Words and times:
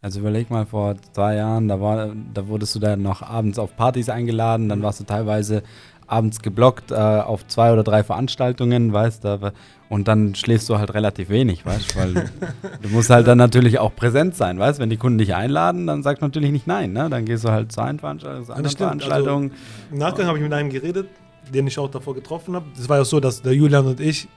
Also 0.00 0.20
überleg 0.20 0.48
mal, 0.48 0.64
vor 0.64 0.94
zwei 1.12 1.34
Jahren, 1.34 1.66
da, 1.66 1.80
war, 1.80 2.12
da 2.32 2.46
wurdest 2.46 2.72
du 2.76 2.78
dann 2.78 3.02
noch 3.02 3.20
abends 3.20 3.58
auf 3.58 3.76
Partys 3.76 4.08
eingeladen, 4.08 4.68
dann 4.68 4.80
warst 4.80 5.00
du 5.00 5.04
teilweise 5.04 5.64
abends 6.06 6.40
geblockt 6.40 6.92
äh, 6.92 6.94
auf 6.94 7.46
zwei 7.48 7.72
oder 7.72 7.82
drei 7.82 8.04
Veranstaltungen, 8.04 8.92
weißt 8.92 9.24
du, 9.24 9.52
und 9.88 10.06
dann 10.06 10.36
schläfst 10.36 10.68
du 10.68 10.78
halt 10.78 10.94
relativ 10.94 11.30
wenig, 11.30 11.66
weißt 11.66 11.94
du, 11.94 11.98
weil 11.98 12.14
du 12.82 12.88
musst 12.90 13.10
halt 13.10 13.26
dann 13.26 13.38
natürlich 13.38 13.80
auch 13.80 13.94
präsent 13.94 14.36
sein, 14.36 14.60
weißt 14.60 14.78
du, 14.78 14.82
wenn 14.82 14.90
die 14.90 14.96
Kunden 14.98 15.18
dich 15.18 15.34
einladen, 15.34 15.88
dann 15.88 16.04
sagst 16.04 16.22
du 16.22 16.26
natürlich 16.26 16.52
nicht 16.52 16.68
nein, 16.68 16.92
ne? 16.92 17.10
dann 17.10 17.24
gehst 17.24 17.44
du 17.44 17.50
halt 17.50 17.72
zu 17.72 17.80
einer 17.80 17.98
Veranstaltung, 17.98 18.46
zu 18.46 18.52
anderen 18.52 18.76
Veranstaltungen. 18.76 19.50
Also, 19.50 19.92
Im 19.92 19.98
Nachgang 19.98 20.26
habe 20.28 20.38
ich 20.38 20.44
mit 20.44 20.52
einem 20.52 20.70
geredet, 20.70 21.08
den 21.52 21.66
ich 21.66 21.76
auch 21.76 21.90
davor 21.90 22.14
getroffen 22.14 22.54
habe. 22.54 22.66
Das 22.76 22.88
war 22.88 22.98
ja 22.98 23.04
so, 23.04 23.18
dass 23.18 23.42
der 23.42 23.52
Julian 23.52 23.84
und 23.84 23.98
ich 23.98 24.28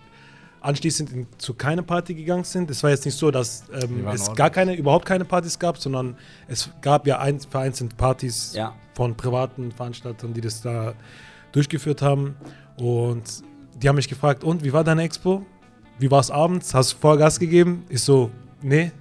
anschließend 0.62 1.12
in, 1.12 1.28
zu 1.38 1.54
keiner 1.54 1.82
Party 1.82 2.14
gegangen 2.14 2.44
sind. 2.44 2.70
Es 2.70 2.84
war 2.84 2.92
jetzt 2.92 3.06
nicht 3.06 3.18
so, 3.18 3.32
dass 3.32 3.64
ähm, 3.74 4.08
es 4.08 4.34
gar 4.34 4.50
keine, 4.50 4.76
überhaupt 4.76 5.06
keine 5.06 5.26
Partys 5.26 5.60
gab, 5.60 5.78
sondern 5.78 6.16
es 6.48 6.70
gab 6.82 7.08
ja 7.08 7.20
ein, 7.20 7.40
vereinzelt 7.40 7.98
Partys 7.98 8.54
ja. 8.56 8.74
von 8.94 9.16
privaten 9.16 9.72
Veranstaltern, 9.72 10.34
die 10.34 10.42
das 10.42 10.62
da 10.62 10.94
durchgeführt 11.52 12.02
haben. 12.02 12.36
Und 12.78 13.44
die 13.82 13.90
haben 13.90 13.96
mich 13.96 14.08
gefragt, 14.08 14.44
und 14.44 14.64
wie 14.64 14.72
war 14.72 14.84
deine 14.84 15.04
Expo? 15.04 15.46
Wie 15.98 16.10
war 16.10 16.20
es 16.20 16.32
abends? 16.32 16.74
Hast 16.74 16.94
du 16.94 16.98
Vollgas 16.98 17.40
gegeben? 17.40 17.84
Ich 17.90 18.04
so, 18.04 18.32
nee, 18.62 18.92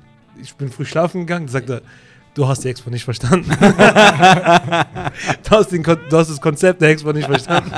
ich 0.41 0.55
bin 0.55 0.71
früh 0.71 0.85
schlafen 0.85 1.21
gegangen. 1.21 1.47
Da 1.47 1.53
sagt 1.53 1.71
er, 1.71 1.83
du 2.35 2.49
hast 2.49 2.65
die 2.65 2.69
Expo 2.69 2.91
nicht 2.91 3.05
verstanden. 3.05 3.51
du, 3.59 5.51
hast 5.51 5.73
den, 5.73 5.83
du, 5.83 5.97
hast 6.13 6.31
das 6.31 6.41
Konzept 6.41 6.81
der 6.81 6.91
Expo 6.91 7.13
nicht 7.13 7.27
verstanden. 7.27 7.73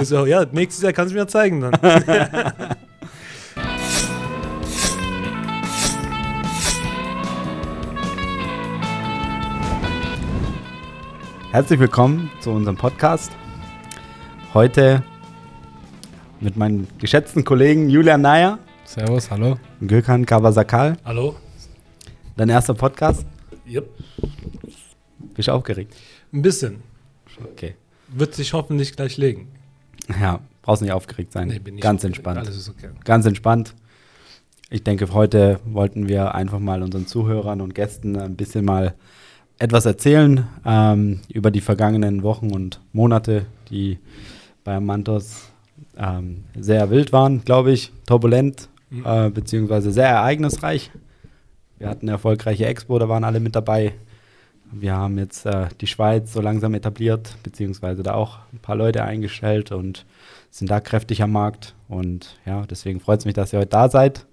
Ich 0.00 0.08
so, 0.08 0.26
ja, 0.26 0.44
nächstes 0.50 0.82
Jahr 0.82 0.92
kannst 0.92 1.14
du 1.14 1.18
mir 1.18 1.28
zeigen 1.28 1.60
dann. 1.60 1.78
Herzlich 11.52 11.80
willkommen 11.80 12.30
zu 12.40 12.52
unserem 12.52 12.76
Podcast. 12.76 13.32
Heute 14.54 15.02
mit 16.38 16.56
meinen 16.56 16.86
geschätzten 17.00 17.44
Kollegen 17.44 17.90
Julian 17.90 18.20
Nayer. 18.20 18.60
Servus, 18.84 19.32
hallo. 19.32 19.58
Gökhan 19.80 20.24
Kawasakal. 20.24 20.96
Hallo. 21.04 21.34
Dein 22.36 22.50
erster 22.50 22.74
Podcast? 22.74 23.26
Yep. 23.68 23.90
Bist 25.34 25.48
du 25.48 25.52
aufgeregt? 25.52 25.96
Ein 26.32 26.42
bisschen. 26.42 26.84
Okay. 27.42 27.74
Wird 28.06 28.32
sich 28.36 28.52
hoffentlich 28.52 28.94
gleich 28.94 29.16
legen. 29.16 29.48
Ja, 30.20 30.38
brauchst 30.62 30.82
nicht 30.82 30.92
aufgeregt 30.92 31.32
sein. 31.32 31.48
Nee, 31.48 31.58
bin 31.58 31.74
ich 31.74 31.82
Ganz 31.82 32.04
entspannt. 32.04 32.38
Alles 32.38 32.56
ist 32.56 32.68
okay. 32.68 32.90
Ganz 33.02 33.26
entspannt. 33.26 33.74
Ich 34.70 34.84
denke, 34.84 35.12
heute 35.12 35.58
wollten 35.64 36.08
wir 36.08 36.32
einfach 36.32 36.60
mal 36.60 36.84
unseren 36.84 37.08
Zuhörern 37.08 37.60
und 37.60 37.74
Gästen 37.74 38.16
ein 38.16 38.36
bisschen 38.36 38.64
mal 38.64 38.94
etwas 39.60 39.84
erzählen 39.84 40.48
ähm, 40.64 41.20
über 41.28 41.50
die 41.50 41.60
vergangenen 41.60 42.22
Wochen 42.22 42.50
und 42.50 42.80
Monate, 42.92 43.46
die 43.68 43.98
bei 44.64 44.80
Mantos 44.80 45.50
ähm, 45.96 46.44
sehr 46.58 46.90
wild 46.90 47.12
waren, 47.12 47.44
glaube 47.44 47.70
ich, 47.70 47.92
turbulent, 48.06 48.70
mhm. 48.88 49.04
äh, 49.04 49.30
beziehungsweise 49.30 49.92
sehr 49.92 50.08
ereignisreich. 50.08 50.90
Wir 51.78 51.88
hatten 51.88 52.06
eine 52.06 52.12
erfolgreiche 52.12 52.66
Expo, 52.66 52.98
da 52.98 53.08
waren 53.08 53.22
alle 53.22 53.38
mit 53.38 53.54
dabei. 53.54 53.92
Wir 54.72 54.94
haben 54.94 55.18
jetzt 55.18 55.44
äh, 55.44 55.68
die 55.80 55.86
Schweiz 55.86 56.32
so 56.32 56.40
langsam 56.40 56.72
etabliert, 56.72 57.36
beziehungsweise 57.42 58.02
da 58.02 58.14
auch 58.14 58.38
ein 58.54 58.60
paar 58.60 58.76
Leute 58.76 59.04
eingestellt 59.04 59.72
und 59.72 60.06
sind 60.50 60.70
da 60.70 60.80
kräftig 60.80 61.22
am 61.22 61.32
Markt. 61.32 61.74
Und 61.86 62.38
ja, 62.46 62.64
deswegen 62.64 63.00
freut 63.00 63.20
es 63.20 63.26
mich, 63.26 63.34
dass 63.34 63.52
ihr 63.52 63.58
heute 63.58 63.68
da 63.68 63.90
seid 63.90 64.26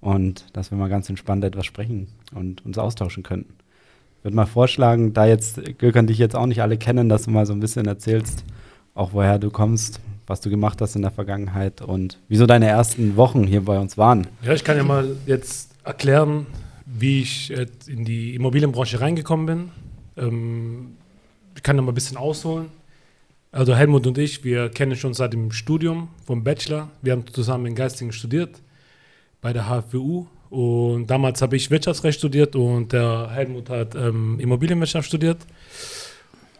und 0.00 0.44
dass 0.54 0.70
wir 0.70 0.76
mal 0.76 0.90
ganz 0.90 1.08
entspannt 1.08 1.44
etwas 1.44 1.64
sprechen 1.64 2.08
und 2.34 2.64
uns 2.66 2.76
austauschen 2.76 3.22
könnten 3.22 3.54
würde 4.26 4.36
mal 4.36 4.46
vorschlagen, 4.46 5.14
da 5.14 5.24
jetzt 5.24 5.78
Gökhan 5.78 6.08
dich 6.08 6.18
jetzt 6.18 6.34
auch 6.34 6.46
nicht 6.46 6.60
alle 6.60 6.76
kennen, 6.76 7.08
dass 7.08 7.22
du 7.22 7.30
mal 7.30 7.46
so 7.46 7.52
ein 7.52 7.60
bisschen 7.60 7.86
erzählst, 7.86 8.44
auch 8.94 9.12
woher 9.12 9.38
du 9.38 9.50
kommst, 9.50 10.00
was 10.26 10.40
du 10.40 10.50
gemacht 10.50 10.80
hast 10.80 10.96
in 10.96 11.02
der 11.02 11.12
Vergangenheit 11.12 11.80
und 11.80 12.18
wieso 12.26 12.44
deine 12.44 12.66
ersten 12.66 13.16
Wochen 13.16 13.44
hier 13.44 13.64
bei 13.64 13.78
uns 13.78 13.96
waren. 13.96 14.26
Ja, 14.42 14.52
ich 14.52 14.64
kann 14.64 14.76
ja 14.76 14.82
mal 14.82 15.16
jetzt 15.26 15.70
erklären, 15.84 16.46
wie 16.86 17.22
ich 17.22 17.54
in 17.86 18.04
die 18.04 18.34
Immobilienbranche 18.34 19.00
reingekommen 19.00 19.46
bin. 19.46 19.68
Ähm, 20.16 20.96
ich 21.54 21.62
kann 21.62 21.76
ja 21.76 21.82
mal 21.82 21.92
ein 21.92 21.94
bisschen 21.94 22.16
ausholen. 22.16 22.66
Also 23.52 23.76
Helmut 23.76 24.08
und 24.08 24.18
ich, 24.18 24.42
wir 24.42 24.70
kennen 24.70 24.96
schon 24.96 25.14
seit 25.14 25.34
dem 25.34 25.52
Studium 25.52 26.08
vom 26.24 26.42
Bachelor. 26.42 26.90
Wir 27.00 27.12
haben 27.12 27.24
zusammen 27.32 27.66
in 27.66 27.74
Geistingen 27.76 28.12
studiert 28.12 28.60
bei 29.40 29.52
der 29.52 29.68
HFWU 29.68 30.26
und 30.50 31.06
damals 31.08 31.42
habe 31.42 31.56
ich 31.56 31.70
Wirtschaftsrecht 31.70 32.18
studiert 32.18 32.56
und 32.56 32.92
der 32.92 33.30
Helmut 33.30 33.70
hat 33.70 33.94
ähm, 33.94 34.38
Immobilienwirtschaft 34.38 35.08
studiert. 35.08 35.38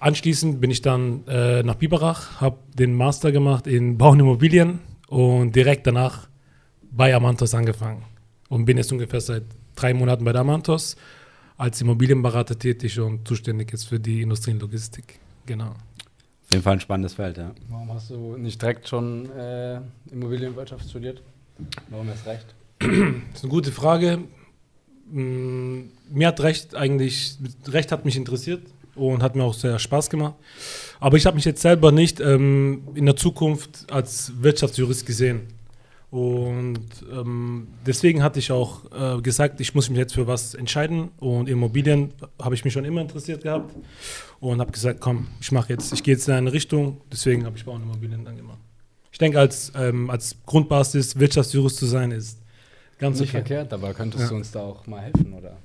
Anschließend 0.00 0.60
bin 0.60 0.70
ich 0.70 0.82
dann 0.82 1.26
äh, 1.26 1.62
nach 1.62 1.76
Biberach, 1.76 2.40
habe 2.40 2.58
den 2.74 2.94
Master 2.94 3.32
gemacht 3.32 3.66
in 3.66 3.96
Bau 3.96 4.10
und 4.10 4.20
Immobilien 4.20 4.80
und 5.08 5.54
direkt 5.56 5.86
danach 5.86 6.28
bei 6.90 7.14
Amantos 7.14 7.54
angefangen. 7.54 8.02
Und 8.48 8.64
bin 8.64 8.76
jetzt 8.76 8.92
ungefähr 8.92 9.20
seit 9.20 9.44
drei 9.74 9.94
Monaten 9.94 10.24
bei 10.24 10.32
der 10.32 10.42
Amantos 10.42 10.96
als 11.56 11.80
Immobilienberater 11.80 12.58
tätig 12.58 13.00
und 13.00 13.26
zuständig 13.26 13.72
jetzt 13.72 13.84
für 13.84 13.98
die 13.98 14.22
Industrie 14.22 14.52
und 14.52 14.60
Logistik. 14.60 15.18
Genau. 15.46 15.70
Auf 15.70 16.52
jeden 16.52 16.62
Fall 16.62 16.74
ein 16.74 16.80
spannendes 16.80 17.14
Feld, 17.14 17.38
ja. 17.38 17.52
Warum 17.68 17.92
hast 17.92 18.10
du 18.10 18.36
nicht 18.36 18.60
direkt 18.60 18.88
schon 18.88 19.30
äh, 19.32 19.80
Immobilienwirtschaft 20.10 20.88
studiert? 20.88 21.22
Warum 21.88 22.08
erst 22.08 22.26
recht? 22.26 22.54
Das 22.78 22.88
ist 22.88 23.44
eine 23.44 23.50
gute 23.50 23.72
Frage. 23.72 24.20
Mm, 25.10 25.82
mir 26.10 26.28
hat 26.28 26.40
Recht 26.40 26.74
eigentlich, 26.74 27.36
Recht 27.68 27.92
hat 27.92 28.04
mich 28.04 28.16
interessiert 28.16 28.62
und 28.94 29.22
hat 29.22 29.36
mir 29.36 29.44
auch 29.44 29.54
sehr 29.54 29.78
Spaß 29.78 30.10
gemacht. 30.10 30.34
Aber 31.00 31.16
ich 31.16 31.26
habe 31.26 31.36
mich 31.36 31.44
jetzt 31.44 31.62
selber 31.62 31.92
nicht 31.92 32.20
ähm, 32.20 32.88
in 32.94 33.06
der 33.06 33.16
Zukunft 33.16 33.90
als 33.90 34.32
Wirtschaftsjurist 34.40 35.06
gesehen. 35.06 35.42
Und 36.10 36.88
ähm, 37.12 37.66
deswegen 37.84 38.22
hatte 38.22 38.38
ich 38.38 38.50
auch 38.52 38.84
äh, 38.92 39.20
gesagt, 39.20 39.60
ich 39.60 39.74
muss 39.74 39.90
mich 39.90 39.98
jetzt 39.98 40.14
für 40.14 40.26
was 40.26 40.54
entscheiden. 40.54 41.10
Und 41.18 41.48
Immobilien 41.48 42.12
habe 42.40 42.54
ich 42.54 42.64
mich 42.64 42.72
schon 42.72 42.84
immer 42.84 43.00
interessiert 43.00 43.42
gehabt. 43.42 43.74
Und 44.40 44.60
habe 44.60 44.72
gesagt, 44.72 45.00
komm, 45.00 45.28
ich 45.40 45.52
mache 45.52 45.72
jetzt, 45.72 45.92
ich 45.92 46.02
gehe 46.02 46.14
jetzt 46.14 46.28
in 46.28 46.34
eine 46.34 46.52
Richtung. 46.52 47.00
Deswegen 47.12 47.44
habe 47.44 47.56
ich 47.56 47.64
Bau 47.64 47.72
und 47.72 47.82
Immobilien 47.82 48.24
dann 48.24 48.36
gemacht. 48.36 48.58
Ich 49.10 49.18
denke, 49.18 49.38
als, 49.38 49.72
ähm, 49.74 50.10
als 50.10 50.36
Grundbasis 50.44 51.18
Wirtschaftsjurist 51.18 51.78
zu 51.78 51.86
sein, 51.86 52.12
ist 52.12 52.38
Ganz 52.98 53.20
nicht 53.20 53.30
okay. 53.30 53.38
verkehrt, 53.38 53.72
aber 53.72 53.92
könntest 53.94 54.24
ja. 54.24 54.28
du 54.30 54.36
uns 54.36 54.50
da 54.50 54.60
auch 54.60 54.86
mal 54.86 55.00
helfen, 55.00 55.34
oder? 55.34 55.56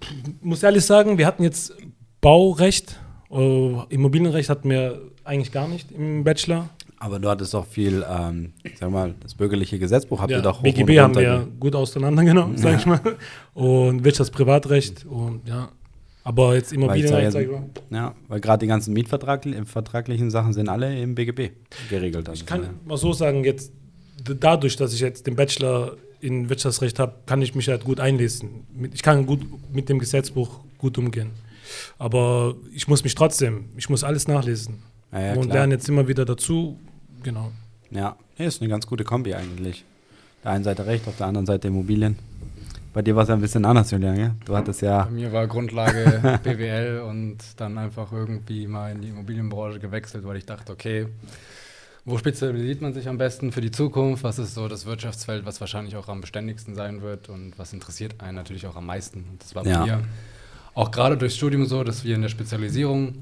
Ich 0.00 0.24
muss 0.42 0.62
ehrlich 0.62 0.84
sagen, 0.84 1.18
wir 1.18 1.26
hatten 1.26 1.44
jetzt 1.44 1.72
Baurecht, 2.20 2.98
äh, 3.30 3.94
Immobilienrecht 3.94 4.48
hatten 4.48 4.70
wir 4.70 5.00
eigentlich 5.24 5.52
gar 5.52 5.68
nicht 5.68 5.92
im 5.92 6.24
Bachelor. 6.24 6.68
Aber 6.98 7.18
du 7.18 7.28
hattest 7.28 7.54
auch 7.54 7.66
viel, 7.66 8.04
ähm, 8.08 8.54
sag 8.76 8.90
mal, 8.90 9.14
das 9.20 9.34
bürgerliche 9.34 9.78
Gesetzbuch 9.78 10.20
habt 10.20 10.30
ja, 10.30 10.38
ihr 10.38 10.42
doch 10.42 10.62
BGB 10.62 11.00
haben 11.00 11.14
wir 11.14 11.46
gut 11.60 11.74
auseinandergenommen, 11.74 12.56
sag 12.56 12.72
ja. 12.72 12.78
ich 12.78 12.86
mal. 12.86 13.00
Und 13.52 14.04
Wirtschaftsprivatrecht 14.04 15.04
und 15.04 15.46
ja. 15.46 15.68
Aber 16.22 16.54
jetzt 16.54 16.72
Immobilienrecht, 16.72 17.32
sag 17.32 17.42
ich 17.42 17.50
mal. 17.50 17.64
Ja, 17.90 18.14
weil 18.28 18.40
gerade 18.40 18.60
die 18.60 18.66
ganzen 18.66 18.94
mietvertraglichen 18.94 20.30
Sachen 20.30 20.54
sind 20.54 20.70
alle 20.70 20.98
im 20.98 21.14
BGB 21.14 21.50
geregelt. 21.90 22.28
Also 22.28 22.40
ich 22.40 22.46
kann 22.46 22.80
mal 22.86 22.96
so 22.96 23.12
sagen, 23.12 23.44
jetzt 23.44 23.72
dadurch, 24.22 24.76
dass 24.76 24.92
ich 24.94 25.00
jetzt 25.00 25.26
den 25.26 25.36
Bachelor 25.36 25.96
in 26.20 26.48
Wirtschaftsrecht 26.48 26.98
habe, 26.98 27.14
kann 27.26 27.42
ich 27.42 27.54
mich 27.54 27.68
halt 27.68 27.84
gut 27.84 28.00
einlesen. 28.00 28.66
Ich 28.92 29.02
kann 29.02 29.26
gut 29.26 29.40
mit 29.72 29.88
dem 29.88 29.98
Gesetzbuch 29.98 30.60
gut 30.78 30.96
umgehen. 30.98 31.30
Aber 31.98 32.54
ich 32.72 32.88
muss 32.88 33.04
mich 33.04 33.14
trotzdem, 33.14 33.66
ich 33.76 33.88
muss 33.88 34.04
alles 34.04 34.28
nachlesen. 34.28 34.82
Ja, 35.12 35.20
ja, 35.20 35.34
und 35.34 35.52
lerne 35.52 35.74
jetzt 35.74 35.88
immer 35.88 36.08
wieder 36.08 36.24
dazu. 36.24 36.78
Genau. 37.22 37.52
Ja, 37.90 38.16
ist 38.38 38.60
eine 38.60 38.70
ganz 38.70 38.86
gute 38.86 39.04
Kombi 39.04 39.34
eigentlich. 39.34 39.84
Der 40.42 40.52
einen 40.52 40.64
Seite 40.64 40.86
Recht, 40.86 41.06
auf 41.06 41.16
der 41.16 41.26
anderen 41.26 41.46
Seite 41.46 41.68
Immobilien. 41.68 42.18
Bei 42.92 43.02
dir 43.02 43.16
war 43.16 43.24
es 43.24 43.28
ja 43.28 43.34
ein 43.34 43.40
bisschen 43.40 43.64
anders, 43.64 43.90
Julian. 43.90 44.14
Gell? 44.14 44.30
Du 44.44 44.56
hattest 44.56 44.82
ja. 44.82 45.04
Bei 45.04 45.10
mir 45.10 45.32
war 45.32 45.46
Grundlage 45.48 46.38
BWL 46.44 47.00
und 47.00 47.38
dann 47.56 47.76
einfach 47.76 48.12
irgendwie 48.12 48.66
mal 48.66 48.92
in 48.92 49.02
die 49.02 49.08
Immobilienbranche 49.08 49.80
gewechselt, 49.80 50.24
weil 50.24 50.36
ich 50.36 50.46
dachte, 50.46 50.72
okay, 50.72 51.08
wo 52.04 52.18
spezialisiert 52.18 52.82
man 52.82 52.92
sich 52.92 53.08
am 53.08 53.16
besten 53.16 53.50
für 53.50 53.60
die 53.60 53.70
Zukunft? 53.70 54.24
Was 54.24 54.38
ist 54.38 54.54
so 54.54 54.68
das 54.68 54.84
Wirtschaftsfeld, 54.84 55.46
was 55.46 55.60
wahrscheinlich 55.60 55.96
auch 55.96 56.08
am 56.08 56.20
beständigsten 56.20 56.74
sein 56.74 57.00
wird 57.00 57.28
und 57.28 57.58
was 57.58 57.72
interessiert 57.72 58.20
einen 58.20 58.36
natürlich 58.36 58.66
auch 58.66 58.76
am 58.76 58.86
meisten? 58.86 59.24
Und 59.30 59.42
das 59.42 59.54
war 59.54 59.64
bei 59.64 59.70
ja. 59.70 59.84
mir 59.84 60.04
auch 60.74 60.90
gerade 60.90 61.16
durchs 61.16 61.36
Studium 61.36 61.64
so, 61.66 61.82
dass 61.82 62.04
wir 62.04 62.14
in 62.14 62.22
der 62.22 62.28
Spezialisierung 62.28 63.14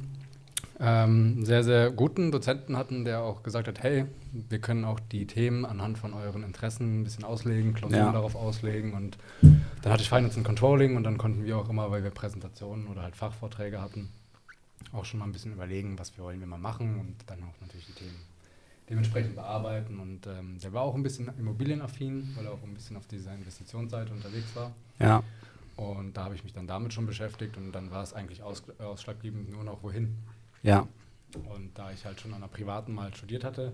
ähm, 0.81 1.34
einen 1.37 1.44
sehr, 1.44 1.62
sehr 1.62 1.90
guten 1.93 2.32
Dozenten 2.32 2.76
hatten, 2.76 3.05
der 3.05 3.20
auch 3.20 3.44
gesagt 3.44 3.69
hat, 3.69 3.82
hey, 3.82 4.06
wir 4.32 4.58
können 4.58 4.85
auch 4.85 4.99
die 4.99 5.26
Themen 5.26 5.64
anhand 5.64 5.99
von 5.99 6.12
euren 6.12 6.43
Interessen 6.43 7.02
ein 7.02 7.05
bisschen 7.05 7.23
auslegen, 7.23 7.75
Klausuren 7.75 8.06
ja. 8.06 8.12
darauf 8.12 8.35
auslegen 8.35 8.94
und 8.94 9.17
dann 9.82 9.93
hatte 9.93 10.02
ich 10.02 10.08
Finance 10.08 10.37
and 10.37 10.46
Controlling 10.46 10.96
und 10.96 11.05
dann 11.05 11.19
konnten 11.19 11.44
wir 11.44 11.56
auch 11.58 11.69
immer, 11.69 11.90
weil 11.90 12.02
wir 12.02 12.11
Präsentationen 12.11 12.88
oder 12.88 13.02
halt 13.02 13.14
Fachvorträge 13.14 13.81
hatten, 13.81 14.08
auch 14.93 15.05
schon 15.05 15.20
mal 15.20 15.26
ein 15.26 15.32
bisschen 15.32 15.52
überlegen, 15.52 15.99
was 15.99 16.17
wir 16.17 16.25
wollen 16.25 16.40
wir 16.40 16.49
mal 16.49 16.58
machen 16.58 16.99
und 16.99 17.17
dann 17.26 17.38
auch 17.44 17.61
natürlich 17.61 17.87
die 17.87 17.93
Themen 17.93 18.31
dementsprechend 18.93 19.35
bearbeiten. 19.35 19.99
Und 19.99 20.27
ähm, 20.27 20.59
der 20.62 20.73
war 20.75 20.83
auch 20.83 20.94
ein 20.94 21.03
bisschen 21.03 21.31
immobilienaffin, 21.39 22.29
weil 22.37 22.44
er 22.44 22.53
auch 22.53 22.62
ein 22.62 22.75
bisschen 22.75 22.97
auf 22.97 23.06
dieser 23.06 23.35
Investitionsseite 23.35 24.12
unterwegs 24.12 24.55
war. 24.55 24.73
Ja. 24.99 25.23
Und 25.77 26.15
da 26.17 26.25
habe 26.25 26.35
ich 26.35 26.44
mich 26.44 26.53
dann 26.53 26.67
damit 26.67 26.93
schon 26.93 27.06
beschäftigt 27.06 27.56
und 27.56 27.73
dann 27.73 27.91
war 27.91 28.03
es 28.03 28.12
eigentlich 28.12 28.43
aus, 28.43 28.62
ausschlaggebend 28.79 29.50
nur 29.50 29.65
noch 29.65 29.83
wohin. 29.83 30.19
Ja. 30.62 30.87
Und 31.35 31.71
da 31.75 31.91
ich 31.91 32.05
halt 32.05 32.21
schon 32.21 32.35
an 32.35 32.43
einer 32.43 32.49
privaten 32.49 32.93
mal 32.93 33.15
studiert 33.15 33.44
hatte, 33.44 33.73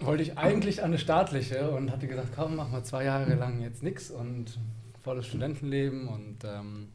wollte 0.00 0.22
ich 0.22 0.36
eigentlich 0.36 0.82
an 0.82 0.90
eine 0.90 0.98
staatliche 0.98 1.70
und 1.70 1.90
hatte 1.90 2.06
gesagt, 2.06 2.28
komm, 2.36 2.56
mach 2.56 2.68
mal 2.68 2.84
zwei 2.84 3.04
Jahre 3.04 3.34
lang 3.34 3.62
jetzt 3.62 3.82
nichts 3.82 4.10
und 4.10 4.58
volles 5.02 5.26
Studentenleben 5.26 6.06
und 6.06 6.44
ähm, 6.44 6.90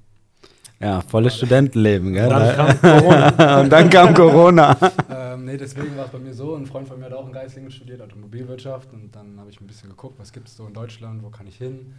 Ja, 0.80 1.02
volles 1.02 1.38
Studentenleben, 1.38 2.14
gell? 2.14 2.30
Dann 2.30 2.56
kam 2.56 2.82
Corona. 2.82 3.62
und 3.62 3.70
dann 3.70 3.90
kam 3.90 4.14
Corona. 4.14 4.78
ähm, 5.10 5.46
nee, 5.46 5.58
deswegen 5.58 5.96
war 5.96 6.06
es 6.06 6.12
bei 6.12 6.20
mir 6.20 6.34
so. 6.34 6.56
Ein 6.56 6.66
Freund 6.66 6.88
von 6.88 7.00
mir 7.00 7.06
hat 7.06 7.14
auch 7.14 7.26
in 7.26 7.32
Geislingen 7.32 7.72
studiert, 7.72 8.02
Automobilwirtschaft. 8.02 8.92
Und 8.92 9.16
dann 9.16 9.40
habe 9.40 9.50
ich 9.50 9.62
ein 9.62 9.68
bisschen 9.68 9.90
geguckt, 9.90 10.20
was 10.20 10.34
gibt 10.34 10.48
es 10.48 10.58
so 10.58 10.68
in 10.68 10.74
Deutschland, 10.74 11.24
wo 11.24 11.30
kann 11.30 11.48
ich 11.48 11.58
hin. 11.58 11.94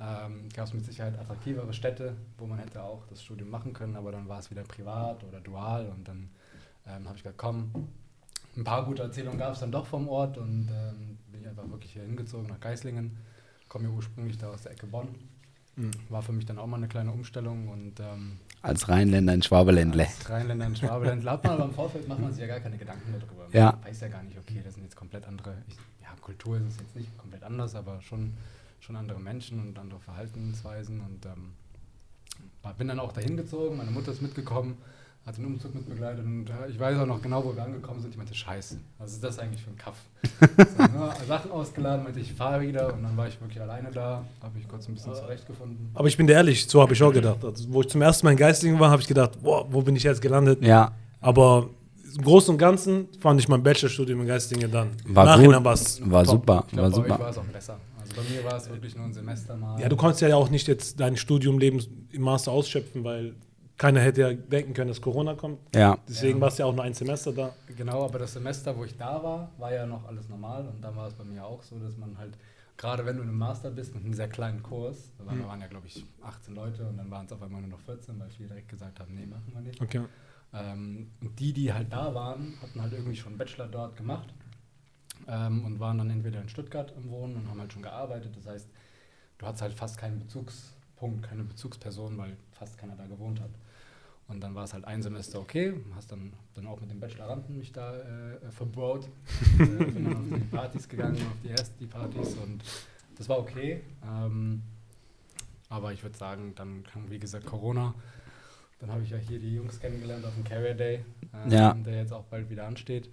Ähm, 0.00 0.48
Gab 0.54 0.66
es 0.66 0.74
mit 0.74 0.84
Sicherheit 0.84 1.18
attraktivere 1.18 1.72
Städte, 1.72 2.14
wo 2.36 2.46
man 2.46 2.58
hätte 2.58 2.82
auch 2.82 3.06
das 3.08 3.22
Studium 3.22 3.48
machen 3.48 3.72
können, 3.72 3.96
aber 3.96 4.12
dann 4.12 4.28
war 4.28 4.38
es 4.38 4.50
wieder 4.50 4.62
privat 4.62 5.24
oder 5.24 5.40
dual. 5.40 5.88
Und 5.96 6.06
dann 6.06 6.28
ähm, 6.86 7.06
habe 7.06 7.16
ich 7.16 7.22
gesagt, 7.22 7.38
komm, 7.38 7.70
ein 8.56 8.64
paar 8.64 8.84
gute 8.84 9.02
Erzählungen 9.02 9.38
gab 9.38 9.52
es 9.52 9.60
dann 9.60 9.72
doch 9.72 9.86
vom 9.86 10.08
Ort 10.08 10.38
und 10.38 10.68
ähm, 10.70 11.18
bin 11.30 11.40
ich 11.40 11.48
einfach 11.48 11.68
wirklich 11.70 11.92
hier 11.92 12.02
hingezogen 12.02 12.46
nach 12.46 12.60
Geislingen. 12.60 13.16
Komme 13.68 13.88
ja 13.88 13.90
ursprünglich 13.90 14.38
da 14.38 14.48
aus 14.48 14.62
der 14.62 14.72
Ecke 14.72 14.86
Bonn. 14.86 15.08
Mhm. 15.76 15.90
War 16.08 16.22
für 16.22 16.32
mich 16.32 16.46
dann 16.46 16.58
auch 16.58 16.66
mal 16.66 16.78
eine 16.78 16.88
kleine 16.88 17.12
Umstellung 17.12 17.68
und 17.68 18.00
ähm, 18.00 18.38
Als 18.62 18.88
Rheinländer 18.88 19.34
in 19.34 19.42
Schwabeländle. 19.42 20.04
als 20.04 20.28
Rheinländer 20.30 20.66
in 20.66 20.76
Schwabeland 20.76 21.24
hat 21.26 21.44
man 21.44 21.52
aber 21.52 21.64
im 21.64 21.74
Vorfeld 21.74 22.08
macht 22.08 22.20
man 22.20 22.32
sich 22.32 22.40
ja 22.40 22.46
gar 22.46 22.60
keine 22.60 22.78
Gedanken 22.78 23.14
darüber. 23.20 23.46
Ja. 23.52 23.72
Man 23.72 23.84
weiß 23.84 24.00
ja 24.00 24.08
gar 24.08 24.22
nicht, 24.22 24.38
okay, 24.38 24.62
das 24.64 24.74
sind 24.74 24.84
jetzt 24.84 24.96
komplett 24.96 25.26
andere, 25.26 25.54
ich, 25.68 25.76
ja, 26.02 26.08
Kultur 26.22 26.56
ist 26.56 26.64
es 26.68 26.76
jetzt 26.80 26.96
nicht 26.96 27.16
komplett 27.18 27.42
anders, 27.42 27.74
aber 27.74 28.00
schon, 28.00 28.32
schon 28.80 28.96
andere 28.96 29.20
Menschen 29.20 29.60
und 29.60 29.78
andere 29.78 30.00
Verhaltensweisen 30.00 31.00
und 31.02 31.26
ähm, 31.26 31.52
bin 32.78 32.88
dann 32.88 32.98
auch 32.98 33.12
dahin 33.12 33.36
gezogen, 33.36 33.76
meine 33.76 33.90
Mutter 33.90 34.12
ist 34.12 34.22
mitgekommen, 34.22 34.76
hat 35.26 35.36
den 35.36 35.44
Umzug 35.44 35.74
mitbegleitet 35.74 36.24
und 36.24 36.48
äh, 36.48 36.70
ich 36.70 36.78
weiß 36.78 36.98
auch 36.98 37.06
noch 37.06 37.20
genau, 37.20 37.44
wo 37.44 37.54
wir 37.54 37.62
angekommen 37.64 38.00
sind. 38.00 38.10
Ich 38.12 38.16
meinte, 38.16 38.32
scheiße, 38.34 38.78
was 38.98 39.12
ist 39.12 39.24
das 39.24 39.40
eigentlich 39.40 39.60
für 39.60 39.70
ein 39.70 39.76
Kaff? 39.76 39.96
so, 40.40 40.82
ne, 40.82 41.10
Sachen 41.26 41.50
ausgeladen, 41.50 42.04
meinte 42.04 42.20
ich, 42.20 42.32
fahre 42.32 42.60
wieder 42.60 42.94
und 42.94 43.02
dann 43.02 43.16
war 43.16 43.26
ich 43.26 43.40
wirklich 43.40 43.60
alleine 43.60 43.90
da, 43.90 44.24
habe 44.40 44.58
ich 44.58 44.68
kurz 44.68 44.88
ein 44.88 44.94
bisschen 44.94 45.14
zurechtgefunden. 45.14 45.90
Aber 45.94 46.06
ich 46.06 46.16
bin 46.16 46.28
dir 46.28 46.34
ehrlich, 46.34 46.66
so 46.68 46.80
habe 46.80 46.92
ich 46.92 47.02
auch 47.02 47.12
gedacht. 47.12 47.44
Also, 47.44 47.72
wo 47.72 47.80
ich 47.80 47.88
zum 47.88 48.02
ersten 48.02 48.24
Mal 48.24 48.32
in 48.32 48.36
Geistlingen 48.38 48.78
war, 48.78 48.90
habe 48.90 49.02
ich 49.02 49.08
gedacht, 49.08 49.42
boah, 49.42 49.66
wo 49.68 49.82
bin 49.82 49.96
ich 49.96 50.04
jetzt 50.04 50.22
gelandet? 50.22 50.62
Ja, 50.62 50.92
Aber 51.20 51.70
im 52.16 52.22
Großen 52.22 52.54
und 52.54 52.58
Ganzen 52.58 53.08
fand 53.18 53.40
ich 53.40 53.48
mein 53.48 53.62
Bachelorstudium 53.64 54.20
in 54.20 54.26
Geistlingen 54.28 54.70
dann. 54.70 54.90
War 55.06 55.38
gut. 55.38 55.52
war 55.54 56.24
top. 56.24 56.30
super, 56.30 56.64
Ich 56.70 56.76
war 56.78 56.84
euch 56.86 56.92
war 56.96 57.02
super. 57.02 57.30
es 57.30 57.38
auch 57.38 57.44
besser. 57.44 57.80
Also 58.00 58.14
bei 58.14 58.22
mir 58.32 58.44
war 58.44 58.56
es 58.56 58.70
wirklich 58.70 58.96
nur 58.96 59.06
ein 59.06 59.12
Semester 59.12 59.56
mal. 59.56 59.80
Ja, 59.80 59.88
du 59.88 59.96
konntest 59.96 60.22
ja 60.22 60.36
auch 60.36 60.50
nicht 60.50 60.68
jetzt 60.68 61.00
dein 61.00 61.16
Studiumleben 61.16 61.82
im 62.12 62.22
Master 62.22 62.52
ausschöpfen, 62.52 63.02
weil 63.02 63.34
keiner 63.76 64.00
hätte 64.00 64.20
ja 64.22 64.32
denken 64.32 64.72
können, 64.72 64.88
dass 64.88 65.00
Corona 65.00 65.34
kommt. 65.34 65.58
Ja, 65.74 65.98
Deswegen 66.08 66.38
Ja. 66.38 66.42
warst 66.42 66.58
du 66.58 66.62
ja 66.62 66.66
auch 66.68 66.74
nur 66.74 66.84
ein 66.84 66.94
Semester 66.94 67.32
da. 67.32 67.54
Genau, 67.76 68.04
aber 68.04 68.18
das 68.20 68.32
Semester, 68.32 68.76
wo 68.76 68.84
ich 68.84 68.96
da 68.96 69.22
war, 69.22 69.50
war 69.58 69.72
ja 69.72 69.86
noch 69.86 70.06
alles 70.06 70.28
normal 70.28 70.66
und 70.66 70.82
dann 70.82 70.96
war 70.96 71.08
es 71.08 71.14
bei 71.14 71.24
mir 71.24 71.44
auch 71.44 71.62
so, 71.62 71.78
dass 71.78 71.96
man 71.96 72.16
halt, 72.16 72.36
gerade 72.76 73.04
wenn 73.04 73.16
du 73.16 73.22
in 73.22 73.28
einem 73.28 73.38
Master 73.38 73.70
bist 73.70 73.94
mit 73.94 74.04
einem 74.04 74.14
sehr 74.14 74.28
kleinen 74.28 74.62
Kurs, 74.62 75.10
da 75.18 75.26
waren, 75.26 75.36
Mhm. 75.38 75.42
da 75.42 75.48
waren 75.48 75.60
ja 75.60 75.66
glaube 75.66 75.86
ich 75.86 76.04
18 76.22 76.54
Leute 76.54 76.86
und 76.86 76.96
dann 76.96 77.10
waren 77.10 77.26
es 77.26 77.32
auf 77.32 77.42
einmal 77.42 77.60
nur 77.60 77.70
noch 77.70 77.80
14, 77.80 78.18
weil 78.18 78.30
viele 78.30 78.48
direkt 78.48 78.68
gesagt 78.68 78.98
haben, 79.00 79.14
nee, 79.14 79.26
machen 79.26 79.52
wir 79.52 79.60
nicht. 79.60 79.80
Okay. 79.80 80.02
Ähm, 80.54 81.10
und 81.20 81.38
die, 81.38 81.52
die 81.52 81.72
halt 81.72 81.92
da 81.92 82.14
waren, 82.14 82.54
hatten 82.62 82.80
halt 82.80 82.92
irgendwie 82.94 83.16
schon 83.16 83.32
einen 83.32 83.38
Bachelor 83.38 83.66
dort 83.68 83.96
gemacht 83.96 84.28
ähm, 85.28 85.64
und 85.64 85.80
waren 85.80 85.98
dann 85.98 86.08
entweder 86.08 86.40
in 86.40 86.48
Stuttgart 86.48 86.92
im 86.96 87.10
Wohnen 87.10 87.36
und 87.36 87.48
haben 87.50 87.60
halt 87.60 87.72
schon 87.72 87.82
gearbeitet. 87.82 88.34
Das 88.36 88.46
heißt, 88.46 88.68
du 89.38 89.46
hattest 89.46 89.62
halt 89.62 89.74
fast 89.74 89.98
keinen 89.98 90.18
Bezugspunkt, 90.18 91.22
keine 91.28 91.42
Bezugsperson, 91.44 92.16
weil 92.16 92.36
fast 92.52 92.78
keiner 92.78 92.96
da 92.96 93.06
gewohnt 93.06 93.40
hat. 93.40 93.50
Und 94.28 94.40
dann 94.40 94.54
war 94.54 94.64
es 94.64 94.74
halt 94.74 94.84
ein 94.84 95.02
Semester 95.02 95.40
okay, 95.40 95.74
hast 95.94 96.10
dann, 96.10 96.32
dann 96.54 96.66
auch 96.66 96.80
mit 96.80 96.90
dem 96.90 96.98
Bacheloranten 96.98 97.56
mich 97.56 97.72
da 97.72 97.96
äh, 97.96 98.50
verbraut. 98.50 99.08
äh, 99.58 99.64
bin 99.64 100.04
dann 100.04 100.16
auf 100.16 100.28
die 100.28 100.44
Partys 100.46 100.88
gegangen, 100.88 101.16
auf 101.16 101.40
die 101.44 101.50
ersten 101.50 101.88
Partys 101.88 102.34
und 102.36 102.62
das 103.16 103.28
war 103.28 103.38
okay. 103.38 103.82
Ähm, 104.04 104.62
aber 105.68 105.92
ich 105.92 106.02
würde 106.02 106.16
sagen, 106.18 106.54
dann 106.56 106.82
kam 106.84 107.08
wie 107.10 107.18
gesagt 107.18 107.46
Corona. 107.46 107.94
Dann 108.78 108.90
habe 108.90 109.02
ich 109.02 109.10
ja 109.10 109.16
hier 109.16 109.38
die 109.38 109.54
Jungs 109.54 109.80
kennengelernt 109.80 110.24
auf 110.24 110.34
dem 110.34 110.44
Carrier 110.44 110.74
Day, 110.74 111.04
ähm, 111.32 111.50
Ja. 111.50 111.72
der 111.72 111.96
jetzt 111.96 112.12
auch 112.12 112.24
bald 112.24 112.50
wieder 112.50 112.66
ansteht. 112.66 113.08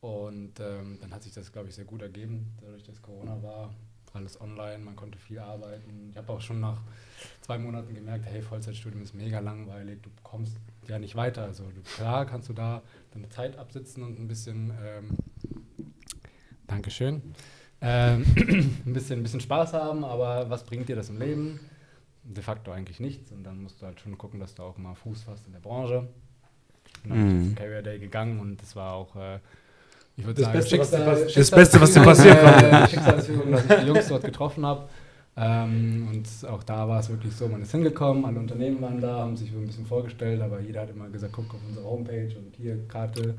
Und 0.00 0.60
ähm, 0.60 0.98
dann 1.00 1.12
hat 1.12 1.22
sich 1.22 1.32
das, 1.32 1.50
glaube 1.52 1.68
ich, 1.68 1.74
sehr 1.74 1.84
gut 1.84 2.02
ergeben, 2.02 2.52
dadurch, 2.60 2.82
dass 2.82 3.00
Corona 3.00 3.42
war. 3.42 3.74
Alles 4.14 4.40
online, 4.40 4.78
man 4.84 4.94
konnte 4.94 5.18
viel 5.18 5.38
arbeiten. 5.38 6.08
Ich 6.10 6.16
habe 6.18 6.30
auch 6.32 6.40
schon 6.40 6.60
nach 6.60 6.82
zwei 7.40 7.58
Monaten 7.58 7.94
gemerkt, 7.94 8.26
hey, 8.26 8.42
Vollzeitstudium 8.42 9.02
ist 9.02 9.14
mega 9.14 9.38
langweilig, 9.40 10.02
du 10.02 10.10
kommst 10.22 10.56
ja 10.86 10.98
nicht 10.98 11.16
weiter. 11.16 11.44
Also 11.44 11.64
du, 11.64 11.80
klar 11.82 12.26
kannst 12.26 12.48
du 12.48 12.52
da 12.52 12.82
deine 13.12 13.28
Zeit 13.30 13.56
absitzen 13.56 14.02
und 14.02 14.18
ein 14.18 14.28
bisschen, 14.28 14.72
ähm, 14.84 15.16
Dankeschön, 16.66 17.22
ähm, 17.80 18.24
ein, 18.86 18.92
bisschen, 18.92 19.20
ein 19.20 19.22
bisschen 19.22 19.40
Spaß 19.40 19.72
haben, 19.72 20.04
aber 20.04 20.48
was 20.50 20.64
bringt 20.64 20.88
dir 20.88 20.96
das 20.96 21.08
im 21.08 21.18
Leben? 21.18 21.60
De 22.24 22.42
facto 22.42 22.70
eigentlich 22.70 23.00
nichts 23.00 23.32
und 23.32 23.42
dann 23.44 23.62
musst 23.62 23.82
du 23.82 23.86
halt 23.86 24.00
schon 24.00 24.16
gucken, 24.16 24.38
dass 24.40 24.54
du 24.54 24.62
auch 24.62 24.78
mal 24.78 24.94
Fuß 24.94 25.22
fasst 25.24 25.46
in 25.46 25.52
der 25.52 25.60
Branche. 25.60 26.08
Und 27.02 27.10
dann 27.10 27.18
bin 27.18 27.28
ich 27.28 27.42
Mhm. 27.42 27.46
zum 27.48 27.54
Carrier 27.56 27.82
Day 27.82 27.98
gegangen 27.98 28.38
und 28.40 28.62
das 28.62 28.76
war 28.76 28.92
auch, 28.92 29.16
äh, 29.16 29.40
ich 30.16 30.24
würde 30.24 30.42
Das 30.42 30.52
sagen, 30.52 30.58
Beste, 30.58 30.78
was 30.78 30.90
dir 30.90 30.96
Schicksal- 30.98 31.34
das 31.34 31.50
Beste, 31.50 31.80
was 31.80 31.92
dir 31.92 32.02
passieren 32.02 32.38
äh, 32.38 32.88
Schicksalsfügung, 32.90 33.52
dass 33.52 33.64
ich 33.64 33.76
die 33.80 33.86
Jungs 33.86 34.08
dort 34.08 34.24
getroffen 34.24 34.66
habe. 34.66 34.88
Ähm, 35.34 36.08
und 36.10 36.48
auch 36.48 36.62
da 36.62 36.86
war 36.86 37.00
es 37.00 37.08
wirklich 37.08 37.34
so, 37.34 37.48
man 37.48 37.62
ist 37.62 37.70
hingekommen, 37.72 38.24
alle 38.26 38.38
Unternehmen 38.38 38.82
waren 38.82 39.00
da, 39.00 39.20
haben 39.20 39.36
sich 39.36 39.50
ein 39.50 39.66
bisschen 39.66 39.86
vorgestellt, 39.86 40.42
aber 40.42 40.60
jeder 40.60 40.82
hat 40.82 40.90
immer 40.90 41.08
gesagt, 41.08 41.32
guck 41.32 41.54
auf 41.54 41.60
unsere 41.66 41.86
Homepage 41.86 42.28
und 42.36 42.54
hier 42.56 42.86
Karte 42.86 43.34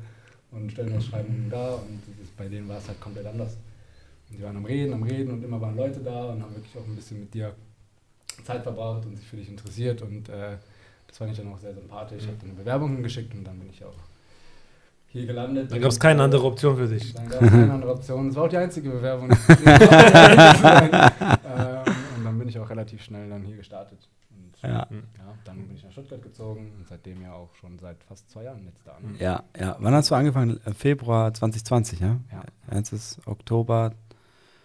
und 0.50 0.72
Stellenausschreibungen 0.72 1.48
da 1.50 1.74
und 1.74 2.00
bei 2.36 2.48
denen 2.48 2.68
war 2.68 2.78
es 2.78 2.88
halt 2.88 3.00
komplett 3.00 3.26
anders. 3.26 3.56
Und 4.30 4.38
die 4.38 4.42
waren 4.42 4.56
am 4.56 4.64
Reden, 4.64 4.92
am 4.92 5.04
Reden 5.04 5.30
und 5.34 5.44
immer 5.44 5.60
waren 5.60 5.76
Leute 5.76 6.00
da 6.00 6.30
und 6.32 6.42
haben 6.42 6.54
wirklich 6.56 6.76
auch 6.76 6.84
ein 6.84 6.96
bisschen 6.96 7.20
mit 7.20 7.32
dir 7.32 7.54
Zeit 8.42 8.64
verbracht 8.64 9.06
und 9.06 9.16
sich 9.16 9.26
für 9.28 9.36
dich 9.36 9.48
interessiert 9.48 10.02
und 10.02 10.28
äh, 10.28 10.56
das 11.06 11.18
fand 11.18 11.30
ich 11.30 11.36
dann 11.38 11.52
auch 11.52 11.58
sehr 11.58 11.74
sympathisch. 11.74 12.22
Ich 12.22 12.26
habe 12.26 12.38
dann 12.40 12.50
eine 12.50 12.58
Bewerbung 12.58 12.92
hingeschickt 12.94 13.32
und 13.34 13.44
dann 13.44 13.56
bin 13.60 13.70
ich 13.70 13.84
auch 13.84 13.94
hier 15.14 15.26
gelandet. 15.26 15.70
Da 15.70 15.78
gab 15.78 15.90
es 15.90 16.00
keine 16.00 16.22
andere 16.24 16.44
Option 16.44 16.76
für 16.76 16.88
dich. 16.88 17.14
Dann 17.14 17.28
gab 17.28 17.40
es 17.42 17.50
keine 17.50 17.72
andere 17.72 17.92
Option. 17.92 18.26
Das 18.26 18.36
war 18.36 18.44
auch 18.44 18.48
die 18.48 18.56
einzige 18.56 18.90
Bewerbung. 18.90 19.30
ähm, 19.30 19.36
und 22.16 22.24
dann 22.24 22.38
bin 22.38 22.48
ich 22.48 22.58
auch 22.58 22.68
relativ 22.68 23.02
schnell 23.02 23.28
dann 23.30 23.44
hier 23.44 23.56
gestartet. 23.56 24.08
Und 24.30 24.60
ja, 24.62 24.70
ja, 24.90 25.34
dann 25.44 25.66
bin 25.68 25.76
ich 25.76 25.84
nach 25.84 25.92
Stuttgart 25.92 26.20
gezogen 26.20 26.72
und 26.76 26.88
seitdem 26.88 27.22
ja 27.22 27.32
auch 27.32 27.54
schon 27.54 27.78
seit 27.78 28.02
fast 28.02 28.28
zwei 28.28 28.42
Jahren 28.42 28.64
jetzt 28.64 28.84
da. 28.84 28.98
Ne? 29.00 29.16
ja, 29.20 29.44
ja. 29.58 29.76
Wann 29.78 29.94
hast 29.94 30.10
du 30.10 30.16
angefangen? 30.16 30.60
Äh, 30.64 30.74
Februar 30.74 31.32
2020, 31.32 32.00
ja? 32.00 32.18
Ja. 32.32 32.42
Jetzt 32.76 32.92
ist 32.92 33.20
Oktober 33.26 33.92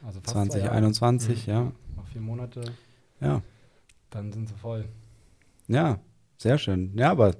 Also 0.03 0.19
fast 0.21 0.33
zwei 0.51 0.57
Jahre. 0.59 0.69
2021, 0.81 1.45
ja. 1.45 1.71
Noch 1.95 2.07
vier 2.11 2.21
Monate, 2.21 2.61
Ja, 3.21 3.41
dann 4.09 4.31
sind 4.33 4.49
sie 4.49 4.55
voll. 4.55 4.85
ja, 5.67 5.99
sehr 6.37 6.57
schön. 6.57 6.91
Ja, 6.95 7.11
aber 7.11 7.35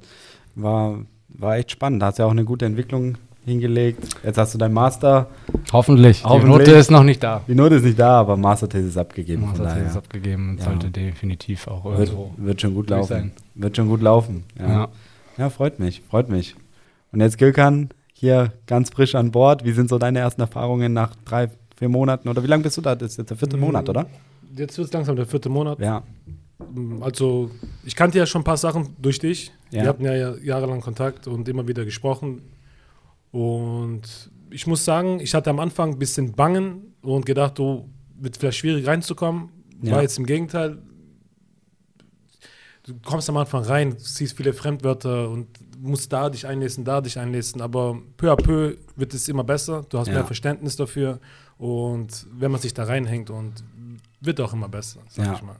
war, 0.54 1.00
war 1.38 1.58
echt 1.58 1.72
spannend. 1.72 2.02
Da 2.02 2.08
hast 2.08 2.20
du 2.20 2.24
ja 2.24 2.28
auch 2.28 2.32
eine 2.32 2.46
gute 2.46 2.66
Entwicklung 2.66 3.18
hingelegt. 3.46 4.04
Jetzt 4.24 4.38
hast 4.38 4.54
du 4.54 4.58
dein 4.58 4.74
Master. 4.74 5.28
Hoffentlich. 5.72 6.24
Hoffentlich. 6.24 6.44
Die 6.44 6.50
Note 6.50 6.72
ist 6.72 6.92
noch 6.92 7.04
nicht 7.04 7.24
da. 7.24 7.42
Die 7.48 7.56
Note 7.56 7.76
ist 7.76 7.84
nicht 7.86 7.98
da, 8.00 8.20
aber 8.20 8.38
Masterthesis 8.38 8.98
abgegeben. 8.98 9.50
Es 9.54 9.96
abgegeben 9.96 10.52
und 10.52 10.58
Ja. 10.60 10.66
sollte 10.66 10.92
definitiv 10.92 11.68
auch 11.68 11.86
Wird, 11.86 12.10
irgendwo 12.10 12.32
wird 12.38 12.62
schon 12.62 12.74
gut 12.76 12.90
laufen. 12.90 13.08
sein. 13.08 13.32
Wird 13.56 13.76
schon 13.78 13.88
gut 13.88 14.02
laufen. 14.02 14.44
Ja. 14.60 14.68
Ja. 14.70 14.90
ja. 15.38 15.50
freut 15.50 15.80
mich, 15.80 16.02
freut 16.10 16.30
mich. 16.30 16.56
Und 17.12 17.22
jetzt 17.22 17.38
Gilkan, 17.38 17.90
hier 18.14 18.52
ganz 18.68 18.90
frisch 18.92 19.16
an 19.16 19.32
Bord. 19.32 19.64
Wie 19.64 19.72
sind 19.72 19.90
so 19.90 19.98
deine 19.98 20.20
ersten 20.20 20.42
Erfahrungen 20.42 20.94
nach 20.94 21.16
drei, 21.26 21.50
vier 21.78 21.90
Monaten? 21.90 22.28
Oder 22.30 22.44
wie 22.44 22.48
lange 22.48 22.64
bist 22.64 22.78
du 22.78 22.82
da? 22.82 22.94
Das 22.96 23.12
ist 23.14 23.18
jetzt 23.18 23.30
der 23.30 23.38
vierte 23.38 23.56
Mhm. 23.58 23.64
Monat, 23.64 23.90
oder? 23.90 24.06
Jetzt 24.56 24.78
wird 24.78 24.88
es 24.88 24.94
langsam 24.94 25.16
der 25.16 25.26
vierte 25.26 25.50
Monat. 25.50 25.80
Ja. 25.80 26.04
Also, 27.02 27.50
ich 27.86 27.96
kannte 27.96 28.18
ja 28.18 28.26
schon 28.26 28.42
ein 28.42 28.46
paar 28.46 28.58
Sachen 28.58 28.90
durch 29.02 29.18
dich. 29.20 29.52
Ja. 29.72 29.82
Wir 29.84 29.90
hatten 29.90 30.06
ja 30.06 30.36
jahrelang 30.38 30.82
Kontakt 30.82 31.28
und 31.28 31.48
immer 31.48 31.68
wieder 31.68 31.86
gesprochen. 31.86 32.42
Und 33.32 34.02
ich 34.50 34.66
muss 34.68 34.84
sagen, 34.86 35.20
ich 35.20 35.34
hatte 35.36 35.50
am 35.50 35.60
Anfang 35.60 35.92
ein 35.94 36.00
bisschen 36.00 36.34
Bangen 36.34 36.94
und 37.02 37.26
gedacht, 37.26 37.58
du 37.60 37.88
wird 38.20 38.38
vielleicht 38.38 38.58
schwierig 38.58 38.88
reinzukommen. 38.88 39.50
Ja. 39.82 39.94
War 39.96 40.02
jetzt 40.02 40.18
im 40.18 40.26
Gegenteil. 40.26 40.80
Du 42.84 42.96
kommst 43.06 43.30
am 43.30 43.38
Anfang 43.38 43.64
rein, 43.64 43.96
siehst 44.00 44.36
viele 44.36 44.54
Fremdwörter 44.54 45.30
und 45.30 45.48
musst 45.80 46.12
da 46.12 46.30
dich 46.30 46.48
einlesen, 46.48 46.84
da 46.84 47.02
dich 47.02 47.20
einlesen. 47.20 47.62
Aber 47.62 48.00
peu 48.18 48.32
à 48.32 48.36
peu 48.36 48.78
wird 48.96 49.14
es 49.14 49.28
immer 49.30 49.44
besser. 49.44 49.86
Du 49.90 50.00
hast 50.00 50.08
Ja. 50.08 50.16
mehr 50.16 50.26
Verständnis 50.26 50.76
dafür. 50.76 51.20
Und 51.58 52.26
wenn 52.32 52.52
man 52.52 52.60
sich 52.60 52.74
da 52.74 52.86
reinhängt 52.86 53.30
und 53.30 53.64
wird 54.22 54.42
auch 54.42 54.54
immer 54.54 54.68
besser, 54.70 55.02
sag 55.10 55.26
Ja. 55.28 55.34
ich 55.36 55.42
mal. 55.44 55.58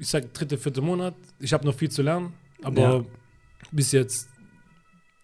Ich 0.00 0.08
sag 0.08 0.32
dritte, 0.32 0.56
vierte 0.58 0.80
Monat. 0.80 1.14
Ich 1.38 1.52
habe 1.52 1.64
noch 1.66 1.74
viel 1.74 1.90
zu 1.90 2.02
lernen, 2.02 2.32
aber 2.62 2.80
Ja. 2.80 3.00
bis 3.70 3.92
jetzt 3.92 4.28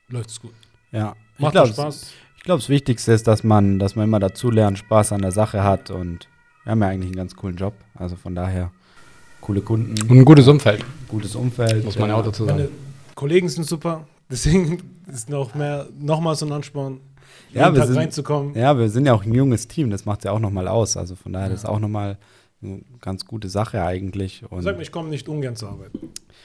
läuft 0.09 0.31
es 0.31 0.41
gut. 0.41 0.53
Ja. 0.93 1.15
Ich 1.35 1.41
Macht 1.41 1.53
glaube, 1.53 1.69
auch 1.71 1.73
Spaß. 1.73 2.13
ich 2.37 2.43
glaube, 2.45 2.61
das 2.61 2.69
Wichtigste 2.69 3.13
ist, 3.13 3.27
dass 3.27 3.43
man, 3.43 3.79
dass 3.79 3.97
man 3.97 4.05
immer 4.05 4.21
dazulernt, 4.21 4.79
Spaß 4.79 5.13
an 5.13 5.23
der 5.23 5.33
Sache 5.33 5.63
hat 5.65 5.91
und 5.91 6.29
wir 6.65 6.73
haben 6.73 6.83
ja 6.83 6.89
eigentlich 6.89 7.09
einen 7.09 7.17
ganz 7.17 7.35
coolen 7.35 7.57
Job. 7.57 7.75
Also 7.95 8.17
von 8.17 8.35
daher 8.35 8.71
coole 9.41 9.61
Kunden, 9.63 9.93
Und 10.03 10.11
ein 10.11 10.25
gutes 10.25 10.47
Umfeld, 10.47 10.85
gutes 11.09 11.35
Umfeld. 11.35 11.85
muss 11.85 11.99
man 11.99 12.11
ja 12.11 12.17
auch 12.17 12.25
dazu 12.25 12.45
Meine 12.45 12.65
sagen. 12.65 12.75
Kollegen 13.15 13.49
sind 13.49 13.65
super, 13.67 14.07
deswegen 14.31 14.83
ist 15.07 15.31
noch 15.31 15.55
mehr, 15.55 15.87
nochmal 15.99 16.37
so 16.37 16.45
ein 16.47 16.53
Ansporn, 16.53 17.01
Ja, 17.53 17.63
jeden 17.65 17.75
wir 17.75 17.81
Tag 17.81 17.89
sind- 17.89 17.97
reinzukommen. 17.99 18.55
Ja, 18.55 18.77
wir 18.79 18.89
sind 18.91 19.07
ja 19.07 19.15
auch 19.15 19.25
ein 19.25 19.33
junges 19.33 19.69
Team, 19.69 19.91
das 19.91 20.05
macht 20.05 20.21
es 20.21 20.25
ja 20.25 20.33
auch 20.33 20.39
nochmal 20.41 20.69
aus. 20.69 20.97
Also 20.99 21.17
von 21.17 21.33
daher, 21.33 21.49
das 21.49 21.61
ist 21.61 21.65
Ja. 21.65 21.71
auch 21.71 21.79
nochmal 21.81 22.19
eine 22.63 22.83
ganz 23.01 23.25
gute 23.27 23.49
Sache 23.49 23.83
eigentlich. 23.85 24.43
Und, 24.51 24.63
Sag 24.63 24.77
mir, 24.77 24.83
ich 24.83 24.93
komme 24.93 25.09
nicht 25.09 25.29
ungern 25.29 25.57
zur 25.57 25.71
Arbeit. 25.71 25.91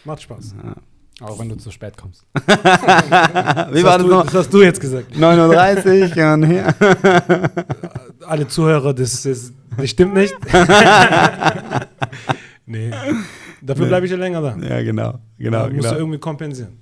Macht 0.06 0.22
Spaß. 0.22 0.56
ja. 0.64 0.76
Auch 1.22 1.38
wenn 1.40 1.50
du 1.50 1.56
zu 1.56 1.70
spät 1.70 1.96
kommst. 1.98 2.26
Wie 2.34 2.42
das, 2.48 2.58
war 2.58 3.70
hast 3.70 3.76
das 3.84 3.98
du, 4.02 4.08
noch? 4.08 4.24
das 4.26 4.34
hast 4.34 4.50
du 4.54 4.64
jetzt 4.64 4.82
gesagt. 4.82 5.16
39 5.16 6.16
und 6.18 6.46
hier. 6.48 6.74
Alle 8.26 8.48
Zuhörer, 8.48 8.92
das, 8.96 9.22
das, 9.22 9.54
das 9.78 9.90
stimmt 9.92 10.16
nicht. 10.16 10.34
nee. 12.66 12.90
Dafür 13.62 13.84
Nee. 13.86 13.90
bleibe 13.90 14.06
ich 14.08 14.12
ja 14.12 14.18
länger 14.18 14.42
da. 14.42 14.58
Ja, 14.58 14.82
genau. 14.82 15.20
genau, 15.38 15.64
Musst 15.70 15.76
du 15.76 15.82
genau. 15.82 15.96
irgendwie 15.96 16.18
kompensieren. 16.20 16.80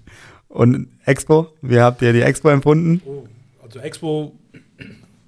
Und 0.48 0.88
Expo, 1.06 1.48
wie 1.62 1.80
habt 1.80 2.02
ihr 2.02 2.14
die 2.14 2.22
Expo 2.22 2.48
empfunden? 2.50 3.02
Oh, 3.06 3.26
also 3.62 3.80
Expo, 3.80 4.32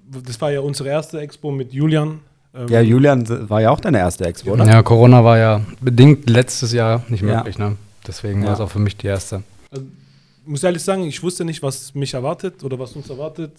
das 0.07 0.39
war 0.39 0.51
ja 0.51 0.61
unsere 0.61 0.87
erste 0.89 1.19
Expo 1.19 1.51
mit 1.51 1.73
Julian. 1.73 2.21
Ähm, 2.53 2.67
Ja, 2.67 2.81
Julian 2.81 3.49
war 3.49 3.61
ja 3.61 3.71
auch 3.71 3.79
deine 3.79 3.99
erste 3.99 4.25
Expo, 4.25 4.51
oder? 4.51 4.65
Ja, 4.65 4.83
Corona 4.83 5.23
war 5.23 5.37
ja 5.37 5.61
bedingt 5.79 6.29
letztes 6.29 6.73
Jahr 6.73 7.03
nicht 7.09 7.21
Ja. 7.23 7.37
möglich, 7.37 7.57
ne? 7.57 7.77
Deswegen 8.05 8.41
Ja. 8.41 8.47
war 8.47 8.53
es 8.55 8.59
auch 8.59 8.69
für 8.71 8.79
mich 8.79 8.97
die 8.97 9.07
erste. 9.07 9.43
Also, 9.71 9.85
muss 10.45 10.63
ehrlich 10.63 10.83
sagen, 10.83 11.03
ich 11.03 11.21
wusste 11.23 11.45
nicht, 11.45 11.61
was 11.63 11.93
mich 11.95 12.13
erwartet 12.13 12.63
oder 12.63 12.77
was 12.79 12.93
uns 12.93 13.09
erwartet. 13.09 13.51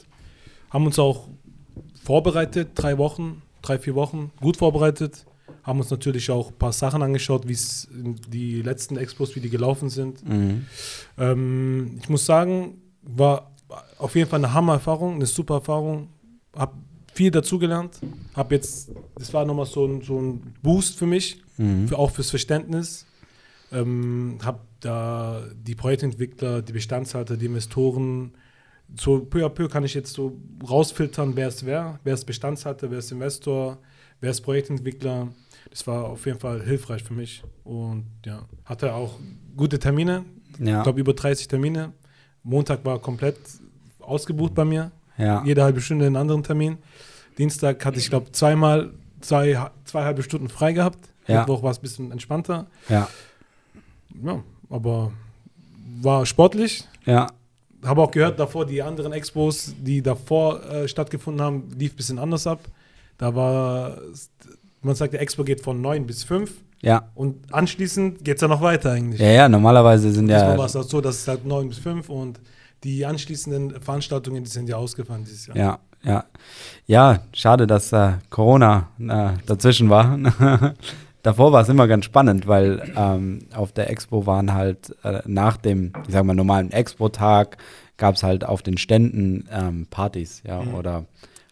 Haben 0.70 0.86
uns 0.86 0.98
auch 0.98 1.28
vorbereitet, 2.02 2.70
drei 2.74 2.98
Wochen, 2.98 3.42
drei, 3.62 3.78
vier 3.78 3.94
Wochen, 3.94 4.30
gut 4.40 4.56
vorbereitet. 4.56 5.24
Haben 5.62 5.78
uns 5.78 5.90
natürlich 5.90 6.28
auch 6.30 6.48
ein 6.50 6.58
paar 6.58 6.72
Sachen 6.72 7.02
angeschaut, 7.02 7.46
wie 7.46 7.52
es 7.52 7.84
in 7.94 8.16
die 8.28 8.62
letzten 8.62 8.96
Expos, 8.96 9.36
wie 9.36 9.40
die 9.40 9.50
gelaufen 9.50 9.88
sind. 9.90 10.26
Mhm. 10.28 10.66
Ähm, 11.18 11.98
ich 12.02 12.08
muss 12.08 12.26
sagen, 12.26 12.78
war 13.02 13.50
auf 13.98 14.16
jeden 14.16 14.28
Fall 14.28 14.40
eine 14.44 14.52
Hammer-Erfahrung, 14.52 15.14
eine 15.14 15.26
super 15.26 15.54
Erfahrung. 15.54 16.08
Hab 16.56 16.74
viel 17.14 17.30
dazugelernt. 17.30 17.98
Hab 18.34 18.52
jetzt, 18.52 18.90
das 19.16 19.32
war 19.34 19.44
nochmal 19.44 19.66
so 19.66 19.86
ein, 19.86 20.00
so 20.02 20.18
ein 20.20 20.54
Boost 20.62 20.96
für 20.98 21.06
mich, 21.06 21.40
Mhm. 21.58 21.86
für, 21.88 21.98
auch 21.98 22.10
fürs 22.10 22.30
Verständnis. 22.30 23.06
Ähm, 23.70 24.38
hab 24.42 24.64
da 24.80 25.42
die 25.54 25.74
Projektentwickler, 25.74 26.62
die 26.62 26.72
Bestandshalter, 26.72 27.36
die 27.36 27.46
Investoren, 27.46 28.32
so 28.98 29.20
peu 29.20 29.44
à 29.44 29.48
peu 29.48 29.68
kann 29.68 29.84
ich 29.84 29.94
jetzt 29.94 30.12
so 30.14 30.36
rausfiltern, 30.68 31.36
wer 31.36 31.48
es 31.48 31.64
wer, 31.64 31.98
wer 32.04 32.14
ist 32.14 32.24
Bestandshalter, 32.24 32.90
wer 32.90 32.98
ist 32.98 33.12
Investor, 33.12 33.78
wer 34.20 34.30
ist 34.30 34.40
Projektentwickler. 34.42 35.28
Das 35.70 35.86
war 35.86 36.04
auf 36.04 36.26
jeden 36.26 36.38
Fall 36.40 36.62
hilfreich 36.62 37.02
für 37.02 37.14
mich 37.14 37.42
und 37.64 38.04
ja, 38.26 38.46
hatte 38.64 38.94
auch 38.94 39.18
gute 39.56 39.78
Termine, 39.78 40.24
Ja. 40.58 40.78
ich 40.78 40.82
glaube 40.82 41.00
über 41.00 41.14
30 41.14 41.48
Termine. 41.48 41.92
Montag 42.42 42.84
war 42.84 42.98
komplett 42.98 43.36
ausgebucht 44.00 44.54
bei 44.54 44.64
mir. 44.64 44.90
Ja. 45.18 45.42
Jede 45.44 45.62
halbe 45.62 45.80
Stunde 45.80 46.06
einen 46.06 46.16
anderen 46.16 46.42
Termin. 46.42 46.78
Dienstag 47.38 47.84
hatte 47.84 47.98
ich, 47.98 48.10
glaube 48.10 48.32
zweimal 48.32 48.90
zwei, 49.20 49.58
zwei 49.84 50.04
halbe 50.04 50.22
Stunden 50.22 50.48
frei 50.48 50.72
gehabt. 50.72 50.98
Ja. 51.26 51.40
Mittwoch 51.40 51.62
war 51.62 51.70
es 51.70 51.78
ein 51.78 51.82
bisschen 51.82 52.12
entspannter. 52.12 52.66
Ja. 52.88 53.08
Ja, 54.22 54.42
aber 54.68 55.12
war 56.00 56.26
sportlich. 56.26 56.84
Ja. 57.06 57.28
Habe 57.84 58.02
auch 58.02 58.10
gehört, 58.10 58.38
davor 58.38 58.66
die 58.66 58.82
anderen 58.82 59.12
Expos, 59.12 59.74
die 59.78 60.02
davor 60.02 60.62
äh, 60.64 60.88
stattgefunden 60.88 61.42
haben, 61.42 61.68
lief 61.76 61.94
ein 61.94 61.96
bisschen 61.96 62.18
anders 62.18 62.46
ab. 62.46 62.60
Da 63.18 63.34
war, 63.34 63.98
man 64.82 64.94
sagt, 64.94 65.12
der 65.14 65.20
Expo 65.20 65.44
geht 65.44 65.60
von 65.60 65.80
9 65.80 66.06
bis 66.06 66.24
5 66.24 66.52
Ja. 66.80 67.08
und 67.14 67.52
anschließend 67.52 68.24
geht 68.24 68.36
es 68.36 68.42
ja 68.42 68.48
noch 68.48 68.60
weiter 68.60 68.92
eigentlich. 68.92 69.20
Ja, 69.20 69.30
ja, 69.30 69.48
normalerweise 69.48 70.12
sind 70.12 70.28
Diesmal 70.28 70.52
ja. 70.52 70.58
war 70.58 70.66
es 70.66 70.76
auch 70.76 70.84
so, 70.84 71.00
dass 71.00 71.16
es 71.16 71.28
halt 71.28 71.44
9 71.44 71.68
bis 71.68 71.78
5 71.78 72.08
und 72.08 72.40
die 72.84 73.06
anschließenden 73.06 73.80
Veranstaltungen, 73.80 74.44
die 74.44 74.50
sind 74.50 74.68
ja 74.68 74.76
ausgefallen 74.76 75.24
dieses 75.24 75.46
Jahr. 75.46 75.56
Ja, 75.56 75.78
ja. 76.02 76.24
Ja, 76.86 77.20
schade, 77.32 77.66
dass 77.66 77.92
äh, 77.92 78.12
Corona 78.30 78.88
äh, 78.98 79.30
dazwischen 79.46 79.88
war. 79.90 80.18
Davor 81.22 81.52
war 81.52 81.62
es 81.62 81.68
immer 81.68 81.86
ganz 81.86 82.04
spannend, 82.04 82.48
weil 82.48 82.82
ähm, 82.96 83.46
auf 83.54 83.70
der 83.70 83.88
Expo 83.90 84.26
waren 84.26 84.52
halt 84.54 84.96
äh, 85.04 85.20
nach 85.26 85.56
dem, 85.56 85.92
ich 86.08 86.12
sag 86.12 86.24
mal, 86.24 86.34
normalen 86.34 86.72
Expo-Tag 86.72 87.58
gab 87.96 88.16
es 88.16 88.24
halt 88.24 88.44
auf 88.44 88.62
den 88.62 88.76
Ständen 88.76 89.48
ähm, 89.52 89.86
Partys, 89.88 90.42
ja, 90.44 90.60
Mhm. 90.62 90.74
oder 90.74 91.04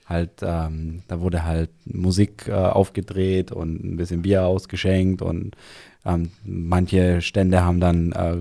halt, 0.07 0.31
ähm, 0.43 1.05
da 1.07 1.21
wurde 1.21 1.45
halt 1.45 1.71
Musik 1.85 2.49
äh, 2.49 2.53
aufgedreht 2.53 3.53
und 3.53 3.85
ein 3.85 3.97
bisschen 3.97 4.23
Bier 4.23 4.45
ausgeschenkt 4.45 5.23
und 5.23 5.55
ähm, 6.05 6.33
manche 6.45 7.21
Stände 7.23 7.63
haben 7.63 7.79
dann 7.79 8.11
äh, 8.11 8.39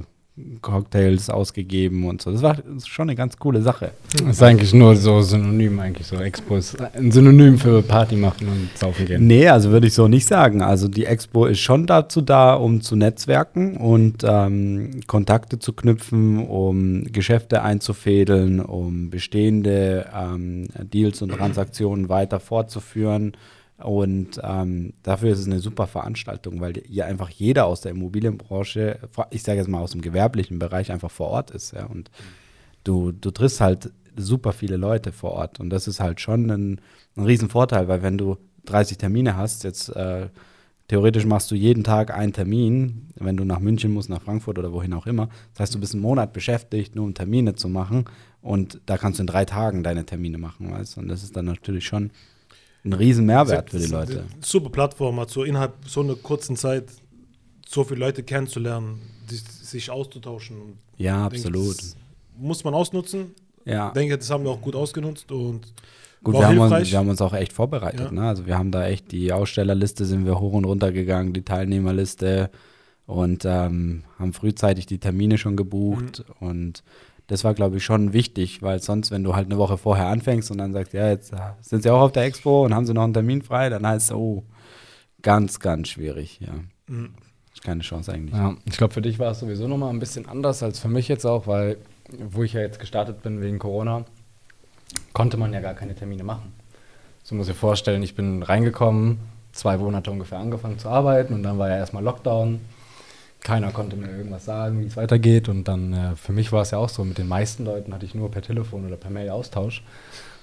Cocktails 0.61 1.29
ausgegeben 1.29 2.05
und 2.05 2.21
so. 2.21 2.31
Das 2.31 2.41
war 2.41 2.57
schon 2.85 3.09
eine 3.09 3.15
ganz 3.15 3.37
coole 3.37 3.61
Sache. 3.61 3.91
Das 4.13 4.37
ist 4.37 4.43
eigentlich 4.43 4.73
nur 4.73 4.95
so 4.95 5.21
synonym, 5.21 5.79
eigentlich 5.79 6.07
so. 6.07 6.17
Expo 6.17 6.57
ist 6.57 6.77
ein 6.81 7.11
Synonym 7.11 7.57
für 7.57 7.81
Party 7.81 8.15
machen 8.15 8.47
und 8.47 8.69
saufen 8.77 9.05
gehen. 9.05 9.25
Nee, 9.27 9.47
also 9.47 9.71
würde 9.71 9.87
ich 9.87 9.93
so 9.93 10.07
nicht 10.07 10.25
sagen. 10.25 10.61
Also 10.61 10.87
die 10.87 11.05
Expo 11.05 11.45
ist 11.45 11.59
schon 11.59 11.85
dazu 11.85 12.21
da, 12.21 12.53
um 12.53 12.81
zu 12.81 12.95
netzwerken 12.95 13.77
und 13.77 14.23
ähm, 14.23 15.01
Kontakte 15.07 15.59
zu 15.59 15.73
knüpfen, 15.73 16.47
um 16.47 17.05
Geschäfte 17.11 17.61
einzufädeln, 17.61 18.59
um 18.59 19.09
bestehende 19.09 20.07
ähm, 20.15 20.67
Deals 20.93 21.21
und 21.21 21.29
Transaktionen 21.29 22.09
weiter 22.09 22.39
fortzuführen. 22.39 23.33
Und 23.83 24.41
ähm, 24.43 24.93
dafür 25.03 25.31
ist 25.31 25.39
es 25.39 25.45
eine 25.45 25.59
super 25.59 25.87
Veranstaltung, 25.87 26.59
weil 26.59 26.73
hier 26.85 27.05
einfach 27.05 27.29
jeder 27.29 27.65
aus 27.65 27.81
der 27.81 27.91
Immobilienbranche, 27.91 28.99
ich 29.29 29.43
sage 29.43 29.59
jetzt 29.59 29.69
mal 29.69 29.79
aus 29.79 29.91
dem 29.91 30.01
gewerblichen 30.01 30.59
Bereich, 30.59 30.91
einfach 30.91 31.11
vor 31.11 31.27
Ort 31.27 31.51
ist. 31.51 31.73
Ja? 31.73 31.85
Und 31.85 32.11
du, 32.83 33.11
du 33.11 33.31
triffst 33.31 33.61
halt 33.61 33.91
super 34.17 34.51
viele 34.51 34.75
Leute 34.75 35.11
vor 35.11 35.31
Ort. 35.31 35.59
Und 35.59 35.69
das 35.69 35.87
ist 35.87 35.99
halt 35.99 36.19
schon 36.19 36.49
ein, 36.49 36.81
ein 37.15 37.23
Riesenvorteil, 37.23 37.87
weil 37.87 38.01
wenn 38.01 38.17
du 38.17 38.37
30 38.65 38.97
Termine 38.97 39.37
hast, 39.37 39.63
jetzt 39.63 39.95
äh, 39.95 40.27
theoretisch 40.89 41.25
machst 41.25 41.49
du 41.51 41.55
jeden 41.55 41.85
Tag 41.85 42.13
einen 42.13 42.33
Termin, 42.33 43.07
wenn 43.15 43.37
du 43.37 43.45
nach 43.45 43.59
München 43.59 43.93
musst, 43.93 44.09
nach 44.09 44.21
Frankfurt 44.21 44.59
oder 44.59 44.73
wohin 44.73 44.93
auch 44.93 45.05
immer. 45.05 45.29
Das 45.53 45.61
heißt, 45.61 45.75
du 45.75 45.79
bist 45.79 45.93
einen 45.93 46.01
Monat 46.01 46.33
beschäftigt, 46.33 46.95
nur 46.95 47.05
um 47.05 47.13
Termine 47.13 47.55
zu 47.55 47.69
machen. 47.69 48.05
Und 48.41 48.81
da 48.85 48.97
kannst 48.97 49.19
du 49.19 49.23
in 49.23 49.27
drei 49.27 49.45
Tagen 49.45 49.83
deine 49.83 50.05
Termine 50.05 50.37
machen, 50.37 50.71
weißt? 50.71 50.97
Und 50.97 51.07
das 51.07 51.23
ist 51.23 51.37
dann 51.37 51.45
natürlich 51.45 51.85
schon 51.85 52.11
ein 52.83 52.93
riesen 52.93 53.25
Mehrwert 53.25 53.69
für 53.69 53.79
die 53.79 53.87
Leute. 53.87 54.25
Super 54.41 54.69
Plattform, 54.69 55.19
hat 55.19 55.29
so 55.29 55.43
innerhalb 55.43 55.73
so 55.87 56.01
einer 56.01 56.15
kurzen 56.15 56.55
Zeit 56.55 56.85
so 57.67 57.83
viele 57.83 57.99
Leute 57.99 58.23
kennenzulernen, 58.23 59.01
die, 59.29 59.35
sich 59.35 59.91
auszutauschen. 59.91 60.77
Ja, 60.97 61.29
denke, 61.29 61.47
absolut. 61.47 61.77
das 61.77 61.95
muss 62.37 62.63
man 62.63 62.73
ausnutzen. 62.73 63.35
Ja. 63.65 63.89
Ich 63.89 63.93
denke, 63.93 64.17
das 64.17 64.29
haben 64.29 64.43
wir 64.43 64.51
auch 64.51 64.61
gut 64.61 64.75
ausgenutzt 64.75 65.31
und 65.31 65.73
Gut, 66.21 66.35
war 66.35 66.41
wir 66.41 66.47
haben, 66.47 66.73
uns, 66.73 66.91
wir 66.91 66.97
haben 66.97 67.09
uns 67.09 67.21
auch 67.21 67.33
echt 67.33 67.53
vorbereitet. 67.53 68.07
Ja. 68.07 68.11
Ne? 68.11 68.27
Also 68.27 68.45
wir 68.45 68.57
haben 68.57 68.71
da 68.71 68.87
echt 68.87 69.11
die 69.11 69.31
Ausstellerliste, 69.31 70.05
sind 70.05 70.25
wir 70.25 70.39
hoch 70.39 70.53
und 70.53 70.65
runter 70.65 70.91
gegangen, 70.91 71.31
die 71.31 71.43
Teilnehmerliste 71.43 72.49
und 73.05 73.45
ähm, 73.45 74.03
haben 74.17 74.33
frühzeitig 74.33 74.85
die 74.85 74.99
Termine 74.99 75.37
schon 75.37 75.55
gebucht. 75.55 76.25
Mhm. 76.39 76.47
Und 76.47 76.83
das 77.29 77.43
war, 77.45 77.53
glaube 77.53 77.77
ich, 77.77 77.85
schon 77.85 78.11
wichtig, 78.11 78.61
weil 78.61 78.81
sonst, 78.81 79.11
wenn 79.11 79.23
du 79.23 79.35
halt 79.35 79.45
eine 79.45 79.57
Woche 79.57 79.77
vorher 79.77 80.07
anfängst 80.07 80.51
und 80.51 80.57
dann 80.57 80.73
sagst, 80.73 80.91
ja, 80.93 81.07
jetzt 81.09 81.31
äh, 81.31 81.37
sind 81.61 81.83
sie 81.83 81.89
auch 81.89 82.01
auf 82.01 82.11
der 82.11 82.23
Expo 82.23 82.65
und 82.65 82.73
haben 82.75 82.85
sie 82.85 82.93
noch 82.93 83.03
einen 83.03 83.13
Termin 83.13 83.41
frei, 83.41 83.69
dann 83.69 83.87
heißt 83.87 84.09
es, 84.11 84.15
oh, 84.15 84.43
ganz, 85.21 85.59
ganz 85.59 85.87
schwierig. 85.87 86.39
Ja, 86.41 86.53
Mhm. 86.87 87.11
ist 87.53 87.63
keine 87.63 87.81
Chance 87.81 88.11
eigentlich. 88.11 88.35
Ja, 88.35 88.55
ich 88.65 88.77
glaube, 88.77 88.93
für 88.93 89.01
dich 89.01 89.19
war 89.19 89.31
es 89.31 89.39
sowieso 89.39 89.67
nochmal 89.67 89.91
ein 89.91 89.99
bisschen 89.99 90.27
anders 90.27 90.61
als 90.63 90.79
für 90.79 90.87
mich 90.89 91.07
jetzt 91.07 91.25
auch, 91.25 91.45
weil, 91.47 91.77
wo 92.31 92.43
ich 92.43 92.53
ja 92.53 92.61
jetzt 92.61 92.79
gestartet 92.79 93.21
bin 93.21 93.41
wegen 93.41 93.59
Corona, 93.59 94.05
konnte 95.13 95.37
man 95.37 95.53
ja 95.53 95.59
gar 95.61 95.75
keine 95.75 95.93
Termine 95.95 96.23
machen. 96.23 96.51
So 97.23 97.35
muss 97.35 97.47
ich 97.47 97.53
dir 97.53 97.59
vorstellen, 97.59 98.01
ich 98.01 98.15
bin 98.15 98.41
reingekommen, 98.41 99.19
zwei 99.51 99.77
Monate 99.77 100.09
ungefähr 100.09 100.39
angefangen 100.39 100.79
zu 100.79 100.89
arbeiten 100.89 101.33
und 101.33 101.43
dann 101.43 101.59
war 101.59 101.69
ja 101.69 101.77
erstmal 101.77 102.03
Lockdown. 102.03 102.59
Keiner 103.41 103.71
konnte 103.71 103.95
mir 103.95 104.09
irgendwas 104.09 104.45
sagen, 104.45 104.81
wie 104.81 104.85
es 104.85 104.97
weitergeht. 104.97 105.47
Und 105.49 105.67
dann, 105.67 105.93
äh, 105.93 106.15
für 106.15 106.33
mich 106.33 106.51
war 106.51 106.61
es 106.61 106.71
ja 106.71 106.77
auch 106.77 106.89
so, 106.89 107.03
mit 107.05 107.17
den 107.17 107.27
meisten 107.27 107.65
Leuten 107.65 107.93
hatte 107.93 108.05
ich 108.05 108.13
nur 108.15 108.29
per 108.31 108.41
Telefon 108.41 108.85
oder 108.85 108.97
per 108.97 109.09
Mail 109.11 109.29
Austausch. 109.29 109.83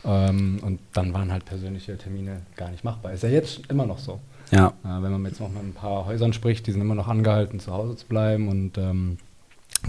Ähm, 0.04 0.60
und 0.62 0.78
dann 0.92 1.12
waren 1.12 1.30
halt 1.32 1.44
persönliche 1.44 1.98
Termine 1.98 2.42
gar 2.56 2.70
nicht 2.70 2.84
machbar. 2.84 3.12
Ist 3.12 3.22
ja 3.22 3.28
jetzt 3.28 3.60
immer 3.68 3.86
noch 3.86 3.98
so. 3.98 4.20
Ja, 4.50 4.68
Äh, 4.84 5.02
wenn 5.02 5.12
man 5.12 5.24
jetzt 5.26 5.40
noch 5.40 5.50
mit 5.50 5.62
ein 5.62 5.74
paar 5.74 6.06
Häusern 6.06 6.32
spricht, 6.32 6.66
die 6.66 6.72
sind 6.72 6.80
immer 6.80 6.94
noch 6.94 7.08
angehalten, 7.08 7.58
zu 7.60 7.72
Hause 7.72 7.96
zu 7.96 8.06
bleiben 8.06 8.48
und 8.48 8.78
ähm, 8.78 9.18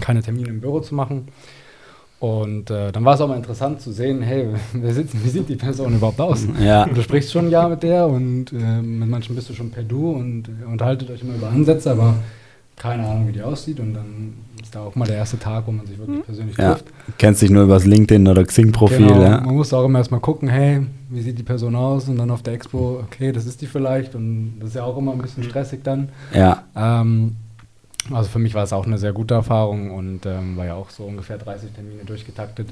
keine 0.00 0.20
Termine 0.22 0.48
im 0.48 0.60
Büro 0.60 0.80
zu 0.80 0.94
machen. 0.94 1.28
Und 2.20 2.68
äh, 2.70 2.90
dann 2.90 3.04
war 3.04 3.14
es 3.14 3.20
auch 3.20 3.28
mal 3.28 3.36
interessant 3.36 3.80
zu 3.80 3.92
sehen, 3.92 4.20
hey, 4.22 4.48
wer 4.72 4.92
sitzt, 4.92 5.24
wie 5.24 5.28
sieht 5.28 5.48
die 5.48 5.54
Person 5.56 5.94
überhaupt 5.94 6.20
aus? 6.20 6.44
ja, 6.60 6.84
Du 6.86 7.00
sprichst 7.02 7.30
schon 7.32 7.46
ein 7.46 7.50
Jahr 7.52 7.68
mit 7.68 7.84
der 7.84 8.08
und 8.08 8.52
äh, 8.52 8.82
mit 8.82 9.08
manchen 9.08 9.36
bist 9.36 9.48
du 9.48 9.54
schon 9.54 9.70
per 9.70 9.84
Du 9.84 10.10
und 10.10 10.48
äh, 10.48 10.64
unterhaltet 10.66 11.10
euch 11.10 11.22
immer 11.22 11.36
über 11.36 11.48
Ansätze, 11.48 11.92
aber 11.92 12.14
keine 12.78 13.06
Ahnung, 13.06 13.28
wie 13.28 13.32
die 13.32 13.42
aussieht 13.42 13.80
und 13.80 13.94
dann 13.94 14.34
ist 14.62 14.74
da 14.74 14.80
auch 14.80 14.94
mal 14.94 15.06
der 15.06 15.16
erste 15.16 15.38
Tag, 15.38 15.66
wo 15.66 15.72
man 15.72 15.86
sich 15.86 15.98
wirklich 15.98 16.24
persönlich 16.24 16.56
Ja. 16.58 16.72
trifft. 16.74 16.86
Kennst 17.16 17.42
dich 17.42 17.50
nur 17.50 17.64
übers 17.64 17.84
LinkedIn 17.86 18.26
oder 18.28 18.44
Xing-Profil, 18.44 18.98
Genau, 18.98 19.22
ja. 19.22 19.40
Man 19.40 19.54
muss 19.54 19.72
auch 19.72 19.84
immer 19.84 19.98
erstmal 19.98 20.20
gucken, 20.20 20.48
hey, 20.48 20.82
wie 21.10 21.20
sieht 21.22 21.38
die 21.38 21.42
Person 21.42 21.74
aus? 21.74 22.08
Und 22.08 22.16
dann 22.18 22.30
auf 22.30 22.42
der 22.42 22.54
Expo, 22.54 23.00
okay, 23.04 23.32
das 23.32 23.46
ist 23.46 23.60
die 23.62 23.66
vielleicht. 23.66 24.14
Und 24.14 24.54
das 24.60 24.70
ist 24.70 24.74
ja 24.76 24.84
auch 24.84 24.96
immer 24.98 25.12
ein 25.12 25.18
bisschen 25.18 25.42
stressig 25.44 25.80
dann. 25.84 26.10
Ja, 26.34 26.64
Ähm, 26.76 27.36
also 28.12 28.28
für 28.30 28.38
mich 28.38 28.54
war 28.54 28.62
es 28.64 28.72
auch 28.72 28.86
eine 28.86 28.96
sehr 28.98 29.12
gute 29.12 29.34
Erfahrung 29.34 29.90
und 29.90 30.24
ähm, 30.24 30.56
war 30.56 30.64
ja 30.66 30.74
auch 30.74 30.88
so 30.90 31.04
ungefähr 31.04 31.36
30 31.38 31.72
Termine 31.72 32.04
durchgetaktet. 32.04 32.68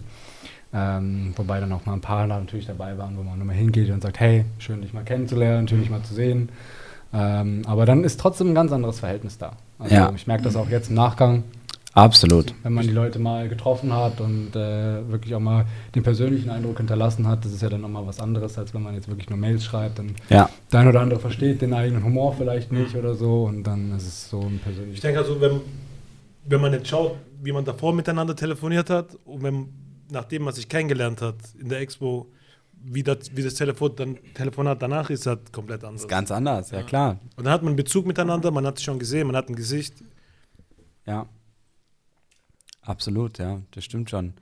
Ähm, 0.72 1.32
wobei 1.36 1.60
dann 1.60 1.72
auch 1.72 1.84
mal 1.86 1.92
ein 1.94 2.00
paar 2.00 2.26
da 2.26 2.38
natürlich 2.38 2.66
dabei 2.66 2.96
waren, 2.98 3.16
wo 3.16 3.22
man 3.22 3.38
nochmal 3.38 3.56
hingeht 3.56 3.90
und 3.90 4.02
sagt, 4.02 4.20
hey, 4.20 4.44
schön 4.58 4.82
dich 4.82 4.92
mal 4.92 5.04
kennenzulernen, 5.04 5.68
schön 5.68 5.80
dich 5.80 5.90
mal 5.90 6.02
zu 6.02 6.14
sehen. 6.14 6.48
Ähm, 7.18 7.62
aber 7.66 7.87
dann 7.87 8.04
ist 8.04 8.20
trotzdem 8.20 8.49
ein 8.50 8.54
ganz 8.54 8.73
anderes 8.73 9.00
Verhältnis 9.00 9.38
da. 9.38 9.52
Also 9.78 9.94
Ja. 9.94 10.12
ich 10.14 10.26
merke 10.26 10.42
das 10.44 10.54
auch 10.56 10.68
jetzt 10.68 10.88
im 10.90 10.96
Nachgang, 10.96 11.44
absolut. 11.94 12.52
wenn 12.62 12.75
man 12.75 12.87
die 12.87 12.92
Leute 12.92 13.18
mal 13.18 13.49
getroffen 13.49 13.92
hat 13.94 14.20
und 14.20 14.54
äh, 14.54 15.08
wirklich 15.08 15.35
auch 15.35 15.40
mal 15.40 15.64
den 15.94 16.02
persönlichen 16.02 16.50
Eindruck 16.50 16.76
hinterlassen 16.76 17.26
hat, 17.26 17.44
das 17.44 17.52
ist 17.52 17.62
ja 17.62 17.70
dann 17.70 17.80
nochmal 17.80 18.06
was 18.06 18.20
anderes, 18.20 18.58
als 18.58 18.75
wenn 18.75 18.82
man 18.82 18.94
jetzt 18.94 19.08
wirklich 19.08 19.30
nur 19.30 19.38
Mails 19.38 19.64
schreibt 19.64 19.99
und 19.99 20.12
Ja, 20.28 20.50
der 20.70 20.80
eine 20.80 20.90
oder 20.90 21.00
andere 21.00 21.18
versteht 21.20 21.62
den 21.62 21.73
eigenen 21.73 22.04
Humor 22.04 22.35
vielleicht 22.37 22.70
nicht 22.70 22.94
oder 22.96 23.14
so 23.14 23.44
und 23.44 23.62
dann 23.64 23.92
ist 23.96 24.06
es 24.06 24.28
so 24.28 24.40
ein 24.40 24.56
Ich 24.56 24.62
persönliches. 24.62 25.00
denke 25.00 25.18
also, 25.20 25.40
wenn, 25.40 25.61
wenn 26.44 26.61
man 26.61 26.73
jetzt 26.75 26.88
schaut, 26.88 27.12
wie 27.42 27.52
man 27.52 27.64
davor 27.64 27.94
miteinander 27.94 28.37
telefoniert 28.37 28.90
hat 28.90 29.16
und 29.25 29.42
wenn, 29.42 29.68
nachdem 30.11 30.42
man 30.42 30.52
sich 30.52 30.68
kennengelernt 30.68 31.23
hat 31.23 31.37
in 31.58 31.68
der 31.70 31.80
Expo, 31.80 32.26
wie 32.83 33.02
das, 33.02 33.35
wie 33.35 33.42
das 33.42 33.54
Telefon, 33.54 33.92
dann, 33.97 34.18
Telefonat 34.35 34.80
danach 34.80 35.11
ist, 35.11 35.26
halt 35.26 35.52
komplett 35.52 35.83
anders. 35.85 36.02
ist 36.02 36.09
ganz 36.09 36.30
anders, 36.30 36.71
ja, 36.71 36.78
Ja. 36.80 36.85
klar. 36.85 37.18
Und 37.37 37.45
dann 37.45 37.52
hat 37.52 37.62
man 37.62 37.71
einen 37.71 37.76
Bezug 37.76 38.06
miteinander, 38.06 38.50
man 38.50 38.66
hat 38.66 38.78
sich 38.78 38.85
schon 38.85 38.99
gesehen, 38.99 39.26
man 39.26 39.37
hat 39.37 39.49
ein 39.49 39.56
Gesicht. 39.56 39.95
Ja. 41.06 41.26
Absolut, 42.83 43.38
ja, 43.38 43.61
das 43.73 43.85
stimmt 43.85 44.11
schon. 44.11 44.35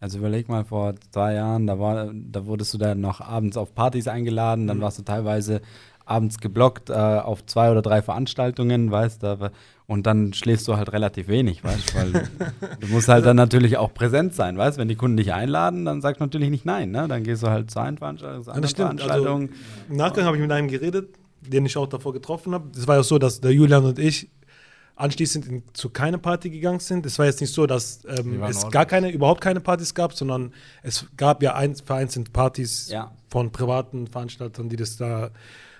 Also 0.00 0.18
überleg 0.18 0.48
mal, 0.48 0.64
vor 0.64 0.94
zwei 1.12 1.34
Jahren, 1.34 1.66
da, 1.66 1.78
war, 1.78 2.12
da 2.12 2.44
wurdest 2.46 2.74
du 2.74 2.78
dann 2.78 3.00
noch 3.00 3.20
abends 3.20 3.56
auf 3.56 3.74
Partys 3.74 4.08
eingeladen, 4.08 4.66
dann 4.66 4.78
Mhm. 4.78 4.82
warst 4.82 4.98
du 4.98 5.02
teilweise 5.02 5.62
abends 6.04 6.38
geblockt 6.38 6.90
äh, 6.90 6.92
auf 6.94 7.46
zwei 7.46 7.70
oder 7.70 7.80
drei 7.80 8.02
Veranstaltungen, 8.02 8.90
weißt 8.90 9.22
du, 9.22 9.50
und 9.86 10.06
dann 10.06 10.32
schläfst 10.32 10.66
du 10.68 10.76
halt 10.76 10.92
relativ 10.92 11.28
wenig, 11.28 11.62
weißt 11.62 11.90
du, 11.90 11.94
weil 11.98 12.12
du 12.80 12.86
musst 12.88 13.08
halt 13.08 13.26
dann 13.26 13.36
natürlich 13.36 13.76
auch 13.76 13.92
präsent 13.92 14.34
sein, 14.34 14.56
weißt 14.56 14.78
wenn 14.78 14.88
die 14.88 14.96
Kunden 14.96 15.16
dich 15.18 15.32
einladen, 15.34 15.84
dann 15.84 16.00
sagst 16.00 16.20
du 16.20 16.24
natürlich 16.24 16.50
nicht 16.50 16.64
nein, 16.64 16.90
ne? 16.90 17.06
dann 17.08 17.22
gehst 17.22 17.42
du 17.42 17.48
halt 17.48 17.70
zu 17.70 17.80
einer 17.80 17.96
Veranstaltung, 17.98 18.42
zu 18.44 18.48
Ja, 18.50 18.54
einer 18.54 18.62
das 18.62 18.70
stimmt. 18.70 18.88
Also, 19.02 19.04
Veranstaltung. 19.24 19.48
Im 19.90 19.96
Nachgang 19.96 20.24
habe 20.24 20.36
ich 20.36 20.42
mit 20.42 20.50
einem 20.52 20.68
geredet, 20.68 21.10
den 21.42 21.66
ich 21.66 21.76
auch 21.76 21.86
davor 21.86 22.12
getroffen 22.14 22.54
habe. 22.54 22.70
Das 22.74 22.86
war 22.86 22.96
ja 22.96 23.02
so, 23.02 23.18
dass 23.18 23.40
der 23.40 23.52
Julian 23.52 23.84
und 23.84 23.98
ich 23.98 24.30
anschließend 24.96 25.46
in, 25.46 25.62
zu 25.72 25.90
keiner 25.90 26.18
Party 26.18 26.50
gegangen 26.50 26.78
sind. 26.78 27.04
Es 27.04 27.18
war 27.18 27.26
jetzt 27.26 27.40
nicht 27.40 27.52
so, 27.52 27.66
dass 27.66 28.04
ähm, 28.06 28.40
es 28.44 28.70
gar 28.70 28.86
keine, 28.86 29.10
überhaupt 29.10 29.40
keine 29.40 29.60
Partys 29.60 29.92
gab, 29.92 30.14
sondern 30.14 30.52
es 30.82 31.06
gab 31.16 31.42
ja 31.42 31.54
ein, 31.56 31.74
vereinzelt 31.74 32.32
Partys 32.32 32.88
Ja. 32.90 33.10
von 33.28 33.50
privaten 33.50 34.06
Veranstaltern, 34.06 34.68
die 34.68 34.76
das 34.76 34.96
da 34.96 35.30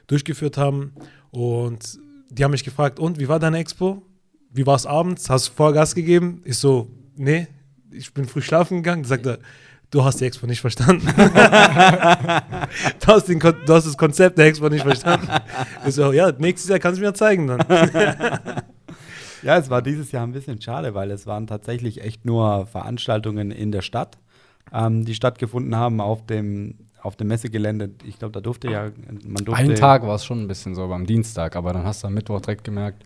durchgeführt 0.09 0.59
haben. 0.59 0.93
Und 1.31 1.99
die 2.35 2.45
haben 2.45 2.51
mich 2.51 2.65
gefragt, 2.65 2.99
und 2.99 3.19
wie 3.19 3.29
war 3.29 3.39
deine 3.39 3.59
Expo? 3.59 4.03
Wie 4.51 4.67
war 4.67 4.75
es 4.77 4.87
abends? 4.87 5.31
Hast 5.31 5.49
du 5.49 5.53
Vollgas 5.53 5.95
gegeben? 5.95 6.43
Ich 6.45 6.59
so, 6.59 6.89
nee, 7.17 7.47
ich 7.91 8.13
bin 8.13 8.27
früh 8.27 8.43
schlafen 8.43 8.79
gegangen. 8.79 9.05
Da 9.05 9.09
sagt 9.11 9.27
er, 9.27 9.39
du 9.91 10.05
hast 10.05 10.21
die 10.21 10.25
Expo 10.25 10.47
nicht 10.47 10.61
verstanden. 10.61 11.07
du, 13.01 13.07
hast 13.07 13.29
den, 13.29 13.39
du 13.39 13.69
hast 13.69 13.87
das 13.87 13.97
Konzept 13.97 14.39
der 14.39 14.47
Expo 14.47 14.69
nicht 14.69 14.83
verstanden. 14.83 15.29
Ich 15.87 15.95
so, 15.95 16.13
ja, 16.13 16.33
nächstes 16.33 16.69
Jahr 16.69 16.79
kannst 16.79 17.01
du 17.01 17.05
mir 17.05 17.15
zeigen 17.15 17.47
dann. 17.47 17.65
Ja, 19.45 19.59
es 19.59 19.69
war 19.69 19.83
dieses 19.83 20.11
Jahr 20.11 20.27
ein 20.27 20.33
bisschen 20.33 20.59
schade, 20.63 20.95
weil 20.95 21.11
es 21.11 21.27
waren 21.27 21.47
tatsächlich 21.47 22.03
echt 22.03 22.25
nur 22.25 22.67
Veranstaltungen 22.67 23.51
in 23.51 23.73
der 23.73 23.83
Stadt, 23.83 24.17
ähm, 24.73 25.05
die 25.05 25.15
stattgefunden 25.15 25.77
haben 25.77 26.01
auf 26.01 26.25
dem, 26.25 26.79
auf 27.05 27.17
dem 27.17 27.29
Messegelände. 27.29 27.91
Ich 28.05 28.19
glaube, 28.19 28.33
da 28.33 28.41
durfte 28.41 28.71
ja, 28.71 28.91
man 29.27 29.45
durfte. 29.45 29.63
Einen 29.63 29.77
Tag 29.77 30.03
war 30.07 30.15
es 30.15 30.25
schon 30.25 30.41
ein 30.43 30.49
bisschen 30.49 30.75
so 30.75 30.89
beim 30.89 31.07
Dienstag, 31.07 31.55
aber 31.55 31.73
dann 31.73 31.85
hast 31.85 32.03
du 32.03 32.09
am 32.09 32.15
Mittwoch 32.15 32.41
direkt 32.41 32.65
gemerkt, 32.65 33.05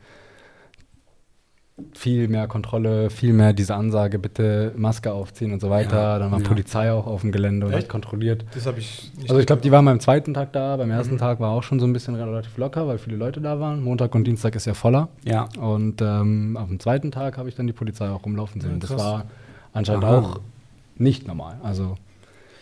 viel 1.93 2.27
mehr 2.29 2.49
Kontrolle, 2.49 3.09
viel 3.11 3.33
mehr 3.33 3.53
diese 3.53 3.75
Ansage, 3.75 4.19
bitte 4.19 4.73
Maske 4.77 5.13
aufziehen 5.13 5.53
und 5.53 5.61
so 5.61 5.71
weiter. 5.71 5.97
Ja, 5.97 6.19
dann 6.19 6.33
war 6.33 6.41
ja. 6.41 6.47
Polizei 6.49 6.91
auch 6.93 7.07
auf 7.07 7.21
dem 7.21 7.31
Gelände 7.31 7.67
und 7.67 7.73
Echt? 7.73 7.83
hat 7.85 7.89
kontrolliert. 7.89 8.45
Das 8.55 8.67
habe 8.67 8.81
ich 8.81 9.13
nicht 9.17 9.31
Also 9.31 9.39
ich 9.41 9.47
glaube, 9.47 9.63
die 9.63 9.71
waren 9.71 9.85
beim 9.85 10.01
zweiten 10.01 10.35
Tag 10.35 10.53
da, 10.53 10.77
beim 10.77 10.91
ersten 10.91 11.15
Mhm. 11.15 11.19
Tag 11.19 11.39
war 11.41 11.51
auch 11.51 11.63
schon 11.63 11.79
so 11.79 11.87
ein 11.87 11.93
bisschen 11.93 12.15
relativ 12.17 12.57
locker, 12.57 12.87
weil 12.89 12.99
viele 12.99 13.17
Leute 13.17 13.41
da 13.41 13.61
waren. 13.61 13.83
Montag 13.83 14.15
und 14.15 14.25
Dienstag 14.25 14.57
ist 14.57 14.67
ja 14.67 14.75
voller. 14.75 15.09
Ja, 15.25 15.49
Und 15.61 16.03
ähm, 16.03 16.57
auf 16.57 16.69
dem 16.69 16.81
zweiten 16.81 17.11
Tag 17.13 17.39
habe 17.39 17.49
ich 17.49 17.55
dann 17.55 17.67
die 17.69 17.73
Polizei 17.73 18.09
auch 18.11 18.25
rumlaufen 18.25 18.61
sehen. 18.61 18.73
Ja, 18.73 18.79
das 18.79 18.97
war 18.97 19.27
anscheinend 19.73 20.05
Aha. 20.05 20.19
auch 20.19 20.41
nicht 20.97 21.29
normal. 21.29 21.59
Also 21.63 21.95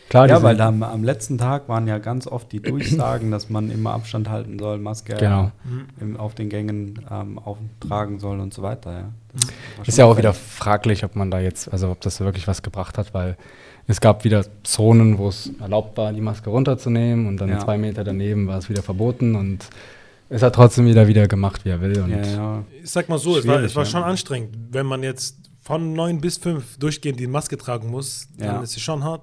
klar, 0.08 0.28
ja 0.28 0.42
weil 0.42 0.60
am, 0.60 0.82
am 0.82 1.02
letzten 1.04 1.38
Tag 1.38 1.68
waren 1.68 1.86
ja 1.86 1.98
ganz 1.98 2.26
oft 2.26 2.50
die 2.52 2.60
Durchsagen, 2.60 3.30
dass 3.30 3.48
man 3.50 3.70
immer 3.70 3.92
Abstand 3.92 4.28
halten 4.28 4.58
soll, 4.58 4.78
Maske 4.78 5.14
Genau. 5.14 5.50
Mhm. 5.64 5.86
im, 6.00 6.16
auf 6.16 6.34
den 6.34 6.48
Gängen 6.48 7.00
ähm, 7.10 7.38
auftragen 7.38 8.18
soll 8.18 8.40
und 8.40 8.52
so 8.54 8.62
weiter. 8.62 8.92
Ja. 8.92 9.04
Das 9.34 9.48
war 9.78 9.88
Ist 9.88 9.98
ja 9.98 10.04
auch 10.06 10.16
wieder 10.16 10.32
fraglich, 10.32 11.04
ob 11.04 11.16
man 11.16 11.30
da 11.30 11.38
jetzt, 11.40 11.72
also 11.72 11.90
ob 11.90 12.00
das 12.00 12.20
wirklich 12.20 12.46
was 12.48 12.62
gebracht 12.62 12.98
hat, 12.98 13.12
weil 13.14 13.36
es 13.86 14.00
gab 14.00 14.24
wieder 14.24 14.44
Zonen, 14.64 15.18
wo 15.18 15.28
es 15.28 15.50
erlaubt 15.60 15.96
war, 15.96 16.12
die 16.12 16.20
Maske 16.20 16.50
runterzunehmen 16.50 17.26
und 17.26 17.36
dann 17.38 17.48
Ja. 17.50 17.58
zwei 17.60 17.78
Meter 17.78 18.02
daneben 18.04 18.46
war 18.48 18.58
es 18.58 18.68
wieder 18.68 18.82
verboten 18.82 19.34
und 19.36 19.68
es 20.28 20.42
hat 20.42 20.56
trotzdem 20.56 20.88
jeder 20.88 21.06
wieder 21.06 21.28
gemacht, 21.28 21.64
wie 21.64 21.68
er 21.68 21.80
will. 21.80 22.00
Und 22.00 22.10
Ja, 22.10 22.24
ja. 22.24 22.64
Ich 22.82 22.90
sag 22.90 23.08
mal 23.08 23.18
so, 23.18 23.38
es 23.38 23.46
war, 23.46 23.60
es 23.60 23.76
war 23.76 23.84
ja. 23.84 23.90
schon 23.90 24.02
anstrengend. 24.02 24.56
Wenn 24.72 24.84
man 24.86 25.04
jetzt 25.04 25.36
von 25.62 25.92
neun 25.92 26.20
bis 26.20 26.36
fünf 26.38 26.78
durchgehend 26.78 27.20
die 27.20 27.28
Maske 27.28 27.56
tragen 27.56 27.90
muss, 27.90 28.26
dann 28.36 28.48
Ja. 28.56 28.60
ist 28.60 28.76
es 28.76 28.82
schon 28.82 29.04
hart. 29.04 29.22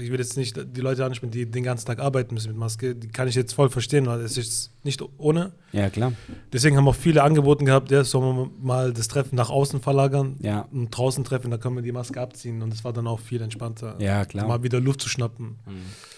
Ich 0.00 0.10
will 0.10 0.18
jetzt 0.18 0.36
nicht 0.36 0.56
die 0.76 0.80
Leute 0.80 1.04
ansprechen, 1.04 1.30
die 1.30 1.50
den 1.50 1.62
ganzen 1.64 1.86
Tag 1.86 1.98
arbeiten 2.00 2.34
müssen 2.34 2.48
mit 2.48 2.56
Maske. 2.58 2.94
Die 2.94 3.08
kann 3.08 3.28
ich 3.28 3.34
jetzt 3.34 3.52
voll 3.54 3.70
verstehen, 3.70 4.06
weil 4.06 4.20
es 4.20 4.36
ist 4.36 4.72
nicht 4.84 5.02
ohne. 5.18 5.52
ja, 5.72 5.90
klar. 5.90 6.12
Deswegen 6.52 6.76
haben 6.76 6.86
auch 6.86 6.94
viele 6.94 7.22
angeboten 7.24 7.64
gehabt, 7.64 7.90
ja, 7.90 8.04
sollen 8.04 8.36
wir 8.36 8.50
mal 8.62 8.92
das 8.92 9.08
Treffen 9.08 9.34
nach 9.34 9.50
außen 9.50 9.80
verlagern 9.80 10.36
Ja. 10.40 10.68
und 10.72 10.90
draußen 10.96 11.24
treffen, 11.24 11.50
da 11.50 11.58
können 11.58 11.74
wir 11.76 11.82
die 11.82 11.90
Maske 11.92 12.20
abziehen. 12.20 12.62
Und 12.62 12.72
es 12.72 12.84
war 12.84 12.92
dann 12.92 13.06
auch 13.08 13.18
viel 13.20 13.42
entspannter, 13.42 13.96
Ja, 14.00 14.24
klar. 14.24 14.46
mal 14.46 14.62
wieder 14.62 14.78
Luft 14.80 15.00
zu 15.00 15.08
schnappen. 15.08 15.56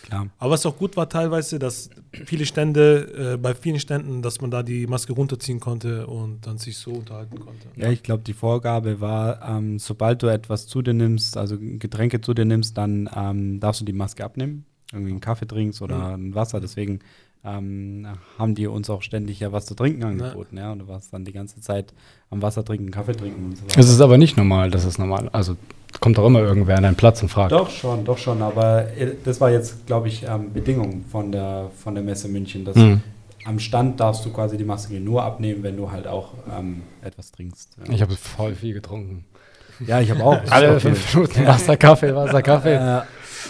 klar. 0.03 0.27
Aber 0.39 0.51
was 0.53 0.67
auch 0.67 0.77
gut 0.77 0.97
war 0.97 1.09
teilweise, 1.09 1.59
dass 1.59 1.89
viele 2.13 2.45
Stände, 2.47 3.35
äh, 3.35 3.37
bei 3.39 3.55
vielen 3.55 3.81
Ständen, 3.81 4.21
dass 4.23 4.41
man 4.43 4.51
da 4.51 4.63
die 4.63 4.87
Maske 4.87 5.13
runterziehen 5.15 5.61
konnte 5.61 6.07
und 6.07 6.47
dann 6.47 6.59
sich 6.59 6.77
so 6.77 6.91
unterhalten 6.93 7.39
konnte. 7.41 7.69
Ja, 7.77 7.91
ich 7.91 8.03
glaube, 8.03 8.23
die 8.25 8.33
Vorgabe 8.35 9.01
war, 9.01 9.41
ähm, 9.49 9.79
sobald 9.79 10.23
du 10.23 10.27
etwas 10.27 10.67
zu 10.67 10.83
dir 10.83 10.95
nimmst, 10.95 11.37
also 11.39 11.57
Getränke 11.59 12.21
zu 12.21 12.35
dir 12.35 12.45
nimmst, 12.45 12.77
dann 12.77 13.09
ähm, 13.17 13.61
darfst 13.69 13.83
du 13.83 13.85
die 13.85 13.93
Maske 13.93 14.25
abnehmen. 14.25 14.65
Irgendwie 14.93 15.11
einen 15.13 15.21
Kaffee 15.21 15.47
trinkst 15.47 15.83
oder 15.83 16.17
ein 16.17 16.35
Wasser. 16.35 16.61
Deswegen 16.61 17.01
ähm, 17.45 18.07
haben 18.39 18.55
die 18.55 18.67
uns 18.67 18.89
auch 18.89 19.03
ständig 19.03 19.41
ja 19.41 19.53
was 19.53 19.67
zu 19.67 19.75
trinken 19.75 20.03
angeboten. 20.03 20.57
Ja, 20.57 20.73
und 20.73 20.79
du 20.81 20.89
warst 20.89 21.13
dann 21.13 21.25
die 21.27 21.33
ganze 21.33 21.61
Zeit 21.61 21.93
am 22.31 22.41
Wasser 22.41 22.65
trinken, 22.65 22.91
Kaffee 22.91 23.13
trinken 23.15 23.45
und 23.45 23.57
so 23.59 23.65
weiter. 23.65 23.79
es 23.79 23.91
ist 23.91 24.01
aber 24.01 24.17
nicht 24.17 24.37
normal, 24.39 24.71
das 24.71 24.85
ist 24.87 24.99
normal. 24.99 25.29
Also 25.33 25.57
kommt 26.01 26.17
doch 26.17 26.27
immer 26.27 26.41
irgendwer 26.41 26.79
an 26.79 26.85
deinen 26.85 26.97
Platz 26.97 27.21
und 27.23 27.29
fragt. 27.29 27.53
Doch 27.53 27.69
schon, 27.71 28.05
doch 28.07 28.17
schon, 28.19 28.41
aber 28.43 28.89
äh, 28.97 29.13
das 29.23 29.41
war 29.41 29.51
jetzt, 29.51 29.87
glaube 29.87 30.09
ich, 30.09 30.23
ähm, 30.25 30.53
Bedingung 30.55 31.05
von 31.11 31.31
der, 31.31 31.71
von 31.77 31.95
der 31.95 32.03
Messe 32.03 32.29
München. 32.29 32.65
Dass 32.65 32.75
Mhm. 32.77 33.03
Am 33.45 33.59
Stand 33.59 34.01
darfst 34.01 34.25
du 34.27 34.33
quasi 34.33 34.57
die 34.59 34.65
Maske 34.65 34.99
nur 35.01 35.23
abnehmen, 35.23 35.63
wenn 35.63 35.77
du 35.77 35.91
halt 35.91 36.07
auch 36.07 36.33
ähm, 36.59 36.83
etwas 37.03 37.31
trinkst. 37.33 37.77
Ja. 37.87 37.93
Ich 37.95 38.03
habe 38.03 38.15
voll 38.17 38.55
viel 38.55 38.75
getrunken. 38.75 39.25
ja, 39.87 40.01
ich 40.01 40.11
habe 40.11 40.25
auch. 40.25 40.41
Alle 40.51 40.81
fünf 40.81 41.15
Minuten 41.15 41.47
Wasser, 41.47 41.77
Kaffee, 41.77 42.15
Wasser, 42.15 42.43
Kaffee. 42.43 42.75
Äh, 42.75 43.03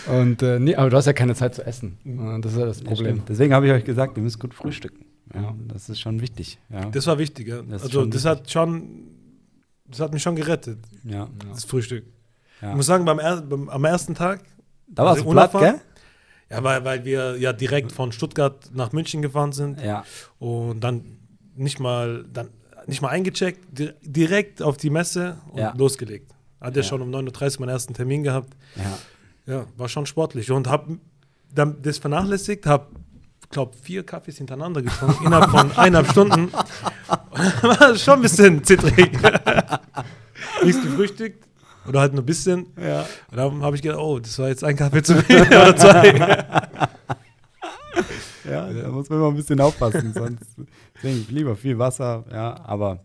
Und 0.07 0.43
äh, 0.43 0.59
nee, 0.59 0.75
aber 0.75 0.91
du 0.91 0.97
hast 0.97 1.07
ja 1.07 1.13
keine 1.13 1.35
Zeit 1.35 1.55
zu 1.55 1.65
essen. 1.67 1.99
Äh, 2.05 2.41
Das 2.41 2.53
ist 2.53 2.59
ja 2.59 2.67
das 2.67 2.81
Problem. 2.83 2.97
stimmt. 3.17 3.29
Deswegen 3.29 3.55
habe 3.55 3.67
ich 3.67 3.73
euch 3.73 3.85
gesagt, 3.85 4.17
ihr 4.17 4.23
müsst 4.23 4.39
gut 4.41 4.55
frühstücken. 4.55 5.05
Ja, 5.35 5.55
das 5.69 5.89
ist 5.89 6.01
schon 6.01 6.21
wichtig. 6.21 6.59
Ja, 6.71 6.87
Das 6.91 7.07
war 7.07 7.19
wichtig, 7.19 7.49
ja. 7.49 7.61
Das 7.63 7.83
also 7.83 8.07
das 8.07 8.25
hat 8.25 8.51
schon, 8.51 9.09
das 9.87 10.01
hat 10.01 10.13
mich 10.13 10.23
schon 10.23 10.37
gerettet, 10.37 10.79
ja, 11.05 11.29
das 11.53 11.65
Frühstück. 11.65 12.05
ja. 12.63 12.71
Ich 12.71 12.77
muss 12.77 12.87
sagen, 12.87 13.05
beim, 13.05 13.19
er, 13.19 13.43
beim 13.43 13.69
am 13.69 13.85
ersten 13.85 14.15
Tag, 14.15 14.41
Da 14.87 15.05
warst 15.05 15.19
also 15.19 15.25
du 15.25 15.33
platt, 15.33 15.55
unerfahren. 15.55 15.81
gell? 16.49 16.57
ja, 16.57 16.65
weil, 16.65 16.83
weil 16.85 17.05
wir 17.05 17.37
ja 17.39 17.53
direkt 17.53 17.93
von 17.93 18.11
Stuttgart 18.11 18.71
nach 18.73 18.93
München 18.93 19.21
gefahren 19.21 19.53
sind 19.53 19.81
Ja, 19.83 20.03
und 20.39 20.81
dann 20.81 21.19
nicht 21.57 21.79
mal, 21.79 22.25
dann 22.33 22.49
nicht 22.87 23.03
mal 23.03 23.09
eingecheckt, 23.11 23.61
di 23.79 23.91
direkt 24.03 24.63
auf 24.63 24.79
die 24.79 24.89
Messe 24.89 25.37
und 25.51 25.59
Ja. 25.59 25.75
losgelegt. 25.77 26.33
Hat 26.59 26.75
ja 26.75 26.81
Ja. 26.83 26.89
schon 26.89 27.03
um 27.03 27.11
9.30 27.11 27.57
Uhr 27.57 27.61
meinen 27.67 27.71
ersten 27.75 27.93
Termin 27.93 28.23
gehabt. 28.23 28.57
ja. 28.77 28.99
Ja, 29.49 29.65
war 29.79 29.89
schon 29.89 30.05
sportlich 30.05 30.51
und 30.51 30.69
habe 30.69 30.99
das 31.55 31.97
vernachlässigt, 31.97 32.67
habe 32.67 32.89
glaube 33.49 33.75
vier 33.81 34.05
Kaffees 34.05 34.37
hintereinander 34.37 34.83
getrunken 34.83 35.25
innerhalb 35.25 35.51
von 35.51 35.73
eineinhalb 35.79 36.11
Stunden. 36.11 36.53
war 36.53 37.95
schon 37.97 38.17
ein 38.17 38.23
bisschen 38.23 38.63
zittrig. 38.63 39.19
Nichts 40.63 40.83
gefrühstückt 40.83 41.49
oder 41.87 42.01
halt 42.01 42.13
nur 42.13 42.23
ein 42.23 42.27
bisschen. 42.27 42.67
ja. 42.79 43.07
Und 43.31 43.37
dann 43.39 43.63
habe 43.63 43.75
ich 43.75 43.81
gedacht, 43.81 43.99
oh, 43.99 44.19
das 44.19 44.39
war 44.39 44.49
jetzt 44.49 44.63
ein 44.63 44.77
Kaffee 44.77 45.03
zu 45.03 45.17
viel 45.23 45.41
oder 45.41 45.75
zwei. 45.75 46.45
Ja, 48.45 48.71
da 48.71 48.89
muss 48.89 49.09
man 49.09 49.19
immer 49.19 49.29
ein 49.29 49.37
bisschen 49.37 49.63
aufpassen, 49.63 50.13
sonst 50.13 50.45
trinke 51.01 51.21
ich 51.21 51.31
lieber 51.31 51.57
viel 51.57 51.79
Wasser, 51.79 52.25
ja, 52.31 52.55
aber 52.65 53.01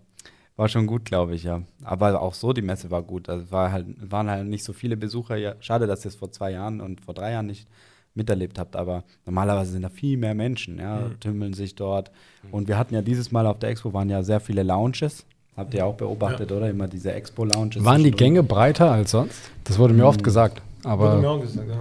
war 0.56 0.70
schon 0.70 0.88
gut, 0.88 1.06
glaube 1.06 1.36
ich, 1.36 1.44
ja. 1.44 1.62
Aber 1.84 2.22
auch 2.22 2.34
so, 2.34 2.54
die 2.54 2.62
Messe 2.62 2.92
war 2.92 3.02
gut. 3.02 3.30
Also 3.30 3.52
war 3.52 3.72
halt, 3.72 3.88
waren 4.00 4.30
halt 4.30 4.48
nicht 4.48 4.64
so 4.64 4.74
viele 4.74 4.98
Besucher. 4.98 5.36
Ja, 5.36 5.56
schade, 5.60 5.88
dass 5.88 6.06
ihr 6.06 6.10
es 6.10 6.16
vor 6.16 6.32
zwei 6.32 6.52
Jahren 6.52 6.82
und 6.82 7.02
vor 7.02 7.14
drei 7.14 7.32
Jahren 7.32 7.48
nicht 7.48 7.68
miterlebt 8.16 8.60
habt, 8.60 8.76
aber 8.76 9.04
normalerweise 9.26 9.72
sind 9.72 9.82
da 9.82 9.90
viel 9.90 10.18
mehr 10.18 10.36
Menschen, 10.36 10.78
ja, 10.78 10.98
mhm. 10.98 11.20
tümmeln 11.20 11.54
sich 11.54 11.74
dort. 11.74 12.12
Und 12.52 12.68
wir 12.68 12.78
hatten 12.78 12.94
ja 12.94 13.02
dieses 13.02 13.32
Mal 13.32 13.48
auf 13.48 13.58
der 13.58 13.70
Expo 13.70 13.92
waren 13.92 14.10
ja 14.10 14.22
sehr 14.22 14.40
viele 14.40 14.62
Lounges. 14.62 15.26
Habt 15.58 15.74
ihr 15.74 15.86
auch 15.86 15.96
beobachtet, 15.96 16.52
ja. 16.52 16.58
oder? 16.58 16.70
Immer 16.70 16.88
diese 16.88 17.12
Expo-Lounges. 17.12 17.84
Waren 17.84 18.04
die 18.04 18.12
Gänge 18.12 18.42
breiter 18.42 18.92
als 18.92 19.12
sonst? 19.12 19.40
Das 19.64 19.78
wurde 19.78 19.94
mir 19.94 20.02
mhm. 20.02 20.10
oft 20.10 20.24
gesagt. 20.24 20.62
Aber 20.84 21.12
wurde 21.12 21.22
mir 21.22 21.30
auch 21.30 21.42
gesagt, 21.42 21.70
ja 21.70 21.80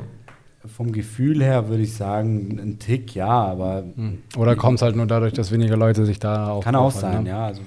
vom 0.66 0.92
Gefühl 0.92 1.42
her 1.42 1.68
würde 1.68 1.82
ich 1.82 1.94
sagen, 1.94 2.58
ein 2.60 2.78
Tick, 2.78 3.14
ja, 3.14 3.28
aber. 3.28 3.84
Hm. 3.96 4.18
Oder 4.36 4.56
kommt 4.56 4.76
es 4.76 4.82
halt 4.82 4.96
nur 4.96 5.06
dadurch, 5.06 5.32
dass 5.32 5.50
weniger 5.50 5.76
Leute 5.76 6.06
sich 6.06 6.18
da 6.18 6.50
auch. 6.50 6.62
Kann 6.62 6.76
auch 6.76 6.92
sein, 6.92 7.24
ne? 7.24 7.30
ja. 7.30 7.46
Also, 7.46 7.62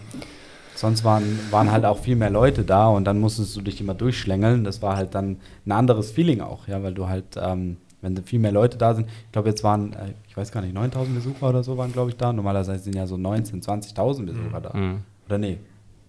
sonst 0.76 1.04
waren, 1.04 1.40
waren 1.52 1.72
halt 1.72 1.86
auch 1.86 2.00
viel 2.00 2.16
mehr 2.16 2.30
Leute 2.30 2.64
da 2.64 2.88
und 2.88 3.06
dann 3.06 3.20
musstest 3.20 3.56
du 3.56 3.62
dich 3.62 3.80
immer 3.82 3.94
durchschlängeln. 3.94 4.64
Das 4.64 4.82
war 4.82 4.96
halt 4.96 5.16
dann 5.16 5.38
ein 5.66 5.72
anderes 5.72 6.12
Feeling 6.12 6.42
auch, 6.42 6.68
ja, 6.68 6.82
weil 6.84 6.94
du 6.94 7.08
halt, 7.08 7.38
ähm, 7.38 7.78
wenn 8.02 8.18
viel 8.24 8.40
mehr 8.40 8.52
Leute 8.52 8.78
da 8.78 8.94
sind, 8.94 9.08
ich 9.08 9.32
glaube, 9.32 9.50
jetzt 9.50 9.64
waren, 9.64 9.94
äh, 9.94 10.14
ich 10.28 10.38
weiß 10.38 10.52
gar 10.52 10.62
nicht, 10.62 10.74
9000 10.74 11.16
Besucher 11.16 11.50
oder 11.50 11.64
so 11.64 11.78
waren, 11.78 11.92
glaube 11.92 12.12
ich, 12.12 12.18
da. 12.18 12.34
Normalerweise 12.34 12.78
sind 12.78 12.96
ja 12.96 13.08
so 13.08 13.16
19.000, 13.16 13.64
20.000 13.96 14.26
Besucher 14.26 14.62
da. 14.62 14.78
Mhm. 14.78 15.02
Oder 15.28 15.38
nee, 15.38 15.58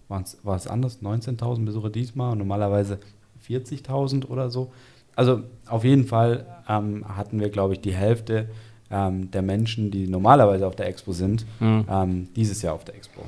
war 0.09 0.23
es 0.57 0.67
anders? 0.67 1.01
19.000 1.03 1.65
Besucher 1.65 1.91
diesmal 1.91 2.33
und 2.33 2.39
normalerweise 2.39 2.99
40.000 3.49 4.27
oder 4.27 4.51
so. 4.51 4.73
Also 5.15 5.43
auf 5.67 5.85
jeden 5.85 6.05
Fall 6.05 6.47
ähm, 6.69 7.05
hatten 7.09 7.41
wir, 7.41 7.49
glaube 7.49 7.73
ich, 7.73 7.81
die 7.81 7.95
Hälfte 7.95 8.49
ähm, 8.91 9.31
der 9.31 9.43
Menschen, 9.43 9.91
die 9.91 10.07
normalerweise 10.07 10.67
auf 10.67 10.77
der 10.77 10.87
Expo 10.89 11.13
sind, 11.13 11.47
mhm. 11.61 11.87
ähm, 11.89 12.29
dieses 12.37 12.63
Jahr 12.63 12.75
auf 12.75 12.85
der 12.85 12.95
Expo. 12.95 13.23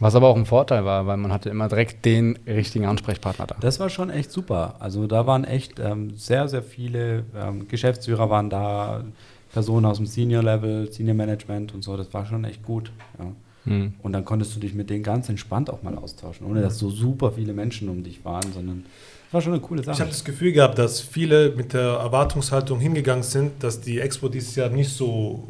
Was 0.00 0.14
aber 0.14 0.28
auch 0.28 0.36
ein 0.36 0.46
Vorteil 0.46 0.84
war, 0.84 1.06
weil 1.06 1.18
man 1.18 1.32
hatte 1.32 1.50
immer 1.50 1.68
direkt 1.68 2.04
den 2.04 2.38
richtigen 2.46 2.86
Ansprechpartner 2.86 3.46
da. 3.46 3.56
Das 3.60 3.78
war 3.80 3.90
schon 3.90 4.10
echt 4.10 4.32
super. 4.32 4.76
Also 4.80 5.06
da 5.06 5.26
waren 5.26 5.44
echt 5.44 5.78
ähm, 5.78 6.16
sehr, 6.16 6.48
sehr 6.48 6.62
viele 6.62 7.24
ähm, 7.36 7.68
Geschäftsführer 7.68 8.30
waren 8.30 8.50
da, 8.50 9.04
Personen 9.52 9.86
aus 9.86 9.96
dem 9.96 10.06
Senior 10.06 10.42
Level, 10.42 10.90
Senior 10.92 11.16
Management 11.16 11.74
und 11.74 11.82
so. 11.82 11.96
Das 11.96 12.12
war 12.14 12.24
schon 12.24 12.44
echt 12.44 12.62
gut. 12.62 12.92
Ja. 13.18 13.32
Mhm. 13.64 13.94
Und 14.02 14.12
dann 14.12 14.24
konntest 14.24 14.54
du 14.56 14.60
dich 14.60 14.74
mit 14.74 14.90
denen 14.90 15.02
ganz 15.02 15.28
entspannt 15.28 15.70
auch 15.70 15.82
mal 15.82 15.96
austauschen, 15.96 16.46
ohne 16.46 16.62
dass 16.62 16.78
so 16.78 16.88
super 16.88 17.32
viele 17.32 17.52
Menschen 17.52 17.88
um 17.88 18.02
dich 18.02 18.24
waren, 18.24 18.52
sondern 18.52 18.86
war 19.32 19.40
schon 19.40 19.52
eine 19.52 19.62
coole 19.62 19.82
Sache. 19.82 19.94
Ich 19.94 20.00
habe 20.00 20.10
das 20.10 20.24
Gefühl 20.24 20.52
gehabt, 20.52 20.78
dass 20.78 21.00
viele 21.00 21.50
mit 21.50 21.72
der 21.72 21.82
Erwartungshaltung 21.82 22.80
hingegangen 22.80 23.22
sind, 23.22 23.62
dass 23.62 23.80
die 23.80 24.00
Expo 24.00 24.28
dieses 24.28 24.56
Jahr 24.56 24.70
nicht 24.70 24.90
so, 24.90 25.44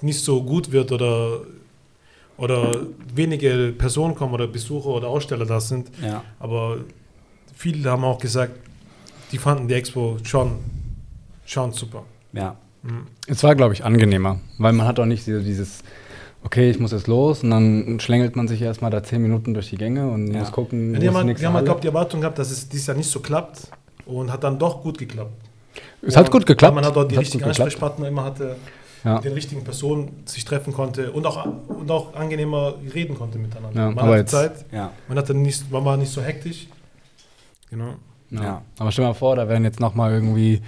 nicht 0.00 0.20
so 0.20 0.42
gut 0.42 0.72
wird 0.72 0.92
oder, 0.92 1.40
oder 2.36 2.86
wenige 3.14 3.74
Personen 3.76 4.14
kommen 4.14 4.34
oder 4.34 4.46
Besucher 4.46 4.88
oder 4.88 5.08
Aussteller 5.08 5.46
da 5.46 5.60
sind. 5.60 5.90
Ja. 6.02 6.24
Aber 6.38 6.78
viele 7.54 7.90
haben 7.90 8.04
auch 8.04 8.18
gesagt, 8.18 8.54
die 9.30 9.38
fanden 9.38 9.68
die 9.68 9.74
Expo 9.74 10.18
schon, 10.22 10.58
schon 11.44 11.72
super. 11.72 12.04
Ja. 12.32 12.56
Mhm. 12.82 13.06
Es 13.26 13.42
war, 13.42 13.54
glaube 13.54 13.74
ich, 13.74 13.84
angenehmer, 13.84 14.40
weil 14.58 14.72
man 14.72 14.86
hat 14.86 14.98
auch 14.98 15.06
nicht 15.06 15.26
dieses 15.26 15.82
okay, 16.44 16.70
ich 16.70 16.78
muss 16.78 16.92
jetzt 16.92 17.06
los 17.06 17.42
und 17.42 17.50
dann 17.50 18.00
schlängelt 18.00 18.36
man 18.36 18.48
sich 18.48 18.60
erstmal 18.62 18.90
da 18.90 19.02
zehn 19.02 19.22
Minuten 19.22 19.54
durch 19.54 19.70
die 19.70 19.76
Gänge 19.76 20.08
und 20.08 20.32
ja. 20.32 20.40
muss 20.40 20.52
gucken. 20.52 20.94
Ja, 20.94 21.00
die 21.00 21.08
haben, 21.08 21.34
die 21.34 21.46
haben 21.46 21.64
glaube 21.64 21.80
die 21.80 21.86
Erwartung 21.86 22.20
gehabt, 22.20 22.38
dass 22.38 22.50
es 22.50 22.68
dieses 22.68 22.86
Jahr 22.86 22.96
nicht 22.96 23.10
so 23.10 23.20
klappt 23.20 23.68
und 24.06 24.32
hat 24.32 24.44
dann 24.44 24.58
doch 24.58 24.82
gut 24.82 24.98
geklappt. 24.98 25.32
Es 26.02 26.16
hat 26.16 26.30
gut 26.30 26.44
geklappt. 26.44 26.74
Man 26.74 26.84
hat 26.84 26.96
dort 26.96 27.10
die 27.10 27.16
richtigen 27.16 27.44
Ansprechpartner 27.44 28.08
immer 28.08 28.24
hatte, 28.24 28.56
ja. 29.04 29.14
mit 29.14 29.24
den 29.24 29.32
richtigen 29.32 29.64
Personen 29.64 30.22
sich 30.24 30.44
treffen 30.44 30.72
konnte 30.72 31.12
und 31.12 31.26
auch, 31.26 31.46
und 31.68 31.90
auch 31.90 32.14
angenehmer 32.14 32.74
reden 32.94 33.16
konnte 33.16 33.38
miteinander. 33.38 33.80
Ja, 33.80 33.90
man 33.90 34.04
hatte 34.04 34.16
jetzt, 34.16 34.30
Zeit, 34.30 34.64
ja. 34.72 34.92
man, 35.08 35.18
hatte 35.18 35.34
nicht, 35.34 35.70
man 35.70 35.84
war 35.84 35.96
nicht 35.96 36.12
so 36.12 36.22
hektisch. 36.22 36.68
Genau. 37.70 37.94
Ja. 38.30 38.62
Aber 38.78 38.92
stell 38.92 39.04
dir 39.04 39.10
mal 39.10 39.14
vor, 39.14 39.36
da 39.36 39.48
wären 39.48 39.64
jetzt 39.64 39.80
nochmal 39.80 40.12
irgendwie 40.12 40.62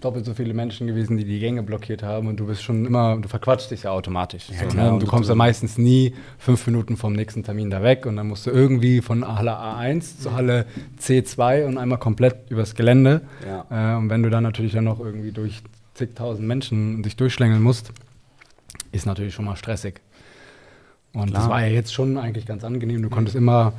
doppelt 0.00 0.24
so 0.24 0.34
viele 0.34 0.54
Menschen 0.54 0.86
gewesen, 0.86 1.16
die 1.16 1.24
die 1.24 1.38
Gänge 1.38 1.62
blockiert 1.62 2.02
haben 2.02 2.26
und 2.26 2.38
du 2.38 2.46
bist 2.46 2.62
schon 2.62 2.84
immer, 2.84 3.16
du 3.18 3.28
verquatschst 3.28 3.70
dich 3.70 3.84
ja 3.84 3.90
automatisch. 3.90 4.48
Ja, 4.50 4.60
so, 4.60 4.66
klar, 4.66 4.92
ne? 4.92 4.98
Du 4.98 5.06
kommst 5.06 5.28
ja 5.28 5.34
meistens 5.34 5.78
nie 5.78 6.14
fünf 6.38 6.66
Minuten 6.66 6.96
vom 6.96 7.12
nächsten 7.12 7.44
Termin 7.44 7.70
da 7.70 7.82
weg 7.82 8.06
und 8.06 8.16
dann 8.16 8.28
musst 8.28 8.46
du 8.46 8.50
irgendwie 8.50 9.00
von 9.00 9.26
Halle 9.26 9.52
A1 9.52 10.20
zur 10.20 10.34
Halle 10.34 10.66
C2 11.00 11.66
und 11.66 11.78
einmal 11.78 11.98
komplett 11.98 12.50
übers 12.50 12.74
Gelände. 12.74 13.22
Ja. 13.46 13.94
Äh, 13.94 13.96
und 13.98 14.10
wenn 14.10 14.22
du 14.22 14.30
dann 14.30 14.42
natürlich 14.42 14.72
dann 14.72 14.84
noch 14.84 15.00
irgendwie 15.00 15.32
durch 15.32 15.62
zigtausend 15.96 16.46
Menschen 16.46 17.02
dich 17.02 17.16
durchschlängeln 17.16 17.62
musst, 17.62 17.92
ist 18.92 19.06
natürlich 19.06 19.34
schon 19.34 19.44
mal 19.44 19.56
stressig. 19.56 20.00
Und 21.12 21.30
klar. 21.30 21.42
das 21.42 21.50
war 21.50 21.60
ja 21.62 21.68
jetzt 21.68 21.94
schon 21.94 22.18
eigentlich 22.18 22.46
ganz 22.46 22.62
angenehm. 22.62 23.02
Du 23.02 23.08
konntest 23.08 23.36
immer 23.36 23.72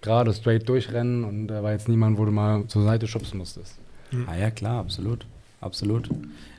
gerade 0.00 0.32
straight 0.32 0.68
durchrennen 0.68 1.24
und 1.24 1.48
da 1.48 1.62
war 1.62 1.72
jetzt 1.72 1.88
niemand, 1.88 2.16
wo 2.16 2.24
du 2.24 2.30
mal 2.30 2.66
zur 2.68 2.84
Seite 2.84 3.06
schubsen 3.06 3.38
musstest. 3.38 3.74
Mhm. 4.12 4.26
Ah 4.28 4.36
ja, 4.36 4.50
klar, 4.50 4.80
absolut. 4.80 5.26
Absolut. 5.60 6.08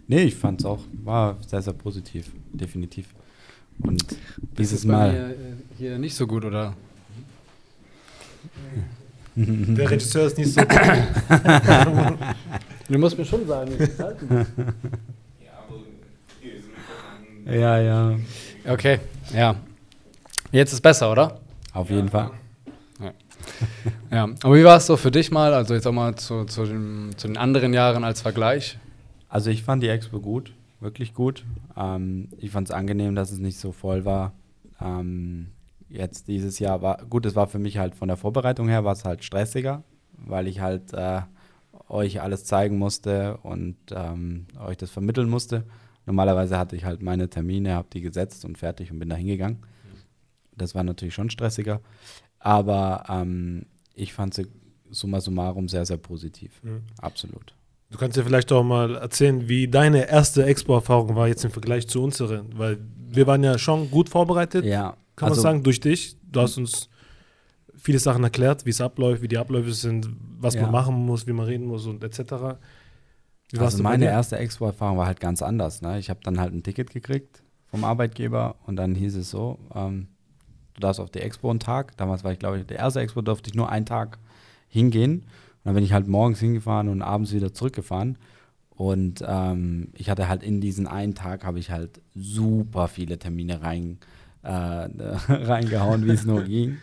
Nee, 0.08 0.24
ich 0.24 0.36
fand 0.36 0.60
es 0.60 0.66
auch, 0.66 0.80
war 1.04 1.38
sehr, 1.48 1.62
sehr 1.62 1.74
positiv, 1.74 2.32
definitiv. 2.52 3.08
Und 3.80 4.04
dieses 4.58 4.86
Mal. 4.86 5.12
Hier, 5.12 5.30
äh, 5.30 5.36
hier 5.78 5.98
nicht 5.98 6.14
so 6.14 6.28
gut, 6.28 6.46
oder? 6.46 6.76
Der 9.36 9.90
Regisseur 9.90 10.28
ist 10.28 10.38
nicht 10.38 10.54
so 10.54 10.62
gut. 10.62 10.70
du 12.92 13.00
musst 13.00 13.18
mir 13.18 13.26
schon 13.26 13.48
sagen, 13.48 13.72
wie 13.78 13.84
es 13.84 14.00
halten. 14.00 14.46
Ja, 17.46 17.80
ja. 17.80 18.16
Okay, 18.68 19.00
ja. 19.34 19.56
Jetzt 20.52 20.74
ist 20.74 20.82
besser, 20.82 21.12
oder? 21.12 21.40
Auf 21.74 21.90
jeden 21.90 22.10
Fall. 22.10 22.32
ja, 24.12 24.24
aber 24.44 24.56
wie 24.56 24.64
war 24.64 24.78
es 24.78 24.86
so 24.86 24.98
für 24.98 25.12
dich 25.12 25.32
mal, 25.32 25.54
also 25.54 25.74
jetzt 25.74 25.88
auch 25.88 25.92
mal 25.92 26.16
zu, 26.16 26.46
zu, 26.46 26.66
den, 26.66 27.12
zu 27.18 27.28
den 27.28 27.38
anderen 27.38 27.74
Jahren 27.74 28.04
als 28.04 28.22
Vergleich? 28.22 28.78
Also 29.30 29.50
ich 29.50 29.64
fand 29.64 29.82
die 29.82 29.88
Expo 29.88 30.20
gut, 30.20 30.54
wirklich 30.80 31.14
gut. 31.14 31.46
Ähm, 31.76 32.28
ich 32.38 32.52
fand 32.52 32.68
es 32.68 32.76
angenehm, 32.76 33.16
dass 33.16 33.32
es 33.32 33.40
nicht 33.40 33.58
so 33.58 33.72
voll 33.72 34.06
war. 34.06 34.34
Ähm, 34.80 35.48
jetzt 35.90 36.28
dieses 36.28 36.60
Jahr 36.60 36.82
war, 36.82 36.98
gut, 37.10 37.26
es 37.26 37.36
war 37.36 37.48
für 37.48 37.60
mich 37.60 37.78
halt 37.78 37.96
von 37.96 38.08
der 38.08 38.18
Vorbereitung 38.18 38.68
her, 38.68 38.84
war 38.84 38.94
es 38.94 39.06
halt 39.06 39.24
stressiger, 39.24 39.84
weil 40.18 40.48
ich 40.48 40.60
halt 40.60 40.94
äh, 40.94 41.22
euch 41.92 42.22
alles 42.22 42.46
zeigen 42.46 42.78
musste 42.78 43.38
und 43.38 43.78
ähm, 43.92 44.48
euch 44.60 44.78
das 44.78 44.90
vermitteln 44.90 45.30
musste. 45.30 45.66
Normalerweise 46.06 46.58
hatte 46.58 46.76
ich 46.76 46.86
halt 46.86 47.02
meine 47.02 47.30
Termine, 47.30 47.76
habe 47.76 47.88
die 47.94 48.02
gesetzt 48.02 48.46
und 48.46 48.58
fertig 48.58 48.92
und 48.92 49.00
bin 49.00 49.10
da 49.10 49.16
hingegangen. 49.16 49.60
Das 50.56 50.74
war 50.74 50.84
natürlich 50.84 51.14
schon 51.14 51.30
stressiger. 51.30 51.82
Aber 52.40 53.04
ähm, 53.08 53.66
ich 53.94 54.14
fand 54.14 54.34
sie 54.34 54.48
summa 54.90 55.22
summarum 55.22 55.68
sehr, 55.68 55.86
sehr 55.86 55.98
positiv. 55.98 56.62
Mhm. 56.64 56.82
Absolut. 57.00 57.54
Du 57.92 57.98
kannst 57.98 58.18
ja 58.18 58.24
vielleicht 58.24 58.52
auch 58.52 58.64
mal 58.64 58.96
erzählen, 58.96 59.48
wie 59.50 59.68
deine 59.68 60.10
erste 60.10 60.46
Expo-Erfahrung 60.46 61.16
war 61.16 61.28
jetzt 61.28 61.44
im 61.44 61.52
Vergleich 61.52 61.88
zu 61.88 62.02
unseren, 62.02 62.58
weil 62.58 62.78
wir 63.10 63.28
waren 63.28 63.44
ja 63.44 63.58
schon 63.58 63.92
gut 63.92 64.08
vorbereitet, 64.08 64.64
ja, 64.64 64.96
kann 65.18 65.30
also, 65.30 65.42
man 65.42 65.52
sagen, 65.54 65.64
durch 65.64 65.82
dich. 65.82 66.16
Du 66.24 66.40
hast 66.40 66.58
uns 66.58 66.90
viele 67.82 68.00
Sachen 68.00 68.24
erklärt, 68.24 68.66
wie 68.66 68.70
es 68.70 68.80
abläuft, 68.80 69.22
wie 69.22 69.28
die 69.28 69.38
Abläufe 69.38 69.74
sind, 69.74 70.08
was 70.40 70.54
ja. 70.54 70.62
man 70.62 70.72
machen 70.72 70.96
muss, 70.96 71.26
wie 71.26 71.34
man 71.34 71.46
reden 71.48 71.66
muss 71.66 71.88
und 71.88 72.04
etc. 72.04 72.58
also 73.58 73.84
meine 73.84 74.06
erste 74.06 74.38
Expo-Erfahrung 74.38 74.98
war 74.98 75.08
halt 75.08 75.20
ganz 75.20 75.42
anders. 75.42 75.82
Ne? 75.82 75.98
Ich 75.98 76.10
habe 76.10 76.20
dann 76.24 76.40
halt 76.40 76.54
ein 76.54 76.64
Ticket 76.64 76.92
gekriegt 76.92 77.42
vom 77.72 77.84
Arbeitgeber 77.84 78.56
und 78.66 78.76
dann 78.76 78.94
hieß 78.94 79.16
es 79.16 79.32
so, 79.32 79.58
ähm, 79.74 80.08
du 80.76 80.82
darfst 80.82 81.00
auf 81.00 81.10
die 81.10 81.20
Expo 81.20 81.50
einen 81.50 81.60
Tag. 81.60 81.98
Damals 81.98 82.24
war 82.24 82.32
ich, 82.32 82.40
glaube 82.40 82.60
ich, 82.60 82.66
der 82.68 82.78
erste 82.78 83.00
Expo 83.00 83.22
durfte 83.22 83.50
ich 83.50 83.56
nur 83.56 83.70
einen 83.70 83.86
Tag 83.86 84.20
hingehen. 84.68 85.22
Und 85.22 85.66
dann 85.66 85.76
bin 85.76 85.84
ich 85.84 85.94
halt 85.94 86.08
morgens 86.08 86.40
hingefahren 86.40 86.88
und 86.88 87.02
abends 87.02 87.34
wieder 87.34 87.54
zurückgefahren. 87.54 88.18
Und 88.70 89.24
ähm, 89.28 89.90
ich 89.96 90.10
hatte 90.10 90.28
halt 90.28 90.44
in 90.44 90.62
diesen 90.62 90.88
einen 90.88 91.16
Tag 91.16 91.46
habe 91.46 91.60
ich 91.60 91.72
halt 91.72 92.02
super 92.16 92.88
viele 92.88 93.18
Termine 93.18 93.62
rein, 93.62 94.00
äh, 94.44 94.50
reingehauen, 95.30 96.06
wie 96.06 96.12
es 96.12 96.26
nur 96.26 96.44
ging. 96.44 96.78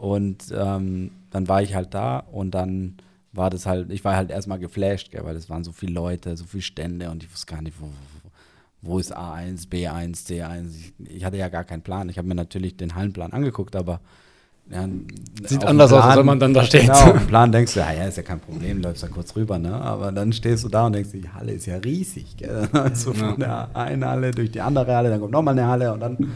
Und 0.00 0.44
ähm, 0.56 1.10
dann 1.30 1.46
war 1.46 1.60
ich 1.60 1.74
halt 1.74 1.92
da 1.92 2.20
und 2.20 2.52
dann 2.52 2.96
war 3.32 3.50
das 3.50 3.66
halt, 3.66 3.92
ich 3.92 4.02
war 4.02 4.16
halt 4.16 4.30
erstmal 4.30 4.58
geflasht, 4.58 5.10
gell, 5.10 5.24
weil 5.24 5.36
es 5.36 5.50
waren 5.50 5.62
so 5.62 5.72
viele 5.72 5.92
Leute, 5.92 6.38
so 6.38 6.46
viele 6.46 6.62
Stände 6.62 7.10
und 7.10 7.22
ich 7.22 7.30
wusste 7.30 7.52
gar 7.52 7.60
nicht, 7.60 7.76
wo, 7.78 7.88
wo 8.80 8.98
ist 8.98 9.14
A1, 9.14 9.68
B1, 9.68 10.26
C1. 10.26 10.70
Ich, 10.70 11.16
ich 11.16 11.24
hatte 11.24 11.36
ja 11.36 11.50
gar 11.50 11.64
keinen 11.64 11.82
Plan. 11.82 12.08
Ich 12.08 12.16
habe 12.16 12.26
mir 12.26 12.34
natürlich 12.34 12.78
den 12.78 12.94
Hallenplan 12.94 13.34
angeguckt, 13.34 13.76
aber 13.76 14.00
ja, 14.70 14.88
Sieht 15.46 15.64
anders 15.66 15.90
Plan, 15.90 16.00
aus, 16.00 16.08
als 16.08 16.18
wenn 16.18 16.26
man 16.26 16.40
dann 16.40 16.54
da 16.54 16.64
steht. 16.64 16.82
Genau, 16.82 17.10
im 17.10 17.26
Plan 17.26 17.52
denkst 17.52 17.74
du, 17.74 17.80
ja, 17.80 17.92
ja, 17.92 18.04
ist 18.04 18.16
ja 18.16 18.22
kein 18.22 18.40
Problem, 18.40 18.80
läufst 18.80 19.02
da 19.02 19.08
kurz 19.08 19.36
rüber, 19.36 19.58
ne? 19.58 19.74
Aber 19.74 20.12
dann 20.12 20.32
stehst 20.32 20.64
du 20.64 20.70
da 20.70 20.86
und 20.86 20.94
denkst, 20.94 21.10
die 21.12 21.28
Halle 21.28 21.52
ist 21.52 21.66
ja 21.66 21.76
riesig, 21.76 22.38
gell? 22.38 22.68
Also 22.72 23.12
von 23.12 23.38
der 23.38 23.68
einen 23.74 24.04
Halle 24.04 24.30
durch 24.30 24.50
die 24.50 24.62
andere 24.62 24.94
Halle, 24.94 25.10
dann 25.10 25.20
kommt 25.20 25.32
nochmal 25.32 25.58
eine 25.58 25.66
Halle 25.66 25.92
und 25.92 26.00
dann. 26.00 26.32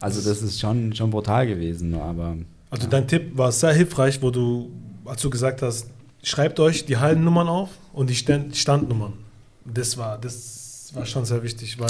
Also 0.00 0.28
das 0.28 0.42
ist 0.42 0.60
schon, 0.60 0.94
schon 0.94 1.10
brutal 1.10 1.46
gewesen, 1.46 1.94
aber. 1.94 2.36
Also 2.70 2.84
ja. 2.84 2.90
dein 2.90 3.06
Tipp 3.08 3.36
war 3.36 3.50
sehr 3.52 3.72
hilfreich, 3.72 4.20
wo 4.22 4.30
du, 4.30 4.70
als 5.04 5.22
du 5.22 5.30
gesagt 5.30 5.62
hast, 5.62 5.86
schreibt 6.22 6.60
euch 6.60 6.84
die 6.84 6.96
Hallennummern 6.98 7.48
auf 7.48 7.70
und 7.92 8.10
die 8.10 8.14
Stand 8.14 8.56
Standnummern. 8.56 9.14
Das 9.64 9.96
war, 9.98 10.18
das 10.18 10.90
war 10.94 11.06
schon 11.06 11.24
sehr 11.24 11.42
wichtig, 11.42 11.78
weil 11.78 11.88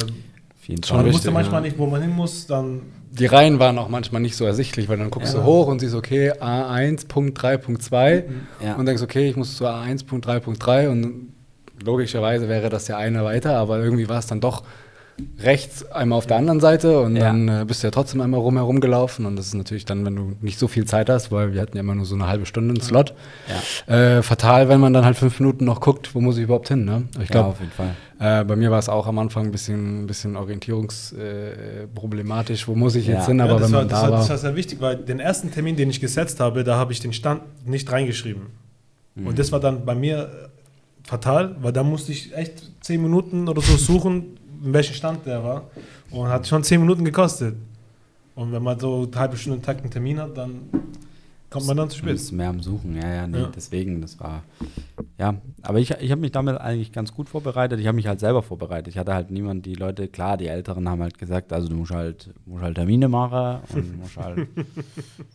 Man 0.69 0.83
Fall. 0.83 0.97
richtig, 0.99 1.15
wusste 1.15 1.31
manchmal 1.31 1.63
ja. 1.63 1.69
nicht, 1.69 1.79
wo 1.79 1.87
man 1.87 2.03
hin 2.03 2.11
muss, 2.11 2.47
dann 2.47 2.83
Die 3.11 3.27
Reihen 3.27 3.59
waren 3.59 3.79
auch 3.79 3.89
manchmal 3.89 4.21
nicht 4.21 4.37
so 4.37 4.45
ersichtlich, 4.45 4.89
weil 4.89 4.99
dann 4.99 5.11
guckst 5.11 5.33
Ja. 5.33 5.41
du 5.41 5.47
hoch 5.47 5.67
und 5.69 5.79
siehst, 5.81 5.95
okay, 5.95 6.33
A1.3.2 6.33 8.25
Ja. 8.63 8.75
und 8.75 8.87
denkst, 8.87 9.03
okay, 9.03 9.29
ich 9.29 9.37
muss 9.37 9.57
zu 9.57 9.67
A1.3.3 9.67 10.89
und 10.89 11.33
logischerweise 11.83 12.49
wäre 12.49 12.69
das 12.69 12.89
ja 12.89 12.97
einer 12.99 13.25
weiter, 13.25 13.57
aber 13.57 13.79
irgendwie 13.79 14.09
war 14.09 14.19
es 14.19 14.27
dann 14.27 14.41
doch 14.41 14.63
rechts 15.41 15.85
einmal 15.91 16.19
auf 16.19 16.27
der 16.27 16.37
anderen 16.37 16.61
Seite 16.61 17.01
und 17.01 17.17
Ja. 17.17 17.25
dann 17.25 17.49
äh, 17.49 17.65
bist 17.67 17.83
du 17.83 17.87
ja 17.87 17.91
trotzdem 17.91 18.21
einmal 18.21 18.41
rumherum 18.41 18.81
gelaufen 18.81 19.27
und 19.27 19.37
das 19.37 19.47
ist 19.49 19.55
natürlich 19.55 19.85
dann, 19.85 20.05
wenn 20.07 20.15
du 20.17 20.33
nicht 20.41 20.59
so 20.59 20.69
viel 20.69 20.85
Zeit 20.85 21.11
hast, 21.11 21.33
weil 21.33 21.53
wir 21.55 21.61
hatten 21.61 21.77
ja 21.77 21.81
immer 21.83 21.95
nur 21.95 22.05
so 22.07 22.15
eine 22.15 22.27
halbe 22.29 22.47
Stunde 22.47 22.75
einen 22.75 22.81
Slot, 22.83 23.15
Ja. 23.89 24.19
äh, 24.19 24.23
fatal, 24.23 24.69
wenn 24.69 24.81
man 24.81 24.93
dann 24.93 25.05
halt 25.05 25.17
fünf 25.17 25.39
Minuten 25.41 25.65
noch 25.65 25.81
guckt, 25.81 26.15
wo 26.15 26.21
muss 26.21 26.37
ich 26.37 26.45
überhaupt 26.45 26.69
hin, 26.69 26.85
ne? 26.85 27.05
Ich 27.15 27.19
ja, 27.19 27.25
glaube, 27.27 27.49
auf 27.51 27.61
jeden 27.61 27.73
Fall. 27.73 27.95
äh, 28.21 28.45
bei 28.45 28.57
mir 28.57 28.71
war 28.71 28.79
es 28.79 28.89
auch 28.89 29.07
am 29.07 29.19
Anfang 29.19 29.47
ein 29.47 29.53
bisschen, 29.53 30.05
ein 30.05 30.07
bisschen 30.07 30.37
orientierungsproblematisch, 30.37 32.65
äh, 32.65 32.69
wo 32.69 32.75
muss 32.75 32.95
ich 32.95 33.07
Ja. 33.07 33.15
jetzt 33.17 33.27
hin, 33.27 33.39
Ja, 33.39 33.45
aber 33.45 33.55
das, 33.61 33.69
wenn 33.69 33.73
war, 33.73 33.81
man 33.81 33.89
das, 33.89 33.99
da 34.01 34.05
war, 34.05 34.11
war. 34.13 34.19
das 34.21 34.31
war 34.31 34.39
sehr 34.39 34.57
wichtig, 34.57 34.81
weil 34.81 34.97
den 34.97 35.21
ersten 35.21 35.51
Termin, 35.51 35.77
den 35.77 35.91
ich 35.91 36.01
gesetzt 36.01 36.41
habe, 36.41 36.65
da 36.65 36.77
habe 36.77 36.93
ich 36.93 37.01
den 37.01 37.13
Stand 37.13 37.43
nicht 37.67 37.91
reingeschrieben. 37.91 38.43
Mhm. 39.15 39.27
Und 39.27 39.39
das 39.39 39.53
war 39.53 39.61
dann 39.61 39.85
bei 39.85 39.95
mir 39.95 40.19
äh, 40.19 40.27
fatal, 41.09 41.57
weil 41.61 41.73
da 41.73 41.83
musste 41.83 42.13
ich 42.13 42.35
echt 42.37 42.63
zehn 42.81 43.03
Minuten 43.03 43.49
oder 43.49 43.61
so 43.63 43.77
suchen, 43.77 44.38
in 44.65 44.73
welchem 44.73 44.95
Stand 44.95 45.25
der 45.27 45.43
war. 45.43 45.63
Und 46.11 46.29
hat 46.29 46.47
schon 46.47 46.63
zehn 46.65 46.81
Minuten 46.81 47.05
gekostet. 47.05 47.55
Und 48.35 48.53
wenn 48.53 48.63
man 48.63 48.79
so 48.79 49.07
eine 49.11 49.21
halbe 49.21 49.37
Stunde 49.37 49.61
Takt 49.61 49.81
einen 49.83 49.91
Termin 49.91 50.21
hat, 50.21 50.37
dann 50.37 50.61
kommt 51.51 51.67
man 51.67 51.77
dann 51.77 51.89
zu 51.91 51.97
Du 51.97 52.03
spät. 52.03 52.13
bist 52.13 52.33
mehr 52.33 52.51
am 52.51 52.61
Suchen, 52.61 52.95
ja, 52.95 53.09
ja, 53.15 53.27
nee, 53.27 53.39
Ja. 53.41 53.51
deswegen, 53.55 54.01
das 54.03 54.21
war, 54.21 54.43
ja, 55.19 55.35
aber 55.63 55.79
ich, 55.81 55.91
ich 55.93 56.11
habe 56.11 56.21
mich 56.21 56.31
damit 56.31 56.59
eigentlich 56.61 56.93
ganz 56.93 57.13
gut 57.15 57.29
vorbereitet, 57.29 57.81
ich 57.81 57.87
habe 57.87 57.97
mich 57.97 58.07
halt 58.07 58.21
selber 58.21 58.43
vorbereitet, 58.43 58.89
ich 58.89 58.99
hatte 58.99 59.15
halt 59.15 59.31
niemand, 59.31 59.65
die 59.65 59.75
Leute, 59.75 60.09
klar, 60.09 60.37
die 60.37 60.47
Älteren 60.47 60.87
haben 60.89 61.01
halt 61.01 61.17
gesagt, 61.19 61.53
also 61.55 61.67
du 61.69 61.75
musst 61.77 61.91
halt, 61.91 62.29
musst 62.45 62.63
halt 62.63 62.75
Termine 62.77 63.09
machen 63.09 63.61
und 63.75 63.99
musst 64.01 64.17
halt, 64.19 64.47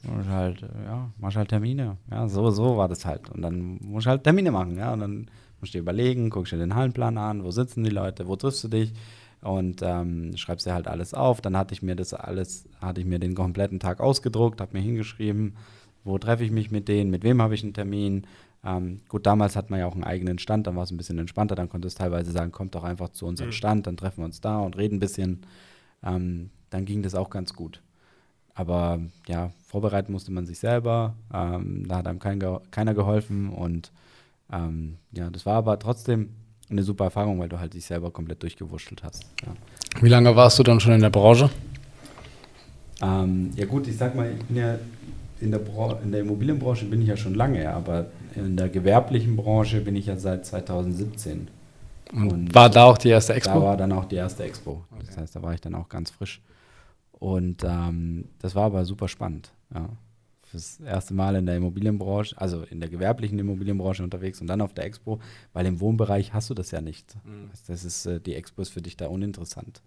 musst 0.03 0.29
halt, 0.29 0.61
ja, 0.85 1.09
machst 1.17 1.35
halt 1.37 1.49
Termine, 1.49 1.97
ja, 2.11 2.27
so, 2.27 2.49
so 2.51 2.77
war 2.77 2.87
das 2.87 3.03
halt 3.05 3.29
und 3.31 3.41
dann 3.41 3.79
musst 3.81 4.05
du 4.05 4.11
halt 4.11 4.23
Termine 4.23 4.51
machen, 4.51 4.77
ja, 4.77 4.93
und 4.93 4.99
dann 4.99 5.27
musst 5.63 5.73
dir 5.73 5.79
überlegen, 5.79 6.29
guckst 6.29 6.51
dir 6.51 6.57
den 6.57 6.75
Hallenplan 6.75 7.17
an, 7.17 7.43
wo 7.43 7.51
sitzen 7.51 7.85
die 7.85 7.89
Leute, 7.89 8.27
wo 8.27 8.35
triffst 8.35 8.63
du 8.65 8.67
dich, 8.67 8.93
und 9.41 9.81
ähm, 9.81 10.35
schreibst 10.35 10.65
dir 10.65 10.73
halt 10.73 10.87
alles 10.87 11.13
auf. 11.13 11.41
Dann 11.41 11.57
hatte 11.57 11.73
ich 11.73 11.81
mir 11.81 11.95
das 11.95 12.13
alles, 12.13 12.65
hatte 12.81 13.01
ich 13.01 13.07
mir 13.07 13.19
den 13.19 13.35
kompletten 13.35 13.79
Tag 13.79 13.99
ausgedruckt, 13.99 14.61
habe 14.61 14.77
mir 14.77 14.83
hingeschrieben, 14.83 15.55
wo 16.03 16.17
treffe 16.17 16.43
ich 16.43 16.51
mich 16.51 16.71
mit 16.71 16.87
denen, 16.87 17.11
mit 17.11 17.23
wem 17.23 17.41
habe 17.41 17.55
ich 17.55 17.63
einen 17.63 17.73
Termin. 17.73 18.25
Ähm, 18.65 19.01
gut, 19.09 19.25
damals 19.25 19.55
hat 19.55 19.69
man 19.69 19.79
ja 19.79 19.85
auch 19.85 19.93
einen 19.93 20.03
eigenen 20.03 20.39
Stand, 20.39 20.67
dann 20.67 20.75
war 20.75 20.83
es 20.83 20.91
ein 20.91 20.97
bisschen 20.97 21.19
entspannter, 21.19 21.55
dann 21.55 21.69
konntest 21.69 21.97
du 21.97 22.03
teilweise 22.03 22.31
sagen, 22.31 22.51
kommt 22.51 22.75
doch 22.75 22.83
einfach 22.83 23.09
zu 23.09 23.25
unserem 23.25 23.49
Mhm. 23.49 23.53
Stand, 23.53 23.87
dann 23.87 23.97
treffen 23.97 24.19
wir 24.19 24.25
uns 24.25 24.39
da 24.41 24.59
und 24.59 24.77
reden 24.77 24.97
ein 24.97 24.99
bisschen. 24.99 25.45
Ähm, 26.03 26.49
dann 26.69 26.85
ging 26.85 27.03
das 27.03 27.15
auch 27.15 27.29
ganz 27.29 27.53
gut. 27.53 27.81
Aber 28.53 28.99
ja, 29.27 29.51
vorbereiten 29.65 30.11
musste 30.11 30.31
man 30.31 30.45
sich 30.45 30.59
selber, 30.59 31.15
ähm, 31.33 31.85
da 31.87 31.97
hat 31.97 32.07
einem 32.07 32.19
kein, 32.19 32.41
keiner 32.71 32.93
geholfen 32.93 33.49
und 33.49 33.91
ähm, 34.53 34.97
ja, 35.11 35.29
das 35.29 35.45
war 35.45 35.55
aber 35.55 35.79
trotzdem 35.79 36.29
eine 36.69 36.83
super 36.83 37.05
Erfahrung, 37.05 37.39
weil 37.39 37.49
du 37.49 37.59
halt 37.59 37.73
dich 37.73 37.85
selber 37.85 38.11
komplett 38.11 38.41
durchgewurschtelt 38.43 39.03
hast. 39.03 39.25
Ja. 39.45 39.53
Wie 40.01 40.09
lange 40.09 40.35
warst 40.35 40.57
du 40.59 40.63
dann 40.63 40.79
schon 40.79 40.93
in 40.93 41.01
der 41.01 41.09
Branche? 41.09 41.49
Ähm, 43.01 43.51
ja 43.55 43.65
gut, 43.65 43.87
ich 43.87 43.97
sag 43.97 44.15
mal, 44.15 44.31
ich 44.31 44.43
bin 44.45 44.57
ja 44.57 44.77
in 45.41 45.51
der, 45.51 45.59
Bra 45.59 45.99
in 46.03 46.11
der 46.11 46.21
Immobilienbranche 46.21 46.85
bin 46.85 47.01
ich 47.01 47.07
ja 47.07 47.17
schon 47.17 47.35
lange, 47.35 47.69
aber 47.73 48.07
in 48.35 48.55
der 48.55 48.69
gewerblichen 48.69 49.35
Branche 49.35 49.81
bin 49.81 49.95
ich 49.95 50.05
ja 50.05 50.15
seit 50.17 50.45
2017. 50.45 51.49
Und, 52.13 52.31
Und 52.31 52.55
war 52.55 52.69
da 52.69 52.85
auch 52.85 52.97
die 52.97 53.09
erste 53.09 53.33
Da 53.33 53.37
Expo? 53.37 53.61
war 53.61 53.75
dann 53.77 53.91
auch 53.91 54.05
die 54.05 54.15
erste 54.15 54.43
Expo. 54.43 54.83
Das 54.99 55.09
Okay. 55.09 55.21
heißt, 55.21 55.35
da 55.35 55.41
war 55.41 55.53
ich 55.53 55.61
dann 55.61 55.75
auch 55.75 55.89
ganz 55.89 56.11
frisch. 56.11 56.41
Und 57.11 57.63
ähm, 57.63 58.25
das 58.39 58.55
war 58.55 58.65
aber 58.65 58.85
super 58.85 59.07
spannend. 59.07 59.51
Ja. 59.73 59.89
Fürs 60.53 60.79
erste 60.81 61.15
Mal 61.15 61.35
in 61.35 61.47
der 61.47 61.57
Immobilienbranche, 61.57 62.39
also 62.39 62.61
in 62.61 62.79
der 62.79 62.87
gewerblichen 62.87 63.39
Immobilienbranche 63.39 64.03
unterwegs 64.03 64.39
und 64.39 64.45
dann 64.45 64.61
auf 64.61 64.71
der 64.75 64.85
Expo, 64.85 65.19
weil 65.51 65.65
im 65.65 65.79
Wohnbereich 65.79 66.31
hast 66.31 66.51
du 66.51 66.53
das 66.53 66.69
ja 66.69 66.79
nicht. 66.79 67.15
Mhm. 67.25 67.49
Das 67.65 67.83
ist, 67.83 68.05
äh, 68.05 68.19
die 68.19 68.35
Expo 68.35 68.61
ist 68.61 68.69
für 68.69 68.81
dich 68.83 68.95
da 68.95 69.07
uninteressant. 69.07 69.81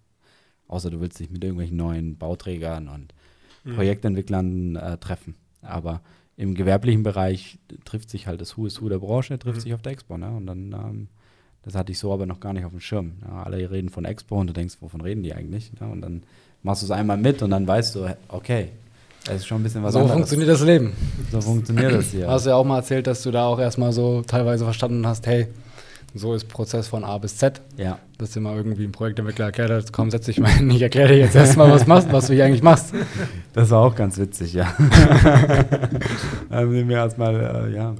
Außer 0.67 0.89
du 0.89 0.99
willst 0.99 1.21
dich 1.21 1.29
mit 1.29 1.41
irgendwelchen 1.41 1.77
neuen 1.77 2.17
Bauträgern 2.17 2.89
und 2.89 3.13
Mhm. 3.63 3.75
Projektentwicklern 3.75 4.75
äh, 4.75 4.97
treffen. 4.97 5.35
Aber 5.61 6.01
im 6.35 6.53
gewerblichen 6.53 7.03
Bereich 7.03 7.59
trifft 7.85 8.09
sich 8.09 8.27
halt 8.27 8.41
das 8.41 8.57
Who 8.57 8.65
is 8.67 8.81
Who 8.81 8.89
der 8.89 8.99
Branche, 8.99 9.39
trifft 9.39 9.59
Mhm. 9.59 9.61
sich 9.61 9.73
auf 9.73 9.81
der 9.81 9.93
Expo. 9.93 10.17
Ne? 10.17 10.29
Und 10.29 10.47
dann, 10.47 10.73
ähm, 10.73 11.07
das 11.63 11.75
hatte 11.75 11.93
ich 11.93 11.99
so 11.99 12.11
aber 12.11 12.25
noch 12.25 12.41
gar 12.41 12.51
nicht 12.51 12.65
auf 12.65 12.71
dem 12.71 12.81
Schirm. 12.81 13.13
Ja, 13.21 13.43
alle 13.43 13.71
reden 13.71 13.87
von 13.89 14.03
Expo 14.03 14.37
und 14.39 14.47
du 14.47 14.53
denkst, 14.53 14.75
wovon 14.81 14.99
reden 14.99 15.23
die 15.23 15.33
eigentlich? 15.33 15.71
Ja, 15.79 15.87
und 15.87 16.01
dann 16.01 16.23
machst 16.61 16.81
du 16.81 16.85
es 16.87 16.91
einmal 16.91 17.17
mit 17.17 17.41
und 17.41 17.51
dann 17.51 17.65
weißt 17.67 17.95
du, 17.95 18.17
okay, 18.27 18.69
das 19.27 19.37
ist 19.37 19.47
schon 19.47 19.59
ein 19.59 19.63
bisschen 19.63 19.83
was 19.83 19.93
so 19.93 19.99
anderes. 19.99 20.15
funktioniert 20.15 20.49
das 20.49 20.61
Leben. 20.61 20.93
So 21.31 21.41
funktioniert 21.41 21.93
das 21.93 22.05
hier. 22.11 22.27
Hast 22.27 22.45
du 22.45 22.49
ja 22.51 22.55
auch 22.55 22.65
mal 22.65 22.77
erzählt, 22.77 23.07
dass 23.07 23.21
du 23.23 23.31
da 23.31 23.45
auch 23.45 23.59
erstmal 23.59 23.91
so 23.93 24.21
teilweise 24.21 24.63
verstanden 24.63 25.05
hast, 25.05 25.27
hey, 25.27 25.47
so 26.15 26.33
ist 26.33 26.47
Prozess 26.47 26.87
von 26.87 27.03
A 27.03 27.17
bis 27.17 27.37
Z. 27.37 27.61
ja, 27.75 27.99
Dass 28.17 28.31
dir 28.31 28.39
mal 28.39 28.55
irgendwie 28.55 28.85
ein 28.85 28.91
Projektentwickler 28.91 29.45
erklärt 29.45 29.69
hat, 29.69 29.93
komm, 29.93 30.09
setz 30.09 30.25
dich 30.25 30.39
mal 30.39 30.49
hin, 30.49 30.69
ich 30.71 30.81
erkläre 30.81 31.09
dir 31.09 31.19
jetzt 31.19 31.35
erstmal, 31.35 31.69
was, 31.69 31.85
machst, 31.85 32.11
was 32.11 32.27
du 32.27 32.33
hier 32.33 32.45
eigentlich 32.45 32.63
machst. 32.63 32.93
das 33.53 33.69
war 33.69 33.81
auch 33.83 33.93
ganz 33.95 34.17
witzig, 34.17 34.53
ja. 34.53 34.67
haben 36.49 36.71
sie 36.71 36.83
mir 36.83 36.97
erstmal, 36.97 37.35
äh, 37.69 37.75
ja, 37.75 37.93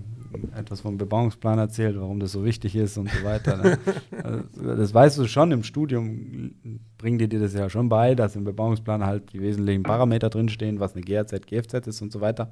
etwas 0.55 0.81
vom 0.81 0.97
Bebauungsplan 0.97 1.59
erzählt, 1.59 1.99
warum 1.99 2.19
das 2.19 2.31
so 2.31 2.43
wichtig 2.43 2.75
ist 2.75 2.97
und 2.97 3.09
so 3.09 3.23
weiter. 3.23 3.57
Ne? 3.57 3.77
Also, 4.23 4.75
das 4.75 4.93
weißt 4.93 5.17
du 5.17 5.27
schon 5.27 5.51
im 5.51 5.63
Studium, 5.63 6.53
bringen 6.97 7.17
die 7.17 7.27
dir 7.27 7.39
das 7.39 7.53
ja 7.53 7.69
schon 7.69 7.89
bei, 7.89 8.15
dass 8.15 8.35
im 8.35 8.43
Bebauungsplan 8.43 9.05
halt 9.05 9.33
die 9.33 9.41
wesentlichen 9.41 9.83
Parameter 9.83 10.29
drinstehen, 10.29 10.79
was 10.79 10.93
eine 10.95 11.01
GAZ, 11.01 11.31
GFZ 11.45 11.87
ist 11.87 12.01
und 12.01 12.11
so 12.11 12.21
weiter. 12.21 12.51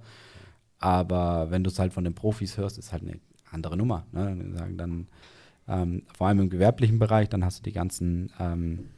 Aber 0.80 1.50
wenn 1.50 1.64
du 1.64 1.70
es 1.70 1.80
halt 1.80 1.94
von 1.94 2.04
den 2.04 2.14
Profis 2.14 2.58
hörst, 2.58 2.78
ist 2.78 2.92
halt 2.92 3.04
eine 3.04 3.20
andere 3.52 3.78
Nummer. 3.78 4.06
Ne? 4.12 4.54
Sagen 4.54 4.78
dann, 4.78 5.08
ähm, 5.68 6.04
vor 6.16 6.28
allem 6.28 6.40
im 6.42 6.50
gewerblichen 6.50 7.00
Bereich, 7.00 7.30
dann 7.30 7.44
hast 7.44 7.60
du 7.60 7.64
die 7.64 7.74
ganzen, 7.74 8.32
ähm, 8.40 8.90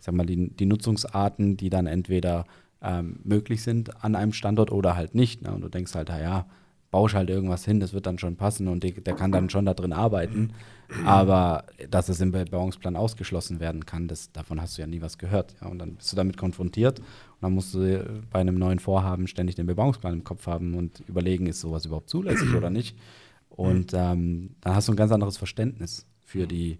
sag 0.00 0.14
mal, 0.14 0.26
die, 0.26 0.50
die 0.50 0.66
Nutzungsarten, 0.66 1.56
die 1.56 1.70
dann 1.70 1.86
entweder 1.86 2.46
ähm, 2.82 3.20
möglich 3.24 3.62
sind 3.62 4.04
an 4.04 4.14
einem 4.14 4.32
Standort 4.32 4.72
oder 4.72 4.96
halt 4.96 5.14
nicht. 5.14 5.42
Ne? 5.42 5.52
Und 5.52 5.60
du 5.60 5.68
denkst 5.68 5.94
halt, 5.94 6.08
ja, 6.08 6.46
baust 6.90 7.14
halt 7.14 7.30
irgendwas 7.30 7.64
hin, 7.64 7.80
das 7.80 7.92
wird 7.92 8.06
dann 8.06 8.18
schon 8.18 8.36
passen 8.36 8.68
und 8.68 8.82
der 8.82 9.14
kann 9.14 9.32
dann 9.32 9.50
schon 9.50 9.66
da 9.66 9.74
drin 9.74 9.92
arbeiten. 9.92 10.52
Aber 11.04 11.64
dass 11.90 12.08
es 12.08 12.20
im 12.20 12.30
Bebauungsplan 12.30 12.96
ausgeschlossen 12.96 13.58
werden 13.60 13.86
kann, 13.86 14.06
das, 14.08 14.30
davon 14.32 14.60
hast 14.60 14.78
du 14.78 14.82
ja 14.82 14.86
nie 14.86 15.02
was 15.02 15.18
gehört. 15.18 15.56
Ja? 15.60 15.68
Und 15.68 15.78
dann 15.78 15.96
bist 15.96 16.12
du 16.12 16.16
damit 16.16 16.36
konfrontiert 16.36 17.00
und 17.00 17.42
dann 17.42 17.52
musst 17.52 17.74
du 17.74 18.22
bei 18.30 18.40
einem 18.40 18.56
neuen 18.56 18.78
Vorhaben 18.78 19.26
ständig 19.26 19.56
den 19.56 19.66
Bebauungsplan 19.66 20.12
im 20.12 20.24
Kopf 20.24 20.46
haben 20.46 20.74
und 20.74 21.02
überlegen, 21.08 21.46
ist 21.46 21.60
sowas 21.60 21.84
überhaupt 21.86 22.08
zulässig 22.08 22.54
oder 22.54 22.70
nicht. 22.70 22.96
Und 23.50 23.94
ähm, 23.94 24.50
dann 24.60 24.74
hast 24.74 24.88
du 24.88 24.92
ein 24.92 24.96
ganz 24.96 25.12
anderes 25.12 25.38
Verständnis 25.38 26.06
für 26.24 26.46
die, 26.46 26.78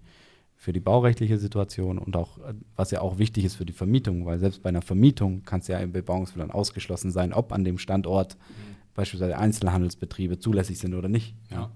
für 0.54 0.72
die 0.72 0.80
baurechtliche 0.80 1.38
Situation 1.38 1.98
und 1.98 2.16
auch, 2.16 2.38
was 2.76 2.90
ja 2.90 3.00
auch 3.00 3.18
wichtig 3.18 3.44
ist 3.44 3.56
für 3.56 3.66
die 3.66 3.72
Vermietung, 3.72 4.26
weil 4.26 4.38
selbst 4.38 4.62
bei 4.62 4.68
einer 4.68 4.82
Vermietung 4.82 5.42
kann 5.44 5.60
es 5.60 5.68
ja 5.68 5.78
im 5.78 5.92
Bebauungsplan 5.92 6.50
ausgeschlossen 6.50 7.10
sein, 7.10 7.32
ob 7.32 7.52
an 7.52 7.64
dem 7.64 7.78
Standort 7.78 8.36
beispielsweise 8.96 9.38
Einzelhandelsbetriebe 9.38 10.38
zulässig 10.38 10.78
sind 10.78 10.94
oder 10.94 11.08
nicht. 11.08 11.34
Ja. 11.50 11.70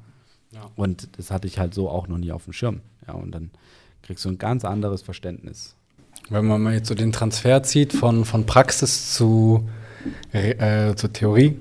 Ja. 0.52 0.68
Und 0.74 1.08
das 1.16 1.30
hatte 1.30 1.46
ich 1.46 1.58
halt 1.58 1.74
so 1.74 1.88
auch 1.88 2.08
noch 2.08 2.18
nie 2.18 2.32
auf 2.32 2.44
dem 2.44 2.52
Schirm. 2.52 2.80
Ja, 3.06 3.14
und 3.14 3.32
dann 3.32 3.50
kriegst 4.02 4.24
du 4.24 4.30
ein 4.30 4.38
ganz 4.38 4.64
anderes 4.64 5.02
Verständnis. 5.02 5.76
Wenn 6.28 6.46
man 6.46 6.62
mal 6.62 6.74
jetzt 6.74 6.88
so 6.88 6.94
den 6.94 7.12
Transfer 7.12 7.62
zieht 7.62 7.92
von, 7.92 8.24
von 8.24 8.46
Praxis 8.46 9.14
zu, 9.14 9.68
äh, 10.32 10.94
zur 10.94 11.12
Theorie, 11.12 11.56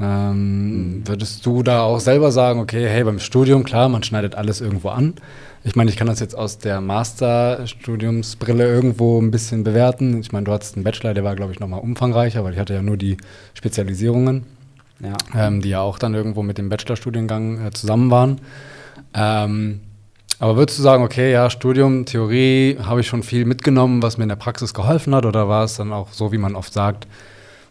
ähm, 0.00 1.02
würdest 1.04 1.46
du 1.46 1.62
da 1.62 1.82
auch 1.82 2.00
selber 2.00 2.32
sagen, 2.32 2.58
okay, 2.60 2.88
hey, 2.88 3.04
beim 3.04 3.20
Studium, 3.20 3.62
klar, 3.62 3.88
man 3.88 4.02
schneidet 4.02 4.34
alles 4.34 4.60
irgendwo 4.60 4.88
an. 4.88 5.14
Ich 5.64 5.76
meine, 5.76 5.90
ich 5.90 5.96
kann 5.96 6.08
das 6.08 6.18
jetzt 6.18 6.36
aus 6.36 6.58
der 6.58 6.80
Masterstudiumsbrille 6.80 8.64
irgendwo 8.64 9.20
ein 9.20 9.30
bisschen 9.30 9.62
bewerten. 9.62 10.18
Ich 10.20 10.32
meine, 10.32 10.44
du 10.44 10.52
hattest 10.52 10.74
einen 10.74 10.82
Bachelor, 10.82 11.14
der 11.14 11.22
war, 11.22 11.36
glaube 11.36 11.52
ich, 11.52 11.60
nochmal 11.60 11.80
umfangreicher, 11.80 12.42
weil 12.42 12.54
ich 12.54 12.58
hatte 12.58 12.74
ja 12.74 12.82
nur 12.82 12.96
die 12.96 13.16
Spezialisierungen 13.54 14.44
Ja. 15.02 15.14
ähm, 15.34 15.60
die 15.62 15.70
ja 15.70 15.80
auch 15.80 15.98
dann 15.98 16.14
irgendwo 16.14 16.42
mit 16.42 16.58
dem 16.58 16.68
Bachelorstudiengang 16.68 17.66
äh, 17.66 17.70
zusammen 17.72 18.10
waren. 18.10 18.40
Ähm, 19.14 19.80
aber 20.38 20.56
würdest 20.56 20.78
du 20.78 20.82
sagen, 20.82 21.04
okay, 21.04 21.30
ja, 21.32 21.50
Studium, 21.50 22.04
Theorie, 22.04 22.78
habe 22.82 23.00
ich 23.00 23.06
schon 23.06 23.22
viel 23.22 23.44
mitgenommen, 23.44 24.02
was 24.02 24.16
mir 24.18 24.24
in 24.24 24.28
der 24.28 24.36
Praxis 24.36 24.74
geholfen 24.74 25.14
hat, 25.14 25.26
oder 25.26 25.48
war 25.48 25.64
es 25.64 25.76
dann 25.76 25.92
auch 25.92 26.12
so, 26.12 26.32
wie 26.32 26.38
man 26.38 26.56
oft 26.56 26.72
sagt, 26.72 27.06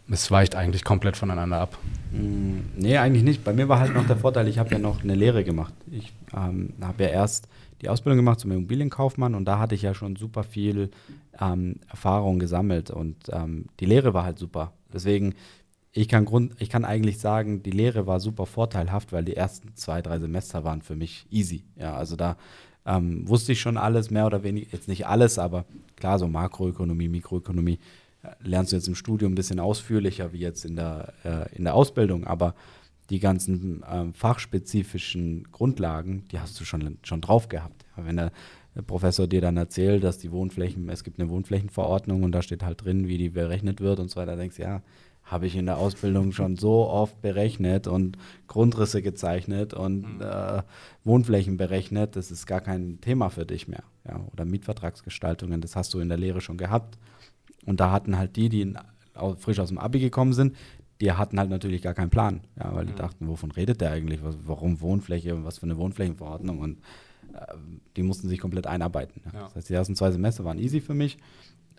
es 0.09 0.29
weicht 0.29 0.55
eigentlich 0.55 0.83
komplett 0.83 1.15
voneinander 1.17 1.59
ab? 1.59 1.77
Mm, 2.11 2.59
Nee, 2.77 2.97
eigentlich 2.97 3.23
nicht. 3.23 3.43
Bei 3.43 3.53
mir 3.53 3.69
war 3.69 3.79
halt 3.79 3.93
noch 3.93 4.05
der 4.07 4.17
Vorteil, 4.17 4.47
ich 4.47 4.57
habe 4.59 4.69
ja 4.71 4.79
noch 4.79 5.03
eine 5.03 5.15
Lehre 5.15 5.43
gemacht. 5.43 5.73
Ich 5.89 6.11
ähm, 6.35 6.73
habe 6.81 7.03
ja 7.03 7.09
erst 7.09 7.47
die 7.81 7.89
Ausbildung 7.89 8.17
gemacht 8.17 8.39
zum 8.39 8.51
Immobilienkaufmann 8.51 9.35
und 9.35 9.45
da 9.45 9.57
hatte 9.59 9.75
ich 9.75 9.81
ja 9.81 9.93
schon 9.93 10.15
super 10.15 10.43
viel 10.43 10.91
ähm, 11.39 11.77
Erfahrung 11.89 12.39
gesammelt 12.39 12.91
und 12.91 13.15
ähm, 13.31 13.65
die 13.79 13.85
Lehre 13.85 14.13
war 14.13 14.23
halt 14.23 14.37
super. 14.37 14.71
Deswegen, 14.93 15.33
ich 15.93 16.07
kann, 16.07 16.25
Grund, 16.25 16.53
ich 16.59 16.69
kann 16.69 16.85
eigentlich 16.85 17.19
sagen, 17.19 17.63
die 17.63 17.71
Lehre 17.71 18.07
war 18.07 18.19
super 18.19 18.45
vorteilhaft, 18.45 19.11
weil 19.11 19.25
die 19.25 19.35
ersten 19.35 19.75
zwei, 19.75 20.01
drei 20.01 20.19
Semester 20.19 20.63
waren 20.63 20.81
für 20.81 20.95
mich 20.95 21.25
easy. 21.29 21.63
Ja, 21.75 21.95
also 21.95 22.15
da 22.15 22.37
ähm, 22.85 23.27
wusste 23.27 23.51
ich 23.51 23.61
schon 23.61 23.77
alles, 23.77 24.09
mehr 24.09 24.25
oder 24.25 24.43
weniger, 24.43 24.67
jetzt 24.71 24.87
nicht 24.87 25.05
alles, 25.05 25.37
aber 25.37 25.65
klar, 25.97 26.17
so 26.17 26.27
Makroökonomie, 26.27 27.09
Mikroökonomie 27.09 27.79
äh, 28.23 28.29
lernst 28.41 28.71
du 28.71 28.77
jetzt 28.77 28.87
im 28.87 28.95
Studium 28.95 29.33
ein 29.33 29.35
bisschen 29.35 29.59
ausführlicher 29.59 30.31
wie 30.31 30.39
jetzt 30.39 30.65
in 30.65 30.77
der, 30.77 31.13
äh, 31.23 31.55
in 31.55 31.65
der 31.65 31.75
Ausbildung, 31.75 32.25
aber 32.25 32.55
die 33.09 33.19
ganzen 33.19 33.83
ähm, 33.91 34.13
fachspezifischen 34.13 35.51
Grundlagen, 35.51 36.23
die 36.31 36.39
hast 36.39 36.57
du 36.59 36.63
schon, 36.63 36.97
schon 37.03 37.19
drauf 37.19 37.49
gehabt. 37.49 37.85
Ja, 37.97 38.05
wenn 38.05 38.15
der, 38.15 38.31
der 38.73 38.83
Professor 38.83 39.27
dir 39.27 39.41
dann 39.41 39.57
erzählt, 39.57 40.05
dass 40.05 40.17
die 40.17 40.31
Wohnflächen, 40.31 40.87
es 40.87 41.03
gibt 41.03 41.19
eine 41.19 41.29
Wohnflächenverordnung 41.29 42.23
und 42.23 42.31
da 42.31 42.41
steht 42.41 42.63
halt 42.63 42.85
drin, 42.85 43.09
wie 43.09 43.17
die 43.17 43.29
berechnet 43.29 43.81
wird 43.81 43.99
und 43.99 44.09
so 44.09 44.15
weiter, 44.15 44.37
denkst 44.37 44.55
du, 44.55 44.61
ja, 44.61 44.81
habe 45.31 45.47
ich 45.47 45.55
in 45.55 45.65
der 45.65 45.77
Ausbildung 45.77 46.33
schon 46.33 46.57
so 46.57 46.89
oft 46.89 47.21
berechnet 47.21 47.87
und 47.87 48.17
Grundrisse 48.47 49.01
gezeichnet 49.01 49.73
und 49.73 50.15
mhm. 50.15 50.21
äh, 50.21 50.61
Wohnflächen 51.05 51.55
berechnet, 51.55 52.17
das 52.17 52.31
ist 52.31 52.45
gar 52.45 52.59
kein 52.59 52.99
Thema 52.99 53.29
für 53.29 53.45
dich 53.45 53.69
mehr. 53.69 53.83
Ja, 54.05 54.19
oder 54.33 54.43
Mietvertragsgestaltungen, 54.43 55.61
das 55.61 55.77
hast 55.77 55.93
du 55.93 55.99
in 55.99 56.09
der 56.09 56.17
Lehre 56.17 56.41
schon 56.41 56.57
gehabt. 56.57 56.97
Und 57.65 57.79
da 57.79 57.91
hatten 57.91 58.17
halt 58.17 58.35
die, 58.35 58.49
die 58.49 58.61
in, 58.61 58.77
frisch 59.37 59.59
aus 59.59 59.69
dem 59.69 59.77
Abi 59.77 59.99
gekommen 59.99 60.33
sind, 60.33 60.57
die 60.99 61.13
hatten 61.13 61.39
halt 61.39 61.49
natürlich 61.49 61.81
gar 61.81 61.93
keinen 61.93 62.09
Plan, 62.09 62.41
ja, 62.59 62.75
weil 62.75 62.85
die 62.85 62.91
mhm. 62.91 62.97
dachten, 62.97 63.27
wovon 63.29 63.51
redet 63.51 63.79
der 63.79 63.91
eigentlich, 63.91 64.21
was, 64.23 64.37
warum 64.43 64.81
Wohnfläche, 64.81 65.45
was 65.45 65.59
für 65.59 65.63
eine 65.63 65.77
Wohnflächenverordnung 65.77 66.59
und 66.59 66.79
äh, 67.33 67.55
die 67.95 68.03
mussten 68.03 68.27
sich 68.27 68.39
komplett 68.39 68.67
einarbeiten. 68.67 69.21
Ja. 69.33 69.43
Das 69.45 69.55
heißt, 69.55 69.69
die 69.69 69.73
ersten 69.75 69.95
zwei 69.95 70.11
Semester 70.11 70.43
waren 70.43 70.59
easy 70.59 70.81
für 70.81 70.93
mich 70.93 71.17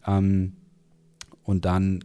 ähm, 0.07 0.55
und 1.45 1.67
dann 1.67 2.03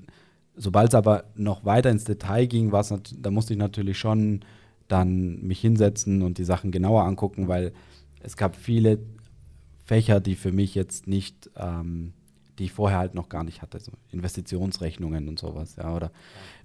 Sobald 0.58 0.90
es 0.90 0.96
aber 0.96 1.26
noch 1.36 1.64
weiter 1.66 1.90
ins 1.90 2.04
Detail 2.04 2.48
ging, 2.48 2.72
da 2.72 3.32
musste 3.32 3.54
ich 3.54 3.60
natürlich 3.60 3.98
schon 3.98 4.42
dann 4.88 5.42
mich 5.42 5.60
hinsetzen 5.60 6.22
und 6.22 6.38
die 6.38 6.44
Sachen 6.44 6.72
genauer 6.72 7.04
angucken, 7.04 7.48
weil 7.48 7.74
es 8.22 8.38
gab 8.38 8.56
viele 8.56 9.00
Fächer, 9.84 10.20
die 10.20 10.36
für 10.36 10.52
mich 10.52 10.76
jetzt 10.76 11.08
nicht, 11.08 11.50
ähm, 11.56 12.14
die 12.58 12.66
ich 12.66 12.74
vorher 12.74 12.98
halt 12.98 13.14
noch 13.14 13.30
gar 13.30 13.44
nicht 13.44 13.62
hatte, 13.62 13.80
so 13.80 13.92
Investitionsrechnungen 14.12 15.28
und 15.28 15.40
sowas, 15.40 15.76
ja, 15.78 15.96
oder 15.96 16.12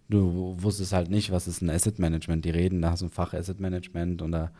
du 0.08 0.56
wusstest 0.58 0.92
halt 0.92 1.10
nicht, 1.10 1.30
was 1.30 1.46
ist 1.46 1.62
ein 1.62 1.70
Asset 1.70 1.98
Management, 1.98 2.44
die 2.44 2.50
reden, 2.50 2.82
da 2.82 2.90
hast 2.90 3.02
du 3.02 3.06
ein 3.06 3.10
Fach 3.10 3.34
Asset 3.34 3.60
Management 3.60 4.22
und 4.22 4.32
da 4.32 4.50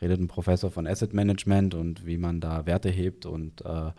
redet 0.00 0.20
ein 0.20 0.28
Professor 0.28 0.70
von 0.70 0.86
Asset 0.86 1.12
Management 1.12 1.74
und 1.74 2.06
wie 2.06 2.18
man 2.18 2.40
da 2.40 2.66
Werte 2.66 2.88
hebt 2.88 3.26
und 3.26 3.64
äh, 3.64 3.86
mhm. 3.86 3.92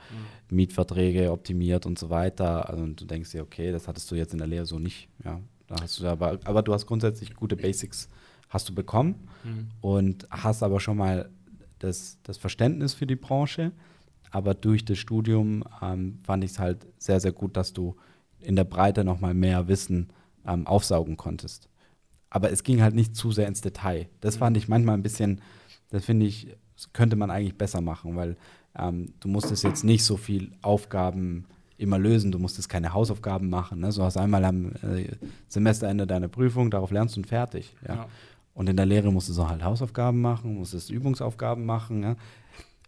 Mietverträge 0.49 1.31
optimiert 1.31 1.85
und 1.85 1.99
so 1.99 2.09
weiter. 2.09 2.69
Also, 2.69 2.83
und 2.83 2.99
du 2.99 3.05
denkst 3.05 3.31
dir, 3.31 3.43
okay, 3.43 3.71
das 3.71 3.87
hattest 3.87 4.09
du 4.11 4.15
jetzt 4.15 4.33
in 4.33 4.39
der 4.39 4.47
Lehre 4.47 4.65
so 4.65 4.79
nicht. 4.79 5.09
Ja, 5.23 5.39
da 5.67 5.75
hast 5.81 5.99
du 5.99 6.07
aber, 6.07 6.39
aber 6.43 6.63
du 6.63 6.73
hast 6.73 6.85
grundsätzlich 6.85 7.35
gute 7.35 7.55
Basics 7.55 8.09
hast 8.49 8.67
du 8.67 8.75
bekommen 8.75 9.15
mhm. 9.43 9.67
und 9.79 10.27
hast 10.29 10.61
aber 10.61 10.79
schon 10.79 10.97
mal 10.97 11.29
das, 11.79 12.17
das 12.23 12.37
Verständnis 12.37 12.93
für 12.93 13.07
die 13.07 13.15
Branche. 13.15 13.71
Aber 14.29 14.53
durch 14.53 14.85
das 14.85 14.97
Studium 14.97 15.63
ähm, 15.81 16.19
fand 16.23 16.43
ich 16.43 16.51
es 16.51 16.59
halt 16.59 16.85
sehr, 16.97 17.19
sehr 17.19 17.31
gut, 17.31 17.57
dass 17.57 17.73
du 17.73 17.95
in 18.39 18.55
der 18.55 18.63
Breite 18.63 19.03
nochmal 19.03 19.33
mehr 19.33 19.67
Wissen 19.67 20.09
ähm, 20.45 20.67
aufsaugen 20.67 21.17
konntest. 21.17 21.69
Aber 22.29 22.51
es 22.51 22.63
ging 22.63 22.81
halt 22.81 22.95
nicht 22.95 23.15
zu 23.15 23.31
sehr 23.31 23.47
ins 23.47 23.61
Detail. 23.61 24.07
Das 24.21 24.35
mhm. 24.35 24.39
fand 24.39 24.57
ich 24.57 24.67
manchmal 24.67 24.95
ein 24.95 25.03
bisschen, 25.03 25.41
das 25.91 26.05
finde 26.05 26.25
ich, 26.25 26.47
könnte 26.93 27.15
man 27.15 27.29
eigentlich 27.29 27.57
besser 27.57 27.81
machen, 27.81 28.15
weil 28.15 28.35
ähm, 28.77 29.13
du 29.19 29.27
musstest 29.27 29.63
jetzt 29.63 29.83
nicht 29.83 30.03
so 30.03 30.17
viel 30.17 30.51
Aufgaben 30.61 31.45
immer 31.77 31.97
lösen, 31.97 32.31
du 32.31 32.39
musstest 32.39 32.69
keine 32.69 32.93
Hausaufgaben 32.93 33.49
machen. 33.49 33.79
Ne? 33.79 33.91
So 33.91 34.03
hast 34.03 34.17
einmal 34.17 34.45
am 34.45 34.71
äh, 34.83 35.09
Semesterende 35.47 36.07
deine 36.07 36.29
Prüfung, 36.29 36.71
darauf 36.71 36.91
lernst 36.91 37.15
du 37.15 37.21
und 37.21 37.27
fertig. 37.27 37.75
Ja? 37.87 37.95
ja? 37.95 38.05
Und 38.53 38.69
in 38.69 38.77
der 38.77 38.85
Lehre 38.85 39.11
musstest 39.11 39.39
du 39.39 39.47
halt 39.47 39.63
Hausaufgaben 39.63 40.21
machen, 40.21 40.55
musstest 40.55 40.89
Übungsaufgaben 40.89 41.65
machen. 41.65 42.03
Ja? 42.03 42.15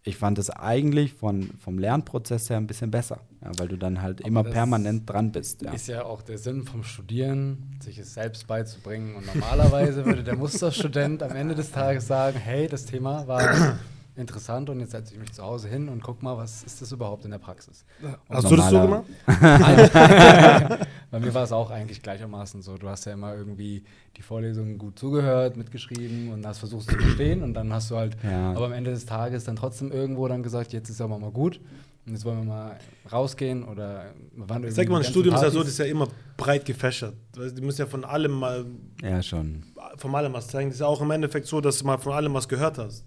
Ich 0.06 0.16
fand 0.16 0.38
es 0.38 0.50
eigentlich 0.50 1.14
von, 1.14 1.50
vom 1.58 1.78
Lernprozess 1.78 2.50
her 2.50 2.58
ein 2.58 2.66
bisschen 2.66 2.90
besser, 2.90 3.20
ja, 3.42 3.50
weil 3.56 3.68
du 3.68 3.78
dann 3.78 4.02
halt 4.02 4.20
Aber 4.20 4.28
immer 4.28 4.44
permanent 4.44 5.08
dran 5.08 5.32
bist. 5.32 5.62
Ja. 5.62 5.72
Ist 5.72 5.88
ja 5.88 6.04
auch 6.04 6.20
der 6.20 6.36
Sinn 6.36 6.64
vom 6.64 6.84
Studieren, 6.84 7.78
sich 7.82 7.98
es 7.98 8.12
selbst 8.12 8.46
beizubringen. 8.46 9.16
Und 9.16 9.24
normalerweise 9.26 10.04
würde 10.04 10.22
der 10.22 10.36
Musterstudent 10.36 11.22
am 11.22 11.32
Ende 11.32 11.54
des 11.54 11.70
Tages 11.70 12.06
sagen, 12.06 12.38
hey, 12.38 12.68
das 12.68 12.84
Thema 12.84 13.26
war 13.26 13.78
interessant 14.16 14.70
und 14.70 14.80
jetzt 14.80 14.92
setze 14.92 15.14
ich 15.14 15.20
mich 15.20 15.32
zu 15.32 15.42
Hause 15.42 15.68
hin 15.68 15.88
und 15.88 16.02
guck 16.02 16.22
mal, 16.22 16.36
was 16.36 16.62
ist 16.62 16.80
das 16.80 16.92
überhaupt 16.92 17.24
in 17.24 17.32
der 17.32 17.38
Praxis. 17.38 17.84
Und 18.00 18.36
hast 18.36 18.50
du 18.50 18.56
das 18.56 18.70
so 18.70 18.80
gemacht? 18.80 19.04
Bei 21.10 21.20
mir 21.20 21.34
war 21.34 21.44
es 21.44 21.52
auch 21.52 21.70
eigentlich 21.70 22.02
gleichermaßen 22.02 22.62
so. 22.62 22.76
Du 22.76 22.88
hast 22.88 23.06
ja 23.06 23.12
immer 23.12 23.34
irgendwie 23.34 23.82
die 24.16 24.22
Vorlesungen 24.22 24.78
gut 24.78 24.98
zugehört, 24.98 25.56
mitgeschrieben 25.56 26.32
und 26.32 26.46
hast 26.46 26.58
versucht 26.58 26.90
zu 26.90 26.96
verstehen 26.96 27.42
und 27.42 27.54
dann 27.54 27.72
hast 27.72 27.90
du 27.90 27.96
halt, 27.96 28.16
ja. 28.22 28.52
aber 28.52 28.66
am 28.66 28.72
Ende 28.72 28.92
des 28.92 29.04
Tages 29.06 29.44
dann 29.44 29.56
trotzdem 29.56 29.90
irgendwo 29.90 30.28
dann 30.28 30.42
gesagt, 30.42 30.72
jetzt 30.72 30.90
ist 30.90 31.00
aber 31.00 31.18
mal 31.18 31.32
gut. 31.32 31.60
Und 32.06 32.12
jetzt 32.12 32.24
wollen 32.26 32.38
wir 32.38 32.44
mal 32.44 32.78
rausgehen 33.10 33.64
oder 33.64 34.12
wann 34.36 34.62
irgendwie. 34.62 34.74
Sag 34.74 34.88
mal, 34.90 34.98
ein 34.98 35.04
Studium 35.04 35.34
Partys. 35.34 35.48
ist 35.48 35.54
ja 35.54 35.58
so, 35.58 35.64
das 35.64 35.72
ist 35.72 35.78
ja 35.78 35.86
immer 35.86 36.06
breit 36.36 36.66
gefächert. 36.66 37.14
Du 37.32 37.62
musst 37.62 37.78
ja 37.78 37.86
von 37.86 38.04
allem 38.04 38.32
mal. 38.32 38.66
Ja, 39.02 39.22
schon. 39.22 39.64
Von 39.96 40.14
allem 40.14 40.34
was 40.34 40.48
zeigen. 40.48 40.68
Das 40.68 40.76
ist 40.76 40.80
ja 40.80 40.86
auch 40.86 41.00
im 41.00 41.10
Endeffekt 41.10 41.46
so, 41.46 41.62
dass 41.62 41.78
du 41.78 41.86
mal 41.86 41.96
von 41.96 42.12
allem 42.12 42.34
was 42.34 42.46
gehört 42.46 42.76
hast. 42.76 43.06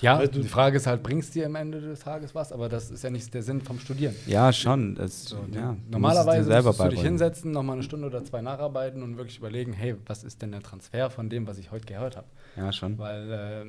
Ja, 0.00 0.26
die 0.26 0.42
Frage 0.44 0.76
ist 0.76 0.86
halt, 0.86 1.02
bringst 1.02 1.34
du 1.34 1.40
dir 1.40 1.46
am 1.46 1.54
Ende 1.54 1.80
des 1.80 2.00
Tages 2.00 2.34
was? 2.34 2.52
Aber 2.52 2.68
das 2.68 2.90
ist 2.90 3.02
ja 3.02 3.10
nicht 3.10 3.32
der 3.34 3.42
Sinn 3.42 3.60
vom 3.60 3.78
Studieren. 3.78 4.14
Ja, 4.26 4.52
schon. 4.52 4.94
Das, 4.94 5.24
so, 5.24 5.38
ja, 5.52 5.76
normalerweise 5.90 6.50
musst, 6.50 6.66
musst 6.66 6.80
du 6.80 6.88
dich 6.88 7.02
hinsetzen, 7.02 7.50
nochmal 7.50 7.74
eine 7.74 7.82
Stunde 7.82 8.06
oder 8.06 8.24
zwei 8.24 8.40
nacharbeiten 8.40 9.02
und 9.02 9.16
wirklich 9.16 9.38
überlegen, 9.38 9.72
hey, 9.72 9.96
was 10.06 10.24
ist 10.24 10.42
denn 10.42 10.52
der 10.52 10.62
Transfer 10.62 11.10
von 11.10 11.28
dem, 11.28 11.46
was 11.46 11.58
ich 11.58 11.70
heute 11.70 11.86
gehört 11.86 12.16
habe? 12.16 12.26
Ja, 12.56 12.72
schon. 12.72 12.98
Weil 12.98 13.30
äh, 13.30 13.64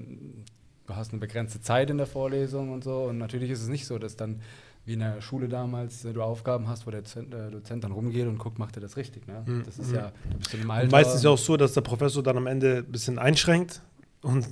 du 0.87 0.95
hast 0.95 1.11
eine 1.11 1.19
begrenzte 1.19 1.61
Zeit 1.61 1.89
in 1.89 1.97
der 1.97 2.07
Vorlesung 2.07 2.71
und 2.71 2.83
so. 2.83 3.03
Und 3.03 3.17
natürlich 3.17 3.49
ist 3.49 3.61
es 3.61 3.67
nicht 3.67 3.85
so, 3.85 3.97
dass 3.97 4.15
dann 4.15 4.41
wie 4.85 4.93
in 4.93 4.99
der 4.99 5.21
Schule 5.21 5.47
damals 5.47 6.03
äh, 6.05 6.13
du 6.13 6.23
Aufgaben 6.23 6.67
hast, 6.67 6.87
wo 6.87 6.91
der 6.91 7.01
Dozent, 7.01 7.33
äh, 7.33 7.51
Dozent 7.51 7.83
dann 7.83 7.91
rumgeht 7.91 8.27
und 8.27 8.37
guckt, 8.37 8.59
macht 8.59 8.75
er 8.75 8.81
das 8.81 8.97
richtig. 8.97 9.27
Ne? 9.27 9.43
Mhm. 9.45 9.63
Das 9.65 9.77
ist 9.77 9.91
ja, 9.91 10.11
du 10.29 10.37
bist 10.37 10.53
im 10.53 10.69
Alter. 10.69 10.91
Meistens 10.91 11.13
ist 11.13 11.17
es 11.19 11.23
ja 11.23 11.29
auch 11.29 11.37
so, 11.37 11.57
dass 11.57 11.73
der 11.73 11.81
Professor 11.81 12.23
dann 12.23 12.37
am 12.37 12.47
Ende 12.47 12.77
ein 12.77 12.91
bisschen 12.91 13.19
einschränkt 13.19 13.81
und 14.21 14.47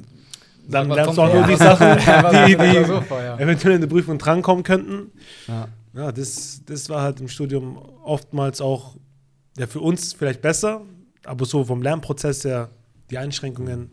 dann 0.69 0.89
lernst 0.89 1.17
du 1.17 1.21
auch 1.21 1.34
nur 1.34 1.47
die 1.47 1.56
Sachen, 1.56 1.97
die, 2.47 2.56
die 2.56 2.86
so 2.86 3.03
eventuell 3.38 3.75
in 3.75 3.82
der 3.82 3.88
Prüfung 3.88 4.17
drankommen 4.17 4.63
könnten. 4.63 5.12
Ja, 5.47 5.67
ja 5.93 6.12
das, 6.12 6.62
das 6.65 6.89
war 6.89 7.01
halt 7.01 7.19
im 7.19 7.27
Studium 7.27 7.77
oftmals 8.03 8.62
auch 8.62 8.95
ja, 9.58 9.67
für 9.67 9.80
uns 9.80 10.13
vielleicht 10.13 10.41
besser, 10.41 10.82
aber 11.23 11.45
so 11.45 11.63
vom 11.63 11.82
Lernprozess 11.82 12.43
her 12.43 12.69
die 13.10 13.17
Einschränkungen. 13.17 13.89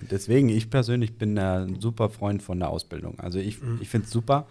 Deswegen, 0.00 0.48
ich 0.48 0.70
persönlich 0.70 1.18
bin 1.18 1.38
ein 1.38 1.80
super 1.80 2.08
Freund 2.08 2.42
von 2.42 2.60
der 2.60 2.68
Ausbildung. 2.68 3.18
Also 3.18 3.38
ich, 3.38 3.60
mhm. 3.60 3.78
ich 3.80 3.88
finde 3.88 4.06
es 4.06 4.12
super. 4.12 4.46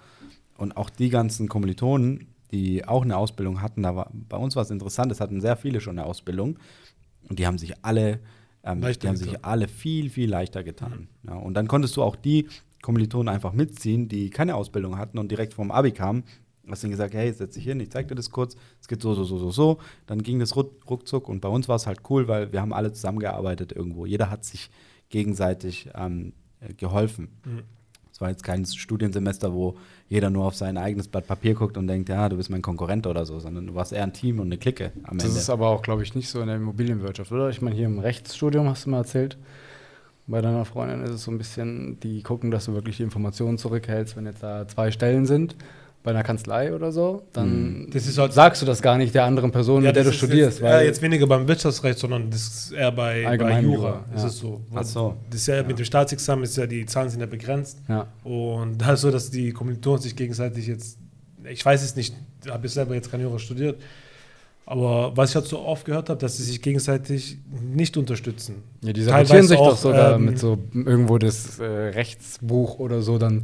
Und 0.58 0.76
auch 0.76 0.90
die 0.90 1.10
ganzen 1.10 1.48
Kommilitonen, 1.48 2.28
die 2.52 2.86
auch 2.86 3.04
eine 3.04 3.16
Ausbildung 3.16 3.62
hatten, 3.62 3.84
da 3.84 3.96
war 3.96 4.12
bei 4.12 4.38
uns 4.38 4.56
was 4.56 4.72
Interessantes, 4.72 5.22
hatten 5.22 5.40
sehr 5.40 5.56
viele 5.56 5.80
schon 5.80 5.98
eine 5.98 6.08
Ausbildung. 6.08 6.58
Und 7.30 7.40
die 7.40 7.48
haben 7.48 7.58
sich 7.58 7.86
alle 7.86 8.20
ähm, 8.68 8.82
die 8.82 9.08
haben 9.08 9.16
sich 9.16 9.46
alle 9.46 9.68
viel, 9.68 10.10
viel 10.10 10.30
leichter 10.30 10.64
getan. 10.64 11.08
Mhm. 11.24 11.30
Ja, 11.30 11.36
und 11.36 11.54
dann 11.54 11.68
konntest 11.68 11.96
du 11.98 12.04
auch 12.04 12.16
die 12.16 12.48
Kommilitonen 12.82 13.34
einfach 13.34 13.54
mitziehen, 13.54 14.08
die 14.08 14.30
keine 14.30 14.56
Ausbildung 14.56 14.98
hatten 14.98 15.18
und 15.18 15.32
direkt 15.32 15.54
vom 15.54 15.72
Abi 15.72 15.92
kamen. 15.92 16.24
Hast 16.70 16.84
dann 16.84 16.92
gesagt, 16.92 17.14
hey, 17.14 17.32
setz 17.32 17.54
dich 17.56 17.64
hin, 17.64 17.80
ich 17.80 17.92
zeig 17.92 18.10
dir 18.10 18.16
das 18.16 18.30
kurz, 18.30 18.58
es 18.82 18.90
geht 18.90 19.02
so, 19.02 19.14
so, 19.14 19.24
so, 19.24 19.38
so, 19.38 19.52
so. 19.52 19.78
Dann 20.06 20.22
ging 20.22 20.40
das 20.40 20.56
ruckzuck 20.56 21.30
und 21.30 21.40
bei 21.40 21.48
uns 21.48 21.70
war 21.70 21.78
es 21.78 21.88
halt 21.88 22.02
cool, 22.10 22.28
weil 22.28 22.52
wir 22.52 22.60
haben 22.60 22.74
alle 22.74 22.92
zusammengearbeitet 22.92 23.72
irgendwo. 23.72 24.06
Jeder 24.06 24.30
hat 24.30 24.44
sich 24.44 24.70
gegenseitig 25.10 25.90
ähm, 25.96 26.34
geholfen. 26.76 27.30
Mhm. 27.46 27.64
Es 28.18 28.22
war 28.22 28.32
jetzt 28.32 28.42
kein 28.42 28.66
Studiensemester, 28.66 29.54
wo 29.54 29.78
jeder 30.10 30.32
nur 30.32 30.46
auf 30.46 30.56
sein 30.56 30.80
eigenes 30.80 31.08
Blatt 31.08 31.28
Papier 31.28 31.54
guckt 31.54 31.78
und 31.78 31.86
denkt, 31.86 32.10
ja, 32.10 32.28
du 32.30 32.38
bist 32.38 32.50
mein 32.50 32.64
Konkurrent 32.64 33.06
oder 33.06 33.28
so, 33.28 33.40
sondern 33.40 33.68
du 33.68 33.76
warst 33.76 33.94
eher 33.94 34.02
ein 34.02 34.12
Team 34.12 34.40
und 34.40 34.48
eine 34.48 34.58
Clique 34.58 34.92
am 35.04 35.20
das 35.20 35.26
Ende. 35.26 35.36
Das 35.36 35.36
ist 35.36 35.52
aber 35.52 35.70
auch, 35.70 35.84
glaube 35.84 36.02
ich, 36.02 36.16
nicht 36.16 36.28
so 36.28 36.42
in 36.42 36.48
der 36.48 36.56
Immobilienwirtschaft, 36.56 37.32
oder? 37.32 37.50
Ich 37.50 37.62
meine, 37.62 37.76
hier 37.76 37.86
im 37.86 38.00
Rechtsstudium 38.00 38.68
hast 38.68 38.88
du 38.88 38.90
mal 38.90 38.98
erzählt, 38.98 39.38
bei 40.26 40.42
deiner 40.42 40.66
Freundin 40.66 41.04
ist 41.04 41.12
es 41.12 41.24
so 41.26 41.30
ein 41.30 41.38
bisschen, 41.38 42.00
die 42.00 42.24
gucken, 42.24 42.50
dass 42.50 42.66
du 42.66 42.74
wirklich 42.74 42.98
die 42.98 43.04
Informationen 43.04 43.60
zurückhältst, 43.60 44.18
wenn 44.18 44.26
jetzt 44.26 44.42
da 44.42 44.68
zwei 44.68 44.90
Stellen 44.90 45.28
sind 45.28 45.56
bei 46.08 46.12
einer 46.12 46.24
Kanzlei 46.24 46.74
oder 46.74 46.94
so, 46.94 47.24
dann 47.34 47.90
halt 47.92 48.34
sagst 48.34 48.62
du 48.62 48.66
das 48.66 48.82
gar 48.82 48.98
nicht 48.98 49.14
der 49.14 49.26
anderen 49.26 49.52
Person, 49.52 49.84
ja, 49.84 49.90
mit 49.90 49.98
der 49.98 50.06
du 50.06 50.14
studierst. 50.14 50.60
Jetzt, 50.60 50.66
ja, 50.66 50.80
jetzt 50.80 51.02
weniger 51.02 51.28
beim 51.28 51.46
Wirtschaftsrecht, 51.50 52.00
sondern 52.00 52.30
das 52.30 52.44
ist 52.44 52.72
eher 52.72 52.94
bei, 52.94 53.26
bei 53.38 53.60
Jura. 53.60 54.06
Ja. 54.16 54.26
Ist 54.26 54.38
so. 54.38 54.62
Ach 54.74 54.86
so. 54.86 55.18
Das 55.30 55.42
ist 55.42 55.48
ja, 55.48 55.58
ja, 55.58 55.64
mit 55.64 55.78
dem 55.78 55.84
Staatsexamen 55.84 56.46
ist 56.46 56.56
ja 56.56 56.66
die 56.66 56.86
Zahlen 56.86 57.10
sind 57.10 57.20
ja 57.20 57.26
begrenzt. 57.26 57.80
Ja. 57.90 58.08
Und 58.24 58.78
da 58.78 58.94
ist 58.94 59.02
so, 59.02 59.12
dass 59.12 59.30
die 59.30 59.52
Kommilitonen 59.52 60.02
sich 60.02 60.16
gegenseitig 60.16 60.68
jetzt, 60.68 60.98
ich 61.44 61.66
weiß 61.66 61.84
es 61.84 61.98
nicht, 61.98 62.16
habe 62.50 62.66
ich 62.68 62.72
selber 62.72 62.96
jetzt 62.96 63.12
kein 63.12 63.20
Jura 63.20 63.38
studiert, 63.38 63.78
aber 64.66 65.12
was 65.18 65.32
ich 65.32 65.36
halt 65.36 65.48
so 65.48 65.60
oft 65.60 65.84
gehört 65.84 66.10
habe, 66.10 66.22
dass 66.22 66.38
sie 66.38 66.44
sich 66.44 66.62
gegenseitig 66.62 67.38
nicht 67.74 67.98
unterstützen. 67.98 68.64
Ja, 68.82 68.94
die 68.94 69.04
sabotieren 69.04 69.46
sich 69.46 69.58
auch, 69.58 69.72
doch 69.72 69.78
sogar 69.78 70.16
ähm, 70.16 70.24
mit 70.24 70.40
so 70.40 70.58
irgendwo 70.74 71.18
das 71.18 71.60
äh, 71.60 71.66
Rechtsbuch 71.66 72.80
oder 72.80 73.02
so 73.02 73.18
dann 73.18 73.42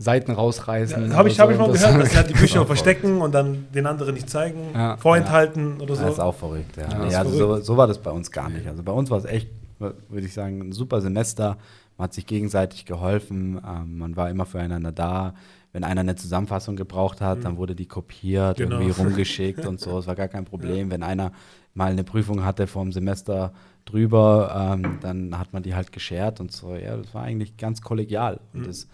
Seiten 0.00 0.32
rausreißen. 0.32 1.10
Ja, 1.10 1.16
Habe 1.16 1.28
ich, 1.28 1.36
so 1.36 1.42
hab 1.42 1.50
ich 1.50 1.58
mal 1.58 1.68
das 1.68 1.82
gehört, 1.82 2.00
dass 2.02 2.10
sie 2.10 2.16
halt 2.16 2.30
die 2.30 2.34
Bücher 2.34 2.64
verstecken 2.64 3.20
und 3.20 3.32
dann 3.32 3.66
den 3.74 3.86
anderen 3.86 4.14
nicht 4.14 4.30
zeigen, 4.30 4.70
ja. 4.74 4.96
vorenthalten 4.96 5.76
ja. 5.76 5.82
oder 5.82 5.94
so. 5.94 6.02
Das 6.02 6.12
ist 6.14 6.20
auch 6.20 6.34
verrückt, 6.34 6.76
ja. 6.76 6.88
Nee, 6.98 7.14
also 7.14 7.30
so, 7.30 7.56
so, 7.60 7.76
war 7.76 7.86
das 7.86 7.98
bei 7.98 8.10
uns 8.10 8.30
gar 8.30 8.48
nicht. 8.48 8.66
Also 8.66 8.82
bei 8.82 8.92
uns 8.92 9.10
war 9.10 9.18
es 9.18 9.26
echt 9.26 9.50
würde 9.80 10.26
ich 10.26 10.32
sagen, 10.32 10.60
ein 10.60 10.72
super 10.72 11.00
Semester. 11.00 11.56
Man 11.96 12.04
hat 12.04 12.14
sich 12.14 12.26
gegenseitig 12.26 12.84
geholfen, 12.84 13.60
ähm, 13.66 13.98
man 13.98 14.16
war 14.16 14.30
immer 14.30 14.46
füreinander 14.46 14.92
da. 14.92 15.34
Wenn 15.72 15.84
einer 15.84 16.00
eine 16.00 16.16
Zusammenfassung 16.16 16.76
gebraucht 16.76 17.20
hat, 17.20 17.38
mhm. 17.38 17.42
dann 17.42 17.56
wurde 17.56 17.74
die 17.74 17.86
kopiert, 17.86 18.56
genau. 18.56 18.80
irgendwie 18.80 18.90
rumgeschickt 19.02 19.66
und 19.66 19.80
so. 19.80 19.98
Es 19.98 20.06
war 20.06 20.16
gar 20.16 20.28
kein 20.28 20.44
Problem. 20.44 20.88
Ja. 20.88 20.94
Wenn 20.94 21.02
einer 21.02 21.32
mal 21.74 21.92
eine 21.92 22.04
Prüfung 22.04 22.44
hatte 22.44 22.66
vom 22.66 22.92
Semester 22.92 23.52
drüber, 23.84 24.74
ähm, 24.74 24.98
dann 25.00 25.38
hat 25.38 25.52
man 25.52 25.62
die 25.62 25.74
halt 25.74 25.92
geshared 25.92 26.40
und 26.40 26.52
so. 26.52 26.74
Ja, 26.74 26.96
das 26.96 27.14
war 27.14 27.22
eigentlich 27.22 27.56
ganz 27.56 27.80
kollegial. 27.82 28.40
Und 28.52 28.62
mhm. 28.62 28.66
das, 28.66 28.88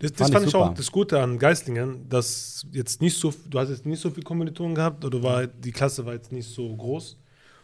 das, 0.00 0.12
das 0.12 0.30
fand, 0.30 0.46
ich, 0.46 0.54
auch 0.54 0.74
das 0.74 0.90
Gute 0.90 1.20
an 1.20 1.38
Geislingen, 1.38 2.08
dass 2.08 2.66
jetzt 2.72 3.00
nicht 3.00 3.18
so, 3.18 3.32
du 3.48 3.58
hast 3.58 3.70
jetzt 3.70 3.86
nicht 3.86 4.00
so 4.00 4.10
viel 4.10 4.22
Kommilitonen 4.22 4.74
gehabt 4.74 5.04
oder 5.04 5.22
war 5.22 5.46
die 5.46 5.72
Klasse 5.72 6.04
war 6.06 6.14
jetzt 6.14 6.32
nicht 6.32 6.48
so 6.48 6.74
groß. 6.74 7.16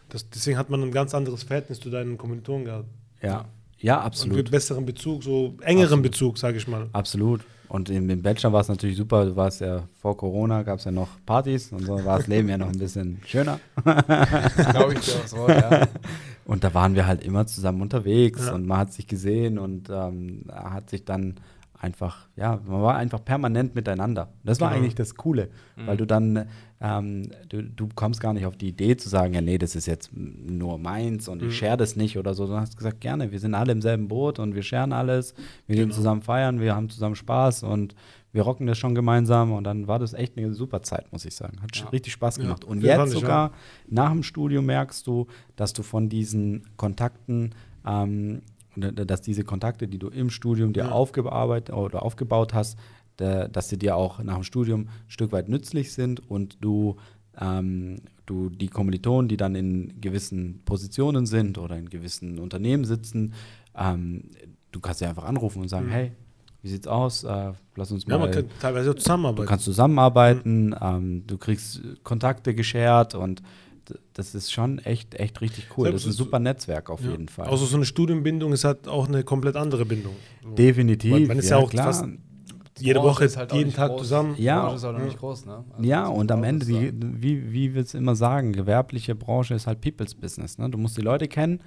Das, 0.09 0.29
deswegen 0.29 0.59
hat 0.59 0.71
man 0.71 0.83
ein 0.83 0.91
ganz 0.91 1.15
anderes 1.15 1.45
Verhältnis 1.45 1.81
zu 1.81 1.91
deinen 1.91 2.19
Kommilitonen 2.19 2.65
gehabt. 2.65 2.89
Ja, 3.23 3.47
ja, 3.79 4.01
absolut. 4.01 4.39
Und 4.39 4.51
besseren 4.51 4.85
Bezug, 4.85 5.23
so 5.23 5.55
engeren 5.63 5.85
absolut. 5.85 6.03
Bezug, 6.03 6.39
sage 6.39 6.59
ich 6.59 6.69
mal. 6.69 6.89
Absolut. 6.93 7.41
Und 7.69 7.89
im, 7.89 8.11
im 8.11 8.21
Bachelor 8.21 8.53
war 8.53 8.63
es 8.63 8.69
natürlich 8.69 8.97
super. 8.97 9.25
Du 9.25 9.37
warst 9.37 9.61
ja 9.61 9.85
vor 10.01 10.17
Corona, 10.17 10.65
gab 10.65 10.81
es 10.81 10.85
ja 10.85 10.91
noch 10.91 11.09
Partys 11.25 11.71
und 11.71 11.87
so 11.87 12.05
war 12.05 12.19
das 12.19 12.27
Leben 12.27 12.49
ja 12.49 12.59
noch 12.59 12.69
ein 12.69 12.79
bisschen 12.79 13.21
schöner. 13.25 13.61
Glaube 13.85 14.95
ich 14.95 15.01
dir 15.01 15.15
aufs 15.15 15.33
Wort, 15.37 15.51
ja. 15.51 15.87
Und 16.45 16.65
da 16.65 16.75
waren 16.75 16.97
wir 16.97 17.07
halt 17.07 17.23
immer 17.23 17.47
zusammen 17.47 17.81
unterwegs 17.81 18.47
ja. 18.47 18.55
und 18.55 18.67
man 18.67 18.79
hat 18.79 18.93
sich 18.93 19.07
gesehen 19.07 19.57
und 19.57 19.89
ähm, 19.89 20.47
hat 20.53 20.91
sich 20.91 21.05
dann 21.05 21.37
einfach, 21.81 22.29
ja, 22.37 22.61
man 22.67 22.83
war 22.83 22.97
einfach 22.97 23.25
permanent 23.25 23.75
miteinander. 23.75 24.29
Das 24.45 24.61
war 24.61 24.69
genau. 24.69 24.81
eigentlich 24.81 24.95
das 24.95 25.15
Coole, 25.15 25.49
mhm. 25.77 25.87
weil 25.87 25.97
du 25.97 26.07
dann, 26.07 26.47
ähm, 26.81 27.31
du, 27.49 27.63
du 27.63 27.89
kommst 27.95 28.21
gar 28.21 28.35
nicht 28.35 28.45
auf 28.45 28.57
die 28.57 28.69
Idee 28.69 28.97
zu 28.97 29.09
sagen, 29.09 29.33
ja, 29.33 29.41
nee, 29.41 29.57
das 29.57 29.75
ist 29.75 29.87
jetzt 29.87 30.11
nur 30.15 30.79
meins 30.79 31.27
und 31.27 31.41
mhm. 31.41 31.49
ich 31.49 31.57
share 31.57 31.79
das 31.79 31.97
nicht 31.97 32.19
oder 32.19 32.35
so. 32.35 32.47
Du 32.47 32.55
hast 32.55 32.77
gesagt, 32.77 33.01
gerne, 33.01 33.33
wir 33.33 33.41
sind 33.41 33.55
alle 33.55 33.73
im 33.73 33.81
selben 33.81 34.09
Boot 34.09 34.39
und 34.39 34.55
wir 34.55 34.63
scheren 34.63 34.93
alles, 34.93 35.35
wir 35.67 35.77
genau. 35.77 35.89
gehen 35.89 35.95
zusammen 35.95 36.23
feiern, 36.23 36.61
wir 36.61 36.77
haben 36.77 36.91
zusammen 36.91 37.17
Spaß 37.17 37.63
und 37.63 37.95
wir 38.33 38.43
rocken 38.43 38.67
das 38.67 38.77
schon 38.79 38.95
gemeinsam 38.95 39.53
und 39.53 39.65
dann 39.65 39.89
war 39.89 39.99
das 39.99 40.13
echt 40.13 40.37
eine 40.37 40.53
super 40.53 40.83
Zeit, 40.83 41.11
muss 41.13 41.25
ich 41.25 41.35
sagen. 41.35 41.63
Hat 41.63 41.75
ja. 41.75 41.89
richtig 41.89 42.13
Spaß 42.13 42.39
gemacht. 42.39 42.65
Ja, 42.65 42.71
und 42.71 42.83
jetzt 42.83 43.11
sogar 43.13 43.49
ja. 43.49 43.55
nach 43.89 44.11
dem 44.11 44.23
Studium 44.23 44.67
merkst 44.67 45.07
du, 45.07 45.27
dass 45.57 45.73
du 45.73 45.83
von 45.83 46.11
diesen 46.11 46.63
Kontakten 46.77 47.55
ähm, 47.87 48.43
dass 48.77 49.21
diese 49.21 49.45
Kontakte, 49.45 49.89
die 49.89 49.99
du 49.99 50.09
im 50.09 50.31
Studium 50.31 50.73
dir 50.73 50.85
ja. 50.85 50.91
aufgearbeitet 50.91 51.75
oder 51.75 52.03
aufgebaut 52.03 52.55
hast, 52.55 52.79
dass 53.17 53.69
sie 53.69 53.79
dir 53.79 53.97
auch 53.97 54.23
nach 54.23 54.37
dem 54.37 54.45
Studium 54.45 54.83
ein 54.83 54.89
Stück 55.09 55.33
weit 55.33 55.49
nützlich 55.49 55.93
sind 55.93 56.31
und 56.31 56.57
du, 56.61 56.97
ähm, 57.39 57.97
du 58.25 58.49
die 58.49 58.69
Kommilitonen, 58.69 59.29
die 59.29 59.37
dann 59.37 59.55
in 59.55 60.01
gewissen 60.01 60.63
Positionen 60.65 61.27
sind 61.27 61.59
oder 61.59 61.77
in 61.77 61.91
gewissen 61.91 62.39
Unternehmen 62.39 62.85
sitzen, 62.85 63.35
ähm, 63.77 64.31
du 64.73 64.81
kannst 64.81 65.01
sie 65.01 65.07
einfach 65.07 65.25
anrufen 65.25 65.61
und 65.61 65.69
sagen, 65.69 65.87
mhm. 65.87 65.91
hey, 65.91 66.13
wie 66.63 66.69
sieht's 66.69 66.87
aus? 66.87 67.25
Äh, 67.25 67.53
lass 67.77 67.91
uns 67.91 68.07
mal. 68.07 68.15
Ja, 68.15 68.19
man 68.19 68.31
kann 68.31 68.45
teilweise 68.61 68.95
zusammenarbeiten. 68.95 69.43
Du 69.43 69.49
kannst 69.49 69.65
zusammenarbeiten, 69.65 70.67
mhm. 70.67 70.77
ähm, 70.81 71.27
du 71.27 71.39
kriegst 71.39 71.83
Kontakte 72.03 72.55
geshared 72.55 73.15
und 73.15 73.43
das 74.15 74.35
ist 74.35 74.53
schon 74.53 74.79
echt, 74.79 75.15
echt 75.15 75.41
richtig 75.41 75.67
cool. 75.77 75.85
Selbst 75.85 76.05
das 76.05 76.15
ist 76.15 76.21
ein 76.21 76.25
super 76.25 76.39
Netzwerk 76.39 76.91
auf 76.91 77.03
ja. 77.03 77.11
jeden 77.11 77.29
Fall. 77.29 77.47
Also 77.49 77.67
so 77.67 77.77
eine 77.77 77.85
Studienbindung 77.85 78.53
ist 78.53 78.65
halt 78.65 78.89
auch 78.89 79.09
eine 79.09 79.25
komplett 79.25 79.57
andere 79.57 79.85
Bindung. 79.85 80.15
Definitiv. 80.57 81.13
Man, 81.13 81.27
man 81.27 81.39
ist 81.39 81.51
ja, 81.51 81.59
ja 81.59 81.65
auch 81.65 81.71
klar. 81.71 81.87
fast 81.87 82.05
jede 82.79 83.03
Woche, 83.03 83.29
halt 83.37 83.53
jeden 83.53 83.73
Tag 83.73 83.91
groß. 83.91 84.01
zusammen. 84.01 84.35
Ja, 84.39 84.75
ja. 84.75 85.09
Groß, 85.19 85.47
ne? 85.47 85.65
also 85.73 85.83
ja 85.83 86.07
und 86.07 86.33
am 86.33 86.45
Ende, 86.45 86.67
die, 86.67 86.93
wie, 86.95 87.53
wie 87.53 87.75
wir 87.75 87.83
es 87.83 87.95
immer 87.95 88.17
sagen, 88.17 88.53
gewerbliche 88.53 89.15
Branche 89.15 89.55
ist 89.55 89.67
halt 89.67 89.81
People's 89.81 90.15
Business. 90.15 90.59
Ne? 90.59 90.71
Du 90.71 90.79
musst 90.79 90.97
die 90.97 91.03
Leute 91.03 91.29
kennen 91.29 91.61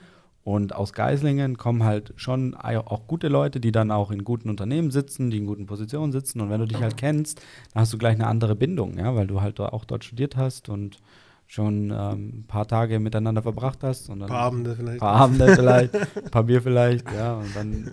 und 0.44 0.76
aus 0.76 0.92
Geislingen 0.92 1.58
kommen 1.58 1.84
halt 1.84 2.14
schon 2.18 2.54
auch 2.56 3.08
gute 3.08 3.30
Leute, 3.30 3.60
die 3.60 3.72
dann 3.72 3.92
auch 3.92 4.12
in 4.12 4.24
guten 4.24 4.50
Unternehmen 4.50 4.92
sitzen, 4.92 5.30
die 5.30 5.38
in 5.38 5.46
guten 5.46 5.66
Positionen 5.66 6.12
sitzen. 6.12 6.42
Und 6.42 6.50
wenn 6.50 6.60
du 6.60 6.68
dich 6.68 6.82
halt 6.82 6.98
kennst, 6.98 7.40
dann 7.74 7.82
hast 7.82 7.94
du 7.94 7.98
gleich 7.98 8.16
eine 8.16 8.28
andere 8.28 8.56
Bindung, 8.56 8.98
ja, 8.98 9.16
weil 9.16 9.28
du 9.28 9.42
halt 9.42 9.60
auch 9.60 9.86
dort 9.86 10.04
studiert 10.04 10.36
hast 10.36 10.68
und 10.68 10.98
schon 11.48 11.92
ähm, 11.92 12.40
ein 12.40 12.46
paar 12.48 12.68
Tage 12.68 13.00
miteinander 13.00 13.42
verbracht 13.42 13.84
hast. 13.84 14.10
Und 14.10 14.20
dann 14.20 14.30
ein 14.30 14.34
paar 14.34 14.46
Abende 14.46 14.76
vielleicht. 14.76 14.94
Ein 14.96 15.00
paar 15.00 15.16
Abende 15.16 15.56
vielleicht, 15.56 15.96
ein 15.96 16.32
paar 16.32 16.44
Bier 16.44 16.62
vielleicht, 16.62 17.12
ja. 17.12 17.36
Und 17.36 17.56
dann, 17.56 17.92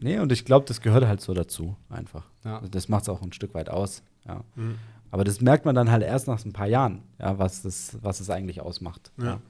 nee, 0.00 0.18
und 0.18 0.32
ich 0.32 0.44
glaube, 0.44 0.66
das 0.66 0.80
gehört 0.80 1.06
halt 1.06 1.20
so 1.20 1.34
dazu, 1.34 1.76
einfach. 1.88 2.24
Ja. 2.44 2.56
Also 2.56 2.68
das 2.68 2.88
macht 2.88 3.02
es 3.02 3.08
auch 3.08 3.22
ein 3.22 3.32
Stück 3.32 3.54
weit 3.54 3.68
aus, 3.68 4.02
ja. 4.26 4.42
Mhm. 4.54 4.76
Aber 5.10 5.24
das 5.24 5.40
merkt 5.40 5.64
man 5.64 5.74
dann 5.74 5.90
halt 5.90 6.02
erst 6.02 6.26
nach 6.26 6.44
ein 6.44 6.52
paar 6.52 6.66
Jahren, 6.66 7.02
ja, 7.18 7.38
was 7.38 7.62
das, 7.62 7.96
was 8.02 8.20
es 8.20 8.28
eigentlich 8.28 8.60
ausmacht. 8.60 9.12
Ja. 9.18 9.24
ja. 9.24 9.40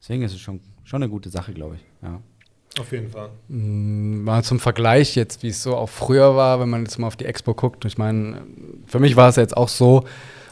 Deswegen 0.00 0.22
ist 0.22 0.32
es 0.32 0.40
schon, 0.40 0.60
schon 0.84 1.02
eine 1.02 1.10
gute 1.10 1.30
Sache, 1.30 1.52
glaube 1.52 1.76
ich, 1.76 1.82
ja. 2.02 2.20
Auf 2.78 2.92
jeden 2.92 3.10
Fall. 3.10 3.30
Mm, 3.48 4.22
mal 4.22 4.44
zum 4.44 4.60
Vergleich 4.60 5.16
jetzt, 5.16 5.42
wie 5.42 5.48
es 5.48 5.62
so 5.62 5.76
auch 5.76 5.88
früher 5.88 6.36
war, 6.36 6.60
wenn 6.60 6.70
man 6.70 6.84
jetzt 6.84 6.98
mal 6.98 7.08
auf 7.08 7.16
die 7.16 7.24
Expo 7.24 7.54
guckt. 7.54 7.84
Ich 7.84 7.98
meine, 7.98 8.46
für 8.86 9.00
mich 9.00 9.16
war 9.16 9.28
es 9.28 9.36
jetzt 9.36 9.56
auch 9.56 9.68
so, 9.68 10.04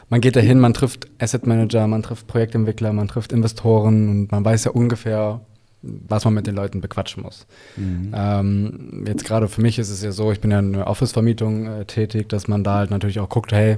man 0.09 0.21
geht 0.21 0.35
dahin, 0.35 0.59
man 0.59 0.73
trifft 0.73 1.07
Asset 1.19 1.45
Manager, 1.45 1.87
man 1.87 2.03
trifft 2.03 2.27
Projektentwickler, 2.27 2.93
man 2.93 3.07
trifft 3.07 3.31
Investoren 3.31 4.09
und 4.09 4.31
man 4.31 4.43
weiß 4.43 4.65
ja 4.65 4.71
ungefähr, 4.71 5.41
was 5.81 6.25
man 6.25 6.33
mit 6.33 6.47
den 6.47 6.55
Leuten 6.55 6.81
bequatschen 6.81 7.23
muss. 7.23 7.45
Mhm. 7.77 8.13
Ähm, 8.13 9.03
jetzt 9.07 9.23
gerade 9.23 9.47
für 9.47 9.61
mich 9.61 9.79
ist 9.79 9.89
es 9.89 10.03
ja 10.03 10.11
so, 10.11 10.31
ich 10.31 10.41
bin 10.41 10.51
ja 10.51 10.59
in 10.59 10.73
der 10.73 10.87
Office-Vermietung 10.87 11.67
äh, 11.67 11.85
tätig, 11.85 12.27
dass 12.29 12.47
man 12.47 12.63
da 12.63 12.75
halt 12.75 12.91
natürlich 12.91 13.19
auch 13.19 13.29
guckt, 13.29 13.51
hey, 13.51 13.77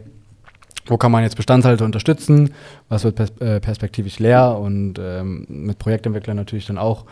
wo 0.88 0.97
kann 0.97 1.11
man 1.11 1.23
jetzt 1.23 1.36
Bestandshalter 1.36 1.86
unterstützen, 1.86 2.53
was 2.89 3.03
wird 3.03 3.15
pers 3.15 3.32
äh, 3.39 3.59
perspektivisch 3.59 4.17
leer 4.17 4.57
und 4.57 4.95
ähm, 4.99 5.45
mit 5.47 5.77
Projektentwicklern 5.77 6.36
natürlich 6.36 6.65
dann 6.65 6.79
auch, 6.79 7.05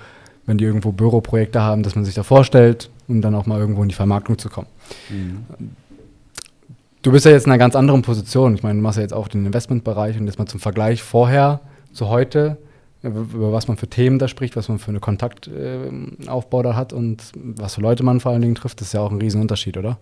wenn 0.48 0.58
die 0.58 0.66
irgendwo 0.66 0.92
Büroprojekte 0.92 1.62
haben, 1.62 1.84
dass 1.84 1.96
man 1.96 2.04
sich 2.04 2.16
da 2.16 2.24
vorstellt, 2.24 2.90
um 3.08 3.22
dann 3.22 3.36
auch 3.36 3.46
mal 3.46 3.60
irgendwo 3.60 3.84
in 3.84 3.90
die 3.90 3.96
Vermarktung 3.96 4.40
zu 4.40 4.50
kommen. 4.50 4.68
Mhm. 5.10 5.46
Du 7.02 7.14
bist 7.14 7.26
ja 7.26 7.32
jetzt 7.32 7.46
in 7.46 7.52
einer 7.52 7.60
ganz 7.60 7.76
anderen 7.76 8.02
Position. 8.02 8.56
Ich 8.56 8.64
meine, 8.64 8.76
du 8.76 8.84
machst 8.84 8.98
ja 8.98 9.04
jetzt 9.04 9.14
auch 9.14 9.30
den 9.30 9.46
Investmentbereich 9.46 10.20
und 10.20 10.26
jetzt 10.26 10.38
mal 10.38 10.48
zum 10.48 10.60
Vergleich 10.60 11.02
vorher 11.02 11.62
zu 11.94 12.10
heute, 12.10 12.58
über 13.02 13.54
was 13.54 13.70
man 13.70 13.78
für 13.78 13.88
Themen 13.88 14.20
da 14.20 14.28
spricht, 14.28 14.58
was 14.58 14.68
man 14.68 14.80
für 14.80 14.90
einen 14.90 15.00
Kontaktaufbau 15.00 16.60
äh, 16.60 16.64
da 16.64 16.76
hat 16.76 16.92
und 16.92 17.32
was 17.34 17.76
für 17.76 17.82
Leute 17.82 18.04
man 18.04 18.20
vor 18.20 18.34
allen 18.34 18.42
Dingen 18.42 18.56
trifft, 18.56 18.82
das 18.82 18.88
ist 18.88 18.94
ja 18.94 19.00
auch 19.00 19.12
ein 19.12 19.20
Riesenunterschied, 19.20 19.78
oder? 19.78 19.98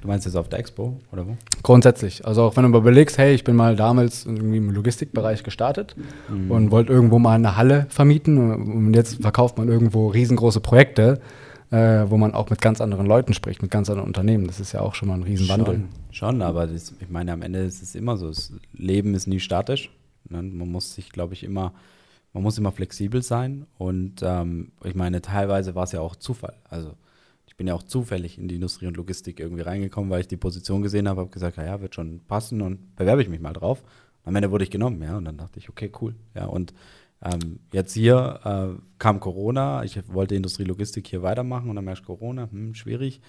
Du 0.00 0.06
meinst 0.06 0.26
jetzt 0.26 0.36
auf 0.36 0.48
der 0.48 0.60
Expo 0.60 1.00
oder 1.10 1.26
wo? 1.26 1.36
Grundsätzlich. 1.64 2.24
Also 2.24 2.42
auch 2.44 2.56
wenn 2.56 2.70
du 2.70 2.78
überlegst, 2.78 3.18
hey, 3.18 3.34
ich 3.34 3.42
bin 3.42 3.56
mal 3.56 3.74
damals 3.74 4.26
irgendwie 4.26 4.58
im 4.58 4.70
Logistikbereich 4.70 5.42
gestartet 5.42 5.96
mhm. 6.28 6.52
und 6.52 6.70
wollte 6.70 6.92
irgendwo 6.92 7.18
mal 7.18 7.34
eine 7.34 7.56
Halle 7.56 7.86
vermieten 7.90 8.38
und 8.38 8.94
jetzt 8.94 9.20
verkauft 9.20 9.58
man 9.58 9.68
irgendwo 9.68 10.06
riesengroße 10.06 10.60
Projekte 10.60 11.20
äh, 11.70 12.08
wo 12.08 12.16
man 12.16 12.34
auch 12.34 12.48
mit 12.50 12.60
ganz 12.60 12.80
anderen 12.80 13.06
Leuten 13.06 13.34
spricht, 13.34 13.62
mit 13.62 13.70
ganz 13.70 13.90
anderen 13.90 14.08
Unternehmen. 14.08 14.46
Das 14.46 14.60
ist 14.60 14.72
ja 14.72 14.80
auch 14.80 14.94
schon 14.94 15.08
mal 15.08 15.14
ein 15.14 15.22
Riesenwandel. 15.22 15.74
Schon, 15.74 15.88
schon 16.10 16.42
aber 16.42 16.66
das, 16.66 16.94
ich 16.98 17.08
meine, 17.08 17.32
am 17.32 17.42
Ende 17.42 17.60
ist 17.60 17.82
es 17.82 17.94
immer 17.94 18.16
so, 18.16 18.28
das 18.28 18.52
Leben 18.72 19.14
ist 19.14 19.26
nie 19.26 19.40
statisch. 19.40 19.90
Ne? 20.28 20.42
Man 20.42 20.70
muss 20.70 20.94
sich, 20.94 21.10
glaube 21.10 21.34
ich, 21.34 21.44
immer, 21.44 21.74
man 22.32 22.42
muss 22.42 22.58
immer 22.58 22.72
flexibel 22.72 23.22
sein. 23.22 23.66
Und 23.76 24.22
ähm, 24.22 24.72
ich 24.84 24.94
meine, 24.94 25.20
teilweise 25.20 25.74
war 25.74 25.84
es 25.84 25.92
ja 25.92 26.00
auch 26.00 26.16
Zufall. 26.16 26.54
Also 26.68 26.94
ich 27.46 27.56
bin 27.56 27.66
ja 27.66 27.74
auch 27.74 27.82
zufällig 27.82 28.38
in 28.38 28.48
die 28.48 28.54
Industrie 28.54 28.86
und 28.86 28.96
Logistik 28.96 29.40
irgendwie 29.40 29.62
reingekommen, 29.62 30.10
weil 30.10 30.20
ich 30.20 30.28
die 30.28 30.36
Position 30.36 30.82
gesehen 30.82 31.08
habe, 31.08 31.20
habe 31.20 31.30
gesagt, 31.30 31.58
ja, 31.58 31.80
wird 31.80 31.94
schon 31.94 32.20
passen 32.28 32.62
und 32.62 32.96
bewerbe 32.96 33.22
ich 33.22 33.28
mich 33.28 33.40
mal 33.40 33.52
drauf. 33.52 33.82
Am 34.24 34.36
Ende 34.36 34.50
wurde 34.50 34.64
ich 34.64 34.70
genommen, 34.70 35.02
ja, 35.02 35.16
und 35.16 35.24
dann 35.24 35.38
dachte 35.38 35.58
ich, 35.58 35.70
okay, 35.70 35.90
cool, 36.02 36.14
ja, 36.34 36.44
und 36.44 36.74
ähm, 37.22 37.58
jetzt 37.72 37.94
hier 37.94 38.40
äh, 38.44 38.80
kam 38.98 39.20
Corona, 39.20 39.82
ich 39.84 40.00
wollte 40.12 40.36
Industrielogistik 40.36 41.06
hier 41.08 41.22
weitermachen 41.22 41.68
und 41.68 41.76
dann 41.76 41.84
merkst 41.84 42.04
Corona, 42.04 42.48
hm, 42.50 42.74
schwierig. 42.74 43.20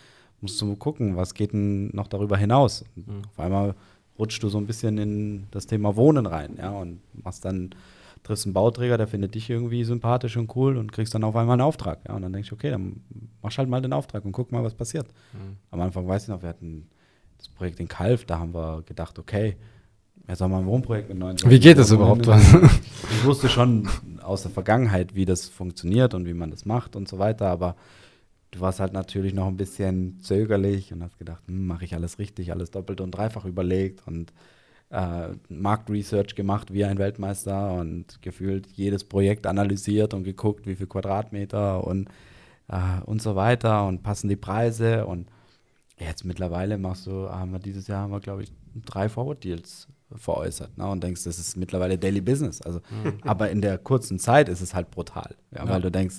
Musst 0.41 0.61
du 0.61 0.75
gucken, 0.75 1.17
was 1.17 1.33
geht 1.33 1.53
denn 1.53 1.89
noch 1.93 2.07
darüber 2.07 2.37
hinaus? 2.37 2.85
Mhm. 2.95 3.23
Auf 3.29 3.39
einmal 3.39 3.75
rutschst 4.17 4.41
du 4.43 4.49
so 4.49 4.57
ein 4.57 4.67
bisschen 4.67 4.97
in 4.97 5.47
das 5.51 5.65
Thema 5.65 5.95
Wohnen 5.95 6.25
rein, 6.25 6.55
ja, 6.57 6.71
und 6.71 6.99
machst 7.23 7.45
dann, 7.45 7.71
triffst 8.23 8.45
einen 8.45 8.53
Bauträger, 8.53 8.97
der 8.97 9.07
findet 9.07 9.33
dich 9.35 9.49
irgendwie 9.49 9.83
sympathisch 9.83 10.37
und 10.37 10.55
cool 10.55 10.77
und 10.77 10.91
kriegst 10.91 11.13
dann 11.15 11.23
auf 11.23 11.35
einmal 11.35 11.53
einen 11.53 11.61
Auftrag, 11.61 11.99
ja, 12.07 12.15
und 12.15 12.21
dann 12.21 12.33
denkst 12.33 12.49
du, 12.49 12.55
okay, 12.55 12.69
dann 12.69 13.01
mach 13.41 13.57
halt 13.57 13.69
mal 13.69 13.81
den 13.81 13.93
Auftrag 13.93 14.23
und 14.23 14.33
guck 14.33 14.51
mal, 14.51 14.63
was 14.63 14.75
passiert. 14.75 15.07
Mhm. 15.33 15.57
Am 15.71 15.81
Anfang 15.81 16.07
weiß 16.07 16.23
ich 16.23 16.29
noch, 16.29 16.41
wir 16.41 16.49
hatten 16.49 16.87
das 17.37 17.47
Projekt 17.47 17.79
in 17.79 17.87
Kalf, 17.87 18.25
da 18.25 18.39
haben 18.39 18.53
wir 18.53 18.83
gedacht, 18.85 19.17
okay, 19.17 19.55
ja, 20.29 20.35
sag 20.35 20.47
mal, 20.49 20.59
ein 20.59 20.67
Wohnprojekt 20.67 21.09
mit 21.09 21.17
29 21.17 21.49
Wie 21.49 21.59
geht 21.59 21.79
das 21.79 21.89
überhaupt? 21.89 22.27
ich 23.11 23.25
wusste 23.25 23.49
schon 23.49 23.89
aus 24.21 24.43
der 24.43 24.51
Vergangenheit, 24.51 25.15
wie 25.15 25.25
das 25.25 25.49
funktioniert 25.49 26.13
und 26.13 26.27
wie 26.27 26.35
man 26.35 26.51
das 26.51 26.65
macht 26.65 26.95
und 26.95 27.07
so 27.07 27.17
weiter, 27.17 27.47
aber 27.47 27.75
du 28.51 28.59
warst 28.59 28.79
halt 28.79 28.93
natürlich 28.93 29.33
noch 29.33 29.47
ein 29.47 29.57
bisschen 29.57 30.19
zögerlich 30.21 30.93
und 30.93 31.01
hast 31.01 31.17
gedacht, 31.17 31.41
hm, 31.47 31.65
mache 31.65 31.83
ich 31.83 31.95
alles 31.95 32.19
richtig, 32.19 32.51
alles 32.51 32.69
doppelt 32.69 33.01
und 33.01 33.09
dreifach 33.09 33.45
überlegt 33.45 34.05
und 34.05 34.31
äh, 34.91 35.29
Marktresearch 35.49 36.35
gemacht 36.35 36.71
wie 36.71 36.85
ein 36.85 36.99
Weltmeister 36.99 37.73
und 37.73 38.21
gefühlt 38.21 38.67
jedes 38.67 39.05
Projekt 39.05 39.47
analysiert 39.47 40.13
und 40.13 40.25
geguckt, 40.25 40.67
wie 40.67 40.75
viel 40.75 40.87
Quadratmeter 40.87 41.83
und, 41.83 42.07
äh, 42.67 43.01
und 43.03 43.19
so 43.19 43.35
weiter 43.35 43.87
und 43.87 44.03
passen 44.03 44.29
die 44.29 44.35
Preise 44.35 45.07
und 45.07 45.27
jetzt 45.97 46.23
mittlerweile 46.23 46.77
machst 46.77 47.07
du, 47.07 47.29
haben 47.29 47.51
wir 47.51 47.59
dieses 47.59 47.87
Jahr 47.87 48.03
haben 48.03 48.11
wir, 48.11 48.19
glaube 48.19 48.43
ich, 48.43 48.51
drei 48.85 49.09
Forward-Deals 49.09 49.87
veräußert 50.15 50.77
ne? 50.77 50.87
und 50.87 51.03
denkst, 51.03 51.23
das 51.23 51.39
ist 51.39 51.55
mittlerweile 51.55 51.97
Daily 51.97 52.21
Business. 52.21 52.61
Also, 52.61 52.81
aber 53.21 53.49
in 53.49 53.61
der 53.61 53.77
kurzen 53.77 54.19
Zeit 54.19 54.49
ist 54.49 54.61
es 54.61 54.73
halt 54.73 54.91
brutal, 54.91 55.35
ja, 55.55 55.67
weil 55.67 55.81
du 55.81 55.91
denkst, 55.91 56.17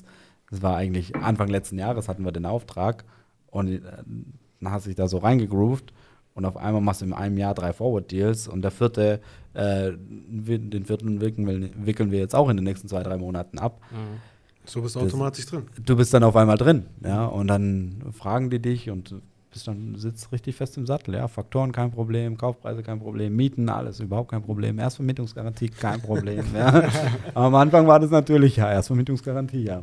das 0.50 0.62
war 0.62 0.76
eigentlich 0.76 1.14
Anfang 1.16 1.48
letzten 1.48 1.78
Jahres 1.78 2.08
hatten 2.08 2.24
wir 2.24 2.32
den 2.32 2.46
Auftrag 2.46 3.04
und 3.48 3.68
äh, 3.68 3.80
dann 4.60 4.72
hast 4.72 4.86
du 4.86 4.90
dich 4.90 4.96
da 4.96 5.08
so 5.08 5.18
reingegroovt 5.18 5.92
und 6.34 6.44
auf 6.44 6.56
einmal 6.56 6.80
machst 6.80 7.00
du 7.00 7.06
in 7.06 7.12
einem 7.12 7.38
Jahr 7.38 7.54
drei 7.54 7.72
Forward-Deals 7.72 8.48
und 8.48 8.62
der 8.62 8.70
vierte, 8.70 9.20
äh, 9.54 9.92
den 9.92 10.84
vierten 10.84 11.20
wickeln 11.20 12.10
wir, 12.10 12.18
jetzt 12.18 12.34
auch 12.34 12.48
in 12.48 12.56
den 12.56 12.64
nächsten 12.64 12.88
zwei, 12.88 13.02
drei 13.02 13.16
Monaten 13.16 13.58
ab. 13.58 13.80
So 14.64 14.82
bist 14.82 14.94
du 14.94 15.00
automatisch 15.00 15.46
drin. 15.46 15.64
Du 15.84 15.96
bist 15.96 16.14
dann 16.14 16.22
auf 16.22 16.36
einmal 16.36 16.56
drin, 16.56 16.86
ja, 17.02 17.24
und 17.26 17.48
dann 17.48 18.04
fragen 18.12 18.50
die 18.50 18.60
dich 18.60 18.90
und 18.90 19.14
bist 19.50 19.66
dann 19.66 19.96
sitzt 19.96 20.30
richtig 20.32 20.54
fest 20.56 20.76
im 20.76 20.86
Sattel, 20.86 21.14
ja, 21.14 21.26
Faktoren 21.28 21.72
kein 21.72 21.90
Problem, 21.90 22.36
Kaufpreise 22.36 22.82
kein 22.82 23.00
Problem, 23.00 23.34
Mieten 23.34 23.68
alles 23.68 24.00
überhaupt 24.00 24.30
kein 24.30 24.42
Problem, 24.42 24.78
Erstvermietungsgarantie 24.78 25.68
kein 25.68 26.00
Problem, 26.00 26.44
ja. 26.54 26.68
Aber 27.34 27.46
am 27.46 27.54
Anfang 27.56 27.86
war 27.86 27.98
das 27.98 28.10
natürlich 28.10 28.56
ja 28.56 28.70
Erstvermietungsgarantie, 28.70 29.64
ja. 29.64 29.82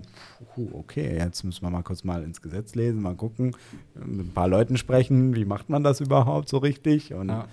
Puh, 0.56 0.70
okay, 0.74 1.18
jetzt 1.18 1.44
müssen 1.44 1.62
wir 1.64 1.70
mal 1.70 1.84
kurz 1.84 2.04
mal 2.04 2.24
ins 2.24 2.42
Gesetz 2.42 2.76
lesen, 2.76 3.02
mal 3.02 3.16
gucken, 3.16 3.56
mit 3.96 4.28
ein 4.28 4.34
paar 4.34 4.48
Leuten 4.48 4.78
sprechen, 4.78 5.36
wie 5.36 5.46
macht 5.46 5.70
man 5.70 5.84
das 5.84 6.00
überhaupt 6.00 6.50
so 6.50 6.58
richtig 6.58 7.14
und 7.14 7.30
Ja. 7.30 7.48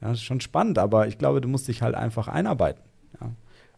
ja, 0.00 0.08
das 0.08 0.18
ist 0.18 0.24
schon 0.24 0.40
spannend, 0.40 0.78
aber 0.78 1.08
ich 1.08 1.18
glaube, 1.18 1.40
du 1.40 1.48
musst 1.48 1.68
dich 1.68 1.82
halt 1.82 1.94
einfach 1.94 2.28
einarbeiten. 2.28 2.82
Ja. 3.20 3.32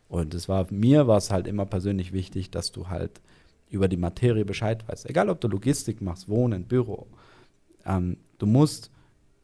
Und 0.08 0.34
es 0.34 0.48
war 0.48 0.66
mir 0.70 1.06
war 1.06 1.18
es 1.18 1.30
halt 1.30 1.46
immer 1.46 1.66
persönlich 1.66 2.12
wichtig, 2.12 2.50
dass 2.50 2.72
du 2.72 2.88
halt 2.88 3.20
über 3.70 3.88
die 3.88 3.96
Materie 3.96 4.44
Bescheid 4.44 4.86
weißt. 4.88 5.08
Egal, 5.08 5.28
ob 5.28 5.40
du 5.40 5.48
Logistik 5.48 6.00
machst, 6.00 6.28
Wohnen, 6.28 6.64
Büro. 6.64 7.06
Ähm, 7.88 8.18
du 8.38 8.46
musst 8.46 8.92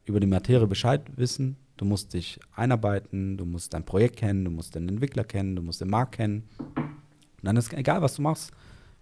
über 0.05 0.21
die 0.21 0.27
Materie 0.29 0.67
Bescheid 0.67 1.03
wissen. 1.17 1.57
Du 1.77 1.85
musst 1.85 2.15
dich 2.15 2.39
einarbeiten. 2.55 3.37
Du 3.37 3.45
musst 3.45 3.75
dein 3.75 3.85
Projekt 3.85 4.17
kennen. 4.17 4.45
Du 4.45 4.51
musst 4.53 4.75
den 4.77 4.89
Entwickler 4.89 5.25
kennen. 5.25 5.57
Du 5.57 5.63
musst 5.63 5.81
den 5.81 5.89
Markt 5.89 6.15
kennen. 6.15 6.45
Und 6.77 7.43
dann 7.43 7.57
ist 7.57 7.73
egal, 7.73 8.03
was 8.03 8.15
du 8.15 8.23
machst. 8.23 8.53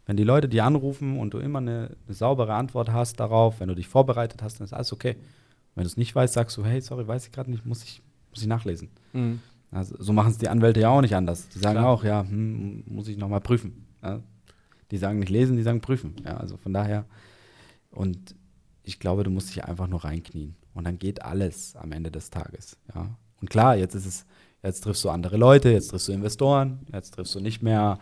Wenn 0.07 0.17
die 0.17 0.25
Leute 0.25 0.49
dich 0.49 0.63
anrufen 0.63 1.19
und 1.19 1.35
du 1.35 1.39
immer 1.39 1.59
eine, 1.59 1.97
eine 2.07 2.15
saubere 2.15 2.55
Antwort 2.55 2.91
hast 2.91 3.21
darauf, 3.21 3.61
wenn 3.61 3.69
du 3.69 3.75
dich 3.75 3.89
vorbereitet 3.89 4.43
hast, 4.43 4.59
dann 4.59 4.65
ist 4.65 4.73
alles 4.73 4.93
okay. 4.93 5.17
Wenn 5.75 5.85
du 5.85 5.89
es 5.89 5.97
nicht 5.97 6.15
weißt, 6.15 6.35
sagst 6.35 6.57
du, 6.57 6.65
hey, 6.65 6.81
sorry, 6.81 7.07
weiß 7.07 7.27
ich 7.27 7.33
gerade 7.33 7.51
nicht, 7.51 7.65
muss 7.65 7.85
ich, 7.85 8.03
muss 8.31 8.43
ich 8.43 8.49
nachlesen. 8.49 8.91
Mhm. 9.13 9.41
Also, 9.71 9.95
so 9.99 10.13
machen 10.13 10.31
es 10.31 10.39
die 10.39 10.49
Anwälte 10.49 10.81
ja 10.81 10.91
auch 10.91 11.01
nicht 11.01 11.15
anders. 11.15 11.49
Die 11.49 11.59
sagen 11.59 11.79
Klar. 11.79 11.89
auch, 11.89 12.05
ja, 12.05 12.23
hm, 12.23 12.83
muss 12.87 13.09
ich 13.09 13.17
nochmal 13.17 13.41
prüfen. 13.41 13.87
Ja. 14.03 14.21
Die 14.91 14.99
sagen 14.99 15.21
nicht 15.21 15.31
lesen, 15.31 15.57
die 15.57 15.63
sagen 15.63 15.81
prüfen. 15.81 16.17
Ja, 16.25 16.37
also 16.37 16.57
von 16.59 16.73
daher. 16.75 17.07
Und 17.91 18.35
ich 18.83 18.99
glaube, 18.99 19.25
du 19.25 19.31
musst 19.31 19.51
dich 19.51 19.65
einfach 19.65 19.87
nur 19.87 20.05
reinknien. 20.05 20.57
Und 20.75 20.85
dann 20.85 20.99
geht 20.99 21.23
alles 21.23 21.77
am 21.77 21.93
Ende 21.93 22.11
des 22.11 22.31
Tages. 22.31 22.77
Ja. 22.95 23.17
Und 23.41 23.51
klar, 23.51 23.77
jetzt 23.77 23.95
ist 23.95 24.07
es, 24.07 24.27
jetzt 24.63 24.83
triffst 24.83 25.05
du 25.05 25.11
andere 25.11 25.37
Leute, 25.37 25.71
jetzt 25.71 25.89
triffst 25.89 26.09
du 26.09 26.13
Investoren, 26.13 26.81
jetzt 26.93 27.13
triffst 27.13 27.35
du 27.35 27.41
nicht 27.41 27.63
mehr, 27.63 27.99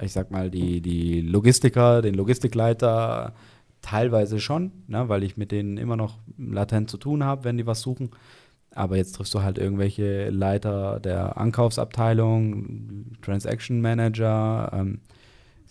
ich 0.00 0.12
sag 0.12 0.30
mal, 0.30 0.50
die, 0.50 0.80
die 0.80 1.20
Logistiker, 1.20 2.02
den 2.02 2.14
Logistikleiter, 2.14 3.34
teilweise 3.82 4.40
schon, 4.40 4.72
ne, 4.86 5.08
weil 5.08 5.22
ich 5.22 5.36
mit 5.36 5.52
denen 5.52 5.76
immer 5.76 5.96
noch 5.96 6.18
latent 6.38 6.90
zu 6.90 6.96
tun 6.96 7.22
habe, 7.24 7.44
wenn 7.44 7.58
die 7.58 7.66
was 7.66 7.82
suchen. 7.82 8.10
Aber 8.74 8.96
jetzt 8.96 9.12
triffst 9.12 9.34
du 9.34 9.42
halt 9.42 9.58
irgendwelche 9.58 10.30
Leiter 10.30 10.98
der 11.00 11.36
Ankaufsabteilung, 11.36 13.12
Transaction 13.22 13.80
Manager. 13.80 14.70
Ähm, 14.72 15.00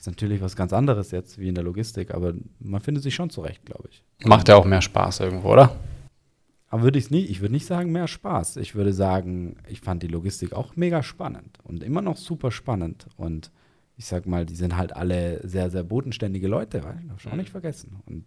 ist 0.03 0.07
natürlich 0.07 0.41
was 0.41 0.57
ganz 0.57 0.73
anderes 0.73 1.11
jetzt 1.11 1.37
wie 1.37 1.47
in 1.47 1.55
der 1.55 1.63
Logistik, 1.63 2.13
aber 2.13 2.33
man 2.59 2.81
findet 2.81 3.03
sich 3.03 3.15
schon 3.15 3.29
zurecht, 3.29 3.65
glaube 3.65 3.87
ich. 3.89 4.03
Macht 4.25 4.49
ja 4.49 4.57
auch 4.57 4.65
mehr 4.65 4.81
Spaß 4.81 5.21
irgendwo, 5.21 5.53
oder? 5.53 5.77
Aber 6.67 6.83
würde 6.83 6.99
ich 6.99 7.09
nie, 7.09 7.21
ich 7.21 7.39
würde 7.39 7.53
nicht 7.53 7.65
sagen 7.65 7.93
mehr 7.93 8.07
Spaß. 8.09 8.57
Ich 8.57 8.75
würde 8.75 8.91
sagen, 8.91 9.55
ich 9.69 9.79
fand 9.79 10.03
die 10.03 10.07
Logistik 10.07 10.51
auch 10.51 10.75
mega 10.75 11.03
spannend 11.03 11.57
und 11.63 11.83
immer 11.83 12.01
noch 12.01 12.17
super 12.17 12.51
spannend. 12.51 13.07
Und 13.15 13.49
ich 13.95 14.05
sag 14.05 14.25
mal, 14.25 14.45
die 14.45 14.55
sind 14.55 14.75
halt 14.75 14.93
alle 14.93 15.39
sehr, 15.47 15.69
sehr 15.69 15.83
bodenständige 15.83 16.49
Leute, 16.49 16.83
weil, 16.83 16.99
ich 17.17 17.27
auch 17.31 17.35
nicht 17.35 17.51
vergessen. 17.51 17.95
Und 18.05 18.25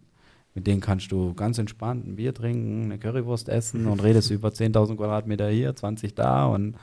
mit 0.55 0.65
denen 0.65 0.81
kannst 0.81 1.11
du 1.11 1.35
ganz 1.35 1.59
entspannt 1.59 2.07
ein 2.07 2.15
Bier 2.15 2.33
trinken, 2.33 2.85
eine 2.85 2.97
Currywurst 2.97 3.49
essen 3.49 3.85
und 3.85 4.01
redest 4.01 4.31
über 4.31 4.49
10.000 4.49 4.95
Quadratmeter 4.95 5.49
hier, 5.49 5.75
20 5.75 6.15
da 6.15 6.47
und 6.47 6.75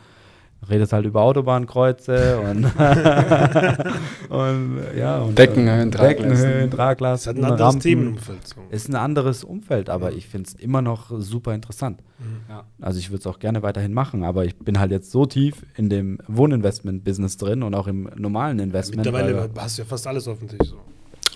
redest 0.70 0.92
halt 0.92 1.04
über 1.06 1.22
Autobahnkreuze 1.22 2.38
und, 2.40 2.64
und 4.28 4.78
ja. 4.96 5.18
Und, 5.18 5.38
Deckenhöhen, 5.38 5.90
Traglasten. 5.90 6.28
Deckenhöhen, 6.30 6.68
Es 6.70 6.74
Traglasten, 6.74 7.30
hat 7.30 7.36
ein 7.38 7.44
anderes 7.44 7.60
Rampen. 7.66 7.80
Themenumfeld. 7.80 8.46
So. 8.48 8.54
Ist 8.70 8.88
ein 8.88 8.96
anderes 8.96 9.44
Umfeld, 9.44 9.90
aber 9.90 10.12
ich 10.12 10.26
finde 10.28 10.48
es 10.48 10.54
immer 10.54 10.82
noch 10.82 11.10
super 11.18 11.54
interessant. 11.54 12.00
Ja. 12.48 12.64
Also 12.80 12.98
ich 12.98 13.10
würde 13.10 13.20
es 13.20 13.26
auch 13.26 13.38
gerne 13.38 13.62
weiterhin 13.62 13.92
machen, 13.92 14.24
aber 14.24 14.44
ich 14.44 14.56
bin 14.58 14.78
halt 14.80 14.90
jetzt 14.90 15.10
so 15.10 15.26
tief 15.26 15.64
in 15.76 15.88
dem 15.88 16.18
Wohninvestment-Business 16.28 17.36
drin 17.36 17.62
und 17.62 17.74
auch 17.74 17.86
im 17.86 18.08
normalen 18.16 18.58
Investment. 18.58 19.04
Mittlerweile 19.04 19.36
weil- 19.36 19.50
hast 19.62 19.78
du 19.78 19.82
ja 19.82 19.86
fast 19.88 20.06
alles 20.06 20.26
auf 20.28 20.38
dem 20.38 20.48
Tisch. 20.48 20.68
So. 20.68 20.76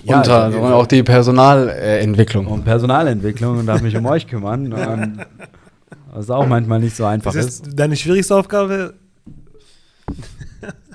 Ja, 0.05 0.19
Unter 0.19 0.45
also- 0.45 0.59
auch 0.63 0.87
die 0.87 1.03
Personalentwicklung. 1.03 2.47
um 2.47 2.63
Personalentwicklung 2.63 3.59
und 3.59 3.67
darf 3.67 3.83
mich 3.83 3.97
um 3.97 4.07
euch 4.07 4.27
kümmern. 4.29 4.73
Und 4.73 5.19
was 6.13 6.31
auch 6.31 6.47
manchmal 6.47 6.79
nicht 6.81 6.95
so 6.97 7.05
einfach 7.05 7.33
Das 7.33 7.45
ist. 7.47 7.67
ist 7.67 7.79
deine 7.79 7.97
schwierigste 7.97 8.35
Aufgabe. 8.37 8.95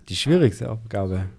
Die 0.09 0.15
schwierigste 0.15 0.69
Aufgabe. 0.69 1.29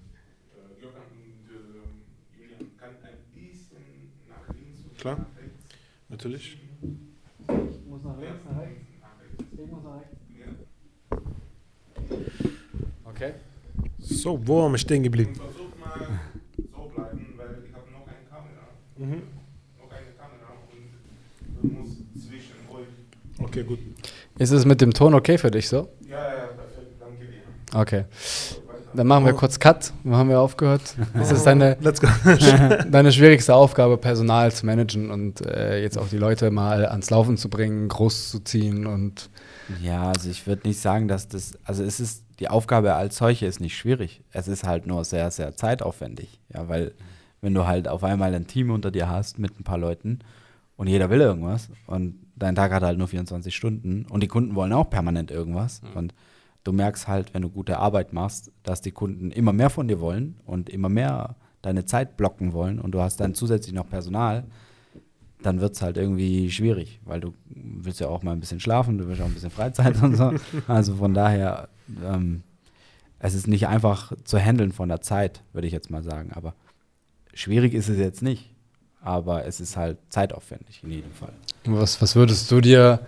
Klar. 4.98 5.26
Natürlich. 6.08 6.56
Okay. 13.04 13.34
So, 13.98 14.40
wo 14.46 14.62
haben 14.62 14.72
wir 14.72 14.78
stehen 14.78 15.02
geblieben? 15.02 15.34
Versuch 15.34 15.76
mal 15.78 16.18
so 16.56 16.90
bleiben, 16.94 17.34
weil 17.36 17.64
ich 17.66 17.74
habe 17.74 17.90
noch 17.90 18.06
eine 18.06 18.24
Kamera. 18.30 18.68
Mhm. 18.96 19.22
Noch 19.78 19.90
eine 19.90 20.12
Kamera 20.16 20.52
und 20.70 21.62
du 21.62 21.80
musst 21.80 21.98
zwischen 22.14 22.54
euch. 22.72 22.88
Okay, 23.38 23.62
gut. 23.62 23.78
Ist 24.38 24.50
es 24.52 24.64
mit 24.64 24.80
dem 24.80 24.92
Ton 24.92 25.14
okay 25.14 25.38
für 25.38 25.50
dich 25.50 25.68
so? 25.68 25.88
Ja, 26.08 26.16
ja, 26.16 26.46
dir. 26.46 26.53
Okay. 27.74 28.04
Dann 28.94 29.08
machen 29.08 29.24
wir 29.26 29.32
kurz 29.32 29.58
Cut. 29.58 29.92
Wo 30.04 30.14
haben 30.14 30.28
wir 30.28 30.38
aufgehört? 30.38 30.94
Das 31.14 31.32
ist 31.32 31.44
deine, 31.44 31.76
Let's 31.80 32.00
go. 32.00 32.06
deine 32.90 33.10
schwierigste 33.10 33.54
Aufgabe, 33.54 33.96
Personal 33.96 34.52
zu 34.52 34.64
managen 34.66 35.10
und 35.10 35.44
äh, 35.44 35.82
jetzt 35.82 35.98
auch 35.98 36.08
die 36.08 36.16
Leute 36.16 36.52
mal 36.52 36.86
ans 36.86 37.10
Laufen 37.10 37.36
zu 37.36 37.50
bringen, 37.50 37.88
groß 37.88 38.30
zu 38.30 38.38
ziehen 38.44 38.86
und 38.86 39.30
Ja, 39.82 40.10
also 40.10 40.30
ich 40.30 40.46
würde 40.46 40.68
nicht 40.68 40.78
sagen, 40.78 41.08
dass 41.08 41.26
das, 41.26 41.58
also 41.64 41.82
es 41.82 41.98
ist, 41.98 42.22
die 42.38 42.48
Aufgabe 42.48 42.94
als 42.94 43.16
solche 43.16 43.46
ist 43.46 43.60
nicht 43.60 43.76
schwierig. 43.76 44.22
Es 44.30 44.46
ist 44.46 44.64
halt 44.64 44.86
nur 44.86 45.04
sehr, 45.04 45.30
sehr 45.32 45.56
zeitaufwendig. 45.56 46.40
Ja, 46.54 46.68
weil 46.68 46.92
wenn 47.40 47.54
du 47.54 47.66
halt 47.66 47.88
auf 47.88 48.04
einmal 48.04 48.32
ein 48.32 48.46
Team 48.46 48.70
unter 48.70 48.92
dir 48.92 49.08
hast 49.08 49.40
mit 49.40 49.58
ein 49.58 49.64
paar 49.64 49.78
Leuten 49.78 50.20
und 50.76 50.86
jeder 50.86 51.10
will 51.10 51.20
irgendwas 51.20 51.68
und 51.86 52.20
dein 52.36 52.54
Tag 52.54 52.72
hat 52.72 52.84
halt 52.84 52.98
nur 52.98 53.08
24 53.08 53.54
Stunden 53.54 54.06
und 54.08 54.22
die 54.22 54.28
Kunden 54.28 54.54
wollen 54.54 54.72
auch 54.72 54.88
permanent 54.88 55.32
irgendwas 55.32 55.82
und 55.94 56.14
du 56.64 56.72
merkst 56.72 57.06
halt, 57.06 57.34
wenn 57.34 57.42
du 57.42 57.50
gute 57.50 57.78
Arbeit 57.78 58.12
machst, 58.12 58.50
dass 58.62 58.80
die 58.80 58.90
Kunden 58.90 59.30
immer 59.30 59.52
mehr 59.52 59.70
von 59.70 59.86
dir 59.86 60.00
wollen 60.00 60.36
und 60.46 60.68
immer 60.70 60.88
mehr 60.88 61.36
deine 61.62 61.84
Zeit 61.84 62.16
blocken 62.16 62.52
wollen 62.52 62.78
und 62.78 62.92
du 62.92 63.00
hast 63.00 63.20
dann 63.20 63.34
zusätzlich 63.34 63.74
noch 63.74 63.88
Personal, 63.88 64.44
dann 65.42 65.60
wird 65.60 65.74
es 65.74 65.82
halt 65.82 65.96
irgendwie 65.98 66.50
schwierig, 66.50 67.00
weil 67.04 67.20
du 67.20 67.34
willst 67.46 68.00
ja 68.00 68.08
auch 68.08 68.22
mal 68.22 68.32
ein 68.32 68.40
bisschen 68.40 68.60
schlafen, 68.60 68.98
du 68.98 69.06
willst 69.06 69.20
auch 69.20 69.26
ein 69.26 69.34
bisschen 69.34 69.50
Freizeit 69.50 70.02
und 70.02 70.16
so. 70.16 70.32
Also 70.68 70.96
von 70.96 71.12
daher, 71.12 71.68
ähm, 72.02 72.42
es 73.18 73.34
ist 73.34 73.46
nicht 73.46 73.68
einfach 73.68 74.12
zu 74.24 74.38
handeln 74.38 74.72
von 74.72 74.88
der 74.88 75.02
Zeit, 75.02 75.42
würde 75.52 75.66
ich 75.66 75.72
jetzt 75.72 75.90
mal 75.90 76.02
sagen. 76.02 76.32
Aber 76.32 76.54
schwierig 77.34 77.74
ist 77.74 77.88
es 77.88 77.98
jetzt 77.98 78.22
nicht. 78.22 78.50
Aber 79.02 79.44
es 79.44 79.60
ist 79.60 79.76
halt 79.76 79.98
zeitaufwendig 80.08 80.80
in 80.82 80.90
jedem 80.90 81.12
Fall. 81.12 81.32
was, 81.66 82.00
was 82.00 82.16
würdest 82.16 82.50
du 82.50 82.62
dir 82.62 83.00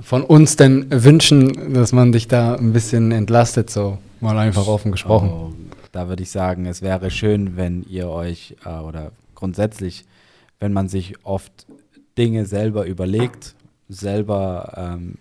von 0.00 0.22
uns 0.22 0.56
denn 0.56 0.86
wünschen, 0.90 1.74
dass 1.74 1.92
man 1.92 2.12
dich 2.12 2.28
da 2.28 2.54
ein 2.54 2.72
bisschen 2.72 3.12
entlastet, 3.12 3.70
so 3.70 3.98
mal 4.20 4.38
einfach 4.38 4.66
offen 4.66 4.92
gesprochen? 4.92 5.30
Oh, 5.30 5.52
da 5.92 6.08
würde 6.08 6.22
ich 6.22 6.30
sagen, 6.30 6.66
es 6.66 6.82
wäre 6.82 7.10
schön, 7.10 7.56
wenn 7.56 7.82
ihr 7.84 8.08
euch 8.08 8.56
äh, 8.64 8.78
oder 8.78 9.12
grundsätzlich, 9.34 10.04
wenn 10.60 10.72
man 10.72 10.88
sich 10.88 11.24
oft 11.24 11.66
Dinge 12.16 12.46
selber 12.46 12.86
überlegt, 12.86 13.54
selber 13.88 14.72
ähm, 14.76 15.14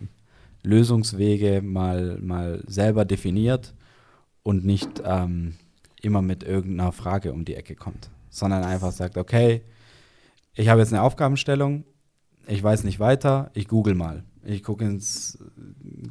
Lösungswege 0.64 1.62
mal, 1.62 2.18
mal 2.22 2.64
selber 2.68 3.06
definiert 3.06 3.74
und 4.44 4.66
nicht 4.66 4.90
ähm, 5.06 5.56
immer 6.02 6.22
mit 6.22 6.44
irgendeiner 6.44 6.92
Frage 6.92 7.34
um 7.34 7.46
die 7.46 7.56
Ecke 7.56 7.76
kommt, 7.76 8.10
sondern 8.30 8.64
einfach 8.64 8.92
sagt, 8.92 9.18
okay, 9.18 9.62
ich 10.56 10.70
habe 10.70 10.82
jetzt 10.82 10.92
eine 10.92 11.04
Aufgabenstellung, 11.04 11.84
ich 12.48 12.62
weiß 12.62 12.84
nicht 12.84 13.00
weiter, 13.00 13.52
ich 13.54 13.68
google 13.68 13.96
mal. 13.96 14.24
Ich 14.46 14.64
gucke 14.64 14.86
ins 14.86 15.38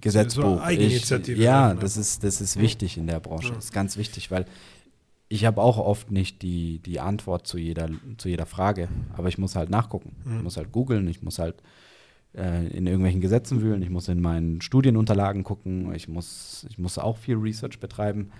Gesetzbuch. 0.00 0.60
Eigeninitiative 0.60 1.36
ich, 1.38 1.42
ja, 1.42 1.68
treffen, 1.68 1.80
das 1.80 1.96
ist, 1.96 2.24
das 2.24 2.40
ist 2.40 2.58
wichtig 2.58 2.96
in 2.98 3.06
der 3.06 3.20
Branche. 3.20 3.48
Ja. 3.48 3.54
Das 3.54 3.66
ist 3.66 3.72
ganz 3.72 3.96
wichtig, 3.96 4.30
weil 4.30 4.46
ich 5.28 5.44
habe 5.44 5.60
auch 5.60 5.78
oft 5.78 6.10
nicht 6.10 6.42
die, 6.42 6.78
die 6.78 7.00
Antwort 7.00 7.46
zu 7.46 7.58
jeder, 7.58 7.88
zu 8.18 8.28
jeder 8.28 8.46
Frage, 8.46 8.88
aber 9.16 9.28
ich 9.28 9.38
muss 9.38 9.56
halt 9.56 9.70
nachgucken. 9.70 10.12
Ich 10.24 10.42
muss 10.42 10.56
halt 10.56 10.70
googeln, 10.70 11.08
ich 11.08 11.22
muss 11.22 11.38
halt 11.38 11.56
äh, 12.34 12.66
in 12.68 12.86
irgendwelchen 12.86 13.20
Gesetzen 13.20 13.60
wühlen, 13.60 13.82
ich 13.82 13.90
muss 13.90 14.08
in 14.08 14.20
meinen 14.20 14.60
Studienunterlagen 14.60 15.42
gucken, 15.42 15.92
ich 15.94 16.08
muss, 16.08 16.66
ich 16.68 16.78
muss 16.78 16.98
auch 16.98 17.16
viel 17.16 17.36
Research 17.36 17.80
betreiben. 17.80 18.30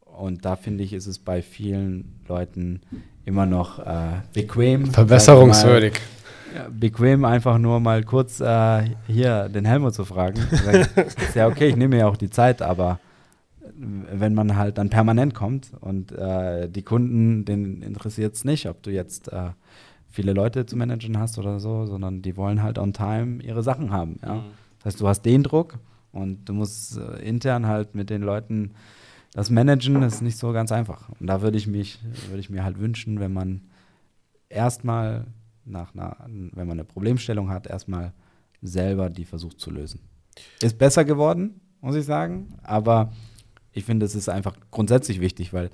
Und 0.00 0.44
da 0.44 0.56
finde 0.56 0.82
ich, 0.82 0.92
ist 0.92 1.06
es 1.06 1.18
bei 1.18 1.40
vielen 1.42 2.20
Leuten 2.26 2.80
immer 3.24 3.46
noch 3.46 3.78
äh, 3.78 4.22
bequem. 4.32 4.86
Verbesserungswürdig. 4.86 6.00
Ja, 6.54 6.68
bequem, 6.70 7.24
einfach 7.24 7.58
nur 7.58 7.80
mal 7.80 8.02
kurz 8.02 8.40
äh, 8.40 8.90
hier 9.06 9.48
den 9.48 9.64
Helmut 9.64 9.94
zu 9.94 10.04
fragen. 10.04 10.38
Ist 10.96 11.34
ja 11.34 11.48
okay, 11.48 11.68
ich 11.68 11.76
nehme 11.76 11.98
ja 11.98 12.06
auch 12.06 12.16
die 12.16 12.30
Zeit, 12.30 12.62
aber 12.62 12.98
wenn 13.80 14.34
man 14.34 14.56
halt 14.56 14.78
dann 14.78 14.90
permanent 14.90 15.34
kommt 15.34 15.72
und 15.80 16.12
äh, 16.12 16.68
die 16.68 16.82
Kunden, 16.82 17.44
denen 17.44 17.82
interessiert 17.82 18.34
es 18.34 18.44
nicht, 18.44 18.68
ob 18.68 18.82
du 18.82 18.90
jetzt 18.90 19.32
äh, 19.32 19.50
viele 20.08 20.32
Leute 20.32 20.66
zu 20.66 20.76
managen 20.76 21.18
hast 21.18 21.38
oder 21.38 21.60
so, 21.60 21.86
sondern 21.86 22.20
die 22.20 22.36
wollen 22.36 22.62
halt 22.62 22.78
on 22.78 22.92
time 22.92 23.42
ihre 23.42 23.62
Sachen 23.62 23.90
haben. 23.92 24.18
Ja? 24.22 24.34
Mhm. 24.34 24.42
Das 24.78 24.86
heißt, 24.86 25.00
du 25.00 25.08
hast 25.08 25.22
den 25.22 25.42
Druck 25.42 25.78
und 26.12 26.48
du 26.48 26.52
musst 26.52 26.98
äh, 26.98 27.22
intern 27.22 27.66
halt 27.66 27.94
mit 27.94 28.10
den 28.10 28.22
Leuten 28.22 28.72
das 29.32 29.48
managen, 29.48 30.00
das 30.00 30.14
ist 30.14 30.22
nicht 30.22 30.38
so 30.38 30.52
ganz 30.52 30.72
einfach. 30.72 31.08
Und 31.20 31.28
da 31.28 31.40
würde 31.40 31.56
ich 31.56 31.66
mich, 31.66 32.00
würde 32.28 32.40
ich 32.40 32.50
mir 32.50 32.64
halt 32.64 32.80
wünschen, 32.80 33.20
wenn 33.20 33.32
man 33.32 33.62
erstmal 34.48 35.24
nach 35.64 35.94
einer, 35.94 36.16
wenn 36.26 36.66
man 36.66 36.72
eine 36.78 36.84
Problemstellung 36.84 37.50
hat, 37.50 37.66
erstmal 37.66 38.12
selber 38.62 39.10
die 39.10 39.24
versucht 39.24 39.60
zu 39.60 39.70
lösen. 39.70 40.00
Ist 40.60 40.78
besser 40.78 41.04
geworden, 41.04 41.60
muss 41.80 41.96
ich 41.96 42.04
sagen, 42.04 42.54
aber 42.62 43.12
ich 43.72 43.84
finde, 43.84 44.06
es 44.06 44.14
ist 44.14 44.28
einfach 44.28 44.56
grundsätzlich 44.70 45.20
wichtig, 45.20 45.52
weil 45.52 45.70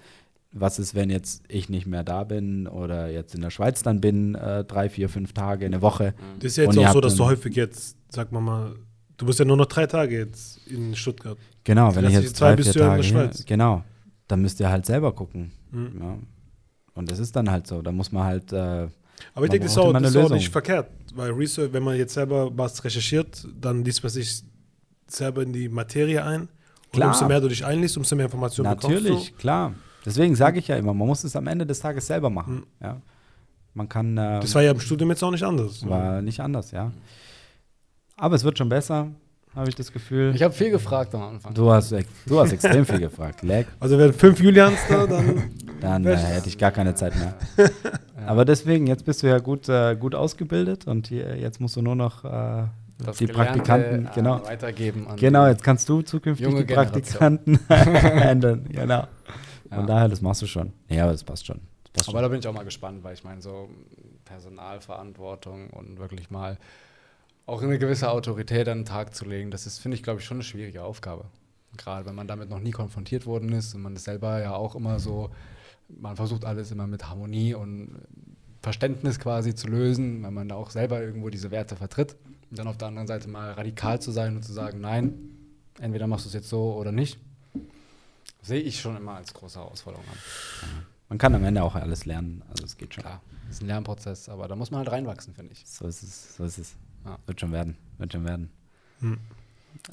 was 0.53 0.79
ist, 0.79 0.95
wenn 0.95 1.11
jetzt 1.11 1.45
ich 1.49 1.69
nicht 1.69 1.87
mehr 1.87 2.05
da 2.05 2.25
bin 2.25 2.67
oder 2.67 3.11
jetzt 3.11 3.35
in 3.35 3.43
der 3.43 3.51
Schweiz 3.51 3.83
dann 3.83 4.01
bin, 4.01 4.35
äh, 4.35 4.65
drei, 4.65 4.89
vier, 4.89 5.09
fünf 5.09 5.33
Tage, 5.33 5.67
eine 5.67 5.83
Woche. 5.83 6.15
Das 6.39 6.53
ist 6.53 6.57
ja 6.57 6.65
jetzt 6.65 6.79
auch 6.79 6.93
so, 6.93 7.01
dass 7.01 7.17
du 7.17 7.25
häufig 7.25 7.55
jetzt, 7.57 7.97
sag 8.09 8.33
mal 8.33 8.41
mal, 8.41 8.75
du 9.17 9.27
bist 9.27 9.39
ja 9.39 9.45
nur 9.45 9.57
noch 9.57 9.67
drei 9.67 9.87
Tage 9.87 10.17
jetzt 10.17 10.67
in 10.67 10.95
Stuttgart. 10.95 11.37
Genau, 11.65 11.95
wenn 11.95 12.07
ich 12.07 12.13
jetzt 12.13 12.37
zwei 12.37 12.51
drei, 12.51 12.57
bist 12.57 12.73
vier 12.73 12.75
du 12.75 12.79
ja 12.81 12.85
in 12.87 12.91
Tage 12.93 13.03
der 13.03 13.11
hier, 13.11 13.33
Schweiz. 13.33 13.45
genau, 13.45 13.85
dann 14.29 14.41
müsst 14.41 14.61
ihr 14.61 14.71
halt 14.71 14.87
selber 14.87 15.13
gucken. 15.13 15.53
Mhm. 15.73 16.01
Ja. 16.01 16.19
Und 16.95 17.11
das 17.11 17.19
ist 17.19 17.37
dann 17.37 17.51
halt 17.51 17.67
so. 17.67 17.83
Da 17.83 17.93
muss 17.93 18.13
man 18.13 18.25
halt, 18.25 18.53
äh, 18.53 18.89
Aber 19.35 19.47
ich 19.47 19.51
Man 19.51 19.61
denke, 19.61 19.65
das 19.65 19.73
ist 19.73 19.79
auch, 19.79 19.93
das 19.93 20.11
ist 20.11 20.17
auch 20.17 20.31
nicht 20.31 20.51
verkehrt, 20.51 20.89
weil 21.15 21.31
Research, 21.31 21.73
wenn 21.73 21.83
man 21.83 21.97
jetzt 21.97 22.15
selber 22.15 22.51
was 22.57 22.83
recherchiert, 22.85 23.47
dann 23.61 23.85
liest 23.85 24.03
man 24.03 24.11
sich 24.11 24.43
selber 25.07 25.43
in 25.43 25.53
die 25.53 25.69
Materie 25.69 26.23
ein. 26.25 26.43
Und 26.43 26.51
Klar. 26.93 27.09
umso 27.09 27.27
mehr 27.27 27.41
du 27.41 27.49
dich 27.49 27.65
einliest, 27.65 27.97
umso 27.97 28.17
mehr 28.17 28.27
Informationen 28.27 28.71
bekommst 28.71 29.03
natürlich, 29.05 29.37
klar. 29.37 29.75
Deswegen 30.05 30.37
sage 30.37 30.61
ich 30.61 30.69
ja 30.69 30.77
immer, 30.77 30.95
man 30.95 31.09
muss 31.09 31.25
es 31.25 31.35
am 31.35 31.47
Ende 31.49 31.67
des 31.67 31.81
Tages 31.81 32.07
selber 32.07 32.31
machen. 32.31 32.55
Mhm. 32.55 32.67
Ja. 32.81 33.01
Man 33.75 33.89
kann, 33.89 34.17
äh, 34.17 34.37
du. 34.37 34.41
Das 34.41 34.55
war 34.55 34.63
ja 34.63 34.71
im 34.71 34.81
Studium 34.81 35.11
jetzt 35.11 35.23
auch 35.23 35.31
nicht 35.31 35.43
anders. 35.43 35.87
war 35.87 36.23
nicht 36.23 36.41
anders, 36.41 36.71
ja. 36.71 36.93
Aber 38.17 38.37
es 38.37 38.45
wird 38.45 38.57
schon 38.57 38.69
besser, 38.69 39.09
habe 39.57 39.69
ich 39.69 39.75
das 39.75 39.91
Gefühl. 39.93 40.33
Ich 40.35 40.43
habe 40.43 40.55
viel 40.55 40.71
gefragt 40.71 41.15
am 41.15 41.23
Anfang. 41.23 41.55
du, 41.55 41.71
hast, 41.73 41.93
du 42.27 42.39
hast 42.41 42.53
extrem 42.53 42.85
viel 42.87 43.01
gefragt. 43.01 43.43
Leck, 43.43 43.67
Also 43.81 43.99
wenn 43.99 44.13
fünf 44.13 44.39
Julians 44.41 44.79
da, 44.89 45.07
dann 45.07 45.51
dann 45.81 46.05
äh, 46.07 46.17
hätte 46.17 46.49
ich 46.49 46.57
gar 46.59 46.71
keine 46.71 46.95
Zeit 46.95 47.15
mehr. 47.17 47.35
Aber 48.27 48.45
deswegen, 48.45 48.87
jetzt 48.87 49.05
bist 49.05 49.23
du 49.23 49.27
ja 49.29 49.39
gut, 49.39 49.69
äh, 49.69 49.97
gut 49.97 50.15
ausgebildet 50.15 50.87
und 50.87 51.09
hier, 51.09 51.37
jetzt 51.37 51.61
musst 51.61 51.77
du 51.77 51.83
nur 51.83 51.95
noch 51.97 52.25
äh, 52.25 52.65
Das 53.05 53.17
die 53.19 53.27
Praktikanten, 53.27 54.07
äh, 54.07 54.11
genau. 54.15 54.45
weitergeben 54.45 55.07
an 55.07 55.17
Genau, 55.17 55.47
jetzt 55.47 55.63
kannst 55.63 55.89
du 55.89 56.03
zukünftig 56.03 56.47
Junge 56.47 56.65
die 56.65 56.75
Praktikanten 56.75 57.59
handeln. 57.69 58.67
Genau. 58.71 59.07
Von 59.69 59.81
Ja. 59.81 59.87
daher, 59.87 60.09
das 60.09 60.23
machst 60.23 60.43
du 60.43 60.47
schon. 60.47 60.73
Ja, 60.89 61.03
aber 61.05 61.13
das 61.13 61.25
passt 61.25 61.47
schon. 61.47 61.61
Das 61.85 61.93
passt 61.93 62.09
Aber 62.09 62.19
schon. 62.19 62.23
da 62.23 62.29
bin 62.29 62.39
ich 62.41 62.47
auch 62.49 62.53
mal 62.55 62.65
gespannt, 62.65 63.03
weil 63.05 63.15
ich 63.15 63.25
meine, 63.25 63.43
so 63.43 63.69
Personalverantwortung 64.25 65.71
und 65.71 65.99
wirklich 65.99 66.31
mal 66.31 66.57
auch 67.47 67.63
eine 67.63 67.79
gewisse 67.79 68.11
Autorität 68.11 68.69
an 68.69 68.81
den 68.81 68.85
Tag 68.85 69.15
zu 69.15 69.25
legen, 69.25 69.51
das 69.51 69.67
ist, 69.67 69.79
finde 69.79 69.97
ich, 69.97 70.03
glaube 70.03 70.21
ich, 70.21 70.27
schon 70.27 70.39
eine 70.39 70.45
schwierige 70.45 70.83
Aufgabe. 70.83 71.25
Gerade 71.77 72.07
wenn 72.07 72.15
man 72.15 72.27
damit 72.27 72.51
noch 72.51 72.61
nie 72.61 72.73
konfrontiert 72.73 73.27
worden 73.27 73.53
ist 73.53 73.75
und 73.75 73.83
man 73.83 73.95
ist 73.95 74.05
selber 74.05 74.41
ja 74.41 74.55
auch 74.55 74.75
immer 74.75 74.99
so, 74.99 75.31
man 75.89 76.17
versucht 76.17 76.45
alles 76.45 76.71
immer 76.73 76.87
mit 76.87 77.09
Harmonie 77.09 77.55
und 77.55 78.03
Verständnis 78.63 79.21
quasi 79.21 79.55
zu 79.55 79.69
lösen, 79.69 80.25
wenn 80.25 80.35
man 80.35 80.49
da 80.49 80.57
auch 80.57 80.71
selber 80.71 81.01
irgendwo 81.01 81.29
diese 81.29 81.53
Werte 81.53 81.77
vertritt. 81.77 82.17
Und 82.51 82.59
dann 82.59 82.67
auf 82.67 82.77
der 82.77 82.89
anderen 82.89 83.07
Seite 83.07 83.29
mal 83.29 83.53
radikal 83.53 84.01
zu 84.01 84.11
sein 84.11 84.37
und 84.37 84.43
zu 84.43 84.53
sagen, 84.53 84.81
nein, 84.81 85.15
entweder 85.81 86.07
machst 86.07 86.25
du 86.25 86.29
es 86.29 86.35
jetzt 86.35 86.49
so 86.49 86.75
oder 86.75 86.91
nicht, 86.91 87.19
sehe 88.43 88.61
ich 88.61 88.81
schon 88.81 88.97
immer 88.97 89.15
als 89.15 89.33
große 89.35 89.59
Herausforderung 89.59 90.05
an. 90.09 90.87
Man 91.09 91.19
kann 91.19 91.35
am 91.35 91.45
Ende 91.45 91.63
auch 91.63 91.77
alles 91.77 92.07
lernen. 92.07 92.43
Also 92.49 92.65
es 92.65 92.77
geht 92.77 92.95
schon. 92.95 93.03
Klar, 93.03 93.23
ist 93.49 93.63
ein 93.63 93.67
Lernprozess, 93.67 94.29
aber 94.29 94.49
da 94.49 94.57
muss 94.57 94.73
man 94.73 94.79
halt 94.79 94.91
reinwachsen, 94.91 95.35
finde 95.35 95.53
ich. 95.53 95.65
So 95.67 95.87
ist 95.87 96.03
es. 96.03 96.37
So 96.37 96.45
ist 96.45 96.59
es. 96.59 96.75
Ja. 97.07 97.19
Wird 97.27 97.41
schon 97.41 97.53
werden. 97.53 97.77
Wird 97.99 98.13
schon 98.13 98.25
werden. 98.25 98.51
Hm. 99.01 99.19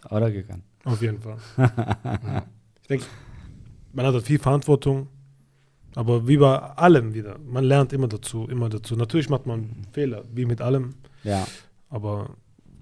Oder 0.09 0.31
gegangen. 0.31 0.63
auf 0.85 1.01
jeden 1.01 1.19
Fall. 1.19 1.37
Ja. 1.57 2.43
Ich 2.81 2.87
denke, 2.87 3.05
man 3.93 4.05
hat 4.05 4.13
dort 4.13 4.25
viel 4.25 4.39
Verantwortung, 4.39 5.07
aber 5.95 6.27
wie 6.27 6.35
bei 6.37 6.57
allem 6.59 7.13
wieder, 7.13 7.37
man 7.39 7.63
lernt 7.63 7.93
immer 7.93 8.07
dazu, 8.09 8.45
immer 8.49 8.67
dazu. 8.69 8.95
Natürlich 8.97 9.29
macht 9.29 9.45
man 9.45 9.69
Fehler, 9.93 10.23
wie 10.33 10.45
mit 10.45 10.59
allem, 10.59 10.95
Ja, 11.23 11.47
aber 11.89 12.31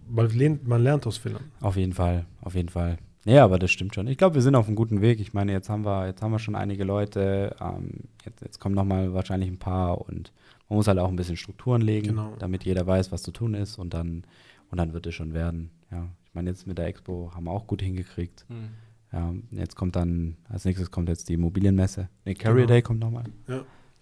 man 0.10 0.30
lernt, 0.32 0.68
man 0.68 0.82
lernt 0.82 1.06
aus 1.06 1.18
Fehlern. 1.18 1.44
auf 1.60 1.76
jeden 1.76 1.94
Fall. 1.94 2.26
Auf 2.42 2.56
jeden 2.56 2.70
Fall. 2.70 2.98
Ja, 3.26 3.44
aber 3.44 3.60
das 3.60 3.70
stimmt 3.70 3.94
schon. 3.94 4.08
Ich 4.08 4.18
glaube, 4.18 4.34
wir 4.36 4.42
sind 4.42 4.56
auf 4.56 4.66
einem 4.66 4.76
guten 4.76 5.02
Weg. 5.02 5.20
Ich 5.20 5.34
meine, 5.34 5.52
jetzt 5.52 5.70
haben 5.70 5.86
wir, 5.86 6.08
jetzt 6.08 6.24
haben 6.24 6.32
wir 6.32 6.40
schon 6.40 6.56
einige 6.56 6.84
Leute. 6.84 7.56
Ähm, 7.62 7.92
jetzt, 8.26 8.42
jetzt 8.42 8.60
kommen 8.60 8.74
noch 8.74 8.84
mal 8.86 9.14
wahrscheinlich 9.14 9.50
ein 9.50 9.60
paar 9.60 10.02
und 10.02 10.32
man 10.72 10.78
muss 10.78 10.88
halt 10.88 11.00
auch 11.00 11.10
ein 11.10 11.18
bisschen 11.18 11.36
Strukturen 11.36 11.82
legen, 11.82 12.08
Genau. 12.08 12.34
damit 12.40 12.64
jeder 12.64 12.88
weiß, 12.88 13.12
was 13.12 13.24
zu 13.24 13.32
tun 13.32 13.54
ist 13.56 13.78
und 13.78 13.94
dann 13.94 14.24
und 14.70 14.78
dann 14.78 14.94
wird 14.94 15.06
es 15.06 15.14
schon 15.14 15.34
werden. 15.34 15.70
Ja, 15.92 16.08
ich 16.26 16.34
meine, 16.34 16.50
jetzt 16.50 16.66
mit 16.66 16.78
der 16.78 16.86
Expo 16.86 17.30
haben 17.36 17.44
wir 17.44 17.52
auch 17.52 17.68
gut 17.68 17.82
hingekriegt. 17.82 18.46
Hm. 18.48 18.70
Ja, 19.12 19.34
jetzt 19.52 19.76
kommt 19.76 19.98
dann, 19.98 20.38
als 20.48 20.64
nächstes 20.64 20.90
kommt 20.90 21.10
jetzt 21.10 21.28
die 21.28 21.34
Immobilienmesse. 21.34 22.08
Nee, 22.24 22.36
Carrier 22.36 22.56
Genau. 22.62 22.68
Day 22.68 22.82
kommt 22.82 23.02
nochmal. 23.02 23.26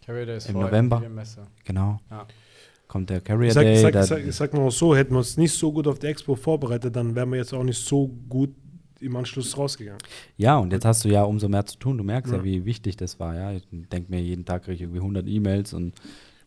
Carrier 0.05 0.27
Day 0.27 0.37
ist 0.37 0.47
Im 0.47 0.59
November. 0.59 1.01
Genau. 1.63 1.99
Ja. 2.11 2.27
Kommt 2.87 3.09
der 3.09 3.21
Carrier 3.21 3.51
sag, 3.51 3.63
Day. 3.63 3.77
sag, 3.81 4.03
sag, 4.03 4.23
ich 4.27 4.35
sag 4.35 4.53
mal 4.53 4.59
auch 4.61 4.71
so, 4.71 4.95
hätten 4.95 5.13
wir 5.13 5.17
uns 5.19 5.37
nicht 5.37 5.53
so 5.53 5.71
gut 5.71 5.87
auf 5.87 5.97
die 5.97 6.05
Expo 6.05 6.35
vorbereitet, 6.35 6.95
dann 6.95 7.15
wären 7.15 7.31
wir 7.31 7.37
jetzt 7.39 7.53
auch 7.53 7.63
nicht 7.63 7.83
so 7.83 8.07
gut 8.29 8.51
im 8.99 9.15
Anschluss 9.15 9.57
rausgegangen. 9.57 10.01
ja, 10.37 10.57
und 10.59 10.71
jetzt 10.71 10.85
hast 10.85 11.03
du 11.03 11.09
ja 11.09 11.23
umso 11.23 11.49
mehr 11.49 11.65
zu 11.65 11.79
tun. 11.79 11.97
Du 11.97 12.03
merkst 12.03 12.31
ja, 12.31 12.37
Ja. 12.39 12.43
wie 12.43 12.65
wichtig 12.65 12.95
das 12.97 13.19
war. 13.19 13.33
Ja, 13.35 13.51
ich 13.53 13.63
denke 13.71 14.11
mir, 14.11 14.21
jeden 14.21 14.45
Tag 14.45 14.63
kriege 14.65 14.75
ich 14.75 14.81
irgendwie 14.81 14.99
100 15.01 15.27
E-Mails 15.27 15.73
und. 15.73 15.93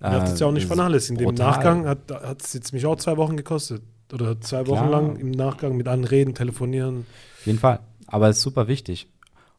Wir 0.03 0.11
haben 0.11 0.25
es 0.25 0.39
ja 0.41 0.47
auch 0.47 0.53
nicht 0.53 0.63
ist 0.65 0.69
vernachlässigt. 0.69 1.13
In 1.13 1.19
dem 1.19 1.25
brutal. 1.35 1.47
Nachgang 1.51 1.87
hat 1.87 2.43
es 2.43 2.53
jetzt 2.53 2.73
mich 2.73 2.85
auch 2.87 2.97
zwei 2.97 3.17
Wochen 3.17 3.37
gekostet. 3.37 3.83
Oder 4.13 4.39
zwei 4.41 4.67
Wochen 4.67 4.89
Klar. 4.89 4.91
lang 5.03 5.17
im 5.17 5.31
Nachgang 5.31 5.75
mit 5.77 5.89
allen 5.89 6.05
reden, 6.05 6.35
telefonieren. 6.35 7.07
Auf 7.41 7.47
jeden 7.47 7.59
Fall. 7.59 7.79
Aber 8.07 8.29
es 8.29 8.37
ist 8.39 8.43
super 8.43 8.69
wichtig. 8.69 9.09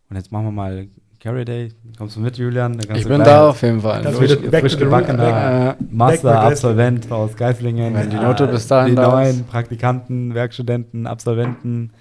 Und 0.09 0.15
jetzt 0.17 0.31
machen 0.31 0.45
wir 0.45 0.51
mal 0.51 0.87
Carrier 1.19 1.45
Day. 1.45 1.69
Kommst 1.97 2.17
du 2.17 2.19
mit, 2.19 2.37
Julian? 2.37 2.77
Da 2.77 2.93
Ich 2.93 3.07
bin 3.07 3.15
gleich 3.15 3.27
da 3.27 3.49
auf 3.49 3.61
jeden 3.63 3.81
Fall. 3.81 4.03
Das 4.03 4.19
wird 4.19 4.55
frisch 4.55 4.77
gebackener 4.77 5.77
Äh, 5.79 5.83
Master-Absolvent 5.89 7.11
aus 7.11 7.35
Geislingen. 7.35 7.95
Wenn 7.95 8.09
die 8.11 8.17
äh, 8.17 8.21
Note 8.21 8.45
bis 8.47 8.67
dahin 8.67 8.91
Die 8.91 8.95
da 9.01 9.09
neuen. 9.09 9.45
Praktikanten, 9.45 10.35
Werkstudenten, 10.35 11.07
Absolventen 11.07 11.91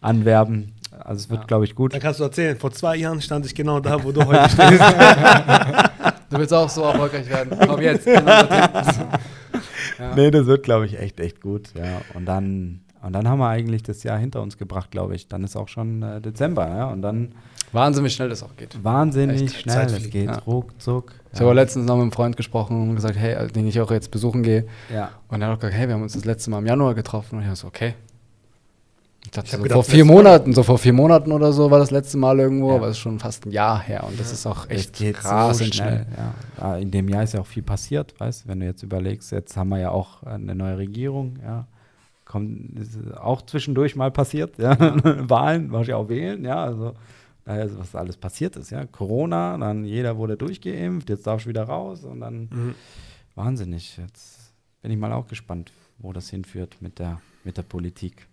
anwerben. 0.00 0.72
Also 1.00 1.18
es 1.24 1.30
wird, 1.30 1.40
Ja. 1.40 1.46
glaube 1.46 1.64
ich, 1.66 1.74
gut. 1.74 1.92
Dann 1.92 2.00
kannst 2.00 2.20
du 2.20 2.24
erzählen, 2.24 2.56
vor 2.56 2.70
zwei 2.72 2.96
Jahren 2.96 3.20
stand 3.20 3.44
ich 3.44 3.54
genau 3.54 3.80
da, 3.80 4.02
wo 4.02 4.12
du 4.12 4.24
heute 4.26 4.48
stehst. 4.48 4.80
du 6.30 6.38
willst 6.38 6.52
auch 6.52 6.68
so 6.68 6.82
erfolgreich 6.82 7.28
werden. 7.28 7.56
Komm 7.66 7.80
jetzt. 7.80 8.06
ja. 8.06 9.08
Nee, 10.14 10.30
das 10.30 10.46
wird, 10.46 10.62
glaube 10.62 10.86
ich, 10.86 10.98
echt, 10.98 11.18
echt 11.18 11.40
gut. 11.40 11.70
Ja. 11.74 12.02
Und 12.14 12.26
dann, 12.26 12.80
und 13.02 13.12
dann 13.12 13.26
haben 13.26 13.40
wir 13.40 13.48
eigentlich 13.48 13.82
das 13.82 14.04
Jahr 14.04 14.16
hinter 14.16 14.42
uns 14.42 14.56
gebracht, 14.56 14.92
glaube 14.92 15.16
ich. 15.16 15.26
Dann 15.26 15.42
ist 15.42 15.56
auch 15.56 15.66
schon 15.66 16.02
äh, 16.02 16.20
Dezember, 16.20 16.68
ja. 16.68 16.86
Und 16.90 17.02
dann 17.02 17.32
Wahnsinn, 17.72 18.04
wie 18.04 18.10
schnell 18.10 18.28
das 18.28 18.42
auch 18.42 18.56
geht. 18.56 18.82
wahnsinnig 18.82 19.42
Echt, 19.42 19.56
schnell. 19.62 19.74
Zeit 19.74 19.90
fliegt, 19.90 20.10
geht 20.12 20.26
ja. 20.26 20.38
ruckzuck. 20.38 21.12
Ich 21.32 21.40
habe 21.40 21.52
letztens 21.52 21.86
noch 21.86 21.96
mit 21.96 22.02
einem 22.02 22.12
Freund 22.12 22.36
gesprochen 22.36 22.88
und 22.88 22.94
gesagt, 22.94 23.16
hey, 23.16 23.48
den 23.48 23.66
ich 23.66 23.80
auch 23.80 23.90
jetzt 23.90 24.10
besuchen 24.10 24.42
gehe. 24.42 24.66
ja. 24.92 25.10
Und 25.28 25.42
er 25.42 25.48
hat 25.48 25.56
auch 25.56 25.60
gesagt, 25.60 25.76
hey, 25.76 25.88
wir 25.88 25.94
haben 25.94 26.02
uns 26.02 26.14
das 26.14 26.24
letzte 26.24 26.50
Mal 26.50 26.58
im 26.58 26.66
Januar 26.66 26.94
getroffen. 26.94 27.36
Und 27.36 27.42
ich 27.42 27.48
war 27.48 27.56
so, 27.56 27.66
okay. 27.66 27.94
Ich 29.28 29.32
dachte, 29.32 29.46
Ich 29.48 29.52
so 29.56 29.62
gedacht, 29.62 29.74
vor 29.74 29.84
vier 29.84 30.06
Monaten, 30.06 30.54
so 30.54 30.62
vor 30.62 30.78
vier 30.78 30.94
Monaten 30.94 31.32
oder 31.32 31.52
so 31.52 31.70
war 31.70 31.78
das 31.78 31.90
letzte 31.90 32.16
Mal 32.16 32.38
irgendwo, 32.38 32.70
Ja. 32.70 32.76
aber 32.76 32.86
es 32.86 32.92
ist 32.92 33.00
schon 33.00 33.18
fast 33.18 33.44
ein 33.44 33.50
Jahr 33.50 33.78
her. 33.78 34.04
Und 34.04 34.18
das 34.18 34.32
ist 34.32 34.46
auch 34.46 34.70
echt 34.70 34.94
krass 35.12 35.58
so 35.58 35.64
schnell. 35.66 36.06
Ja. 36.16 36.34
Ja, 36.70 36.76
In 36.78 36.90
dem 36.90 37.10
Jahr 37.10 37.24
ist 37.24 37.34
ja 37.34 37.40
auch 37.40 37.46
viel 37.46 37.62
passiert, 37.62 38.18
weißt 38.18 38.44
du, 38.44 38.48
wenn 38.48 38.60
du 38.60 38.64
jetzt 38.66 38.82
überlegst, 38.82 39.30
jetzt 39.32 39.54
haben 39.54 39.68
wir 39.68 39.80
ja 39.80 39.90
auch 39.90 40.22
eine 40.22 40.54
neue 40.54 40.78
Regierung, 40.78 41.38
ja. 41.42 41.66
Kommt, 42.24 42.78
ist 42.78 42.98
auch 43.18 43.42
zwischendurch 43.42 43.96
mal 43.96 44.10
passiert, 44.10 44.56
ja. 44.58 44.76
Wahlen, 45.28 45.72
war 45.72 45.82
ich 45.82 45.92
auch 45.92 46.08
wählen, 46.08 46.42
ja. 46.46 46.64
Also 46.64 46.94
ist, 47.44 47.78
was 47.78 47.94
alles 47.94 48.16
passiert 48.16 48.56
ist, 48.56 48.70
ja. 48.70 48.86
Corona, 48.86 49.58
dann 49.58 49.84
jeder 49.84 50.16
wurde 50.16 50.38
durchgeimpft, 50.38 51.10
jetzt 51.10 51.26
darfst 51.26 51.44
du 51.44 51.50
wieder 51.50 51.64
raus 51.64 52.02
und 52.04 52.20
dann 52.20 52.48
Mhm. 52.50 52.74
wahnsinnig. 53.34 53.98
Jetzt 53.98 54.52
bin 54.80 54.90
ich 54.90 54.96
mal 54.98 55.12
auch 55.12 55.26
gespannt, 55.26 55.70
wo 55.98 56.14
das 56.14 56.30
hinführt 56.30 56.76
mit 56.80 56.98
der, 56.98 57.20
mit 57.44 57.58
der 57.58 57.62
Politik. 57.62 58.26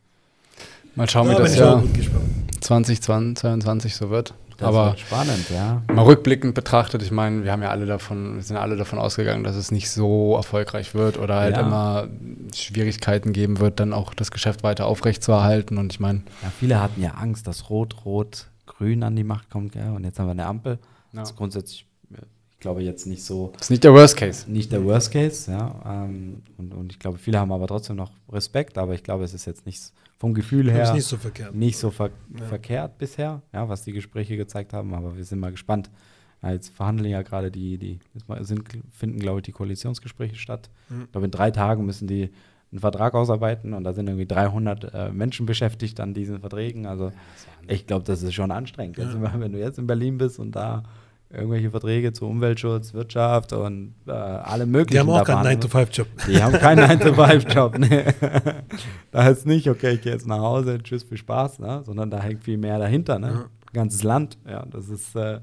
Mal 0.96 1.10
schauen, 1.10 1.28
Da 1.28 1.34
wie 1.38 1.42
das 1.44 1.56
Jahr 1.58 1.82
gut 1.82 1.94
gespannt. 1.94 2.24
2022 2.62 3.96
so 3.96 4.10
wird. 4.10 4.34
Das 4.58 4.70
Aber 4.70 4.86
wird 4.92 5.02
spannend, 5.02 5.50
ja. 5.54 5.82
mal 5.94 6.04
rückblickend 6.04 6.56
betrachtet, 6.56 7.02
ich 7.02 7.12
meine, 7.12 7.44
wir 7.44 7.52
haben 7.52 7.62
ja 7.62 7.72
alle 7.72 7.86
davon, 7.86 8.36
wir 8.36 8.42
sind 8.42 8.56
alle 8.56 8.78
davon 8.78 9.00
ausgegangen, 9.00 9.44
dass 9.44 9.58
es 9.58 9.70
nicht 9.70 9.90
so 9.90 10.34
erfolgreich 10.38 10.96
wird 10.96 11.18
oder 11.20 11.36
halt 11.42 11.58
Ja. 11.58 11.62
immer 11.64 12.08
Schwierigkeiten 12.56 13.34
geben 13.34 13.60
wird, 13.60 13.82
dann 13.82 13.92
auch 13.92 14.14
das 14.14 14.32
Geschäft 14.32 14.64
weiter 14.64 14.86
aufrechtzuerhalten. 14.86 15.78
Und 15.78 15.92
ich 15.92 16.00
meine, 16.00 16.20
ja. 16.42 16.50
Viele 16.58 16.82
hatten 16.82 17.02
ja 17.02 17.12
Angst, 17.16 17.48
dass 17.48 17.70
Rot, 17.70 18.06
Rot, 18.06 18.48
Grün 18.66 19.04
an 19.04 19.18
die 19.18 19.26
Macht 19.26 19.50
kommt, 19.50 19.74
gell? 19.74 19.90
und 19.94 20.06
jetzt 20.06 20.20
haben 20.20 20.28
wir 20.28 20.32
eine 20.32 20.46
Ampel. 20.46 20.80
Ja. 21.12 21.20
Das 21.20 21.32
ist 21.32 21.36
grundsätzlich, 21.36 21.86
ich 22.54 22.60
glaube, 22.62 22.82
jetzt 22.82 23.08
nicht 23.08 23.26
so, 23.26 23.52
das 23.58 23.64
ist 23.64 23.72
nicht 23.72 23.84
der 23.84 23.94
Worst 23.94 24.16
Case. 24.16 24.50
nicht 24.50 24.72
der 24.72 24.86
Worst 24.86 25.12
Case, 25.12 25.52
ja. 25.52 25.76
Ähm, 25.86 26.44
und, 26.58 26.74
und 26.74 26.94
ich 26.94 27.00
glaube, 27.00 27.18
viele 27.18 27.40
haben 27.40 27.52
aber 27.52 27.68
trotzdem 27.68 27.98
noch 27.98 28.12
Respekt, 28.32 28.78
aber 28.78 28.94
ich 28.94 29.04
glaube, 29.04 29.26
es 29.26 29.34
ist 29.34 29.44
jetzt 29.46 29.66
nicht 29.66 29.80
s- 29.80 29.92
vom 30.18 30.34
Gefühl 30.34 30.72
her 30.72 30.94
nicht 30.94 31.06
so 31.06 31.18
verkehrt. 31.18 31.54
nicht 31.54 31.78
so 31.78 31.92
ver 31.92 32.10
Ja. 32.40 32.46
verkehrt 32.46 32.98
bisher, 32.98 33.42
ja, 33.54 33.68
was 33.68 33.84
die 33.84 33.92
Gespräche 33.92 34.38
gezeigt 34.38 34.74
haben, 34.74 34.94
aber 34.94 35.18
wir 35.18 35.24
sind 35.26 35.40
mal 35.40 35.52
gespannt. 35.52 35.90
Ja, 36.42 36.52
jetzt 36.52 36.74
verhandeln 36.76 37.10
ja 37.10 37.22
gerade 37.22 37.52
die, 37.52 37.78
die 37.78 38.00
sind, 38.42 38.64
finden, 38.92 39.20
glaube 39.20 39.40
ich, 39.40 39.44
die 39.44 39.52
Koalitionsgespräche 39.52 40.36
statt. 40.36 40.70
Mhm. 40.90 41.04
Ich 41.06 41.12
glaube, 41.12 41.26
in 41.26 41.32
drei 41.32 41.52
Tagen 41.52 41.86
müssen 41.86 42.08
die 42.08 42.30
einen 42.72 42.80
Vertrag 42.80 43.14
ausarbeiten 43.14 43.74
und 43.74 43.84
da 43.84 43.94
sind 43.94 44.08
irgendwie 44.08 44.26
300 44.26 44.94
äh, 44.94 45.12
Menschen 45.12 45.46
beschäftigt 45.46 46.00
an 46.00 46.14
diesen 46.14 46.40
Verträgen. 46.40 46.86
Also 46.86 47.12
ich 47.68 47.88
glaube, 47.88 48.04
das 48.06 48.22
ist 48.22 48.34
schon 48.34 48.52
anstrengend. 48.52 48.98
Ja. 48.98 49.34
wenn 49.40 49.52
du 49.52 49.60
jetzt 49.60 49.80
in 49.80 49.88
Berlin 49.88 50.18
bist 50.18 50.40
und 50.40 50.56
da 50.56 50.84
irgendwelche 51.36 51.72
Verträge 51.72 52.14
zu 52.14 52.28
Umweltschutz, 52.28 52.94
Wirtschaft 52.94 53.54
und 53.54 53.96
äh, 54.08 54.12
alle 54.12 54.66
möglichen. 54.66 54.92
Die 54.92 55.00
haben 55.00 55.10
auch 55.10 55.24
keinen 55.24 55.44
verhandeln 55.44 55.60
9-to-5-Job. 55.60 56.08
die 56.28 56.42
haben 56.42 56.54
keinen 56.54 57.00
9-to-5-Job. 57.00 57.78
Nee. 57.86 58.06
da 59.12 59.28
ist 59.28 59.46
nicht, 59.46 59.70
okay, 59.70 59.96
ich 59.96 60.02
gehe 60.02 60.14
jetzt 60.14 60.28
nach 60.28 60.40
Hause, 60.40 60.80
tschüss, 60.82 61.04
viel 61.04 61.18
Spaß, 61.18 61.60
ne? 61.60 61.84
sondern 61.86 62.10
da 62.10 62.22
hängt 62.22 62.44
viel 62.44 62.58
mehr 62.58 62.80
dahinter. 62.80 63.20
Ne? 63.20 63.28
Ja. 63.28 63.46
Ganzes 63.74 64.04
Land. 64.04 64.38
Ja, 64.48 64.66
das 64.66 64.90
ist 64.90 65.16
äh, 65.16 65.40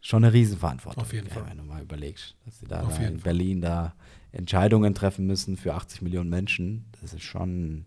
schon 0.00 0.24
eine 0.24 0.32
Riesenverantwortung. 0.32 1.02
Auf 1.02 1.12
jeden 1.12 1.28
ja, 1.28 1.34
Fall. 1.34 1.44
Wenn 1.48 1.58
du 1.58 1.64
mal 1.64 1.82
überlegst, 1.82 2.36
dass 2.44 2.58
sie 2.58 2.66
da, 2.66 2.82
da 2.82 2.88
in 2.88 2.90
Fall. 2.90 3.12
Berlin 3.24 3.60
da 3.60 3.94
Entscheidungen 4.32 4.94
treffen 4.94 5.26
müssen 5.26 5.56
für 5.56 5.74
80 5.74 6.02
Millionen 6.02 6.30
Menschen, 6.30 6.86
das 7.00 7.14
ist 7.14 7.22
schon, 7.22 7.86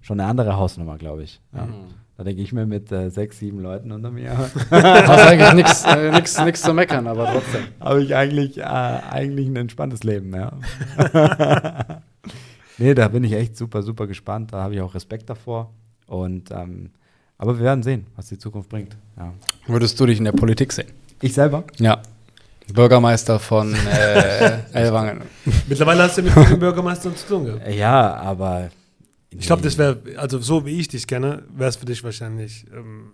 schon 0.00 0.20
eine 0.20 0.28
andere 0.28 0.56
Hausnummer, 0.56 0.98
glaube 0.98 1.24
ich. 1.24 1.40
Ja. 1.52 1.66
Mhm. 1.66 1.94
Da 2.18 2.24
denke 2.24 2.42
ich 2.42 2.52
mir 2.52 2.66
mit 2.66 2.90
äh, 2.90 3.10
sechs, 3.10 3.38
sieben 3.38 3.60
Leuten 3.60 3.92
unter 3.92 4.10
mir, 4.10 4.36
Hast 4.36 4.56
eigentlich 4.72 5.52
nichts 5.54 5.84
äh, 5.84 6.10
nix, 6.10 6.36
nix 6.44 6.62
zu 6.62 6.74
meckern, 6.74 7.06
aber 7.06 7.32
trotzdem. 7.32 7.62
habe 7.78 8.02
ich 8.02 8.12
eigentlich, 8.16 8.58
äh, 8.58 8.62
eigentlich 8.62 9.46
ein 9.46 9.54
entspanntes 9.54 10.02
Leben, 10.02 10.34
ja. 10.34 10.52
nee, 12.78 12.92
da 12.94 13.06
bin 13.06 13.22
ich 13.22 13.34
echt 13.34 13.56
super, 13.56 13.84
super 13.84 14.08
gespannt. 14.08 14.52
Da 14.52 14.64
habe 14.64 14.74
ich 14.74 14.80
auch 14.80 14.96
Respekt 14.96 15.30
davor. 15.30 15.70
Und 16.08 16.50
ähm, 16.50 16.90
aber 17.36 17.56
wir 17.56 17.64
werden 17.64 17.84
sehen, 17.84 18.08
was 18.16 18.26
die 18.26 18.38
Zukunft 18.38 18.68
bringt. 18.68 18.96
Ja. 19.16 19.32
Würdest 19.68 20.00
du 20.00 20.06
dich 20.06 20.18
in 20.18 20.24
der 20.24 20.32
Politik 20.32 20.72
sehen? 20.72 20.88
Ich 21.22 21.34
selber? 21.34 21.62
Ja. 21.78 22.02
Bürgermeister 22.74 23.38
von 23.38 23.72
äh, 23.74 24.58
Ellwangen. 24.72 25.22
Mittlerweile 25.68 26.02
hast 26.02 26.18
du 26.18 26.22
mit 26.22 26.32
vielen 26.32 26.58
Bürgermeistern 26.58 27.14
zu 27.14 27.28
tun 27.28 27.44
gehabt. 27.44 27.68
Ja, 27.72 28.16
aber. 28.16 28.70
Ich 29.30 29.46
glaube, 29.46 29.62
das 29.62 29.76
wäre, 29.76 30.00
also 30.16 30.38
so 30.38 30.64
wie 30.64 30.80
ich 30.80 30.88
dich 30.88 31.06
kenne, 31.06 31.42
wäre 31.54 31.68
es 31.68 31.76
für 31.76 31.86
dich 31.86 32.02
wahrscheinlich, 32.02 32.66
ähm, 32.74 33.12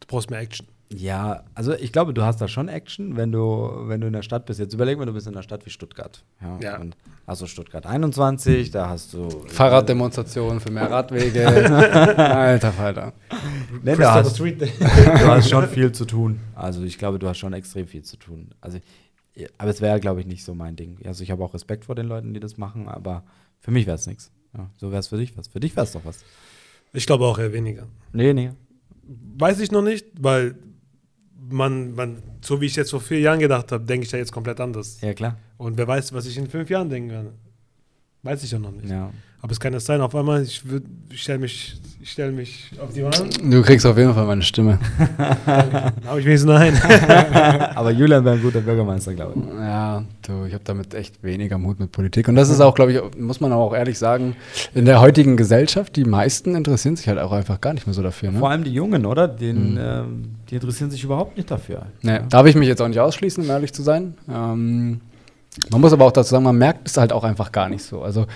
du 0.00 0.06
brauchst 0.06 0.30
mehr 0.30 0.40
Action. 0.40 0.66
Ja, 0.90 1.44
also 1.54 1.74
ich 1.74 1.92
glaube, 1.92 2.14
du 2.14 2.22
hast 2.22 2.40
da 2.40 2.48
schon 2.48 2.68
Action, 2.68 3.16
wenn 3.16 3.30
du, 3.30 3.70
wenn 3.86 4.00
du 4.00 4.06
in 4.06 4.14
der 4.14 4.22
Stadt 4.22 4.46
bist. 4.46 4.58
Jetzt 4.58 4.72
überleg 4.72 4.96
mal, 4.96 5.04
du 5.04 5.12
bist 5.12 5.26
in 5.26 5.34
einer 5.34 5.42
Stadt 5.42 5.66
wie 5.66 5.70
Stuttgart. 5.70 6.24
Ja. 6.40 6.58
Ja. 6.62 6.78
Und 6.78 6.96
hast 7.26 7.42
du 7.42 7.46
Stuttgart 7.46 7.84
21, 7.84 8.70
da 8.70 8.88
hast 8.88 9.12
du. 9.12 9.28
Fahrraddemonstrationen 9.48 10.60
für 10.60 10.70
mehr 10.70 10.90
Radwege. 10.90 11.46
Alter 12.16 12.72
Falter. 12.72 13.12
Nee, 13.82 13.96
Christopher 13.96 14.14
hast, 14.14 14.38
du 14.40 15.26
hast 15.26 15.50
schon 15.50 15.68
viel 15.68 15.92
zu 15.92 16.06
tun. 16.06 16.40
Also 16.54 16.82
ich 16.84 16.96
glaube, 16.96 17.18
du 17.18 17.28
hast 17.28 17.36
schon 17.38 17.52
extrem 17.52 17.86
viel 17.86 18.02
zu 18.02 18.16
tun. 18.16 18.48
Also, 18.62 18.78
aber 19.58 19.70
es 19.70 19.82
wäre, 19.82 20.00
glaube 20.00 20.20
ich, 20.20 20.26
nicht 20.26 20.44
so 20.44 20.54
mein 20.54 20.74
Ding. 20.76 20.98
Also 21.04 21.22
ich 21.22 21.30
habe 21.30 21.44
auch 21.44 21.52
Respekt 21.52 21.84
vor 21.84 21.96
den 21.96 22.06
Leuten, 22.06 22.32
die 22.32 22.40
das 22.40 22.56
machen, 22.56 22.88
aber 22.88 23.24
für 23.60 23.72
mich 23.72 23.86
wäre 23.86 23.96
es 23.96 24.06
nichts. 24.06 24.30
Ja, 24.58 24.68
so 24.76 24.90
wäre 24.90 25.00
es 25.00 25.08
für 25.08 25.16
dich 25.16 25.36
was. 25.36 25.48
Für 25.48 25.60
dich 25.60 25.74
wäre 25.76 25.86
es 25.86 25.92
doch 25.92 26.04
was. 26.04 26.24
Ich 26.92 27.06
glaube 27.06 27.24
auch 27.24 27.38
eher 27.38 27.52
weniger. 27.52 27.86
Nee, 28.12 28.34
nee. 28.34 28.50
Weiß 29.38 29.60
ich 29.60 29.70
noch 29.70 29.82
nicht, 29.82 30.06
weil 30.20 30.56
man, 31.48 31.94
man, 31.94 32.22
so 32.42 32.60
wie 32.60 32.66
ich 32.66 32.76
jetzt 32.76 32.90
vor 32.90 33.00
vier 33.00 33.20
Jahren 33.20 33.38
gedacht 33.38 33.72
habe, 33.72 33.84
denke 33.84 34.04
ich 34.04 34.10
da 34.10 34.18
jetzt 34.18 34.32
komplett 34.32 34.60
anders. 34.60 35.00
Ja, 35.00 35.14
klar. 35.14 35.38
Und 35.56 35.78
wer 35.78 35.86
weiß, 35.86 36.12
was 36.12 36.26
ich 36.26 36.36
in 36.36 36.48
fünf 36.48 36.68
Jahren 36.68 36.90
denken 36.90 37.10
werde. 37.10 37.32
Weiß 38.22 38.42
ich 38.42 38.50
ja 38.50 38.58
noch 38.58 38.72
nicht. 38.72 38.90
Ja. 38.90 39.12
Aber 39.40 39.52
es 39.52 39.60
kann 39.60 39.72
es 39.74 39.86
sein, 39.86 40.00
auf 40.00 40.14
einmal, 40.16 40.42
ich, 40.42 40.62
ich 41.10 41.22
stelle 41.22 41.38
mich, 41.38 41.76
ich 42.02 42.10
stell 42.10 42.32
mich 42.32 42.70
auf 42.82 42.92
die 42.92 43.04
Wand, 43.04 43.38
Du 43.40 43.62
kriegst 43.62 43.86
auf 43.86 43.96
jeden 43.96 44.12
Fall 44.12 44.24
meine 44.26 44.42
Stimme. 44.42 44.80
dann 45.46 45.92
habe 46.06 46.18
ich 46.20 46.26
wenigstens 46.26 46.50
einen. 46.50 46.76
aber 47.76 47.90
Julian 47.92 48.24
wäre 48.24 48.34
ein 48.36 48.42
guter 48.42 48.60
Bürgermeister, 48.60 49.14
glaube 49.14 49.34
ich. 49.38 49.44
Ja, 49.60 50.02
du, 50.26 50.44
ich 50.44 50.54
habe 50.54 50.64
damit 50.64 50.92
echt 50.94 51.22
weniger 51.22 51.56
Mut 51.56 51.78
mit 51.78 51.92
Politik. 51.92 52.26
Und 52.28 52.34
das 52.34 52.48
ist 52.50 52.60
auch, 52.60 52.74
glaube 52.74 52.92
ich, 52.92 53.00
muss 53.20 53.40
man 53.40 53.52
auch 53.52 53.74
ehrlich 53.74 53.96
sagen, 53.98 54.34
in 54.74 54.84
der 54.86 55.00
heutigen 55.00 55.36
Gesellschaft, 55.36 55.94
die 55.94 56.04
meisten 56.04 56.56
interessieren 56.56 56.96
sich 56.96 57.06
halt 57.06 57.18
auch 57.20 57.30
einfach 57.32 57.60
gar 57.60 57.74
nicht 57.74 57.86
mehr 57.86 57.94
so 57.94 58.02
dafür. 58.02 58.32
Vor 58.32 58.40
Ne? 58.40 58.48
allem 58.48 58.64
die 58.64 58.72
Jungen, 58.74 59.06
oder? 59.06 59.28
Den, 59.28 59.72
Mhm. 59.74 59.78
ähm, 59.80 60.24
die 60.50 60.56
interessieren 60.56 60.90
sich 60.90 61.04
überhaupt 61.04 61.36
nicht 61.36 61.48
dafür. 61.50 61.86
Nee, 62.02 62.20
darf 62.28 62.46
ich 62.46 62.56
mich 62.56 62.66
jetzt 62.66 62.82
auch 62.82 62.88
nicht 62.88 62.98
ausschließen, 63.00 63.44
um 63.44 63.50
ehrlich 63.50 63.72
zu 63.72 63.82
sein. 63.82 64.14
Ähm, 64.28 65.00
man 65.70 65.80
muss 65.80 65.92
aber 65.92 66.06
auch 66.06 66.12
dazu 66.12 66.30
sagen, 66.30 66.44
man 66.44 66.58
merkt 66.58 66.88
es 66.88 66.96
halt 66.96 67.12
auch 67.12 67.22
einfach 67.24 67.52
gar 67.52 67.68
nicht 67.68 67.82
so. 67.84 68.02
Also, 68.02 68.26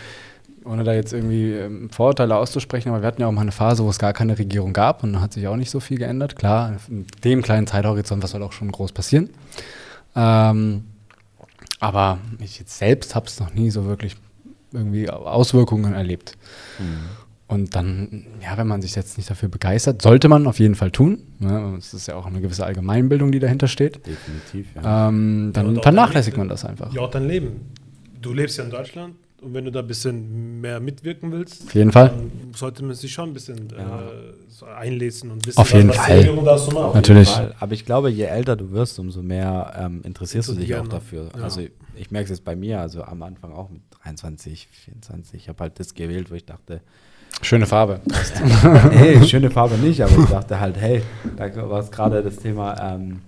ohne 0.64 0.84
da 0.84 0.92
jetzt 0.94 1.12
irgendwie 1.12 1.52
ähm, 1.52 1.90
Vorurteile 1.90 2.36
auszusprechen, 2.36 2.90
aber 2.90 3.02
wir 3.02 3.06
hatten 3.06 3.20
ja 3.20 3.28
auch 3.28 3.32
mal 3.32 3.42
eine 3.42 3.52
Phase, 3.52 3.84
wo 3.84 3.90
es 3.90 3.98
gar 3.98 4.12
keine 4.12 4.38
Regierung 4.38 4.72
gab 4.72 5.02
und 5.02 5.12
da 5.14 5.20
hat 5.20 5.32
sich 5.32 5.46
auch 5.46 5.56
nicht 5.56 5.70
so 5.70 5.80
viel 5.80 5.98
geändert. 5.98 6.36
Klar, 6.36 6.76
in 6.88 7.06
dem 7.24 7.42
kleinen 7.42 7.66
Zeithorizont, 7.66 8.22
was 8.22 8.30
soll 8.30 8.42
auch 8.42 8.52
schon 8.52 8.70
groß 8.70 8.92
passieren. 8.92 9.30
Ähm, 10.14 10.84
aber 11.80 12.18
ich 12.38 12.58
jetzt 12.58 12.78
selbst 12.78 13.14
habe 13.14 13.26
es 13.26 13.40
noch 13.40 13.54
nie 13.54 13.70
so 13.70 13.86
wirklich 13.86 14.16
irgendwie 14.72 15.10
Auswirkungen 15.10 15.94
erlebt. 15.94 16.36
Und 17.48 17.76
dann, 17.76 18.24
ja, 18.40 18.56
wenn 18.56 18.66
man 18.66 18.80
sich 18.80 18.94
jetzt 18.94 19.18
nicht 19.18 19.28
dafür 19.28 19.50
begeistert, 19.50 20.00
sollte 20.00 20.28
man 20.28 20.46
auf 20.46 20.58
jeden 20.58 20.74
Fall 20.74 20.90
tun. 20.90 21.18
Ne? 21.38 21.74
Es 21.78 21.92
ist 21.92 22.06
ja 22.06 22.14
auch 22.14 22.24
eine 22.24 22.40
gewisse 22.40 22.64
Allgemeinbildung, 22.64 23.30
die 23.30 23.40
dahinter 23.40 23.68
steht. 23.68 23.96
Definitiv, 24.06 24.68
ja. 24.74 25.08
Ähm, 25.08 25.52
Ja, 25.54 25.62
dann 25.62 25.78
auch 25.78 25.82
vernachlässigt 25.82 26.36
man 26.38 26.48
das 26.48 26.64
einfach. 26.64 26.92
Ja, 26.94 27.02
auch 27.02 27.10
dein 27.10 27.26
Leben. 27.26 27.60
Du 28.22 28.32
lebst 28.32 28.56
ja 28.56 28.64
in 28.64 28.70
Deutschland 28.70 29.16
und 29.42 29.54
wenn 29.54 29.64
du 29.64 29.70
da 29.72 29.80
ein 29.80 29.86
bisschen 29.86 30.60
mehr 30.60 30.80
mitwirken 30.80 31.32
willst, 31.32 31.64
Auf 31.66 31.74
jeden 31.74 31.92
Fall. 31.92 32.08
dann 32.08 32.30
sollte 32.54 32.84
man 32.84 32.94
sich 32.94 33.12
schon 33.12 33.30
ein 33.30 33.32
bisschen 33.34 33.68
Ja. 33.76 34.00
äh, 34.00 34.32
so 34.48 34.66
einlesen 34.66 35.30
und 35.30 35.46
wissen, 35.46 35.58
Auf 35.58 35.72
jeden 35.72 35.88
was, 35.88 35.98
was 35.98 36.04
Fall. 36.06 36.14
die 36.14 36.20
Regierung 36.28 36.44
da 36.44 36.58
so 36.58 36.70
macht. 36.70 36.84
Auf 36.84 36.94
Natürlich. 36.94 37.28
jeden 37.28 37.46
Fall. 37.48 37.56
Aber 37.58 37.72
ich 37.72 37.84
glaube, 37.84 38.10
je 38.10 38.24
älter 38.24 38.56
du 38.56 38.70
wirst, 38.70 38.98
umso 38.98 39.22
mehr 39.22 39.74
ähm, 39.78 40.00
interessierst 40.04 40.48
du 40.50 40.54
dich 40.54 40.68
Gerne. 40.68 40.84
auch 40.84 40.88
dafür. 40.88 41.28
Ja. 41.36 41.42
Also 41.42 41.62
ich 41.96 42.10
merke 42.10 42.24
es 42.24 42.30
jetzt 42.30 42.44
bei 42.44 42.54
mir, 42.56 42.80
also 42.80 43.02
am 43.02 43.22
Anfang 43.22 43.52
auch 43.52 43.68
mit 43.70 43.82
23, 44.04 44.68
24. 44.68 45.34
Ich 45.34 45.48
habe 45.48 45.58
halt 45.60 45.78
das 45.80 45.94
gewählt, 45.94 46.30
wo 46.30 46.34
ich 46.34 46.44
dachte, 46.44 46.80
Schöne 47.40 47.66
Farbe. 47.66 48.00
hey, 48.90 49.26
schöne 49.26 49.50
Farbe 49.50 49.76
nicht, 49.76 50.02
aber 50.02 50.16
ich 50.22 50.28
dachte 50.28 50.60
halt, 50.60 50.76
hey, 50.76 51.02
da 51.36 51.68
war 51.68 51.80
es 51.80 51.90
gerade 51.90 52.22
das 52.22 52.36
Thema, 52.36 52.94
ähm, 52.94 53.20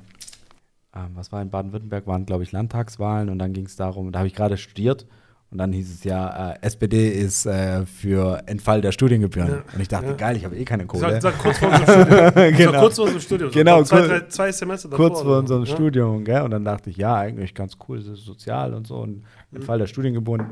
ähm, 0.95 1.03
was 1.15 1.33
war 1.33 1.41
in 1.43 1.49
Baden-Württemberg, 1.51 2.07
waren 2.07 2.27
glaube 2.27 2.43
ich 2.45 2.53
Landtagswahlen 2.53 3.31
und 3.31 3.39
dann 3.39 3.53
ging 3.55 3.65
es 3.65 3.77
darum, 3.77 4.13
da 4.13 4.19
habe 4.21 4.29
ich 4.29 4.35
gerade 4.35 4.57
studiert 4.59 5.07
und 5.55 5.59
dann 5.59 5.73
hieß 5.73 5.95
es 5.95 6.03
ja, 6.05 6.51
äh, 6.51 6.59
SPD 6.63 7.09
ist 7.11 7.47
äh, 7.47 7.87
für 7.87 8.43
Entfall 8.47 8.81
der 8.81 8.91
Studiengebühren. 8.91 9.49
Ja. 9.51 9.63
Und 9.73 9.81
ich 9.81 9.87
dachte, 9.89 10.07
Ja. 10.09 10.13
geil, 10.15 10.37
ich 10.37 10.45
habe 10.45 10.57
eh 10.57 10.65
keine 10.65 10.85
Kohle. 10.85 11.21
Sag, 11.21 11.23
sag 11.23 11.39
kurz 11.39 11.59
vor 11.59 11.69
unserem 11.71 11.87
Studium. 11.87 12.33
Sag 12.35 12.57
Genau. 12.57 12.81
kurz 12.81 12.97
vor 12.97 13.05
unserem 13.05 13.21
Studium. 13.23 13.51
Genau, 13.53 13.83
zwei, 13.85 13.97
kurz- 13.99 14.09
drei, 14.09 14.21
zwei 14.29 14.53
Semester 14.53 14.89
davor. 14.89 15.09
kurz 15.11 15.23
vor 15.23 15.39
unserem 15.39 15.65
ja? 15.65 15.73
Studium, 15.75 16.25
gell? 16.25 16.43
Und 16.43 16.51
dann 16.51 16.65
dachte 16.65 16.91
ich, 16.91 16.97
ja, 16.97 17.15
eigentlich 17.15 17.55
ganz 17.55 17.79
cool, 17.89 17.99
das 17.99 18.09
ist 18.19 18.25
sozial 18.25 18.75
und 18.75 18.87
so. 18.87 18.97
Und 18.97 19.23
Mhm. 19.53 19.63
Fall 19.63 19.79
der 19.79 19.87
Studiengebühren, 19.87 20.45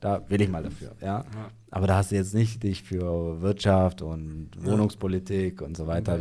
da 0.00 0.22
will 0.28 0.40
ich 0.40 0.48
mal 0.48 0.62
dafür, 0.62 0.92
ja. 1.02 1.24
Aber 1.70 1.86
da 1.86 1.96
hast 1.98 2.10
du 2.10 2.14
jetzt 2.16 2.32
nicht 2.34 2.62
dich 2.62 2.82
für 2.82 3.42
Wirtschaft 3.42 4.00
und. 4.00 4.48
Wohnungspolitik 4.58 5.60
und 5.60 5.76
so 5.76 5.86
weiter. 5.86 6.18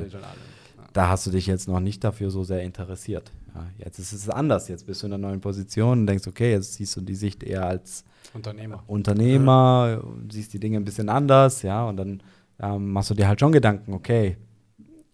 Da 0.94 1.08
hast 1.10 1.26
du 1.28 1.32
dich 1.32 1.46
jetzt 1.48 1.68
noch 1.68 1.80
nicht 1.80 2.04
dafür 2.04 2.30
so 2.32 2.44
sehr 2.44 2.62
interessiert. 2.64 3.32
Jetzt 3.78 4.00
ist 4.00 4.12
es 4.12 4.30
anders. 4.30 4.68
Jetzt 4.68 4.86
bist 4.86 5.02
du 5.02 5.08
in 5.08 5.14
einer 5.14 5.28
neuen 5.30 5.40
Position 5.40 6.00
und 6.02 6.08
denkst, 6.08 6.28
okay, 6.28 6.52
jetzt 6.52 6.74
siehst 6.74 6.96
du 6.98 7.02
die 7.02 7.16
Sicht 7.16 7.42
eher 7.44 7.66
als 7.66 8.04
Unternehmer. 8.36 8.84
Unternehmer, 8.88 10.02
siehst 10.32 10.54
die 10.54 10.60
Dinge 10.60 10.78
ein 10.78 10.86
bisschen 10.86 11.10
anders, 11.10 11.62
ja, 11.62 11.86
und 11.86 11.98
dann 11.98 12.22
ähm, 12.60 12.92
machst 12.92 13.10
du 13.10 13.14
dir 13.14 13.28
halt 13.28 13.40
schon 13.40 13.52
Gedanken, 13.52 13.94
okay, 13.94 14.38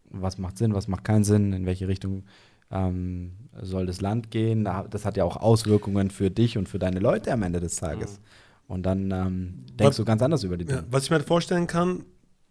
was 0.09 0.37
macht 0.37 0.57
Sinn, 0.57 0.73
was 0.73 0.87
macht 0.87 1.03
keinen 1.05 1.23
Sinn, 1.23 1.53
in 1.53 1.65
welche 1.65 1.87
Richtung 1.87 2.23
ähm, 2.71 3.31
soll 3.61 3.85
das 3.85 4.01
Land 4.01 4.31
gehen. 4.31 4.63
Da- 4.65 4.85
Das 4.89 5.05
hat 5.05 5.17
ja 5.17 5.23
auch 5.23 5.37
Auswirkungen 5.37 6.09
für 6.09 6.29
dich 6.29 6.57
und 6.57 6.67
für 6.69 6.79
deine 6.79 6.99
Leute 6.99 7.31
am 7.31 7.43
Ende 7.43 7.59
des 7.59 7.75
Tages. 7.77 8.19
Und 8.67 8.85
dann 8.85 9.11
ähm, 9.11 9.53
denkst 9.79 9.81
Was- 9.91 9.95
du 9.97 10.05
ganz 10.05 10.21
anders 10.21 10.43
über 10.43 10.57
die 10.57 10.65
Dinge. 10.65 10.79
Ja, 10.79 10.85
was 10.89 11.03
ich 11.05 11.09
mir 11.09 11.17
halt 11.17 11.27
vorstellen 11.27 11.67
kann, 11.67 12.03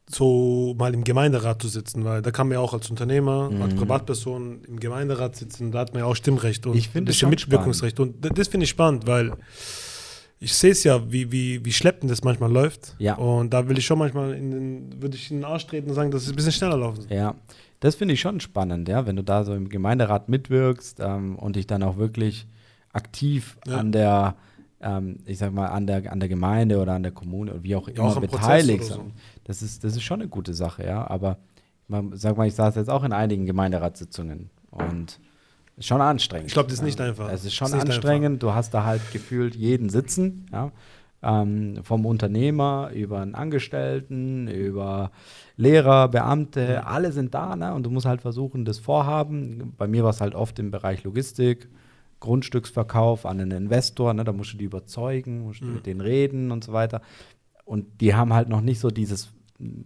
so 0.09 0.75
mal 0.77 0.93
im 0.93 1.05
Gemeinderat 1.05 1.63
zu 1.63 1.69
sitzen, 1.69 2.05
weil 2.05 2.21
da 2.21 2.31
kann 2.33 2.49
man 2.49 2.55
ja 2.55 2.61
auch 2.61 2.75
als 2.75 2.91
Unternehmer, 2.91 3.49
als 3.63 3.75
Mhm. 3.75 3.79
Privatperson 3.79 4.65
im 4.65 4.81
Gemeinderat 4.81 5.37
sitzen, 5.37 5.71
da 5.71 5.79
hat 5.81 5.93
man 5.95 6.01
ja 6.03 6.07
auch 6.07 6.17
Stimmrecht 6.17 6.67
und 6.67 6.77
Ich 6.77 6.89
finde 6.89 7.11
ein 7.11 7.13
bisschen 7.13 7.31
Mitwirkungsrecht. 7.31 8.01
Und 8.01 8.17
das 8.37 8.49
finde 8.49 8.65
ich 8.65 8.71
spannend, 8.71 9.07
weil 9.07 9.33
ich 10.43 10.55
sehe 10.55 10.71
es 10.73 10.83
ja, 10.85 11.13
wie, 11.13 11.31
wie, 11.31 11.63
wie 11.65 11.73
schleppend 11.73 12.11
das 12.11 12.25
manchmal 12.25 12.51
läuft. 12.51 12.97
Ja. 12.99 13.15
Und 13.17 13.53
da 13.53 13.69
will 13.69 13.77
ich 13.79 13.85
schon 13.85 13.99
manchmal 13.99 14.33
in 14.33 14.51
den, 14.51 15.03
würde 15.03 15.15
ich 15.17 15.31
in 15.31 15.39
den 15.39 15.45
Arsch 15.45 15.67
treten 15.67 15.91
und 15.91 15.95
sagen, 15.95 16.11
dass 16.11 16.23
es 16.23 16.31
ein 16.31 16.37
bisschen 16.37 16.53
schneller 16.53 16.79
laufen 16.79 17.03
soll. 17.03 17.13
Ja, 17.17 17.35
das 17.81 17.95
finde 17.95 18.15
ich 18.15 18.21
schon 18.21 18.41
spannend, 18.41 18.89
ja, 18.89 19.07
wenn 19.07 19.17
du 19.17 19.23
da 19.23 19.45
so 19.45 19.55
im 19.55 19.69
Gemeinderat 19.69 20.29
mitwirkst 20.31 20.99
ähm, 21.01 21.37
und 21.37 21.57
dich 21.57 21.67
dann 21.67 21.83
auch 21.83 21.99
wirklich 21.99 22.47
aktiv 22.93 23.59
Ja. 23.67 23.77
an 23.77 23.93
der, 23.93 24.35
ähm, 24.81 25.19
ich 25.27 25.37
sag 25.39 25.53
mal, 25.53 25.67
an 25.67 25.87
der, 25.87 26.11
an 26.11 26.21
der 26.21 26.29
Gemeinde 26.31 26.79
oder 26.81 26.95
an 26.95 27.03
der 27.03 27.13
Kommune 27.13 27.53
oder 27.53 27.63
wie 27.63 27.77
auch 27.77 27.89
immer 27.89 28.05
auch 28.05 28.21
beteiligst. 28.21 28.89
so. 28.93 29.05
Das 29.45 29.61
ist, 29.63 29.85
das 29.85 29.95
ist 29.95 30.03
schon 30.03 30.21
eine 30.21 30.29
gute 30.31 30.55
Sache, 30.55 30.85
ja. 30.87 31.07
Aber 31.09 31.37
man, 31.87 32.17
sag 32.17 32.37
mal, 32.39 32.47
ich 32.49 32.55
saß 32.55 32.77
jetzt 32.77 32.89
auch 32.89 33.05
in 33.05 33.13
einigen 33.13 33.45
Gemeinderatssitzungen 33.47 34.49
und 34.71 35.21
ist 35.81 35.87
schon 35.87 36.01
anstrengend. 36.01 36.47
Ich 36.47 36.53
glaub, 36.53 36.67
das 36.69 36.75
ist 36.75 36.83
nicht 36.83 36.99
Ja. 37.01 37.07
einfach. 37.07 37.31
Es 37.33 37.45
ist 37.45 37.55
schon 37.55 37.69
ist 37.69 37.75
anstrengend. 37.75 38.43
Du 38.43 38.55
hast 38.55 38.73
da 38.73 38.85
halt 38.85 39.03
gefühlt 39.13 39.55
jeden 39.57 39.89
sitzen, 39.91 40.47
ja. 40.53 40.71
Ähm, 41.23 41.81
vom 41.83 42.07
Unternehmer 42.07 42.91
über 42.95 43.21
einen 43.21 43.35
Angestellten, 43.35 44.49
über 44.49 45.11
Lehrer, 45.59 46.09
Beamte, 46.09 46.87
alle 46.87 47.13
sind 47.13 47.35
da, 47.35 47.57
ne? 47.57 47.75
Und 47.75 47.83
du 47.85 47.91
musst 47.91 48.07
halt 48.07 48.23
versuchen, 48.23 48.65
das 48.65 48.79
Vorhaben. 48.79 49.75
Bei 49.77 49.87
mir 49.87 50.03
war 50.03 50.11
es 50.11 50.23
halt 50.23 50.35
oft 50.35 50.59
im 50.59 50.71
Bereich 50.71 51.05
Logistik, 51.05 51.69
Grundstücksverkauf 52.21 53.27
an 53.27 53.41
einen 53.41 53.51
Investor, 53.51 54.15
ne? 54.15 54.25
Da 54.25 54.33
musst 54.33 54.53
du 54.55 54.57
die 54.57 54.65
überzeugen, 54.65 55.43
musst 55.43 55.61
du 55.61 55.67
Mhm. 55.67 55.75
mit 55.75 55.87
denen 55.87 56.01
reden 56.01 56.51
und 56.53 56.65
so 56.65 56.73
weiter. 56.73 57.03
Und 57.65 58.01
die 58.01 58.15
haben 58.15 58.33
halt 58.33 58.49
noch 58.49 58.61
nicht 58.63 58.81
so 58.81 58.89
dieses 58.89 59.31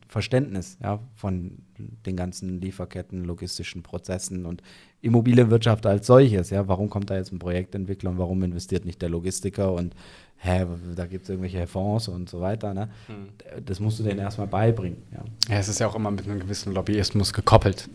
Verständnis 0.08 0.78
ja, 0.82 1.00
von 1.14 1.58
den 1.78 2.16
ganzen 2.16 2.60
Lieferketten, 2.60 3.24
logistischen 3.24 3.82
Prozessen 3.82 4.46
und 4.46 4.62
Immobilienwirtschaft 5.00 5.86
als 5.86 6.06
solches. 6.06 6.50
Ja, 6.50 6.68
warum 6.68 6.88
kommt 6.88 7.10
da 7.10 7.16
jetzt 7.16 7.32
ein 7.32 7.38
Projektentwickler 7.38 8.10
und 8.10 8.18
warum 8.18 8.42
investiert 8.42 8.84
nicht 8.84 9.02
der 9.02 9.08
Logistiker 9.08 9.72
und 9.72 9.94
hä, 10.36 10.66
da 10.94 11.06
gibt 11.06 11.24
es 11.24 11.30
irgendwelche 11.30 11.66
Fonds 11.66 12.08
und 12.08 12.28
so 12.28 12.40
weiter. 12.40 12.74
Ne? 12.74 12.88
Das 13.64 13.80
musst 13.80 13.98
du 13.98 14.02
denen 14.02 14.20
erstmal 14.20 14.46
beibringen. 14.46 15.02
Ja. 15.12 15.24
Ja, 15.48 15.58
es 15.58 15.68
ist 15.68 15.80
ja 15.80 15.88
auch 15.88 15.96
immer 15.96 16.10
mit 16.10 16.26
einem 16.26 16.40
gewissen 16.40 16.72
Lobbyismus 16.72 17.32
gekoppelt. 17.32 17.88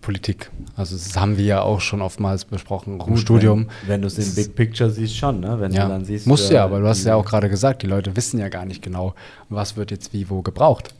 Politik. 0.00 0.50
Also 0.76 0.96
das 0.96 1.16
haben 1.16 1.36
wir 1.36 1.44
ja 1.44 1.62
auch 1.62 1.80
schon 1.80 2.00
oftmals 2.00 2.44
besprochen, 2.44 3.00
auch 3.00 3.06
im 3.08 3.14
Gut, 3.14 3.22
Studium. 3.22 3.66
Wenn, 3.82 3.88
wenn 3.88 4.02
du 4.02 4.06
es 4.08 4.18
im 4.18 4.34
Big 4.34 4.54
Picture 4.54 4.88
siehst, 4.90 5.16
schon. 5.16 5.40
Ne? 5.40 5.58
Wenn 5.60 5.72
ja, 5.72 5.84
du 5.84 5.88
dann 5.90 6.04
siehst. 6.04 6.26
musst 6.26 6.48
du 6.48 6.52
äh, 6.52 6.56
ja, 6.56 6.64
aber 6.64 6.80
du 6.80 6.86
hast 6.86 7.04
ja 7.04 7.16
auch 7.16 7.24
gerade 7.24 7.48
gesagt, 7.50 7.82
die 7.82 7.86
Leute 7.86 8.14
wissen 8.16 8.38
ja 8.38 8.48
gar 8.48 8.64
nicht 8.64 8.82
genau, 8.82 9.14
was 9.48 9.76
wird 9.76 9.90
jetzt 9.90 10.12
wie 10.12 10.30
wo 10.30 10.42
gebraucht. 10.42 10.94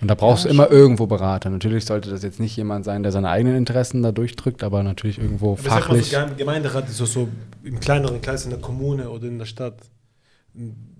Und 0.00 0.08
da 0.08 0.14
brauchst 0.14 0.44
Ja, 0.44 0.50
du 0.50 0.54
immer 0.56 0.70
irgendwo 0.70 1.06
Berater. 1.06 1.48
Natürlich 1.48 1.86
sollte 1.86 2.10
das 2.10 2.22
jetzt 2.22 2.40
nicht 2.40 2.56
jemand 2.56 2.84
sein, 2.84 3.02
der 3.02 3.12
seine 3.12 3.30
eigenen 3.30 3.56
Interessen 3.56 4.02
da 4.02 4.10
durchdrückt, 4.12 4.62
aber 4.64 4.82
natürlich 4.82 5.18
irgendwo 5.18 5.52
Aber 5.52 5.60
ich 5.60 5.64
sag 5.66 5.74
mal, 5.74 5.80
fachlich. 5.82 6.10
so 6.10 6.16
Geme- 6.18 6.34
Gemeinderat 6.34 6.88
ist 6.88 6.96
so, 6.98 7.06
so 7.06 7.28
im 7.62 7.78
kleineren 7.80 8.20
Kreis 8.20 8.44
in 8.44 8.50
der 8.50 8.58
Kommune 8.60 9.08
oder 9.08 9.26
in 9.28 9.38
der 9.38 9.46
Stadt. 9.46 9.76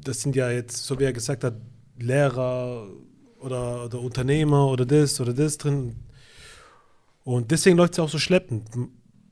Das 0.02 0.22
sind 0.22 0.34
ja 0.36 0.50
jetzt, 0.50 0.86
so 0.86 0.98
wie 0.98 1.04
er 1.04 1.12
gesagt 1.12 1.44
hat, 1.44 1.54
Lehrer 1.98 2.86
oder, 3.40 3.84
oder 3.84 4.00
Unternehmer 4.00 4.68
oder 4.68 4.86
das 4.86 5.20
oder 5.20 5.32
das 5.34 5.58
drin. 5.58 5.96
Und 7.24 7.50
deswegen 7.50 7.76
läuft 7.76 7.94
es 7.94 7.98
auch 8.00 8.08
so 8.08 8.18
schleppend, 8.18 8.68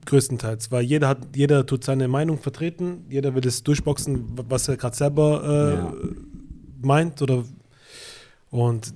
größtenteils, 0.05 0.71
weil 0.71 0.83
jeder 0.83 1.07
hat, 1.07 1.19
jeder 1.35 1.65
tut 1.65 1.83
seine 1.83 2.07
Meinung 2.07 2.37
vertreten, 2.39 3.05
jeder 3.09 3.35
will 3.35 3.45
es 3.47 3.63
durchboxen, 3.63 4.25
was 4.49 4.67
er 4.67 4.75
gerade 4.77 4.95
selber 4.95 5.43
äh, 5.45 5.73
Ja. 5.75 5.93
meint 6.81 7.21
oder 7.21 7.43
und 8.49 8.93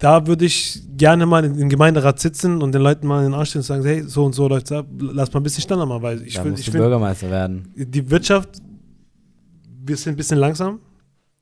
da 0.00 0.26
würde 0.26 0.44
ich 0.44 0.80
gerne 0.96 1.26
mal 1.26 1.44
in- 1.44 1.58
im 1.58 1.68
Gemeinderat 1.68 2.18
sitzen 2.20 2.62
und 2.62 2.72
den 2.72 2.82
Leuten 2.82 3.06
mal 3.06 3.18
in 3.24 3.32
den 3.32 3.34
Arsch 3.34 3.50
stellen 3.50 3.60
und 3.62 3.66
sagen, 3.66 3.84
hey, 3.84 4.02
so 4.04 4.24
und 4.24 4.34
so 4.34 4.46
läuft's 4.48 4.70
ab, 4.72 4.86
lass 4.98 5.32
mal 5.32 5.40
ein 5.40 5.42
bisschen 5.42 5.62
schneller 5.62 5.86
mal, 5.86 6.00
weil 6.00 6.22
ich 6.22 6.34
da 6.34 6.44
will, 6.44 6.52
musst 6.52 6.62
ich 6.66 6.72
will 6.72 6.80
Bürgermeister 6.80 7.28
werden. 7.30 7.72
die 7.76 8.08
Wirtschaft, 8.10 8.60
wir 9.84 9.96
sind 9.96 10.14
ein 10.14 10.16
bisschen 10.16 10.38
langsam 10.38 10.78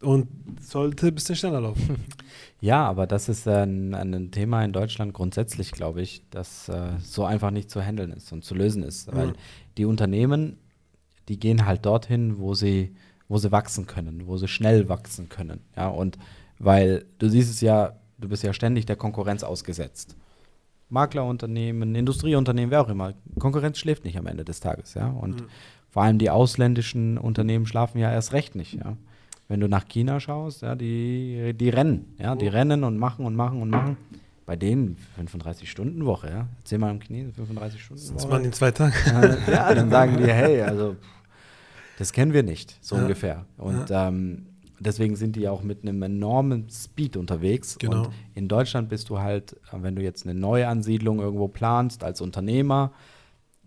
und 0.03 0.27
sollte 0.63 1.07
ein 1.09 1.15
bisschen 1.15 1.37
schneller 1.37 1.61
laufen. 1.61 1.97
Ja, 2.61 2.87
aber 2.89 3.07
das 3.07 3.29
ist 3.29 3.47
ein, 3.47 3.95
ein 3.95 4.31
Thema 4.31 4.65
in 4.65 4.73
Deutschland 4.73 5.13
grundsätzlich, 5.13 5.73
glaube 5.73 6.01
ich, 6.01 6.23
das 6.31 6.69
äh, 6.69 6.93
so 7.03 7.25
einfach 7.25 7.51
nicht 7.51 7.71
zu 7.71 7.83
handeln 7.83 8.11
ist 8.13 8.33
und 8.33 8.45
zu 8.45 8.55
lösen 8.55 8.83
ist. 8.83 9.15
Weil 9.15 9.29
Ja. 9.29 9.35
die 9.77 9.85
Unternehmen, 9.85 10.57
die 11.29 11.39
gehen 11.39 11.67
halt 11.67 11.85
dorthin, 11.85 12.39
wo 12.39 12.55
sie, 12.55 12.95
wo 13.29 13.37
sie 13.39 13.53
wachsen 13.53 13.87
können, 13.87 14.27
wo 14.27 14.37
sie 14.39 14.49
schnell 14.49 14.89
wachsen 14.89 15.29
können. 15.29 15.61
Ja, 15.77 15.89
und 15.89 16.19
weil 16.59 17.05
du 17.19 17.29
siehst 17.29 17.51
es 17.51 17.61
ja, 17.61 17.93
du 18.19 18.29
bist 18.29 18.43
ja 18.43 18.53
ständig 18.55 18.87
der 18.87 18.97
Konkurrenz 18.97 19.43
ausgesetzt. 19.43 20.17
Maklerunternehmen, 20.89 21.95
Industrieunternehmen, 21.95 22.71
wer 22.71 22.81
auch 22.81 22.89
immer. 22.89 23.13
Konkurrenz 23.39 23.79
schläft 23.79 24.05
nicht 24.05 24.17
am 24.19 24.27
Ende 24.27 24.45
des 24.45 24.61
Tages, 24.61 24.95
ja. 24.95 25.09
Und 25.09 25.41
Mhm. 25.43 25.47
vor 25.91 26.03
allem 26.05 26.19
die 26.19 26.31
ausländischen 26.31 27.19
Unternehmen 27.19 27.67
schlafen 27.67 27.99
ja 27.99 28.11
erst 28.11 28.33
recht 28.33 28.55
nicht, 28.55 28.75
ja. 28.75 28.97
Wenn 29.49 29.61
du 29.61 29.69
nach 29.69 29.87
China 29.87 30.19
schaust, 30.19 30.63
ja, 30.63 30.75
die, 30.75 31.55
die 31.55 31.69
rennen, 31.69 32.15
ja, 32.19 32.35
die 32.35 32.49
rennen 32.49 32.83
und 32.85 32.99
machen 32.99 33.25
und 33.25 33.37
machen 33.37 33.63
und 33.63 33.71
machen. 33.71 33.97
Bei 34.45 34.55
denen 34.57 34.97
35-Stunden-Woche, 35.21 36.29
ja. 36.31 36.47
Erzähl 36.59 36.79
mal 36.79 36.91
im 36.91 37.01
Chinesen, 37.01 37.33
35-Stunden-Woche. 37.33 38.15
Das 38.15 38.29
machen 38.29 38.43
die 38.43 38.47
in 38.47 38.53
zwei 38.53 38.71
Tagen. 38.71 38.93
Äh, 39.07 39.51
ja, 39.53 39.75
dann 39.75 39.91
sagen 39.91 40.17
die, 40.19 40.25
hey, 40.31 40.63
also 40.63 40.97
das 41.99 42.13
kennen 42.13 42.33
wir 42.33 42.43
nicht, 42.43 42.77
so 42.81 42.97
Ja. 42.97 43.03
ungefähr. 43.03 43.47
Und 43.57 43.87
ähm, 43.91 44.47
deswegen 44.79 45.17
sind 45.17 45.35
die 45.37 45.49
auch 45.49 45.63
mit 45.63 45.83
einem 45.83 46.03
enormen 46.03 46.69
Speed 46.71 47.17
unterwegs. 47.17 47.77
Genau. 47.79 48.05
Und 48.05 48.11
in 48.35 48.47
Deutschland 48.49 48.89
bist 48.89 49.09
du 49.09 49.19
halt, 49.19 49.57
wenn 49.73 49.97
du 49.97 50.03
jetzt 50.03 50.27
eine 50.27 50.39
Neuansiedlung 50.39 51.19
irgendwo 51.21 51.49
planst 51.49 52.05
als 52.05 52.21
Unternehmer, 52.21 52.93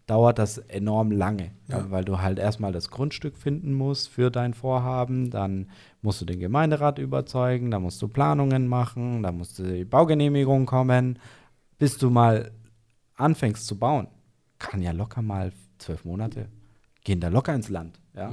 dauert 0.10 0.40
das 0.40 0.58
enorm 0.58 1.12
lange, 1.12 1.52
Ja. 1.68 1.80
ja. 1.80 1.92
weil 1.92 2.04
du 2.04 2.20
halt 2.20 2.40
erstmal 2.40 2.72
das 2.72 2.90
Grundstück 2.90 3.38
finden 3.38 3.74
musst 3.74 4.10
für 4.10 4.32
dein 4.32 4.54
Vorhaben, 4.54 5.30
dann 5.30 5.68
musst 6.02 6.20
du 6.22 6.26
den 6.26 6.40
Gemeinderat 6.40 6.98
überzeugen, 6.98 7.70
dann 7.70 7.84
musst 7.84 8.02
du 8.02 8.08
Planungen 8.08 8.68
machen, 8.68 9.22
dann 9.22 9.38
musst 9.38 9.60
du 9.60 9.64
die 9.64 9.86
Baugenehmigung 9.86 10.66
kommen, 10.66 11.20
bis 11.78 11.98
du 11.98 12.10
mal 12.10 12.52
anfängst 13.16 13.68
zu 13.68 13.78
bauen. 13.78 14.08
Kann 14.58 14.82
ja 14.82 14.92
locker 14.92 15.22
mal 15.22 15.52
zwölf 15.78 16.04
Monate, 16.06 16.48
gehen 17.04 17.20
da 17.20 17.28
locker 17.28 17.54
ins 17.54 17.70
Land. 17.70 18.00
Ja? 18.16 18.32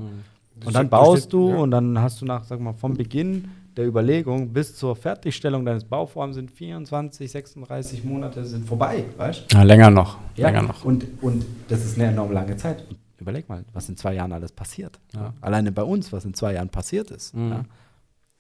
Und 0.64 0.74
dann 0.74 0.88
baust 0.88 1.32
du 1.32 1.50
ja. 1.50 1.56
und 1.56 1.70
dann 1.72 2.00
hast 2.00 2.22
du 2.22 2.24
nach, 2.24 2.44
sag 2.44 2.60
mal, 2.60 2.72
vom 2.72 2.94
Beginn 2.94 3.48
der 3.76 3.86
Überlegung 3.86 4.52
bis 4.52 4.74
zur 4.74 4.96
Fertigstellung 4.96 5.64
deines 5.64 5.84
Bauvorhabens 5.84 6.36
sind 6.36 6.50
24, 6.50 7.30
36 7.30 8.04
Monate 8.04 8.44
sind 8.44 8.66
vorbei, 8.66 9.04
weißt 9.16 9.52
Ja, 9.52 9.62
länger 9.62 9.90
noch. 9.90 10.18
ja, 10.36 10.48
Länger 10.48 10.62
noch. 10.62 10.84
Und, 10.84 11.06
und 11.22 11.44
das 11.68 11.84
ist 11.84 11.98
eine 11.98 12.08
enorm 12.10 12.32
lange 12.32 12.56
Zeit. 12.56 12.84
Überleg 13.18 13.48
mal, 13.48 13.64
was 13.72 13.88
in 13.88 13.96
zwei 13.96 14.14
Jahren 14.14 14.32
alles 14.32 14.52
passiert. 14.52 14.98
Ja. 15.14 15.32
Alleine 15.40 15.72
bei 15.72 15.82
uns, 15.82 16.12
was 16.12 16.24
in 16.24 16.34
zwei 16.34 16.54
Jahren 16.54 16.68
passiert 16.68 17.10
ist. 17.10 17.34
Mhm. 17.34 17.50
Ja. 17.50 17.64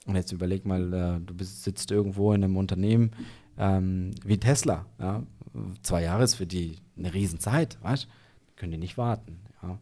Und 0.06 0.14
jetzt 0.14 0.32
überleg 0.32 0.64
mal, 0.64 0.92
äh, 0.92 1.20
du 1.24 1.34
bist, 1.34 1.64
sitzt 1.64 1.90
irgendwo 1.90 2.32
in 2.32 2.44
einem 2.44 2.56
Unternehmen 2.56 3.10
ähm, 3.58 4.12
wie 4.24 4.38
Tesla. 4.38 4.86
Ja. 4.98 5.22
Zwei 5.82 6.02
Jahre 6.02 6.24
ist 6.24 6.34
für 6.34 6.46
die 6.46 6.76
eine 6.98 7.12
Riesenzeit, 7.12 7.78
weißt 7.82 8.06
Können 8.56 8.72
die 8.72 8.78
nicht 8.78 8.98
warten. 8.98 9.40
Ja. 9.62 9.78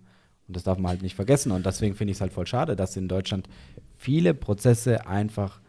Und 0.47 0.57
das 0.57 0.63
darf 0.65 0.79
man 0.79 0.91
halt 0.91 1.03
nicht 1.03 1.15
vergessen. 1.15 1.53
Und 1.53 1.65
deswegen 1.65 1.95
finde 1.95 2.13
ich 2.13 2.19
es 2.19 2.21
halt 2.21 2.33
voll 2.33 2.47
schade, 2.47 2.77
dass 2.77 2.97
in 2.97 3.09
Deutschland 3.09 3.49
viele 3.97 4.35
Prozesse 4.35 5.07
einfach 5.07 5.61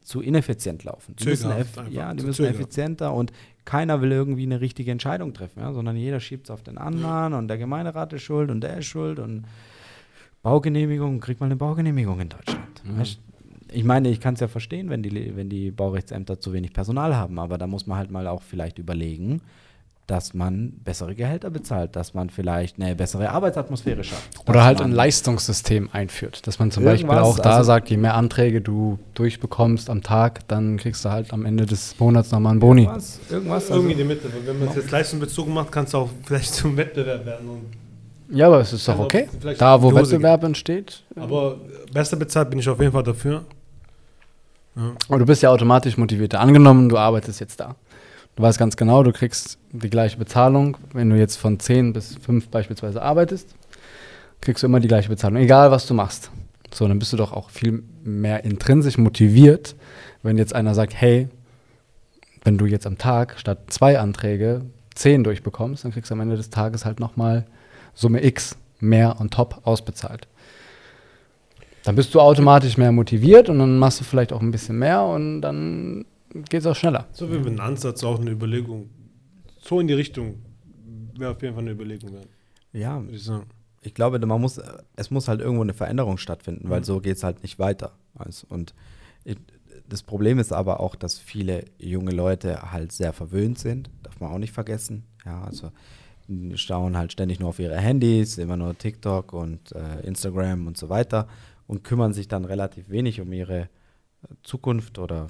zu 0.00 0.20
ineffizient 0.20 0.84
laufen. 0.84 1.16
Die 1.16 1.24
müssen, 1.24 1.50
ja, 1.90 2.12
die 2.12 2.22
müssen 2.24 2.36
zögerhaft. 2.44 2.60
effizienter 2.60 3.12
und 3.14 3.32
keiner 3.64 4.02
will 4.02 4.12
irgendwie 4.12 4.42
eine 4.42 4.60
richtige 4.60 4.90
Entscheidung 4.90 5.32
treffen, 5.32 5.60
ja, 5.60 5.72
sondern 5.72 5.96
jeder 5.96 6.20
schiebt 6.20 6.44
es 6.44 6.50
auf 6.50 6.62
den 6.62 6.76
anderen 6.76 7.32
und 7.32 7.48
der 7.48 7.56
Gemeinderat 7.56 8.12
ist 8.12 8.22
schuld 8.22 8.50
und 8.50 8.60
der 8.60 8.78
ist 8.78 8.86
schuld 8.86 9.18
und 9.18 9.44
Baugenehmigung, 10.42 11.20
kriegt 11.20 11.40
mal 11.40 11.46
eine 11.46 11.56
Baugenehmigung 11.56 12.20
in 12.20 12.28
Deutschland. 12.28 12.82
Mhm. 12.84 13.02
Ich 13.72 13.82
meine, 13.82 14.10
ich 14.10 14.20
kann 14.20 14.34
es 14.34 14.40
ja 14.40 14.48
verstehen, 14.48 14.90
wenn 14.90 15.02
die, 15.02 15.34
wenn 15.34 15.48
die 15.48 15.70
Baurechtsämter 15.70 16.38
zu 16.38 16.52
wenig 16.52 16.74
Personal 16.74 17.16
haben, 17.16 17.38
aber 17.38 17.56
da 17.56 17.66
muss 17.66 17.86
man 17.86 17.96
halt 17.96 18.10
mal 18.10 18.26
auch 18.26 18.42
vielleicht 18.42 18.78
überlegen, 18.78 19.40
dass 20.06 20.34
man 20.34 20.72
bessere 20.84 21.14
Gehälter 21.14 21.48
bezahlt, 21.48 21.96
dass 21.96 22.12
man 22.12 22.28
vielleicht 22.28 22.78
eine 22.78 22.94
bessere 22.94 23.30
Arbeitsatmosphäre 23.30 24.04
schafft. 24.04 24.48
Oder 24.48 24.64
halt 24.64 24.82
ein 24.82 24.92
Leistungssystem 24.92 25.88
einführt, 25.92 26.46
dass 26.46 26.58
man 26.58 26.70
zum 26.70 26.84
Beispiel 26.84 27.10
auch 27.10 27.38
da 27.38 27.56
also- 27.56 27.66
sagt, 27.66 27.88
je 27.88 27.96
mehr 27.96 28.14
Anträge 28.14 28.60
du 28.60 28.98
durchbekommst 29.14 29.88
am 29.88 30.02
Tag, 30.02 30.46
dann 30.48 30.76
kriegst 30.76 31.04
du 31.04 31.10
halt 31.10 31.32
am 31.32 31.46
Ende 31.46 31.64
des 31.64 31.98
Monats 31.98 32.30
nochmal 32.32 32.52
einen 32.52 32.60
Boni. 32.60 32.82
Irgendwas, 32.82 33.20
irgendwas 33.30 33.70
Irgendwie 33.70 33.92
in 33.92 33.98
also, 34.00 34.08
die 34.20 34.28
Mitte. 34.28 34.46
Wenn 34.46 34.58
man 34.58 34.68
es 34.68 34.74
jetzt 34.76 34.90
leistungsbezogen 34.90 35.54
macht, 35.54 35.72
kann 35.72 35.84
es 35.84 35.94
auch 35.94 36.10
vielleicht 36.24 36.54
zum 36.54 36.76
Wettbewerb 36.76 37.24
werden. 37.24 37.48
Und, 37.48 38.36
Ja, 38.36 38.48
aber 38.48 38.60
es 38.60 38.72
ist 38.74 38.86
doch 38.86 38.98
auch 38.98 39.04
okay. 39.06 39.28
Da, 39.58 39.80
wo 39.80 39.90
Hose 39.90 40.12
Wettbewerb 40.12 40.44
entsteht. 40.44 41.02
aber 41.16 41.56
besser 41.92 42.16
bezahlt 42.16 42.50
bin 42.50 42.58
ich 42.58 42.68
auf 42.68 42.78
jeden 42.78 42.92
Fall 42.92 43.02
dafür. 43.02 43.44
Ja. 44.76 44.92
Aber 45.08 45.18
du 45.18 45.26
bist 45.26 45.42
ja 45.42 45.50
automatisch 45.50 45.96
motivierter. 45.96 46.40
Angenommen, 46.40 46.88
du 46.88 46.98
arbeitest 46.98 47.40
jetzt 47.40 47.60
da. 47.60 47.76
Du 48.36 48.42
weißt 48.42 48.58
ganz 48.58 48.76
genau, 48.76 49.02
du 49.02 49.12
kriegst 49.12 49.58
die 49.70 49.90
gleiche 49.90 50.16
Bezahlung. 50.16 50.76
Wenn 50.92 51.08
du 51.10 51.16
jetzt 51.16 51.36
von 51.36 51.60
10 51.60 51.92
bis 51.92 52.16
5 52.16 52.48
beispielsweise 52.48 53.00
arbeitest, 53.00 53.54
kriegst 54.40 54.62
du 54.62 54.66
immer 54.66 54.80
die 54.80 54.88
gleiche 54.88 55.08
Bezahlung, 55.08 55.40
egal 55.40 55.70
was 55.70 55.86
du 55.86 55.94
machst. 55.94 56.30
So, 56.72 56.88
dann 56.88 56.98
bist 56.98 57.12
du 57.12 57.16
doch 57.16 57.32
auch 57.32 57.50
viel 57.50 57.84
mehr 58.02 58.44
intrinsisch 58.44 58.98
motiviert, 58.98 59.76
wenn 60.24 60.36
jetzt 60.36 60.54
einer 60.54 60.74
sagt, 60.74 60.94
hey, 60.94 61.28
wenn 62.42 62.58
du 62.58 62.66
jetzt 62.66 62.86
am 62.86 62.98
Tag 62.98 63.38
statt 63.38 63.58
zwei 63.68 64.00
Anträge 64.00 64.62
10 64.96 65.22
durchbekommst, 65.22 65.84
dann 65.84 65.92
kriegst 65.92 66.10
du 66.10 66.14
am 66.14 66.20
Ende 66.20 66.36
des 66.36 66.50
Tages 66.50 66.84
halt 66.84 66.98
nochmal 66.98 67.46
Summe 67.94 68.24
X 68.24 68.56
mehr 68.80 69.20
on 69.20 69.30
top 69.30 69.60
ausbezahlt. 69.62 70.26
Dann 71.84 71.94
bist 71.94 72.14
du 72.14 72.20
automatisch 72.20 72.76
mehr 72.76 72.90
motiviert 72.90 73.48
und 73.48 73.60
dann 73.60 73.78
machst 73.78 74.00
du 74.00 74.04
vielleicht 74.04 74.32
auch 74.32 74.40
ein 74.40 74.50
bisschen 74.50 74.78
mehr 74.78 75.04
und 75.04 75.42
dann 75.42 76.06
geht 76.34 76.60
es 76.60 76.66
auch 76.66 76.76
schneller. 76.76 77.06
So 77.12 77.30
wie 77.30 77.38
mit 77.38 77.46
einem 77.48 77.60
Ansatz 77.60 78.02
auch 78.04 78.20
eine 78.20 78.30
Überlegung. 78.30 78.90
so 79.60 79.80
in 79.80 79.86
die 79.88 79.94
Richtung 79.94 80.36
wäre 81.16 81.30
auf 81.32 81.40
jeden 81.42 81.54
Fall 81.54 81.62
eine 81.62 81.70
Überlegung 81.72 82.12
wert, 82.12 82.28
Ja, 82.72 83.00
würde 83.02 83.16
ich 83.16 83.24
sagen. 83.24 83.46
ich 83.82 83.94
glaube, 83.94 84.18
man 84.26 84.40
muss, 84.40 84.60
es 84.96 85.10
muss 85.10 85.28
halt 85.28 85.40
irgendwo 85.40 85.62
eine 85.62 85.74
Veränderung 85.74 86.18
stattfinden, 86.18 86.68
weil 86.68 86.80
Mhm. 86.80 86.84
so 86.84 87.00
geht 87.00 87.16
es 87.16 87.22
halt 87.24 87.42
nicht 87.42 87.58
weiter. 87.58 87.92
Also, 88.16 88.46
und 88.50 88.74
ich, 89.24 89.36
das 89.88 90.02
Problem 90.02 90.38
ist 90.38 90.52
aber 90.52 90.80
auch, 90.80 90.94
dass 90.96 91.18
viele 91.18 91.64
junge 91.78 92.10
Leute 92.12 92.72
halt 92.72 92.90
sehr 92.92 93.12
verwöhnt 93.12 93.58
sind, 93.58 93.90
darf 94.02 94.18
man 94.20 94.30
auch 94.32 94.38
nicht 94.38 94.52
vergessen. 94.52 95.04
Ja, 95.24 95.42
also 95.44 95.70
die 96.26 96.56
schauen 96.56 96.96
halt 96.96 97.12
ständig 97.12 97.38
nur 97.38 97.50
auf 97.50 97.58
ihre 97.58 97.76
Handys, 97.76 98.38
immer 98.38 98.56
nur 98.56 98.76
TikTok 98.76 99.32
und 99.34 99.72
äh, 99.72 100.00
Instagram 100.06 100.66
und 100.66 100.76
so 100.78 100.88
weiter 100.88 101.28
und 101.66 101.84
kümmern 101.84 102.12
sich 102.14 102.28
dann 102.28 102.44
relativ 102.46 102.88
wenig 102.88 103.20
um 103.20 103.32
ihre 103.32 103.68
Zukunft 104.42 104.98
oder 104.98 105.26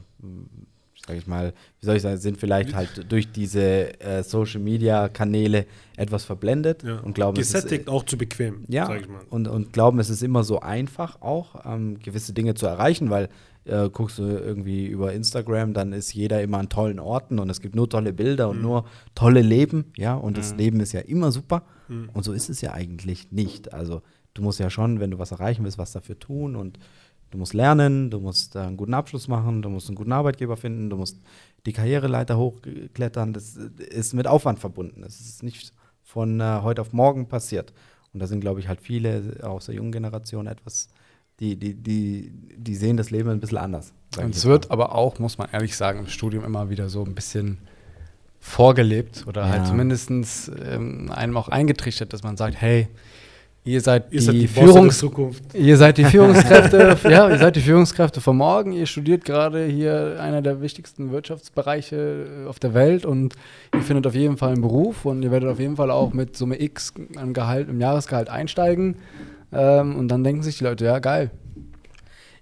sage 1.07 1.19
ich 1.19 1.27
mal, 1.27 1.53
wie 1.81 1.87
soll 1.87 1.97
ich 1.97 2.03
sagen, 2.03 2.17
sind 2.17 2.39
vielleicht 2.39 2.75
halt 2.75 3.11
durch 3.13 3.31
diese 3.31 4.01
äh, 4.01 4.23
Social 4.23 4.61
Media 4.61 5.09
Kanäle 5.09 5.67
etwas 5.97 6.25
verblendet 6.25 6.83
Ja. 6.83 6.99
und 7.01 7.15
glauben, 7.15 7.39
es 7.39 7.49
ist, 7.49 7.55
Gesättigt, 7.65 7.89
auch 7.89 8.05
zu 8.05 8.17
bequem, 8.17 8.65
ja, 8.69 8.87
sag 8.87 9.01
ich 9.03 9.09
mal. 9.09 9.23
und, 9.29 9.47
und 9.49 9.73
glauben, 9.73 9.99
es 9.99 10.09
ist 10.11 10.23
immer 10.23 10.45
so 10.45 10.61
einfach 10.61 11.21
auch, 11.21 11.65
ähm, 11.67 11.99
gewisse 11.99 12.33
Dinge 12.33 12.55
zu 12.55 12.67
erreichen, 12.67 13.11
weil 13.11 13.29
äh, 13.67 13.89
guckst 13.91 14.19
du 14.19 14.23
irgendwie 14.25 14.87
über 14.87 15.13
Instagram, 15.13 15.73
dann 15.75 15.93
ist 15.93 16.13
jeder 16.15 16.43
immer 16.43 16.59
an 16.59 16.69
tollen 16.69 17.01
Orten 17.01 17.39
und 17.39 17.49
es 17.51 17.61
gibt 17.63 17.75
nur 17.75 17.89
tolle 17.89 18.13
Bilder 18.13 18.49
und 18.51 18.57
Mhm. 18.59 18.63
nur 18.63 18.85
tolle 19.15 19.41
Leben, 19.43 19.93
ja, 19.97 20.15
und 20.15 20.37
das 20.37 20.53
Mhm. 20.53 20.59
Leben 20.59 20.81
ist 20.81 20.93
ja 20.93 21.01
immer 21.01 21.33
super 21.33 21.65
Mhm. 21.89 22.11
und 22.13 22.25
so 22.25 22.33
ist 22.33 22.49
es 22.51 22.61
ja 22.61 22.73
eigentlich 22.73 23.31
nicht. 23.33 23.73
Also 23.73 24.03
du 24.35 24.43
musst 24.43 24.59
ja 24.59 24.69
schon, 24.69 25.01
wenn 25.01 25.11
du 25.11 25.19
was 25.19 25.31
erreichen 25.33 25.65
willst, 25.65 25.79
was 25.79 25.93
dafür 25.93 26.19
tun 26.19 26.57
und 26.57 26.79
du 27.35 27.39
musst 27.39 27.53
lernen, 27.53 28.11
du 28.11 28.21
musst 28.21 28.57
einen 28.57 28.77
guten 28.77 28.95
Abschluss 28.95 29.27
machen, 29.27 29.61
du 29.61 29.69
musst 29.69 29.89
einen 29.89 29.97
guten 29.97 30.13
Arbeitgeber 30.13 30.57
finden, 30.57 30.89
du 30.89 30.97
musst 30.97 31.19
die 31.67 31.73
Karriereleiter 31.73 32.39
hochklettern, 32.39 33.33
das 33.33 33.57
ist 33.57 34.15
mit 34.15 34.27
Aufwand 34.29 34.61
verbunden. 34.61 35.03
Das 35.03 35.19
ist 35.21 35.43
nicht 35.43 35.73
von 36.05 36.41
äh, 36.41 36.61
heute 36.63 36.81
auf 36.81 36.93
morgen 36.93 37.27
passiert. 37.27 37.73
Und 38.13 38.21
da 38.21 38.29
sind, 38.29 38.41
glaube 38.41 38.61
ich, 38.61 38.69
halt 38.69 38.81
viele 38.81 39.39
aus 39.43 39.67
der 39.67 39.75
jungen 39.75 39.91
Generation 39.91 40.47
etwas, 40.47 40.89
die, 41.41 41.57
die, 41.57 41.75
die, 41.75 42.31
die 42.57 42.77
sehen 42.77 42.97
das 42.97 43.11
Leben 43.11 43.31
ein 43.31 43.41
bisschen 43.41 43.59
anders. 43.59 43.93
Und 44.17 44.37
es 44.37 44.45
wird 44.45 44.69
mal. 44.69 44.75
aber 44.75 44.95
auch, 44.95 45.19
muss 45.19 45.37
man 45.37 45.49
ehrlich 45.51 45.77
sagen, 45.77 45.99
im 45.99 46.07
Studium 46.07 46.45
immer 46.45 46.71
wieder 46.71 46.89
so 46.89 47.03
ein 47.05 47.17
bisschen 47.17 47.59
vorgelebt 48.39 49.25
oder 49.27 49.49
halt 49.49 49.63
Ja. 49.63 49.69
zumindest 49.71 50.11
ähm, 50.65 51.11
einem 51.11 51.37
auch 51.37 51.49
eingetrichtert, 51.49 52.13
dass 52.13 52.23
man 52.23 52.37
sagt, 52.37 52.55
hey, 52.61 52.87
ihr 53.65 53.81
seid 53.81 54.13
Ihr 54.13 54.21
seid 54.21 54.35
die, 54.35 54.41
die 54.41 54.47
Bosse 54.47 54.61
der 54.61 54.73
Führungs 54.73 54.99
Zukunft. 54.99 55.55
ihr 55.55 55.77
seid 55.77 55.99
die 55.99 56.05
Führungskräfte, 56.05 56.99
ja, 57.09 57.31
ihr 57.31 57.39
seid 57.39 57.57
die 57.57 57.61
Führungskräfte 57.61 58.21
von 58.21 58.37
morgen, 58.37 58.73
ihr 58.73 58.87
studiert 58.87 59.25
gerade 59.25 59.65
hier 59.65 60.19
einer 60.21 60.43
der 60.43 60.61
wichtigsten 60.61 61.11
Wirtschaftsbereiche 61.11 62.45
äh, 62.45 62.49
auf 62.49 62.59
der 62.59 62.75
Welt 62.75 63.07
und 63.07 63.35
ihr 63.75 63.81
findet 63.81 64.07
auf 64.07 64.15
jeden 64.15 64.37
Fall 64.37 64.53
einen 64.53 64.61
Beruf 64.61 65.07
und 65.07 65.23
ihr 65.23 65.31
werdet 65.31 65.49
auf 65.49 65.59
jeden 65.59 65.77
Fall 65.77 65.91
auch 65.91 66.13
mit 66.13 66.37
Summe 66.37 66.61
X 66.61 66.93
am 67.17 67.33
Gehalt, 67.33 67.69
im 67.69 67.81
Jahresgehalt 67.81 68.29
einsteigen. 68.29 68.97
Ähm, 69.53 69.97
und 69.97 70.09
dann 70.09 70.25
denken 70.25 70.43
sich 70.43 70.59
die 70.59 70.65
Leute, 70.65 70.85
ja, 70.85 70.99
geil. 70.99 71.31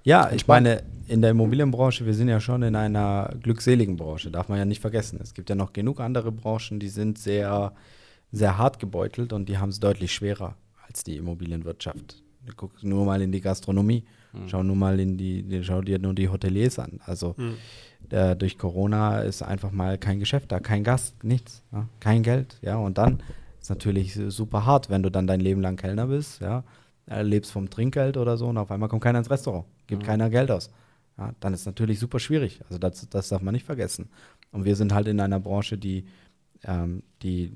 Ja, 0.02 0.30
ich 0.32 0.48
meine, 0.48 0.82
in 1.06 1.20
der 1.20 1.30
Immobilienbranche, 1.30 2.04
wir 2.04 2.14
sind 2.14 2.28
ja 2.28 2.40
schon 2.40 2.62
in 2.62 2.74
einer 2.74 3.34
glückseligen 3.40 3.96
Branche, 3.96 4.30
darf 4.30 4.48
man 4.48 4.58
ja 4.58 4.64
nicht 4.64 4.80
vergessen. 4.80 5.20
Es 5.22 5.34
gibt 5.34 5.48
ja 5.50 5.54
noch 5.54 5.72
genug 5.72 6.00
andere 6.00 6.32
Branchen, 6.32 6.80
die 6.80 6.88
sind 6.88 7.18
sehr, 7.18 7.72
sehr 8.32 8.58
hart 8.58 8.80
gebeutelt 8.80 9.32
und 9.32 9.48
die 9.48 9.58
haben 9.58 9.68
es 9.68 9.78
deutlich 9.78 10.12
schwerer 10.12 10.56
als 10.92 11.04
die 11.04 11.16
Immobilienwirtschaft. 11.16 12.22
Guck 12.56 12.82
nur 12.82 13.04
mal 13.06 13.22
in 13.22 13.32
die 13.32 13.40
Gastronomie, 13.40 14.04
schau 14.46 14.62
nur 14.62 14.76
mal 14.76 14.98
in 15.00 15.16
die, 15.16 15.42
die- 15.42 15.62
schau 15.64 15.80
dir 15.80 15.98
nur 15.98 16.12
die 16.14 16.28
Hoteliers 16.28 16.78
an. 16.78 17.00
Also 17.06 17.34
Mhm. 17.38 17.54
äh, 18.10 18.36
durch 18.36 18.58
Corona 18.58 19.20
ist 19.20 19.42
einfach 19.42 19.70
mal 19.70 19.96
kein 19.96 20.18
Geschäft 20.18 20.50
da, 20.52 20.60
kein 20.60 20.82
Gast, 20.84 21.22
nichts, 21.24 21.62
ja, 21.72 21.88
kein 22.00 22.22
Geld, 22.22 22.58
ja, 22.60 22.76
und 22.76 22.98
dann 22.98 23.22
ist 23.60 23.70
natürlich 23.70 24.18
super 24.28 24.66
hart, 24.66 24.90
wenn 24.90 25.02
du 25.04 25.10
dann 25.10 25.26
dein 25.26 25.40
Leben 25.40 25.62
lang 25.62 25.76
Kellner 25.76 26.08
bist, 26.08 26.40
ja, 26.40 26.64
äh, 27.08 27.22
lebst 27.22 27.52
vom 27.52 27.70
Trinkgeld 27.70 28.16
oder 28.16 28.36
so 28.36 28.48
und 28.48 28.58
auf 28.58 28.70
einmal 28.70 28.88
kommt 28.88 29.02
keiner 29.02 29.18
ins 29.20 29.30
Restaurant, 29.30 29.64
gibt 29.86 30.02
Mhm. 30.02 30.06
keiner 30.06 30.28
Geld 30.30 30.50
aus. 30.50 30.70
Ja, 31.16 31.32
dann 31.40 31.54
ist 31.54 31.64
natürlich 31.66 31.98
super 32.00 32.18
schwierig. 32.18 32.60
Also 32.66 32.78
das, 32.78 33.08
das 33.08 33.28
darf 33.28 33.40
man 33.42 33.52
nicht 33.54 33.66
vergessen. 33.66 34.08
Und 34.50 34.64
wir 34.64 34.74
sind 34.76 34.92
halt 34.92 35.06
in 35.08 35.20
einer 35.20 35.38
Branche, 35.40 35.78
die, 35.78 36.04
ähm, 36.64 37.02
die 37.22 37.52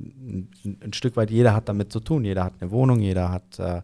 ein, 0.64 0.92
Stück 0.92 1.16
weit 1.16 1.30
jeder 1.30 1.54
hat 1.54 1.68
damit 1.68 1.92
zu 1.92 2.00
tun. 2.00 2.24
Jeder 2.24 2.44
hat 2.44 2.54
eine 2.60 2.70
Wohnung, 2.70 3.00
jeder 3.00 3.30
hat 3.30 3.58
äh, 3.58 3.82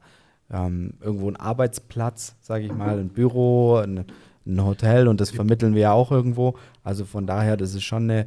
ähm, 0.51 0.95
irgendwo 1.01 1.29
einen 1.29 1.37
Arbeitsplatz, 1.37 2.37
sage 2.41 2.65
ich 2.65 2.73
mal, 2.73 2.99
ein 2.99 3.09
Büro, 3.09 3.77
ein, 3.77 4.05
ein 4.47 4.65
Hotel 4.65 5.09
und 5.09 5.21
das 5.21 5.31
vermitteln 5.31 5.75
wir 5.75 5.83
ja 5.83 5.93
auch 5.93 6.11
irgendwo. 6.11 6.55
Also 6.83 7.05
von 7.05 7.27
daher, 7.27 7.57
das 7.57 7.75
ist 7.75 7.85
schon 7.85 8.11
eine, 8.11 8.27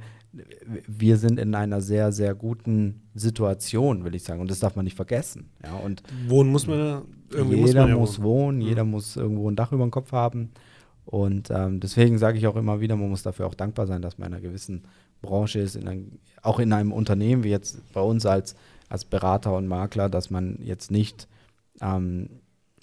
wir 0.88 1.18
sind 1.18 1.40
in 1.40 1.56
einer 1.56 1.82
sehr, 1.82 2.12
sehr 2.12 2.36
guten 2.36 3.02
Situation, 3.14 4.04
will 4.04 4.16
ich 4.16 4.24
sagen. 4.24 4.42
Und 4.42 4.52
das 4.52 4.60
darf 4.60 4.76
man 4.76 4.86
nicht 4.86 4.96
vergessen. 4.96 5.50
Ja, 5.64 5.76
und 5.76 6.04
Wohnen 6.28 6.52
muss 6.52 6.68
man 6.68 7.04
irgendwie 7.30 7.58
jeder 7.58 7.82
muss 7.82 7.90
ja 7.90 7.98
muss 7.98 8.22
wohnen. 8.22 8.62
jeder 8.62 8.84
muss 8.84 9.16
irgendwo 9.16 9.50
ein 9.50 9.56
Dach 9.56 9.72
über 9.72 9.84
dem 9.84 9.92
Kopf 9.92 10.12
haben. 10.12 10.52
Und 11.06 11.52
ähm, 11.52 11.80
deswegen 11.80 12.18
sage 12.18 12.38
ich 12.38 12.48
auch 12.48 12.56
immer 12.56 12.82
wieder, 12.82 12.96
man 12.96 13.10
muss 13.10 13.22
dafür 13.22 13.46
auch 13.46 13.54
dankbar 13.54 13.86
sein, 13.86 14.02
dass 14.02 14.18
man 14.18 14.30
in 14.30 14.34
einer 14.34 14.42
gewissen 14.42 14.84
Branche 15.22 15.60
ist, 15.60 15.76
in 15.76 15.88
ein, 15.88 16.20
auch 16.42 16.60
in 16.60 16.72
einem 16.74 16.92
Unternehmen 16.92 17.44
wie 17.44 17.50
jetzt 17.50 17.82
bei 17.94 18.02
uns 18.02 18.26
als, 18.26 18.56
als 18.90 19.06
Berater 19.06 19.56
und 19.56 19.68
Makler, 19.68 20.10
dass 20.10 20.30
man 20.30 20.60
jetzt 20.62 20.92
nicht, 20.92 21.28
ähm, 21.82 22.30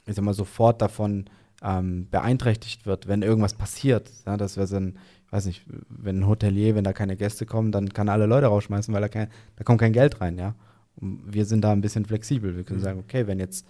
ich 0.06 0.14
sag 0.14 0.24
mal, 0.24 0.34
sofort 0.34 0.82
davon 0.82 1.26
ähm, 1.62 2.08
beeinträchtigt 2.10 2.86
wird, 2.86 3.06
wenn 3.06 3.22
irgendwas 3.22 3.54
passiert. 3.54 4.10
Ja, 4.26 4.36
dass 4.36 4.56
wir 4.56 4.66
so 4.66 4.76
ein, 4.76 4.98
ich 5.26 5.32
weiß 5.32 5.46
nicht, 5.46 5.62
wenn 5.88 6.20
ein 6.20 6.26
Hotelier, 6.26 6.74
wenn 6.74 6.84
da 6.84 6.92
keine 6.92 7.16
Gäste 7.16 7.46
kommen, 7.46 7.72
dann 7.72 7.92
kann 7.92 8.08
er 8.08 8.14
alle 8.14 8.26
Leute 8.26 8.46
rausschmeißen, 8.46 8.92
weil 8.92 9.00
da, 9.00 9.08
kein, 9.08 9.28
da 9.56 9.64
kommt 9.64 9.80
kein 9.80 9.92
Geld 9.92 10.20
rein, 10.20 10.38
ja. 10.38 10.54
Und 10.96 11.22
wir 11.32 11.46
sind 11.46 11.62
da 11.62 11.72
ein 11.72 11.80
bisschen 11.80 12.04
flexibel. 12.04 12.56
Wir 12.56 12.64
können 12.64 12.80
Mhm. 12.80 12.84
sagen, 12.84 12.98
okay, 12.98 13.26
wenn 13.26 13.38
jetzt 13.38 13.64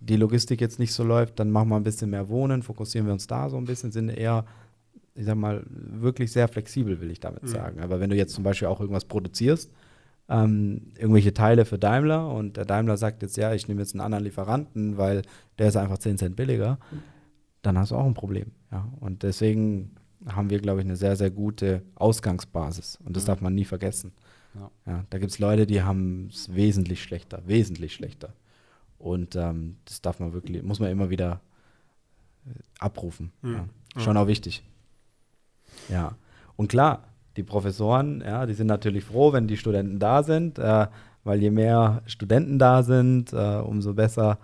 die 0.00 0.16
Logistik 0.16 0.60
jetzt 0.60 0.78
nicht 0.78 0.92
so 0.92 1.04
läuft, 1.04 1.38
dann 1.40 1.50
machen 1.50 1.68
wir 1.70 1.76
ein 1.76 1.82
bisschen 1.84 2.10
mehr 2.10 2.28
Wohnen, 2.28 2.62
fokussieren 2.62 3.06
wir 3.06 3.12
uns 3.12 3.26
da 3.26 3.48
so 3.48 3.56
ein 3.56 3.64
bisschen, 3.64 3.92
sind 3.92 4.10
eher, 4.10 4.44
ich 5.14 5.24
sag 5.26 5.36
mal, 5.36 5.62
wirklich 5.68 6.32
sehr 6.32 6.48
flexibel, 6.48 7.00
will 7.00 7.10
ich 7.10 7.20
damit 7.20 7.42
Mhm. 7.42 7.48
sagen. 7.48 7.80
Aber 7.80 8.00
wenn 8.00 8.10
du 8.10 8.16
jetzt 8.16 8.34
zum 8.34 8.44
Beispiel 8.44 8.68
auch 8.68 8.80
irgendwas 8.80 9.04
produzierst, 9.04 9.70
ähm, 10.28 10.92
irgendwelche 10.96 11.34
Teile 11.34 11.64
für 11.64 11.78
Daimler 11.78 12.32
und 12.32 12.56
der 12.56 12.64
Daimler 12.64 12.96
sagt 12.96 13.22
jetzt, 13.22 13.36
ja, 13.36 13.52
ich 13.52 13.68
nehme 13.68 13.80
jetzt 13.82 13.92
einen 13.94 14.00
anderen 14.00 14.24
Lieferanten, 14.24 14.96
weil 14.96 15.22
der 15.58 15.68
ist 15.68 15.76
einfach 15.76 15.98
10 15.98 16.16
Cent 16.16 16.36
billiger, 16.36 16.78
dann 17.62 17.76
hast 17.76 17.90
du 17.90 17.96
auch 17.96 18.06
ein 18.06 18.14
Problem. 18.14 18.52
Ja? 18.70 18.88
Und 19.00 19.22
deswegen 19.22 19.96
haben 20.26 20.48
wir, 20.50 20.60
glaube 20.60 20.80
ich, 20.80 20.86
eine 20.86 20.96
sehr, 20.96 21.16
sehr 21.16 21.30
gute 21.30 21.82
Ausgangsbasis. 21.96 22.98
Und 23.04 23.16
das 23.16 23.24
Mhm. 23.24 23.26
darf 23.26 23.40
man 23.40 23.54
nie 23.54 23.64
vergessen. 23.64 24.12
Ja. 24.54 24.70
Ja, 24.86 25.04
da 25.10 25.18
gibt 25.18 25.32
es 25.32 25.38
Leute, 25.38 25.66
die 25.66 25.82
haben 25.82 26.28
es 26.30 26.54
wesentlich 26.54 27.02
schlechter, 27.02 27.42
wesentlich 27.46 27.92
schlechter. 27.94 28.32
Und 28.98 29.34
ähm, 29.34 29.76
das 29.84 30.00
darf 30.00 30.20
man 30.20 30.32
wirklich, 30.32 30.62
muss 30.62 30.78
man 30.78 30.90
immer 30.90 31.10
wieder 31.10 31.40
äh, 32.46 32.50
abrufen. 32.78 33.32
Mhm. 33.42 33.52
Ja. 33.54 33.64
Ja. 33.96 34.00
Schon 34.00 34.16
auch 34.16 34.26
wichtig. 34.28 34.62
Ja. 35.88 36.12
Und 36.56 36.68
klar, 36.68 37.04
die 37.36 37.42
Professoren, 37.42 38.22
ja, 38.24 38.46
die 38.46 38.54
sind 38.54 38.66
natürlich 38.66 39.04
froh, 39.04 39.32
wenn 39.32 39.46
die 39.46 39.56
Studenten 39.56 39.98
da 39.98 40.22
sind, 40.22 40.58
äh, 40.58 40.86
weil 41.24 41.40
je 41.40 41.50
mehr 41.50 42.02
Studenten 42.06 42.58
da 42.58 42.82
sind, 42.82 43.32
äh, 43.32 43.56
umso 43.56 43.94
besser 43.94 44.38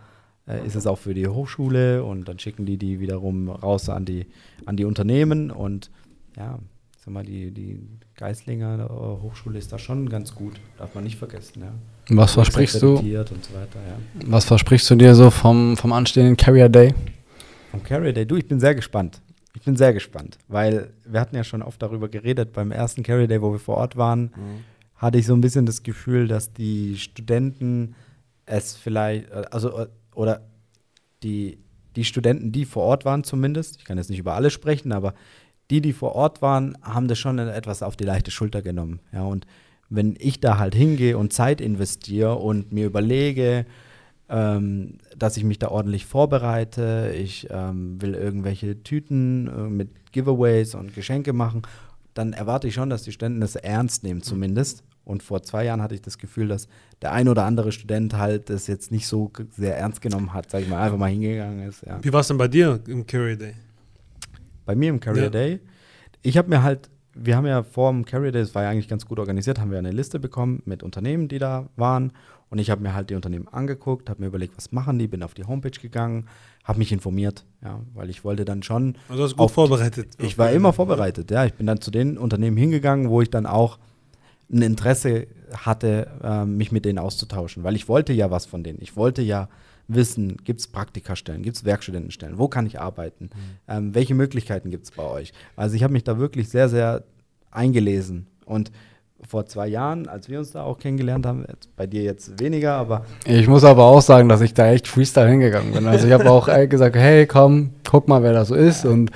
äh, 0.46 0.66
ist 0.66 0.76
es 0.76 0.86
auch 0.86 0.98
für 0.98 1.14
die 1.14 1.28
Hochschule 1.28 2.02
und 2.04 2.28
dann 2.28 2.38
schicken 2.38 2.64
die 2.66 2.78
die 2.78 3.00
wiederum 3.00 3.48
raus 3.50 3.88
an 3.88 4.04
die, 4.04 4.26
an 4.64 4.76
die 4.76 4.84
Unternehmen 4.84 5.50
und 5.50 5.90
ja, 6.36 6.58
sag 7.04 7.12
mal, 7.12 7.24
die, 7.24 7.50
die 7.50 7.80
Geislinger 8.16 8.86
äh, 8.86 9.22
Hochschule 9.22 9.58
ist 9.58 9.72
da 9.72 9.78
schon 9.78 10.08
ganz 10.08 10.34
gut, 10.34 10.54
darf 10.78 10.94
man 10.94 11.04
nicht 11.04 11.18
vergessen, 11.18 11.62
ja. 11.62 11.72
Was 12.10 12.32
versprichst 12.32 12.82
du? 12.82 12.96
So 12.96 13.02
weiter, 13.02 13.80
ja. 13.86 13.98
Was 14.26 14.46
versprichst 14.46 14.88
du 14.88 14.94
dir 14.94 15.14
so 15.14 15.30
vom, 15.30 15.76
vom 15.76 15.92
anstehenden 15.92 16.38
Carrier 16.38 16.70
Day? 16.70 16.94
Vom 17.70 17.82
Carrier 17.82 18.14
Day, 18.14 18.24
du, 18.24 18.36
ich 18.36 18.48
bin 18.48 18.60
sehr 18.60 18.74
gespannt. 18.74 19.20
Ich 19.58 19.64
bin 19.64 19.74
sehr 19.74 19.92
gespannt, 19.92 20.38
weil 20.46 20.90
wir 21.04 21.20
hatten 21.20 21.34
ja 21.34 21.42
schon 21.42 21.62
oft 21.62 21.82
darüber 21.82 22.08
geredet, 22.08 22.52
beim 22.52 22.70
ersten 22.70 23.02
Carrier 23.02 23.26
Day, 23.26 23.42
wo 23.42 23.50
wir 23.50 23.58
vor 23.58 23.76
Ort 23.76 23.96
waren, 23.96 24.30
hatte 24.94 25.18
ich 25.18 25.26
so 25.26 25.34
ein 25.34 25.40
bisschen 25.40 25.66
das 25.66 25.82
Gefühl, 25.82 26.28
dass 26.28 26.52
die 26.52 26.96
Studenten 26.96 27.96
es 28.46 28.76
vielleicht, 28.76 29.32
also, 29.32 29.86
oder 30.14 30.42
die, 31.24 31.58
die 31.96 32.04
Studenten, 32.04 32.52
die 32.52 32.64
vor 32.66 32.84
Ort 32.84 33.04
waren 33.04 33.24
zumindest, 33.24 33.78
ich 33.78 33.84
kann 33.84 33.98
jetzt 33.98 34.10
nicht 34.10 34.20
über 34.20 34.34
alle 34.34 34.50
sprechen, 34.50 34.92
aber 34.92 35.12
die, 35.70 35.80
die 35.80 35.92
vor 35.92 36.14
Ort 36.14 36.40
waren, 36.40 36.78
haben 36.82 37.08
das 37.08 37.18
schon 37.18 37.40
etwas 37.40 37.82
auf 37.82 37.96
die 37.96 38.04
leichte 38.04 38.30
Schulter 38.30 38.62
genommen. 38.62 39.00
Ja, 39.12 39.24
und 39.24 39.44
wenn 39.90 40.14
ich 40.20 40.40
da 40.40 40.58
halt 40.58 40.76
hingehe 40.76 41.18
und 41.18 41.32
Zeit 41.32 41.60
investiere 41.60 42.36
und 42.36 42.72
mir 42.72 42.86
überlege, 42.86 43.66
ähm, 44.28 44.98
dass 45.16 45.36
ich 45.36 45.44
mich 45.44 45.58
da 45.58 45.68
ordentlich 45.68 46.06
vorbereite, 46.06 47.14
ich 47.16 47.48
ähm, 47.50 48.00
will 48.00 48.14
irgendwelche 48.14 48.82
Tüten 48.82 49.48
äh, 49.48 49.68
mit 49.70 50.12
Giveaways 50.12 50.74
und 50.74 50.94
Geschenke 50.94 51.32
machen, 51.32 51.62
dann 52.14 52.32
erwarte 52.32 52.68
ich 52.68 52.74
schon, 52.74 52.90
dass 52.90 53.02
die 53.02 53.12
Studenten 53.12 53.40
das 53.40 53.56
ernst 53.56 54.02
nehmen 54.02 54.22
zumindest. 54.22 54.82
Und 55.04 55.22
vor 55.22 55.42
zwei 55.42 55.64
Jahren 55.64 55.80
hatte 55.80 55.94
ich 55.94 56.02
das 56.02 56.18
Gefühl, 56.18 56.48
dass 56.48 56.68
der 57.00 57.12
ein 57.12 57.28
oder 57.28 57.44
andere 57.44 57.72
Student 57.72 58.14
halt 58.14 58.50
das 58.50 58.66
jetzt 58.66 58.92
nicht 58.92 59.06
so 59.06 59.32
sehr 59.56 59.78
ernst 59.78 60.02
genommen 60.02 60.34
hat, 60.34 60.50
sag 60.50 60.60
ich 60.62 60.68
mal, 60.68 60.82
einfach 60.82 60.98
mal 60.98 61.06
hingegangen 61.10 61.66
ist. 61.66 61.86
Ja. 61.86 61.98
Wie 62.04 62.12
war 62.12 62.20
es 62.20 62.28
denn 62.28 62.36
bei 62.36 62.48
dir 62.48 62.78
im 62.86 63.06
Carry 63.06 63.38
Day? 63.38 63.54
Bei 64.66 64.74
mir 64.74 64.90
im 64.90 65.00
Career 65.00 65.24
Ja. 65.24 65.30
Day, 65.30 65.60
ich 66.20 66.36
habe 66.36 66.50
mir 66.50 66.62
halt, 66.62 66.90
wir 67.20 67.36
haben 67.36 67.46
ja 67.46 67.62
vor 67.62 67.90
dem 67.92 68.04
Carrier 68.04 68.32
Day, 68.32 68.42
das 68.42 68.54
war 68.54 68.62
ja 68.64 68.70
eigentlich 68.70 68.88
ganz 68.88 69.06
gut 69.06 69.18
organisiert, 69.18 69.58
haben 69.60 69.70
wir 69.70 69.78
eine 69.78 69.90
Liste 69.90 70.18
bekommen 70.20 70.62
mit 70.64 70.82
Unternehmen, 70.82 71.28
die 71.28 71.38
da 71.38 71.68
waren. 71.76 72.12
Und 72.50 72.58
ich 72.58 72.70
habe 72.70 72.82
mir 72.82 72.94
halt 72.94 73.10
die 73.10 73.14
Unternehmen 73.14 73.46
angeguckt, 73.48 74.08
habe 74.08 74.20
mir 74.22 74.28
überlegt, 74.28 74.56
was 74.56 74.72
machen 74.72 74.98
die, 74.98 75.06
bin 75.06 75.22
auf 75.22 75.34
die 75.34 75.44
Homepage 75.44 75.70
gegangen, 75.78 76.26
habe 76.64 76.78
mich 76.78 76.92
informiert, 76.92 77.44
ja, 77.62 77.80
weil 77.94 78.08
ich 78.08 78.24
wollte 78.24 78.44
dann 78.44 78.62
schon. 78.62 78.96
Also 79.08 79.24
hast 79.24 79.30
du 79.32 79.36
gut 79.36 79.44
auf- 79.44 79.52
vorbereitet. 79.52 80.08
Ich 80.18 80.38
war 80.38 80.50
immer 80.50 80.72
vorbereitet, 80.72 81.30
ja. 81.30 81.44
Ich 81.44 81.54
bin 81.54 81.66
dann 81.66 81.80
zu 81.80 81.90
den 81.90 82.16
Unternehmen 82.16 82.56
hingegangen, 82.56 83.10
wo 83.10 83.20
ich 83.20 83.30
dann 83.30 83.44
auch 83.46 83.78
ein 84.50 84.62
Interesse 84.62 85.26
hatte, 85.54 86.08
ähm, 86.22 86.56
mich 86.56 86.72
mit 86.72 86.84
denen 86.86 86.98
auszutauschen, 86.98 87.64
weil 87.64 87.76
ich 87.76 87.86
wollte 87.88 88.12
ja 88.14 88.30
was 88.30 88.46
von 88.46 88.62
denen. 88.62 88.78
Ich 88.80 88.96
wollte 88.96 89.20
ja 89.22 89.48
wissen, 89.88 90.36
gibt 90.44 90.60
es 90.60 90.66
Praktikastellen, 90.68 91.42
gibt 91.42 91.56
es 91.56 91.64
Werkstudentenstellen, 91.64 92.38
wo 92.38 92.48
kann 92.48 92.66
ich 92.66 92.78
arbeiten, 92.80 93.30
ähm, 93.66 93.94
welche 93.94 94.14
Möglichkeiten 94.14 94.70
gibt 94.70 94.84
es 94.84 94.90
bei 94.90 95.02
euch. 95.02 95.32
Also 95.56 95.74
ich 95.76 95.82
habe 95.82 95.92
mich 95.94 96.04
da 96.04 96.18
wirklich 96.18 96.48
sehr, 96.50 96.68
sehr 96.68 97.04
eingelesen 97.50 98.26
und 98.44 98.70
vor 99.28 99.46
zwei 99.46 99.66
Jahren, 99.66 100.06
als 100.06 100.28
wir 100.28 100.38
uns 100.38 100.52
da 100.52 100.62
auch 100.62 100.78
kennengelernt 100.78 101.26
haben, 101.26 101.44
jetzt 101.48 101.74
bei 101.74 101.86
dir 101.88 102.02
jetzt 102.04 102.38
weniger, 102.38 102.74
aber 102.74 103.04
Ich 103.24 103.48
muss 103.48 103.64
aber 103.64 103.84
auch 103.84 104.00
sagen, 104.02 104.28
dass 104.28 104.40
ich 104.42 104.54
da 104.54 104.70
echt 104.70 104.86
Freestyle 104.86 105.28
hingegangen 105.28 105.72
bin. 105.72 105.86
Also 105.88 106.06
ich 106.06 106.12
habe 106.12 106.30
auch 106.30 106.46
äh, 106.46 106.68
gesagt, 106.68 106.94
hey, 106.94 107.26
komm, 107.26 107.70
guck 107.88 108.06
mal, 108.06 108.22
wer 108.22 108.32
da 108.32 108.44
so 108.44 108.54
ist. 108.54 108.84
Und 108.84 109.10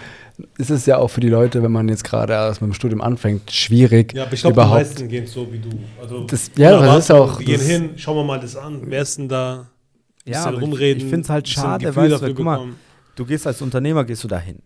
es 0.59 0.71
ist 0.71 0.87
ja 0.89 0.97
auch 0.99 1.07
für 1.09 1.21
die 1.21 1.29
Leute, 1.29 1.63
wenn 1.63 1.71
man 1.71 1.89
jetzt 1.89 2.03
gerade 2.03 2.33
erst 2.33 2.61
mit 2.63 2.71
dem 2.71 2.75
Studium 2.75 3.01
anfängt, 3.01 3.53
schwierig 3.53 4.13
Ja, 4.13 4.25
aber 4.25 4.33
ich 4.33 4.41
glaube, 4.41 4.61
die 4.61 4.67
meisten 4.69 5.09
gehen 5.09 5.27
so 5.29 5.47
wie 5.53 5.59
du. 5.61 5.69
Also, 6.01 6.25
Das- 6.25 6.51
ja, 6.57 6.81
das 6.81 7.05
ist 7.05 7.11
auch- 7.13 7.39
Wir 7.39 7.47
gehen 7.47 7.61
hin, 7.61 7.91
schauen 7.97 8.17
wir 8.17 8.25
mal 8.25 8.41
das 8.41 8.57
an. 8.57 8.81
Wer 8.87 9.03
ist 9.03 9.19
denn 9.19 9.29
da? 9.29 9.69
Ja, 10.27 10.45
aber 10.45 10.57
ich, 10.57 10.63
rumreden, 10.63 11.03
ich 11.03 11.09
finde 11.09 11.23
es 11.23 11.31
halt 11.31 11.49
schade, 11.49 11.87
dafür 11.87 12.19
du, 12.19 12.35
guck 12.35 12.45
mal. 12.45 12.69
Du 13.17 13.25
gehst 13.25 13.47
als 13.47 13.61
Unternehmer, 13.61 14.05
gehst 14.05 14.25
du 14.25 14.29
dahin. 14.29 14.61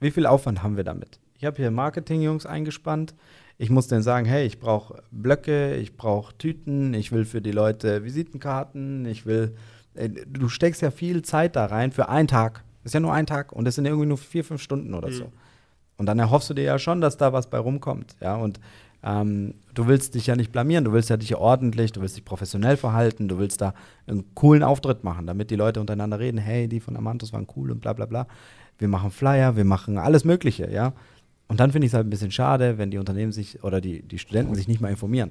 Wie 0.00 0.10
viel 0.10 0.26
Aufwand 0.26 0.62
haben 0.62 0.76
wir 0.76 0.84
damit? 0.84 1.18
Ich 1.34 1.44
habe 1.44 1.56
hier 1.56 1.70
Marketing-Jungs 1.70 2.46
eingespannt. 2.46 3.14
Ich 3.58 3.70
muss 3.70 3.88
denen 3.88 4.02
sagen, 4.02 4.26
hey, 4.26 4.46
ich 4.46 4.60
brauche 4.60 5.02
Blöcke, 5.10 5.76
ich 5.76 5.96
brauche 5.96 6.36
Tüten, 6.36 6.94
ich 6.94 7.12
will 7.12 7.24
für 7.24 7.40
die 7.40 7.52
Leute 7.52 8.04
Visitenkarten, 8.04 9.06
ich 9.06 9.24
will. 9.26 9.56
äh, 9.94 10.08
Du 10.08 10.48
steckst 10.48 10.82
ja 10.82 10.90
viel 10.90 11.22
Zeit 11.22 11.56
da 11.56 11.66
rein 11.66 11.92
für 11.92 12.08
einen 12.08 12.28
Tag. 12.28 12.64
Das 12.82 12.90
ist 12.90 12.94
ja 12.94 13.00
nur 13.00 13.12
ein 13.14 13.26
Tag 13.26 13.52
und 13.52 13.64
das 13.64 13.74
sind 13.74 13.86
irgendwie 13.86 14.06
nur 14.06 14.18
vier, 14.18 14.44
fünf 14.44 14.62
Stunden 14.62 14.94
oder 14.94 15.10
so. 15.10 15.32
Und 15.96 16.06
dann 16.06 16.18
erhoffst 16.18 16.50
du 16.50 16.54
dir 16.54 16.64
ja 16.64 16.78
schon, 16.78 17.00
dass 17.00 17.16
da 17.16 17.32
was 17.32 17.48
bei 17.48 17.58
rumkommt. 17.58 18.16
Ja, 18.20 18.36
und 18.36 18.60
ähm, 19.06 19.54
du 19.72 19.86
willst 19.86 20.16
dich 20.16 20.26
ja 20.26 20.34
nicht 20.34 20.50
blamieren, 20.50 20.84
du 20.84 20.92
willst 20.92 21.10
ja 21.10 21.16
dich 21.16 21.36
ordentlich, 21.36 21.92
du 21.92 22.00
willst 22.00 22.16
dich 22.16 22.24
professionell 22.24 22.76
verhalten, 22.76 23.28
du 23.28 23.38
willst 23.38 23.60
da 23.60 23.72
einen 24.08 24.34
coolen 24.34 24.64
Auftritt 24.64 25.04
machen, 25.04 25.28
damit 25.28 25.50
die 25.52 25.56
Leute 25.56 25.80
untereinander 25.80 26.18
reden, 26.18 26.38
hey, 26.38 26.66
die 26.66 26.80
von 26.80 26.96
Amantus 26.96 27.32
waren 27.32 27.46
cool 27.54 27.70
und 27.70 27.80
bla 27.80 27.92
bla 27.92 28.06
bla. 28.06 28.26
Wir 28.78 28.88
machen 28.88 29.12
Flyer, 29.12 29.54
wir 29.54 29.64
machen 29.64 29.96
alles 29.96 30.24
Mögliche, 30.24 30.70
ja. 30.70 30.92
Und 31.46 31.60
dann 31.60 31.70
finde 31.70 31.86
ich 31.86 31.90
es 31.90 31.94
halt 31.94 32.04
ein 32.04 32.10
bisschen 32.10 32.32
schade, 32.32 32.78
wenn 32.78 32.90
die 32.90 32.98
Unternehmen 32.98 33.30
sich 33.30 33.62
oder 33.62 33.80
die, 33.80 34.02
die 34.02 34.18
Studenten 34.18 34.56
sich 34.56 34.66
nicht 34.66 34.80
mal 34.80 34.90
informieren. 34.90 35.30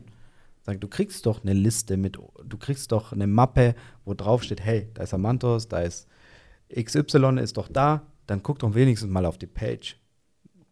Sagen, 0.62 0.80
du 0.80 0.88
kriegst 0.88 1.26
doch 1.26 1.44
eine 1.44 1.54
Liste 1.54 1.98
mit, 1.98 2.18
du 2.18 2.58
kriegst 2.58 2.94
doch 2.94 3.12
eine 3.12 3.28
Mappe, 3.28 3.76
wo 4.06 4.14
drauf 4.14 4.42
steht, 4.44 4.64
hey, 4.64 4.88
da 4.94 5.04
ist 5.04 5.14
Amantos, 5.14 5.68
da 5.68 5.82
ist 5.82 6.08
XY 6.74 7.40
ist 7.40 7.58
doch 7.58 7.68
da, 7.68 8.04
dann 8.26 8.42
guck 8.42 8.60
doch 8.60 8.74
wenigstens 8.74 9.12
mal 9.12 9.26
auf 9.26 9.38
die 9.38 9.48
Page. 9.48 10.00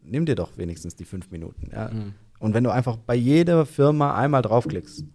Nimm 0.02 0.26
dir 0.26 0.36
doch 0.36 0.58
wenigstens 0.58 0.96
die 0.96 1.06
fünf 1.06 1.30
Minuten. 1.32 1.70
Ja? 1.72 1.90
Mhm. 1.90 2.14
Und 2.44 2.54
wenn 2.54 2.66
du 2.66 2.72
einfach 2.72 2.98
bei 2.98 3.16
jeder 3.16 3.66
Firma 3.66 4.16
einmal 4.16 4.42
draufklickst, 4.42 5.06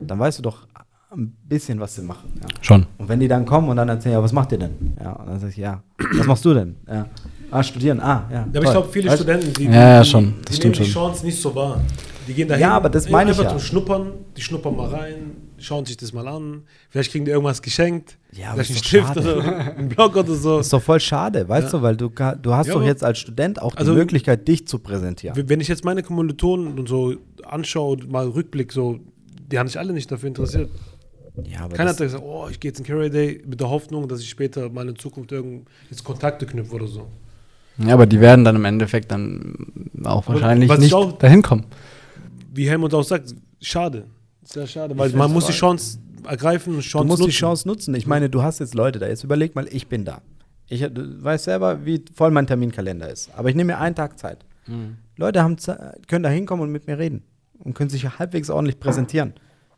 dann 0.00 0.18
weißt 0.18 0.38
du 0.38 0.42
doch 0.42 0.66
ein 1.10 1.36
bisschen, 1.46 1.78
was 1.80 1.94
sie 1.94 2.00
machen. 2.00 2.32
Ja? 2.40 2.46
Schon. 2.62 2.86
Und 2.96 3.10
wenn 3.10 3.20
die 3.20 3.28
dann 3.28 3.44
kommen 3.44 3.68
und 3.68 3.76
dann 3.76 3.90
erzählen, 3.90 4.14
ja, 4.14 4.22
was 4.22 4.32
macht 4.32 4.52
ihr 4.52 4.58
denn? 4.58 4.94
Ja, 4.98 5.12
und 5.12 5.26
dann 5.26 5.38
sag 5.38 5.50
ich, 5.50 5.58
ja, 5.58 5.82
was 6.16 6.26
machst 6.26 6.46
du 6.46 6.54
denn? 6.54 6.76
Ja. 6.90 7.04
Ah, 7.50 7.62
studieren, 7.62 8.00
ah, 8.00 8.24
ja. 8.30 8.36
Ja, 8.36 8.42
aber 8.48 8.62
ich 8.62 8.70
glaube, 8.70 8.88
viele 8.90 9.10
Weißt? 9.10 9.22
Studenten, 9.22 9.52
die, 9.52 9.64
Ja, 9.64 9.72
ja, 9.72 10.02
die, 10.02 10.08
schon. 10.08 10.24
die 10.24 10.30
Das 10.30 10.50
nehmen 10.50 10.56
stimmt 10.56 10.78
die 10.78 10.84
schon. 10.86 11.02
Chance 11.02 11.26
nicht 11.26 11.40
so 11.42 11.54
wahr. 11.54 11.78
Die 12.26 12.32
gehen 12.32 12.48
dahin, 12.48 12.62
Ja, 12.62 12.70
aber 12.72 12.88
das 12.88 13.08
meine 13.10 13.32
ich 13.32 13.38
einfach 13.38 13.52
ja. 13.52 13.58
zum 13.58 13.66
Schnuppern, 13.66 14.12
die 14.34 14.40
schnuppern 14.40 14.74
mal 14.74 14.88
rein, 14.88 15.14
schauen 15.60 15.84
sich 15.84 15.96
das 15.96 16.12
mal 16.12 16.26
an, 16.28 16.62
vielleicht 16.90 17.10
kriegen 17.12 17.24
die 17.24 17.30
irgendwas 17.30 17.62
geschenkt, 17.62 18.16
Ja, 18.32 18.52
aber 18.52 18.62
vielleicht 18.64 18.70
einen 18.70 18.76
ist 18.76 18.84
doch 18.84 18.88
Stift 18.88 19.06
schade. 19.24 19.36
oder 19.38 19.76
einen 19.76 19.88
Block 19.88 20.16
oder 20.16 20.34
so. 20.34 20.58
ist 20.60 20.72
doch 20.72 20.82
voll 20.82 21.00
schade, 21.00 21.48
weißt 21.48 21.72
Ja. 21.72 21.78
du, 21.78 21.82
weil 21.82 21.96
du, 21.96 22.08
du 22.08 22.54
hast 22.54 22.66
Ja, 22.68 22.74
doch 22.74 22.82
jetzt 22.82 23.02
als 23.04 23.18
Student 23.18 23.60
auch 23.60 23.74
Also- 23.76 23.92
die 23.92 23.98
Möglichkeit, 23.98 24.46
dich 24.48 24.66
zu 24.66 24.78
präsentieren. 24.78 25.36
Wenn 25.48 25.60
ich 25.60 25.68
jetzt 25.68 25.84
meine 25.84 26.02
Kommilitonen 26.02 26.78
und 26.78 26.88
so 26.88 27.14
anschaue, 27.44 27.92
und 27.96 28.10
mal 28.10 28.26
Rückblick, 28.28 28.72
so, 28.72 28.98
die 29.50 29.58
haben 29.58 29.66
sich 29.68 29.78
alle 29.78 29.92
nicht 29.92 30.10
dafür 30.10 30.28
interessiert. 30.28 30.70
Ja, 31.44 31.60
aber 31.60 31.76
Keiner 31.76 31.90
hat 31.90 31.98
gesagt, 31.98 32.22
oh, 32.24 32.48
ich 32.50 32.58
gehe 32.58 32.70
jetzt 32.70 32.80
in 32.80 32.84
Carry 32.86 33.10
Day 33.10 33.42
mit 33.46 33.60
der 33.60 33.70
Hoffnung, 33.70 34.08
dass 34.08 34.20
ich 34.20 34.28
später 34.28 34.68
mal 34.70 34.88
in 34.88 34.96
Zukunft 34.96 35.30
irgend 35.30 35.68
jetzt 35.88 36.02
Kontakte 36.02 36.46
knüpfe 36.46 36.74
oder 36.74 36.86
so. 36.88 37.06
Ja, 37.78 37.94
aber 37.94 38.06
die 38.06 38.20
werden 38.20 38.44
dann 38.44 38.56
im 38.56 38.64
Endeffekt 38.64 39.12
dann 39.12 39.54
auch 40.02 40.24
Aber 40.26 40.34
wahrscheinlich 40.34 40.68
nicht 40.78 40.92
auch- 40.94 41.12
dahin 41.16 41.42
kommen. 41.42 41.64
Wie 42.52 42.68
Helmut 42.68 42.92
auch 42.92 43.04
sagt, 43.04 43.36
schade. 43.60 44.06
Sehr 44.48 44.66
schade, 44.66 44.96
weil 44.96 45.10
man 45.10 45.30
muss 45.32 45.46
die 45.46 45.52
Chance 45.52 45.98
ergreifen 46.26 46.74
und 46.74 46.80
Chance 46.80 47.04
du 47.04 47.08
musst 47.08 47.20
nutzen. 47.20 47.30
die 47.30 47.36
Chance 47.36 47.68
nutzen. 47.68 47.94
Ich 47.94 48.06
meine, 48.06 48.30
du 48.30 48.42
hast 48.42 48.60
jetzt 48.60 48.74
Leute 48.74 48.98
da. 48.98 49.06
Jetzt 49.06 49.24
überleg 49.24 49.54
mal, 49.54 49.68
ich 49.70 49.88
bin 49.88 50.04
da. 50.04 50.22
Ich 50.68 50.80
du 50.80 51.22
weißt 51.22 51.44
selber, 51.44 51.84
wie 51.84 52.02
voll 52.14 52.30
mein 52.30 52.46
Terminkalender 52.46 53.10
ist. 53.10 53.30
Aber 53.36 53.50
ich 53.50 53.54
nehme 53.54 53.74
mir 53.74 53.78
einen 53.78 53.94
Tag 53.94 54.18
Zeit. 54.18 54.44
Leute 55.16 55.42
haben, 55.42 55.56
können 56.06 56.22
da 56.22 56.28
hinkommen 56.28 56.64
und 56.64 56.72
mit 56.72 56.86
mir 56.86 56.98
reden 56.98 57.22
und 57.58 57.74
können 57.74 57.90
sich 57.90 58.18
halbwegs 58.18 58.50
ordentlich 58.50 58.78
präsentieren. 58.78 59.34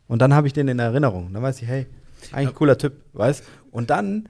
Und 0.07 0.21
dann 0.21 0.33
habe 0.33 0.47
ich 0.47 0.53
den 0.53 0.67
in 0.67 0.79
Erinnerung. 0.79 1.31
Dann 1.33 1.41
weiß 1.41 1.61
ich, 1.61 1.67
hey, 1.67 1.87
eigentlich 2.31 2.49
ein 2.49 2.55
cooler 2.55 2.77
Typ, 2.77 2.93
weißt? 3.13 3.43
Und 3.71 3.89
dann, 3.89 4.27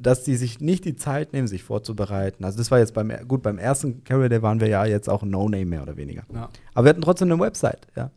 dass 0.00 0.24
die 0.24 0.36
sich 0.36 0.60
nicht 0.60 0.86
die 0.86 0.96
Zeit 0.96 1.34
nehmen, 1.34 1.46
sich 1.46 1.62
vorzubereiten. 1.62 2.44
Also 2.44 2.56
das 2.58 2.70
war 2.70 2.78
jetzt 2.78 2.94
beim, 2.94 3.12
gut, 3.28 3.42
beim 3.42 3.58
ersten 3.58 4.02
Carrier 4.04 4.30
Day 4.30 4.40
waren 4.40 4.60
wir 4.60 4.68
ja 4.68 4.86
jetzt 4.86 5.08
auch 5.08 5.22
ein 5.22 5.30
No-Name 5.30 5.66
mehr 5.66 5.82
oder 5.82 5.96
weniger. 5.98 6.24
Ja. 6.32 6.48
Aber 6.72 6.86
wir 6.86 6.90
hatten 6.90 7.02
trotzdem 7.02 7.30
eine 7.30 7.40
Website, 7.40 7.86
ja. 7.96 8.10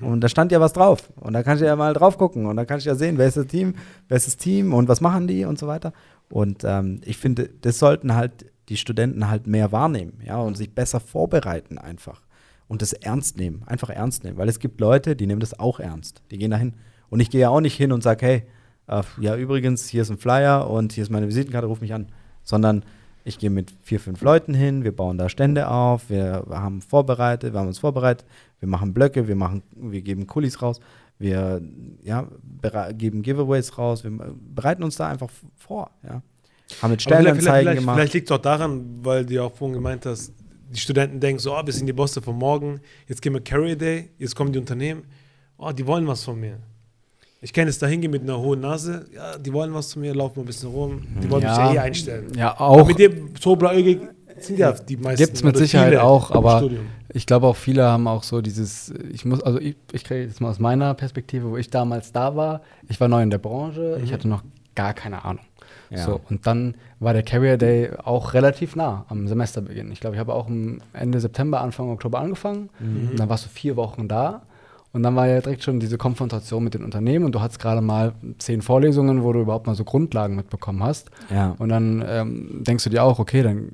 Und 0.00 0.20
da 0.20 0.28
stand 0.28 0.52
ja 0.52 0.60
was 0.60 0.72
drauf. 0.72 1.12
Und 1.16 1.32
da 1.32 1.42
kannst 1.42 1.62
du 1.62 1.66
ja 1.66 1.76
mal 1.76 1.92
drauf 1.92 2.18
gucken. 2.18 2.46
Und 2.46 2.56
dann 2.56 2.66
kannst 2.66 2.86
du 2.86 2.90
ja 2.90 2.96
sehen, 2.96 3.18
wer 3.18 3.26
ist 3.26 3.36
das 3.36 3.46
Team, 3.46 3.74
wer 4.08 4.16
ist 4.16 4.26
das 4.26 4.36
Team 4.36 4.72
und 4.72 4.88
was 4.88 5.00
machen 5.00 5.26
die 5.26 5.44
und 5.44 5.58
so 5.58 5.66
weiter. 5.66 5.92
Und 6.28 6.64
ähm, 6.64 7.00
ich 7.04 7.18
finde, 7.18 7.50
das 7.62 7.78
sollten 7.78 8.14
halt 8.14 8.46
die 8.68 8.76
Studenten 8.76 9.28
halt 9.28 9.46
mehr 9.46 9.70
wahrnehmen, 9.70 10.20
ja, 10.24 10.38
und 10.38 10.56
sich 10.56 10.74
besser 10.74 10.98
vorbereiten 10.98 11.78
einfach. 11.78 12.22
Und 12.68 12.82
das 12.82 12.92
ernst 12.92 13.36
nehmen, 13.36 13.62
einfach 13.66 13.90
ernst 13.90 14.24
nehmen. 14.24 14.38
Weil 14.38 14.48
es 14.48 14.58
gibt 14.58 14.80
Leute, 14.80 15.14
die 15.14 15.26
nehmen 15.26 15.40
das 15.40 15.58
auch 15.58 15.78
ernst. 15.78 16.22
Die 16.30 16.38
gehen 16.38 16.50
dahin. 16.50 16.74
Und 17.08 17.20
ich 17.20 17.30
gehe 17.30 17.42
ja 17.42 17.50
auch 17.50 17.60
nicht 17.60 17.76
hin 17.76 17.92
und 17.92 18.02
sage, 18.02 18.26
hey, 18.26 18.42
äh, 18.88 19.02
ja, 19.20 19.36
übrigens, 19.36 19.88
hier 19.88 20.02
ist 20.02 20.10
ein 20.10 20.18
Flyer 20.18 20.68
und 20.68 20.92
hier 20.92 21.02
ist 21.02 21.10
meine 21.10 21.28
Visitenkarte, 21.28 21.68
ruf 21.68 21.80
mich 21.80 21.94
an. 21.94 22.08
Sondern 22.42 22.84
ich 23.26 23.38
gehe 23.38 23.50
mit 23.50 23.74
vier, 23.82 23.98
fünf 23.98 24.22
Leuten 24.22 24.54
hin, 24.54 24.84
wir 24.84 24.94
bauen 24.94 25.18
da 25.18 25.28
Stände 25.28 25.68
auf, 25.68 26.08
wir 26.08 26.46
haben 26.48 26.80
vorbereitet, 26.80 27.52
wir 27.52 27.58
haben 27.58 27.66
uns 27.66 27.80
vorbereitet, 27.80 28.24
wir 28.60 28.68
machen 28.68 28.94
Blöcke, 28.94 29.26
wir 29.26 29.34
machen, 29.34 29.64
wir 29.74 30.00
geben 30.00 30.28
Kulis 30.28 30.62
raus, 30.62 30.78
wir 31.18 31.60
ja, 32.04 32.28
geben 32.96 33.22
Giveaways 33.22 33.76
raus, 33.78 34.04
wir 34.04 34.12
bereiten 34.54 34.84
uns 34.84 34.94
da 34.96 35.08
einfach 35.08 35.28
vor, 35.56 35.90
ja. 36.04 36.10
Haben 36.10 36.22
mit 36.22 36.82
Aber 36.82 36.90
vielleicht, 36.90 37.02
Stellenanzeigen 37.02 37.60
vielleicht, 37.62 37.80
gemacht. 37.80 37.96
vielleicht 37.96 38.14
liegt 38.14 38.30
es 38.30 38.36
auch 38.36 38.42
daran, 38.42 39.04
weil 39.04 39.26
du 39.26 39.34
ja 39.34 39.42
auch 39.42 39.54
vorhin 39.54 39.74
gemeint 39.74 40.06
hast, 40.06 40.32
die 40.70 40.78
Studenten 40.78 41.18
denken 41.18 41.40
so, 41.40 41.56
oh, 41.56 41.62
wir 41.64 41.72
sind 41.72 41.86
die 41.86 41.92
Bosse 41.92 42.22
von 42.22 42.36
morgen, 42.36 42.80
jetzt 43.08 43.22
gehen 43.22 43.34
wir 43.34 43.40
Carry 43.40 43.76
Day, 43.76 44.10
jetzt 44.18 44.36
kommen 44.36 44.52
die 44.52 44.58
Unternehmen, 44.60 45.02
oh, 45.58 45.72
die 45.72 45.84
wollen 45.86 46.06
was 46.06 46.22
von 46.22 46.38
mir. 46.38 46.58
Ich 47.40 47.52
kann 47.52 47.66
jetzt 47.66 47.82
da 47.82 47.86
hingehen 47.86 48.10
mit 48.10 48.22
einer 48.22 48.38
hohen 48.38 48.60
Nase, 48.60 49.06
ja, 49.14 49.36
die 49.38 49.52
wollen 49.52 49.72
was 49.74 49.92
von 49.92 50.02
mir, 50.02 50.14
laufen 50.14 50.38
mal 50.38 50.42
ein 50.44 50.46
bisschen 50.46 50.70
rum, 50.70 51.02
die 51.22 51.30
wollen 51.30 51.42
Ja. 51.42 51.66
mich 51.68 51.76
eh 51.76 51.78
einstellen. 51.78 52.32
Ja, 52.34 52.52
Aber 52.52 52.82
auch. 52.82 52.86
mit 52.86 52.98
dem 52.98 53.30
so 53.38 53.54
blauäugig 53.56 54.00
sind 54.38 54.58
ja 54.58 54.72
die 54.72 54.96
meisten. 54.96 55.22
Gibt 55.24 55.36
es 55.36 55.42
mit 55.44 55.56
Sicherheit 55.56 55.96
auch, 55.96 56.30
aber 56.30 56.58
Studium. 56.58 56.86
ich 57.12 57.26
glaube 57.26 57.46
auch 57.46 57.56
viele 57.56 57.84
haben 57.84 58.08
auch 58.08 58.22
so 58.22 58.40
dieses, 58.40 58.92
ich 59.12 59.24
muss, 59.24 59.42
also 59.42 59.60
ich, 59.60 59.76
ich 59.92 60.02
kriege 60.04 60.22
jetzt 60.22 60.40
mal 60.40 60.48
aus 60.50 60.58
meiner 60.58 60.94
Perspektive, 60.94 61.50
wo 61.50 61.56
ich 61.56 61.68
damals 61.70 62.10
da 62.12 62.36
war, 62.36 62.62
ich 62.88 63.00
war 63.00 63.08
neu 63.08 63.22
in 63.22 63.30
der 63.30 63.38
Branche, 63.38 64.00
ich 64.02 64.12
hatte 64.12 64.28
noch 64.28 64.42
gar 64.74 64.94
keine 64.94 65.24
Ahnung. 65.24 65.44
Ja. 65.90 65.98
So, 66.04 66.20
und 66.28 66.46
dann 66.46 66.74
war 66.98 67.12
der 67.12 67.22
Carrier 67.22 67.58
Day 67.58 67.90
auch 68.02 68.34
relativ 68.34 68.74
nah 68.74 69.04
am 69.08 69.28
Semesterbeginn. 69.28 69.92
Ich 69.92 70.00
glaube, 70.00 70.16
ich 70.16 70.20
habe 70.20 70.34
auch 70.34 70.48
Ende 70.92 71.20
September, 71.20 71.60
Anfang 71.60 71.90
Oktober 71.90 72.18
angefangen. 72.18 72.70
Und 72.80 73.20
dann 73.20 73.28
warst 73.28 73.44
du 73.44 73.48
vier 73.50 73.76
Wochen 73.76 74.08
da. 74.08 74.42
Und 74.96 75.02
dann 75.02 75.14
war 75.14 75.28
ja 75.28 75.42
direkt 75.42 75.62
schon 75.62 75.78
diese 75.78 75.98
Konfrontation 75.98 76.64
mit 76.64 76.72
den 76.72 76.82
Unternehmen 76.82 77.26
und 77.26 77.34
du 77.34 77.42
hattest 77.42 77.60
gerade 77.60 77.82
mal 77.82 78.14
zehn 78.38 78.62
Vorlesungen, 78.62 79.22
wo 79.22 79.30
du 79.34 79.40
überhaupt 79.40 79.66
mal 79.66 79.74
so 79.74 79.84
Grundlagen 79.84 80.36
mitbekommen 80.36 80.82
hast. 80.82 81.10
Ja. 81.28 81.54
Und 81.58 81.68
dann 81.68 82.02
ähm, 82.08 82.64
denkst 82.64 82.84
du 82.84 82.88
dir 82.88 83.04
auch, 83.04 83.18
okay, 83.18 83.42
dann 83.42 83.72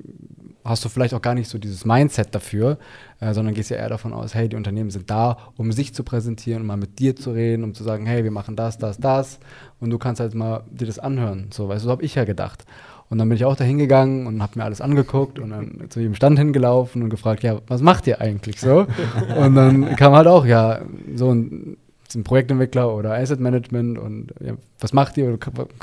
hast 0.65 0.83
du 0.83 0.89
vielleicht 0.89 1.13
auch 1.13 1.21
gar 1.21 1.33
nicht 1.33 1.47
so 1.47 1.57
dieses 1.57 1.85
Mindset 1.85 2.35
dafür, 2.35 2.77
äh, 3.21 3.33
sondern 3.33 3.53
gehst 3.53 3.69
ja 3.69 3.77
eher 3.77 3.87
davon 3.87 4.11
aus, 4.11 4.35
hey, 4.35 4.49
die 4.49 4.57
Unternehmen 4.57 4.89
sind 4.89 5.09
da, 5.09 5.37
um 5.55 5.71
sich 5.71 5.93
zu 5.93 6.03
präsentieren, 6.03 6.63
um 6.63 6.67
mal 6.67 6.75
mit 6.75 6.99
dir 6.99 7.15
zu 7.15 7.31
reden, 7.31 7.63
um 7.63 7.73
zu 7.73 7.85
sagen, 7.85 8.05
hey, 8.05 8.25
wir 8.25 8.31
machen 8.31 8.57
das, 8.57 8.77
das, 8.77 8.97
das. 8.97 9.39
Und 9.79 9.91
du 9.91 9.99
kannst 9.99 10.19
halt 10.19 10.35
mal 10.35 10.65
dir 10.71 10.87
das 10.87 10.99
anhören. 10.99 11.51
So, 11.53 11.69
weißt 11.69 11.85
du, 11.85 11.87
so 11.87 11.91
habe 11.91 12.03
ich 12.03 12.15
ja 12.15 12.25
gedacht. 12.25 12.65
Und 13.13 13.19
dann 13.19 13.29
bin 13.29 13.35
ich 13.35 13.45
auch 13.45 13.55
da 13.55 13.63
hingegangen 13.63 14.25
und 14.25 14.41
habe 14.41 14.53
mir 14.57 14.65
alles 14.65 14.81
angeguckt 14.81 15.37
und 15.37 15.51
dann 15.51 15.85
zu 15.89 15.99
jedem 15.99 16.15
Stand 16.15 16.39
hingelaufen 16.39 17.03
und 17.03 17.11
gefragt, 17.11 17.43
ja, 17.43 17.59
was 17.67 17.83
macht 17.83 18.07
ihr 18.07 18.19
eigentlich 18.19 18.59
so? 18.59 18.87
und 19.37 19.53
dann 19.53 19.95
kam 19.97 20.13
halt 20.13 20.25
auch, 20.25 20.47
ja, 20.47 20.81
so 21.15 21.31
ein 21.31 21.77
sind 22.09 22.23
Projektentwickler 22.23 22.91
oder 22.91 23.13
Asset 23.13 23.39
Management 23.39 23.99
und 23.99 24.33
ja, 24.39 24.53
was 24.83 24.93
macht 24.93 25.17
ihr? 25.17 25.27
Oder 25.27 25.37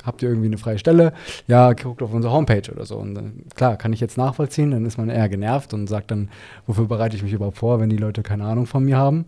habt 0.04 0.22
ihr 0.22 0.28
irgendwie 0.28 0.46
eine 0.46 0.58
freie 0.58 0.78
Stelle? 0.78 1.12
Ja, 1.46 1.72
guckt 1.72 2.02
auf 2.02 2.12
unsere 2.12 2.32
Homepage 2.32 2.70
oder 2.70 2.84
so. 2.84 2.96
Und 2.96 3.14
dann, 3.14 3.32
klar, 3.54 3.76
kann 3.76 3.92
ich 3.92 4.00
jetzt 4.00 4.18
nachvollziehen, 4.18 4.70
dann 4.70 4.84
ist 4.84 4.98
man 4.98 5.08
eher 5.08 5.28
genervt 5.28 5.74
und 5.74 5.88
sagt 5.88 6.10
dann, 6.10 6.28
wofür 6.66 6.86
bereite 6.86 7.16
ich 7.16 7.22
mich 7.22 7.32
überhaupt 7.32 7.58
vor, 7.58 7.80
wenn 7.80 7.90
die 7.90 7.96
Leute 7.96 8.22
keine 8.22 8.44
Ahnung 8.44 8.66
von 8.66 8.84
mir 8.84 8.98
haben. 8.98 9.24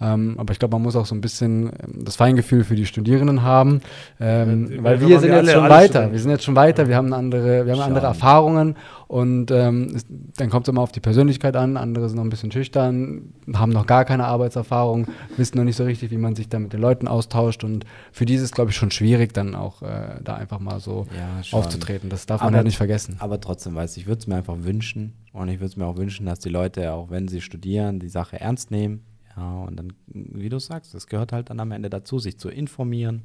Ähm, 0.00 0.34
aber 0.36 0.52
ich 0.52 0.58
glaube, 0.58 0.74
man 0.74 0.82
muss 0.82 0.94
auch 0.94 1.06
so 1.06 1.14
ein 1.14 1.22
bisschen 1.22 1.70
ähm, 1.82 2.04
das 2.04 2.16
Feingefühl 2.16 2.64
für 2.64 2.76
die 2.76 2.84
Studierenden 2.84 3.42
haben, 3.42 3.80
ähm, 4.20 4.70
Ja, 4.70 4.82
weil 4.84 5.00
wir 5.00 5.18
sind 5.20 5.32
jetzt 5.32 5.50
schon 5.50 5.68
weiter. 5.70 6.12
Wir 6.12 6.18
sind 6.18 6.30
jetzt 6.30 6.44
schon 6.44 6.54
weiter, 6.54 6.86
wir 6.86 6.96
haben 6.96 7.12
andere, 7.14 7.64
wir 7.64 7.72
haben 7.72 7.80
andere. 7.80 8.06
Erfahrungen 8.06 8.76
und 9.08 9.50
ähm, 9.50 9.92
es, 9.94 10.04
dann 10.36 10.50
kommt 10.50 10.66
es 10.66 10.68
immer 10.68 10.82
auf 10.82 10.92
die 10.92 11.00
Persönlichkeit 11.00 11.56
an. 11.56 11.76
Andere 11.76 12.08
sind 12.08 12.16
noch 12.16 12.24
ein 12.24 12.28
bisschen 12.28 12.52
schüchtern, 12.52 13.32
haben 13.54 13.72
noch 13.72 13.86
gar 13.86 14.04
keine 14.04 14.26
Arbeitserfahrung, 14.26 15.06
wissen 15.38 15.56
noch 15.56 15.64
nicht 15.64 15.76
so 15.76 15.84
richtig, 15.84 16.10
wie 16.10 16.18
man 16.18 16.36
sich 16.36 16.48
da 16.48 16.58
mit 16.58 16.74
den 16.74 16.80
Leuten 16.80 17.08
austauscht 17.08 17.64
und 17.64 17.86
für 18.12 18.26
die 18.26 18.34
ist 18.34 18.42
es, 18.42 18.52
glaube 18.52 18.70
ich, 18.70 18.76
schon 18.76 18.90
schwierig, 18.90 19.15
dann 19.32 19.54
auch 19.54 19.82
äh, 19.82 20.20
da 20.22 20.34
einfach 20.36 20.58
mal 20.60 20.80
so 20.80 21.06
Ja, 21.16 21.40
aufzutreten. 21.56 22.08
Das 22.10 22.26
darf 22.26 22.40
man 22.40 22.48
Aber- 22.48 22.56
ja 22.58 22.62
nicht 22.62 22.76
vergessen. 22.76 23.16
Aber 23.18 23.40
trotzdem 23.40 23.74
weiß 23.74 23.96
ich, 23.96 24.02
ich 24.04 24.06
würde 24.06 24.20
es 24.20 24.26
mir 24.26 24.36
einfach 24.36 24.56
wünschen 24.58 25.14
und 25.32 25.48
ich 25.48 25.56
würde 25.56 25.66
es 25.66 25.76
mir 25.76 25.86
auch 25.86 25.96
wünschen, 25.96 26.26
dass 26.26 26.38
die 26.40 26.48
Leute, 26.48 26.92
auch 26.92 27.10
wenn 27.10 27.28
sie 27.28 27.40
studieren, 27.40 27.98
die 28.00 28.08
Sache 28.08 28.40
ernst 28.40 28.70
nehmen. 28.70 29.04
Ja, 29.36 29.52
und 29.64 29.76
dann, 29.76 29.92
wie 30.06 30.48
du 30.48 30.58
sagst, 30.58 30.94
das 30.94 31.06
gehört 31.06 31.32
halt 31.32 31.50
dann 31.50 31.60
am 31.60 31.72
Ende 31.72 31.90
dazu, 31.90 32.18
sich 32.18 32.38
zu 32.38 32.48
informieren. 32.48 33.24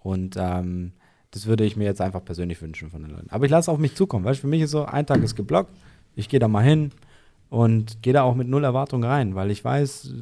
Und 0.00 0.36
ähm, 0.38 0.92
das 1.30 1.46
würde 1.46 1.64
ich 1.64 1.76
mir 1.76 1.84
jetzt 1.84 2.00
einfach 2.02 2.22
persönlich 2.22 2.60
wünschen 2.60 2.90
von 2.90 3.02
den 3.02 3.10
Leuten. 3.10 3.30
Aber 3.30 3.44
ich 3.46 3.50
lasse 3.50 3.70
es 3.70 3.74
auf 3.74 3.78
mich 3.78 3.94
zukommen. 3.94 4.24
Weißt 4.26 4.40
du, 4.40 4.42
für 4.42 4.48
mich 4.48 4.60
ist 4.62 4.70
so, 4.72 4.84
ein 4.84 5.06
Tag 5.06 5.22
ist 5.22 5.34
geblockt, 5.34 5.72
ich 6.14 6.28
gehe 6.28 6.38
da 6.40 6.48
mal 6.48 6.62
hin 6.62 6.90
und 7.48 8.02
gehe 8.02 8.12
da 8.12 8.22
auch 8.22 8.34
mit 8.34 8.48
null 8.48 8.64
Erwartung 8.64 9.02
rein, 9.04 9.34
weil 9.34 9.50
ich 9.50 9.64
weiß, 9.64 10.12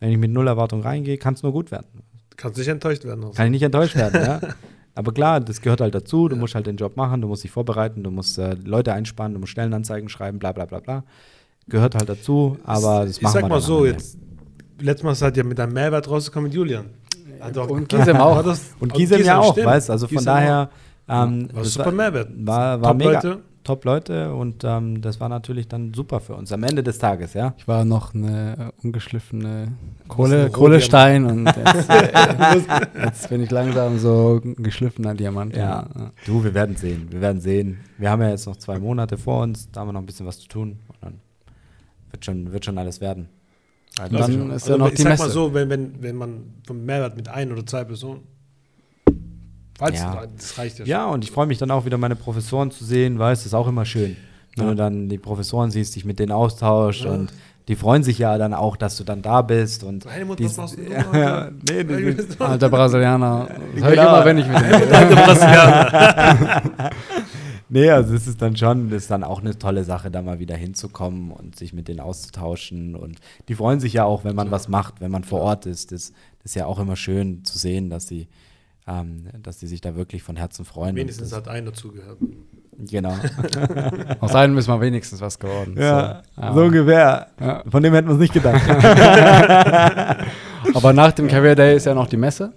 wenn 0.00 0.10
ich 0.10 0.18
mit 0.18 0.32
null 0.32 0.48
Erwartung 0.48 0.80
reingehe, 0.82 1.18
kann 1.18 1.34
es 1.34 1.44
nur 1.44 1.52
gut 1.52 1.70
werden. 1.70 2.02
Kannst 2.40 2.58
nicht 2.58 2.68
enttäuscht 2.68 3.04
werden. 3.04 3.22
Also. 3.24 3.34
Kann 3.34 3.46
ich 3.46 3.50
nicht 3.52 3.62
enttäuscht 3.62 3.94
werden, 3.96 4.22
ja. 4.24 4.40
Aber 4.94 5.12
klar, 5.12 5.40
das 5.40 5.60
gehört 5.60 5.80
halt 5.80 5.94
dazu. 5.94 6.28
Du 6.28 6.36
musst 6.36 6.54
halt 6.54 6.66
den 6.66 6.76
Job 6.76 6.96
machen, 6.96 7.20
du 7.20 7.28
musst 7.28 7.44
dich 7.44 7.50
vorbereiten, 7.50 8.02
du 8.02 8.10
musst 8.10 8.38
äh, 8.38 8.54
Leute 8.64 8.92
einspannen, 8.92 9.34
du 9.34 9.40
musst 9.40 9.52
Stellenanzeigen 9.52 10.08
schreiben, 10.08 10.38
bla 10.38 10.52
bla 10.52 10.64
bla 10.64 10.80
bla. 10.80 11.04
Gehört 11.68 11.94
halt 11.94 12.08
dazu, 12.08 12.56
aber 12.64 13.04
das 13.06 13.16
ich 13.18 13.22
machen 13.22 13.32
sag 13.34 13.42
wir 13.44 13.48
mal 13.48 13.60
so, 13.60 13.84
jetzt, 13.86 14.18
letztes 14.80 15.04
Mal 15.04 15.14
seid 15.14 15.36
ihr 15.36 15.44
mit 15.44 15.60
einem 15.60 15.72
Mehrwert 15.72 16.08
rausgekommen 16.10 16.48
mit 16.48 16.54
Julian. 16.54 16.86
Doch- 17.52 17.68
Und 17.68 17.88
Gisem 17.88 18.16
auch. 18.20 18.36
Hat 18.36 18.46
das- 18.46 18.70
Und 18.80 18.92
Gisem 18.92 19.22
ja 19.24 19.38
auch, 19.38 19.52
stimmt. 19.52 19.66
weißt 19.66 19.90
also 19.90 20.06
von 20.08 20.16
Gisem 20.16 20.26
daher. 20.26 20.70
Ähm, 21.08 21.48
War 21.52 21.62
das 21.62 21.74
super 21.74 21.92
Mehrwert. 21.92 22.28
War, 22.36 22.80
war 22.82 22.88
Top 22.90 22.98
mega. 22.98 23.12
Leute. 23.12 23.38
Top 23.70 23.84
Leute 23.84 24.34
und 24.34 24.64
ähm, 24.64 25.00
das 25.00 25.20
war 25.20 25.28
natürlich 25.28 25.68
dann 25.68 25.94
super 25.94 26.18
für 26.18 26.34
uns 26.34 26.50
am 26.50 26.64
Ende 26.64 26.82
des 26.82 26.98
Tages, 26.98 27.34
ja. 27.34 27.54
Ich 27.56 27.68
war 27.68 27.84
noch 27.84 28.14
eine 28.14 28.72
äh, 28.82 28.84
ungeschliffene 28.84 29.68
ein 29.68 30.08
Kohle, 30.08 30.46
Rohdiamant. 30.46 30.52
Kohlestein 30.54 31.24
und 31.24 31.46
jetzt, 31.46 31.88
äh, 31.88 33.04
jetzt 33.04 33.28
bin 33.28 33.44
ich 33.44 33.50
langsam 33.52 34.00
so 34.00 34.40
ein 34.44 34.56
geschliffener 34.60 35.14
Diamant. 35.14 35.54
Ja. 35.54 35.86
Du, 36.26 36.42
wir 36.42 36.52
werden 36.52 36.74
sehen, 36.74 37.06
wir 37.12 37.20
werden 37.20 37.40
sehen. 37.40 37.78
Wir 37.96 38.10
haben 38.10 38.20
ja 38.22 38.30
jetzt 38.30 38.46
noch 38.46 38.56
zwei 38.56 38.80
Monate 38.80 39.16
vor 39.16 39.42
uns, 39.44 39.70
da 39.70 39.82
haben 39.82 39.88
wir 39.88 39.92
noch 39.92 40.00
ein 40.00 40.06
bisschen 40.06 40.26
was 40.26 40.40
zu 40.40 40.48
tun 40.48 40.80
und 40.88 40.96
dann 41.00 41.20
wird 42.10 42.24
schon, 42.24 42.50
wird 42.52 42.64
schon 42.64 42.76
alles 42.76 43.00
werden. 43.00 43.28
Und 44.02 44.12
dann 44.12 44.50
ist 44.50 44.66
ja 44.66 44.74
Also, 44.74 44.76
noch 44.78 44.88
ich 44.88 44.94
die 44.96 45.02
sag 45.02 45.10
Messe. 45.10 45.22
mal 45.22 45.30
so, 45.30 45.54
wenn, 45.54 45.70
wenn, 45.70 46.02
wenn 46.02 46.16
man 46.16 46.54
vom 46.66 46.84
Mehrwert 46.84 47.14
mit 47.16 47.28
ein 47.28 47.52
oder 47.52 47.64
zwei 47.64 47.84
Personen. 47.84 48.22
Falls 49.80 49.98
Ja. 49.98 50.24
das 50.36 50.56
reicht 50.58 50.78
ja 50.78 50.84
schon. 50.84 50.90
Ja, 50.90 51.06
und 51.06 51.24
ich 51.24 51.30
freue 51.32 51.46
mich 51.46 51.58
dann 51.58 51.70
auch 51.72 51.84
wieder, 51.84 51.98
meine 51.98 52.14
Professoren 52.16 52.70
zu 52.70 52.84
sehen, 52.84 53.18
weißt 53.18 53.44
du, 53.44 53.48
ist 53.48 53.54
auch 53.54 53.66
immer 53.66 53.84
schön. 53.84 54.16
Wenn 54.56 54.64
Ja. 54.66 54.70
du 54.70 54.76
dann 54.76 55.08
die 55.08 55.18
Professoren 55.18 55.70
siehst, 55.70 55.96
dich 55.96 56.04
mit 56.04 56.18
denen 56.18 56.32
austauschst 56.32 57.04
Ja. 57.04 57.10
und 57.12 57.32
die 57.68 57.76
freuen 57.76 58.02
sich 58.02 58.18
ja 58.18 58.36
dann 58.36 58.52
auch, 58.52 58.76
dass 58.76 58.96
du 58.96 59.04
dann 59.04 59.22
da 59.22 59.42
bist. 59.42 59.84
Und 59.84 60.04
Helmut, 60.04 60.42
was 60.42 60.56
machst 60.56 60.76
du 60.76 60.82
ja, 61.18 61.50
nee, 61.70 61.84
die, 61.84 62.16
Alter 62.40 62.68
Brasilianer. 62.68 63.48
Das 63.74 63.84
höre 63.84 63.92
ich 63.92 63.98
immer, 64.00 64.24
wenn 64.24 64.38
ich 64.38 64.46
mit 64.48 64.56
dem 64.56 64.64
rede. 64.64 64.96
Alter 64.96 65.14
Brasilianer. 65.16 66.60
nee, 67.68 67.88
also 67.90 68.14
es 68.14 68.26
ist 68.26 68.42
dann 68.42 68.56
schon, 68.56 68.90
das 68.90 69.02
ist 69.02 69.10
dann 69.10 69.24
auch 69.24 69.40
eine 69.40 69.56
tolle 69.58 69.84
Sache, 69.84 70.10
da 70.10 70.20
mal 70.22 70.38
wieder 70.40 70.56
hinzukommen 70.56 71.30
und 71.30 71.56
sich 71.56 71.72
mit 71.72 71.88
denen 71.88 72.00
auszutauschen. 72.00 72.96
Und 72.96 73.18
die 73.48 73.54
freuen 73.54 73.80
sich 73.80 73.92
ja 73.92 74.04
auch, 74.04 74.24
wenn 74.24 74.34
man 74.34 74.50
was 74.50 74.68
macht, 74.68 75.00
wenn 75.00 75.10
man 75.10 75.24
vor 75.24 75.40
Ort 75.40 75.66
ist. 75.66 75.92
Das, 75.92 76.12
das 76.42 76.52
ist 76.52 76.54
ja 76.56 76.66
auch 76.66 76.78
immer 76.80 76.96
schön 76.96 77.44
zu 77.44 77.58
sehen, 77.58 77.90
dass 77.90 78.08
sie, 78.08 78.26
ähm, 78.90 79.26
dass 79.42 79.58
die 79.58 79.66
sich 79.66 79.80
da 79.80 79.94
wirklich 79.94 80.22
von 80.22 80.36
Herzen 80.36 80.64
freuen. 80.64 80.96
Wenigstens 80.96 81.32
hat 81.34 81.46
einer 81.48 81.72
zugehört. 81.72 82.18
Genau. 82.90 83.14
Aus 84.20 84.34
einem 84.34 84.56
ist 84.58 84.66
mal 84.66 84.80
wenigstens 84.80 85.20
was 85.20 85.38
geworden. 85.38 85.76
ja, 85.78 86.22
so, 86.36 86.54
so 86.54 86.60
ungefähr. 86.64 87.26
Ja. 87.38 87.62
Von 87.70 87.82
dem 87.82 87.92
hätten 87.94 88.08
wir 88.08 88.14
es 88.14 88.20
nicht 88.20 88.32
gedacht. 88.32 88.62
Aber 90.74 90.92
nach 90.92 91.12
dem 91.12 91.28
Career 91.28 91.54
Day 91.54 91.76
ist 91.76 91.86
ja 91.86 91.94
noch 91.94 92.06
die 92.08 92.16
Messe. 92.16 92.52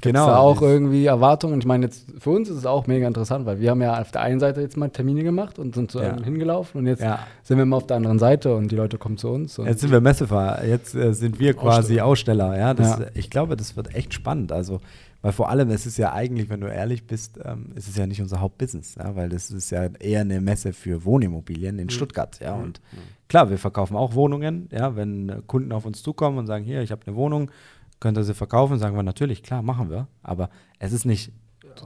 genau. 0.00 0.24
Genau. 0.24 0.26
da 0.26 0.36
auch 0.38 0.60
irgendwie 0.60 1.06
Erwartungen? 1.06 1.60
Ich 1.60 1.66
meine, 1.66 1.86
jetzt 1.86 2.06
für 2.18 2.30
uns 2.30 2.48
ist 2.48 2.56
es 2.58 2.66
auch 2.66 2.88
mega 2.88 3.06
interessant, 3.06 3.46
weil 3.46 3.60
wir 3.60 3.70
haben 3.70 3.80
ja 3.82 4.00
auf 4.00 4.10
der 4.10 4.22
einen 4.22 4.40
Seite 4.40 4.60
jetzt 4.60 4.76
mal 4.76 4.88
Termine 4.90 5.22
gemacht 5.22 5.58
und 5.60 5.74
sind 5.76 5.92
zu 5.92 6.00
Ja. 6.00 6.10
einem 6.10 6.24
hingelaufen 6.24 6.80
und 6.80 6.86
jetzt 6.88 7.02
Ja. 7.02 7.20
sind 7.44 7.58
wir 7.58 7.64
mal 7.66 7.76
auf 7.76 7.86
der 7.86 7.98
anderen 7.98 8.18
Seite 8.18 8.56
und 8.56 8.72
die 8.72 8.76
Leute 8.76 8.98
kommen 8.98 9.18
zu 9.18 9.28
uns. 9.28 9.56
Und 9.58 9.66
Jetzt 9.66 9.80
sind 9.82 9.92
wir 9.92 10.00
Messefahrer, 10.00 10.64
jetzt 10.66 10.96
äh, 10.96 11.12
sind 11.14 11.38
wir 11.38 11.54
quasi 11.54 12.00
Aussteller. 12.00 12.58
Ja, 12.58 12.74
das, 12.74 12.98
Ja. 12.98 13.06
Ich 13.14 13.30
glaube, 13.30 13.56
das 13.56 13.76
wird 13.76 13.94
echt 13.94 14.12
spannend. 14.14 14.50
Also, 14.50 14.80
weil 15.22 15.32
vor 15.32 15.48
allem, 15.48 15.70
es 15.70 15.86
ist 15.86 15.98
ja 15.98 16.12
eigentlich, 16.12 16.50
wenn 16.50 16.60
du 16.60 16.66
ehrlich 16.66 17.06
bist, 17.06 17.38
ähm, 17.44 17.66
es 17.76 17.86
ist 17.88 17.96
ja 17.96 18.06
nicht 18.06 18.20
unser 18.20 18.40
Hauptbusiness, 18.40 18.96
ja, 18.96 19.14
weil 19.14 19.28
das 19.28 19.52
ist 19.52 19.70
ja 19.70 19.86
eher 19.86 20.22
eine 20.22 20.40
Messe 20.40 20.72
für 20.72 21.04
Wohnimmobilien 21.04 21.78
in 21.78 21.90
Stuttgart. 21.90 22.40
Ja, 22.40 22.56
und 22.56 22.80
klar, 23.28 23.48
wir 23.48 23.58
verkaufen 23.58 23.96
auch 23.96 24.14
Wohnungen. 24.14 24.68
Ja, 24.72 24.96
wenn 24.96 25.28
äh, 25.28 25.42
Kunden 25.46 25.70
auf 25.70 25.86
uns 25.86 26.02
zukommen 26.02 26.38
und 26.38 26.46
sagen, 26.48 26.64
hier, 26.64 26.82
ich 26.82 26.90
habe 26.90 27.06
eine 27.06 27.14
Wohnung, 27.14 27.52
könnt 28.00 28.18
ihr 28.18 28.24
sie 28.24 28.34
verkaufen, 28.34 28.78
sagen 28.78 28.96
wir 28.96 29.04
natürlich, 29.04 29.44
klar, 29.44 29.62
machen 29.62 29.90
wir. 29.90 30.08
Aber 30.22 30.50
es 30.80 30.92
ist 30.92 31.04
nicht 31.04 31.32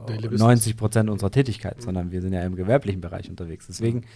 Daily 0.06 0.26
äh, 0.26 0.28
Business. 0.28 0.40
90 0.40 0.76
Prozent 0.78 1.10
unserer 1.10 1.30
Tätigkeit, 1.30 1.82
sondern 1.82 2.10
wir 2.10 2.22
sind 2.22 2.32
ja 2.32 2.42
im 2.42 2.56
gewerblichen 2.56 3.02
Bereich 3.02 3.28
unterwegs. 3.28 3.66
Deswegen, 3.66 4.06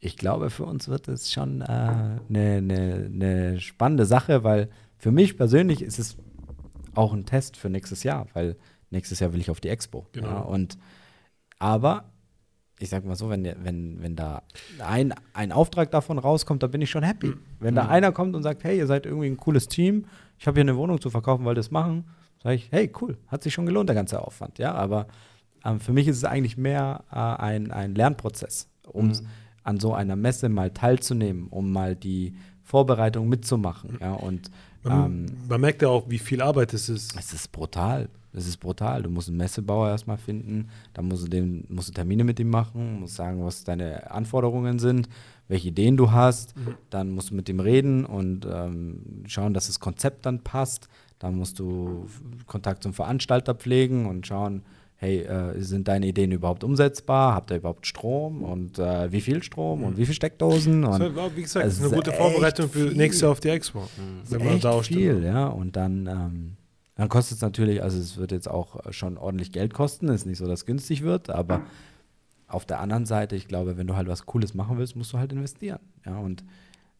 ich 0.00 0.16
glaube, 0.16 0.48
für 0.48 0.64
uns 0.64 0.88
wird 0.88 1.08
es 1.08 1.30
schon 1.30 1.60
eine 1.60 2.20
äh, 2.30 2.60
ne, 2.62 3.10
ne 3.10 3.60
spannende 3.60 4.06
Sache, 4.06 4.44
weil 4.44 4.70
für 4.96 5.12
mich 5.12 5.36
persönlich 5.36 5.82
ist 5.82 5.98
es 5.98 6.16
auch 6.96 7.12
ein 7.12 7.26
Test 7.26 7.56
für 7.56 7.70
nächstes 7.70 8.02
Jahr, 8.02 8.26
weil 8.34 8.56
nächstes 8.90 9.20
Jahr 9.20 9.32
will 9.32 9.40
ich 9.40 9.50
auf 9.50 9.60
die 9.60 9.68
Expo. 9.68 10.06
Genau. 10.12 10.28
Ja, 10.28 10.38
und 10.40 10.78
aber 11.58 12.04
ich 12.78 12.90
sag 12.90 13.04
mal 13.06 13.16
so, 13.16 13.30
wenn, 13.30 13.42
der- 13.44 13.56
wenn, 13.64 14.02
wenn 14.02 14.16
da 14.16 14.42
ein, 14.84 15.14
ein 15.32 15.50
Auftrag 15.50 15.90
davon 15.90 16.18
rauskommt, 16.18 16.62
dann 16.62 16.70
bin 16.70 16.82
ich 16.82 16.90
schon 16.90 17.02
happy. 17.02 17.32
Wenn 17.58 17.74
da 17.74 17.88
einer 17.88 18.12
kommt 18.12 18.34
und 18.36 18.42
sagt, 18.42 18.64
hey, 18.64 18.76
ihr 18.76 18.86
seid 18.86 19.06
irgendwie 19.06 19.28
ein 19.28 19.38
cooles 19.38 19.66
Team, 19.68 20.04
ich 20.38 20.46
habe 20.46 20.56
hier 20.56 20.64
eine 20.70 20.76
Wohnung 20.76 21.00
zu 21.00 21.08
verkaufen, 21.08 21.44
wollt 21.46 21.54
ihr 21.56 21.60
das 21.60 21.70
machen, 21.70 22.04
sage 22.42 22.56
ich, 22.56 22.70
hey, 22.70 22.92
cool, 23.00 23.16
hat 23.28 23.42
sich 23.42 23.54
schon 23.54 23.64
gelohnt, 23.64 23.88
der 23.88 23.96
ganze 23.96 24.20
Aufwand. 24.20 24.58
Ja, 24.58 24.74
aber 24.74 25.06
ähm, 25.64 25.80
für 25.80 25.94
mich 25.94 26.06
ist 26.06 26.18
es 26.18 26.24
eigentlich 26.24 26.58
mehr 26.58 27.04
äh, 27.10 27.16
ein, 27.16 27.70
ein 27.72 27.94
Lernprozess, 27.94 28.68
um 28.86 29.08
an 29.62 29.80
so 29.80 29.94
einer 29.94 30.14
Messe 30.16 30.50
mal 30.50 30.70
teilzunehmen, 30.70 31.48
um 31.48 31.72
mal 31.72 31.96
die 31.96 32.36
Vorbereitung 32.62 33.26
mitzumachen. 33.28 33.96
Ja, 34.02 34.12
und 34.12 34.50
ähm, 34.86 35.24
Man, 35.24 35.36
man 35.48 35.60
merkt 35.60 35.82
ja 35.82 35.88
auch, 35.88 36.08
wie 36.08 36.18
viel 36.18 36.40
Arbeit 36.42 36.74
es 36.74 36.88
ist. 36.88 37.16
es 37.18 37.32
ist 37.32 37.52
brutal. 37.52 38.08
Es 38.32 38.46
ist 38.46 38.58
brutal. 38.58 39.02
Du 39.02 39.10
musst 39.10 39.28
einen 39.28 39.38
Messebauer 39.38 39.88
erstmal 39.88 40.18
finden, 40.18 40.68
dann 40.92 41.06
musst 41.08 41.24
du, 41.24 41.28
den, 41.28 41.64
musst 41.70 41.88
du 41.88 41.92
Termine 41.92 42.22
mit 42.22 42.38
ihm 42.38 42.50
machen, 42.50 43.00
musst 43.00 43.14
sagen, 43.14 43.42
was 43.42 43.64
deine 43.64 44.10
Anforderungen 44.10 44.78
sind, 44.78 45.08
welche 45.48 45.68
Ideen 45.68 45.96
du 45.96 46.10
hast. 46.10 46.54
Dann 46.90 47.10
musst 47.10 47.30
du 47.30 47.34
mit 47.34 47.48
ihm 47.48 47.60
reden 47.60 48.04
und 48.04 48.46
ähm, 48.50 49.24
schauen, 49.26 49.54
dass 49.54 49.68
das 49.68 49.80
Konzept 49.80 50.26
dann 50.26 50.40
passt. 50.40 50.88
Dann 51.18 51.34
musst 51.34 51.58
du 51.58 52.06
Kontakt 52.46 52.82
zum 52.82 52.92
Veranstalter 52.92 53.54
pflegen 53.54 54.04
und 54.04 54.26
schauen, 54.26 54.62
hey, 54.96 55.20
äh, 55.20 55.60
sind 55.60 55.88
deine 55.88 56.06
Ideen 56.06 56.32
überhaupt 56.32 56.64
umsetzbar? 56.64 57.34
Habt 57.34 57.50
ihr 57.50 57.58
überhaupt 57.58 57.86
Strom? 57.86 58.42
Und 58.42 58.78
äh, 58.78 59.12
wie 59.12 59.20
viel 59.20 59.42
Strom 59.42 59.82
und 59.82 59.96
wie 59.98 60.04
viele 60.06 60.14
Steckdosen? 60.14 60.84
Und 60.84 60.98
So, 60.98 61.36
wie 61.36 61.42
gesagt, 61.42 61.66
es 61.66 61.76
das 61.76 61.86
ist 61.86 61.92
eine 61.92 61.96
gute 61.96 62.12
Vorbereitung 62.12 62.68
für 62.68 62.90
nächstes 62.92 63.22
Jahr 63.22 63.32
auf 63.32 63.40
die 63.40 63.50
Expo. 63.50 63.82
Wenn 64.28 64.44
man 64.44 64.54
echt 64.54 64.64
da 64.64 64.80
viel, 64.82 65.22
ja. 65.22 65.46
Und 65.48 65.76
dann, 65.76 66.06
ähm, 66.06 66.56
dann 66.94 67.08
kostet 67.08 67.36
es 67.36 67.42
natürlich, 67.42 67.82
also 67.82 67.98
es 67.98 68.16
wird 68.16 68.32
jetzt 68.32 68.48
auch 68.48 68.92
schon 68.92 69.18
ordentlich 69.18 69.52
Geld 69.52 69.74
kosten. 69.74 70.08
Ist 70.08 70.26
nicht 70.26 70.38
so, 70.38 70.46
dass 70.46 70.60
es 70.60 70.66
günstig 70.66 71.02
wird, 71.02 71.28
aber 71.30 71.62
auf 72.48 72.64
der 72.64 72.80
anderen 72.80 73.06
Seite, 73.06 73.36
ich 73.36 73.48
glaube, 73.48 73.76
wenn 73.76 73.86
du 73.86 73.96
halt 73.96 74.08
was 74.08 74.24
Cooles 74.24 74.54
machen 74.54 74.78
willst, 74.78 74.96
musst 74.96 75.12
du 75.12 75.18
halt 75.18 75.32
investieren. 75.32 75.80
Ja, 76.06 76.18
und 76.18 76.44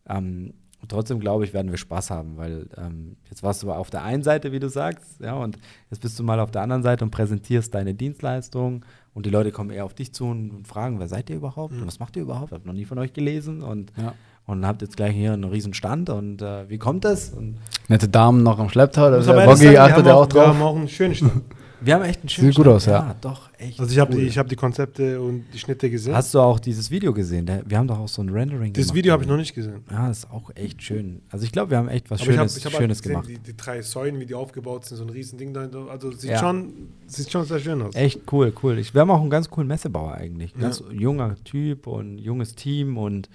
ähm, 0.09 0.52
trotzdem 0.89 1.20
glaube 1.20 1.44
ich, 1.44 1.53
werden 1.55 1.70
wir 1.70 1.78
Spaß 1.78 2.11
haben, 2.11 2.36
weil 2.36 2.66
ähm, 2.77 3.16
jetzt 3.31 3.43
warst 3.43 3.62
du 3.62 3.73
auf 3.73 3.90
der 3.90 4.03
einen 4.05 4.23
Seite, 4.23 4.53
wie 4.53 4.61
du 4.61 4.69
sagst, 4.69 5.20
ja, 5.20 5.35
und 5.35 5.59
jetzt 5.90 6.01
bist 6.01 6.19
du 6.19 6.23
mal 6.23 6.39
auf 6.40 6.51
der 6.51 6.62
anderen 6.62 6.82
Seite 6.82 7.05
und 7.05 7.11
präsentierst 7.11 7.74
deine 7.74 7.94
Dienstleistung 7.94 8.85
und 9.15 9.27
die 9.27 9.31
Leute 9.31 9.51
kommen 9.53 9.70
eher 9.70 9.85
auf 9.85 9.94
dich 9.94 10.12
zu 10.12 10.27
und, 10.27 10.51
und 10.51 10.69
fragen, 10.69 10.98
wer 11.01 11.09
seid 11.09 11.31
ihr 11.31 11.36
überhaupt? 11.36 11.73
Und 11.73 11.86
was 11.86 11.98
macht 11.98 12.16
ihr 12.16 12.23
überhaupt? 12.23 12.53
Ich 12.53 12.59
habe 12.59 12.66
noch 12.66 12.74
nie 12.74 12.85
von 12.85 12.98
euch 12.98 13.12
gelesen 13.12 13.62
und 13.62 13.93
Ja. 13.97 14.12
und 14.47 14.66
habt 14.66 14.82
jetzt 14.82 14.97
gleich 14.97 15.15
hier 15.15 15.32
einen 15.32 15.44
riesen 15.44 15.74
Stand 15.74 16.11
und 16.11 16.43
äh, 16.43 16.69
wie 16.69 16.78
kommt 16.78 17.05
das? 17.05 17.31
Und 17.31 17.57
Nette 17.89 18.09
Damen 18.09 18.43
noch 18.43 18.59
am 18.59 18.69
Schlepptau, 18.69 19.11
da 19.11 19.16
Muss 19.16 19.27
der 19.27 19.44
Boggy 19.47 19.77
achtet 19.78 20.07
ja 20.07 20.15
auch, 20.15 20.23
auch 20.23 20.27
wir 20.28 20.40
drauf. 20.40 20.47
haben 20.48 20.62
auch 20.62 20.77
einen 20.77 20.89
schönen 20.89 21.15
Stand. 21.15 21.43
Wir 21.81 21.94
haben 21.94 22.03
echt 22.05 22.20
einen 22.20 22.28
schönen 22.31 22.48
Sieht 22.48 22.57
gut 22.57 22.65
Stand. 22.65 22.77
aus, 22.77 22.86
ja. 22.86 23.16
doch, 23.20 23.51
echt. 23.59 23.78
Also 23.78 23.93
ich 23.93 23.98
habe 23.98 24.15
cool. 24.15 24.20
die, 24.23 24.27
ich 24.27 24.39
hab 24.39 24.48
die 24.48 24.57
Konzepte 24.57 25.20
und 25.20 25.44
die 25.53 25.59
Schnitte 25.59 25.90
gesehen. 25.90 26.15
Hast 26.15 26.32
du 26.35 26.40
auch 26.40 26.59
dieses 26.59 26.90
Video 26.90 27.12
gesehen? 27.12 27.47
Wir 27.66 27.77
haben 27.78 27.86
doch 27.86 27.98
auch 27.98 28.09
so 28.09 28.23
ein 28.23 28.31
Rendering 28.31 28.73
das 28.73 28.85
gemacht. 28.86 28.97
Video 28.97 29.12
habe 29.12 29.24
ich 29.24 29.28
noch 29.28 29.36
nicht 29.36 29.55
gesehen. 29.55 29.85
Ja, 29.90 30.09
das 30.09 30.19
ist 30.20 30.31
auch 30.31 30.51
echt 30.55 30.82
schön. 30.82 31.20
Also 31.31 31.44
ich 31.44 31.53
glaube, 31.53 31.70
wir 31.70 31.78
haben 31.78 31.89
echt 31.89 32.11
was 32.11 32.23
Aber 32.23 32.31
ich 32.31 32.39
habe 32.39 32.48
Schönes, 32.48 32.57
ich 32.57 32.65
hab 32.65 32.73
Schönes 32.73 32.97
halt 32.98 33.03
gesehen, 33.03 33.12
gemacht. 33.23 33.28
die, 33.47 33.53
die 33.53 33.57
drei 33.57 33.82
Säulen, 33.82 34.19
wie 34.20 34.27
die 34.27 34.35
aufgebaut 34.35 34.86
sind, 34.86 34.97
so 34.97 35.05
ein 35.05 35.11
Riesending 35.11 35.53
dahinter. 35.53 35.86
Also 35.90 36.11
sieht, 36.12 36.31
Ja. 36.31 36.39
schon, 36.39 36.73
sieht 37.07 37.31
schon 37.31 37.44
sehr 37.44 37.59
schön 37.61 37.82
aus. 37.82 37.94
Echt 37.94 38.20
cool, 38.32 38.53
cool. 38.62 38.78
Ich, 38.78 38.94
wir 38.94 39.03
haben 39.03 39.11
auch 39.11 39.20
einen 39.20 39.31
ganz 39.31 39.51
coolen 39.51 39.69
Messebauer 39.69 40.15
eigentlich. 40.15 40.53
Ja. 40.55 40.62
Ganz 40.62 40.82
junger 40.90 41.36
Typ 41.44 41.86
und 41.86 42.19
junges 42.19 42.55
Team 42.55 42.97
und 42.97 43.28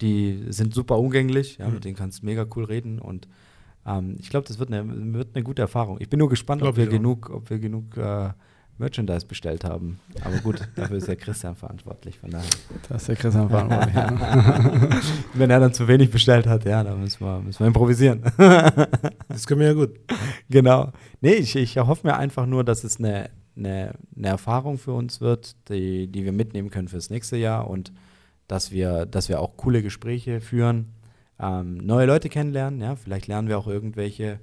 die 0.00 0.44
sind 0.50 0.74
super 0.74 0.98
umgänglich. 0.98 1.58
Ja, 1.58 1.68
Mhm. 1.68 1.74
Mit 1.74 1.84
denen 1.84 1.96
kannst 1.96 2.22
du 2.22 2.26
mega 2.26 2.46
cool 2.56 2.64
reden 2.64 2.98
und 2.98 3.28
ähm, 3.86 4.16
ich 4.20 4.30
glaube, 4.30 4.46
das 4.48 4.58
wird 4.58 4.72
eine, 4.72 5.14
wird 5.14 5.34
eine 5.34 5.44
gute 5.44 5.62
Erfahrung. 5.62 5.98
Ich 6.00 6.08
bin 6.08 6.18
nur 6.18 6.28
gespannt, 6.28 6.62
ob 6.62 6.76
wir, 6.76 6.86
genug, 6.86 7.30
ob 7.30 7.48
wir 7.50 7.58
genug 7.58 7.96
äh, 7.96 8.30
Merchandise 8.78 9.26
bestellt 9.26 9.64
haben. 9.64 10.00
Aber 10.22 10.36
gut, 10.38 10.68
dafür 10.74 10.98
ist 10.98 11.08
ja 11.08 11.14
Christian 11.14 11.56
verantwortlich. 11.56 12.18
Von 12.18 12.30
daher. 12.30 12.48
Das 12.88 13.02
ist 13.02 13.08
der 13.08 13.16
Christian 13.16 13.48
verantwortlich. 13.48 13.94
ja. 13.94 15.00
Wenn 15.34 15.50
er 15.50 15.60
dann 15.60 15.72
zu 15.72 15.88
wenig 15.88 16.10
bestellt 16.10 16.46
hat, 16.46 16.64
ja, 16.64 16.82
dann 16.82 17.00
müssen 17.00 17.24
wir, 17.24 17.40
müssen 17.40 17.60
wir 17.60 17.66
improvisieren. 17.68 18.22
Das 19.28 19.46
können 19.46 19.60
wir 19.60 19.66
ja 19.66 19.74
gut. 19.74 19.90
Genau. 20.48 20.92
Nee, 21.20 21.34
ich, 21.34 21.56
ich 21.56 21.76
erhoffe 21.76 22.06
mir 22.06 22.16
einfach 22.16 22.46
nur, 22.46 22.64
dass 22.64 22.84
es 22.84 22.98
eine, 22.98 23.28
eine, 23.54 23.92
eine 24.16 24.28
Erfahrung 24.28 24.78
für 24.78 24.92
uns 24.92 25.20
wird, 25.20 25.56
die, 25.68 26.06
die 26.06 26.24
wir 26.24 26.32
mitnehmen 26.32 26.70
können 26.70 26.88
fürs 26.88 27.10
nächste 27.10 27.36
Jahr 27.36 27.68
und 27.68 27.92
dass 28.48 28.70
wir, 28.70 29.04
dass 29.04 29.28
wir 29.28 29.40
auch 29.40 29.58
coole 29.58 29.82
Gespräche 29.82 30.40
führen, 30.40 30.94
ähm, 31.40 31.78
neue 31.78 32.06
Leute 32.06 32.28
kennenlernen, 32.28 32.80
ja, 32.80 32.96
vielleicht 32.96 33.26
lernen 33.26 33.48
wir 33.48 33.58
auch 33.58 33.66
irgendwelche 33.66 34.38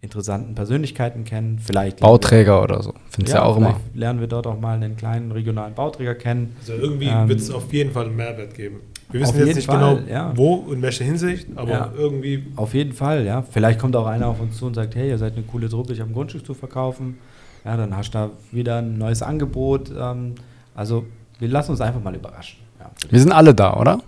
interessanten 0.00 0.54
Persönlichkeiten 0.54 1.24
kennen, 1.24 1.58
vielleicht 1.58 2.00
Bauträger 2.00 2.62
oder 2.62 2.82
so. 2.82 2.94
Findest 3.10 3.34
du 3.34 3.38
ja, 3.38 3.44
auch 3.44 3.56
immer. 3.56 3.74
vielleicht 3.74 3.96
lernen 3.96 4.20
wir 4.20 4.28
dort 4.28 4.46
auch 4.46 4.58
mal 4.58 4.76
einen 4.76 4.96
kleinen 4.96 5.32
regionalen 5.32 5.74
Bauträger 5.74 6.14
kennen. 6.14 6.54
Also 6.60 6.74
irgendwie 6.74 7.08
Ähm, 7.08 7.28
wird 7.28 7.40
es 7.40 7.50
auf 7.50 7.72
jeden 7.72 7.90
Fall 7.90 8.06
einen 8.06 8.16
Mehrwert 8.16 8.54
geben. 8.54 8.80
Wir 9.10 9.20
wissen 9.20 9.38
jetzt 9.44 9.56
nicht 9.56 9.66
Fall, 9.66 9.96
genau, 9.96 10.08
ja. 10.08 10.32
wo 10.36 10.54
und 10.54 10.76
in 10.76 10.82
welcher 10.82 11.04
Hinsicht, 11.04 11.48
aber 11.56 11.70
Ja. 11.70 11.92
irgendwie 11.96 12.46
Auf 12.56 12.74
jeden 12.74 12.92
Fall, 12.92 13.24
ja. 13.24 13.42
Vielleicht 13.42 13.80
kommt 13.80 13.96
auch 13.96 14.06
einer 14.06 14.28
auf 14.28 14.40
uns 14.40 14.56
zu 14.58 14.66
und 14.66 14.74
sagt, 14.74 14.94
hey, 14.94 15.08
ihr 15.08 15.18
seid 15.18 15.32
eine 15.34 15.42
coole 15.42 15.68
Truppe, 15.68 15.94
ich 15.94 16.00
habe 16.00 16.10
ein 16.10 16.14
Grundstück 16.14 16.46
zu 16.46 16.54
verkaufen. 16.54 17.18
Ja, 17.64 17.76
dann 17.76 17.96
hast 17.96 18.10
du 18.10 18.18
da 18.18 18.30
wieder 18.52 18.78
ein 18.78 18.98
neues 18.98 19.22
Angebot. 19.22 19.90
Ähm, 19.98 20.34
also 20.76 21.04
wir 21.40 21.48
lassen 21.48 21.72
uns 21.72 21.80
einfach 21.80 22.02
mal 22.02 22.14
überraschen. 22.14 22.60
Ja. 22.78 22.90
Wir 23.10 23.18
sind 23.18 23.32
alle 23.32 23.54
da, 23.54 23.76
oder? 23.76 24.00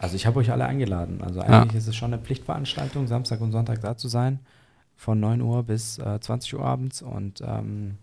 Also 0.00 0.16
ich 0.16 0.26
habe 0.26 0.38
euch 0.40 0.50
alle 0.50 0.64
eingeladen. 0.64 1.20
Also 1.22 1.40
Ja. 1.40 1.46
eigentlich 1.62 1.76
ist 1.76 1.86
es 1.86 1.94
schon 1.94 2.12
eine 2.12 2.22
Pflichtveranstaltung, 2.22 3.06
Samstag 3.06 3.40
und 3.42 3.52
Sonntag 3.52 3.80
da 3.82 3.96
zu 3.96 4.08
sein, 4.08 4.40
von 4.96 5.20
9 5.20 5.40
Uhr 5.42 5.62
bis 5.62 5.98
äh, 5.98 6.18
20 6.18 6.54
Uhr 6.54 6.64
abends. 6.64 7.02
Und 7.02 7.42
ähm, 7.46 7.98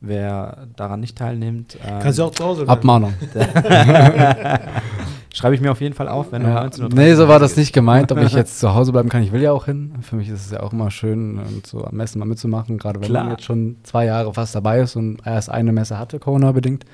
wer 0.00 0.66
daran 0.76 1.00
nicht 1.00 1.18
teilnimmt, 1.18 1.76
ähm, 1.86 1.98
kannst 2.00 2.18
du 2.18 2.24
auch 2.24 2.30
zu 2.30 2.42
Hause. 2.44 2.66
Abmahnung. 2.66 3.12
schreibe 5.36 5.54
ich 5.54 5.60
mir 5.60 5.70
auf 5.70 5.80
jeden 5.80 5.94
Fall 5.94 6.08
auf, 6.08 6.32
wenn 6.32 6.42
um 6.42 6.48
Ja. 6.48 6.60
19 6.62 6.84
Uhr 6.84 6.90
Nee, 6.94 7.14
so 7.14 7.28
war 7.28 7.38
das 7.38 7.56
nicht 7.56 7.72
gemeint, 7.72 8.10
ob 8.10 8.18
ich 8.18 8.32
jetzt 8.32 8.58
zu 8.58 8.74
Hause 8.74 8.92
bleiben 8.92 9.08
kann. 9.08 9.22
Ich 9.22 9.32
will 9.32 9.42
ja 9.42 9.52
auch 9.52 9.66
hin. 9.66 9.92
Für 10.00 10.16
mich 10.16 10.28
ist 10.28 10.46
es 10.46 10.50
ja 10.50 10.62
auch 10.62 10.72
immer 10.72 10.90
schön, 10.90 11.38
und 11.38 11.66
so 11.66 11.84
am 11.84 11.94
Messen 11.96 12.18
mal 12.18 12.24
mitzumachen, 12.24 12.78
gerade 12.78 13.00
wenn 13.00 13.08
Klar. 13.08 13.24
man 13.24 13.32
jetzt 13.32 13.44
schon 13.44 13.76
zwei 13.82 14.06
Jahre 14.06 14.32
fast 14.32 14.54
dabei 14.54 14.80
ist 14.80 14.96
und 14.96 15.18
erst 15.26 15.50
eine 15.50 15.72
Messe 15.72 15.98
hatte, 15.98 16.18
Corona-bedingt. 16.18 16.84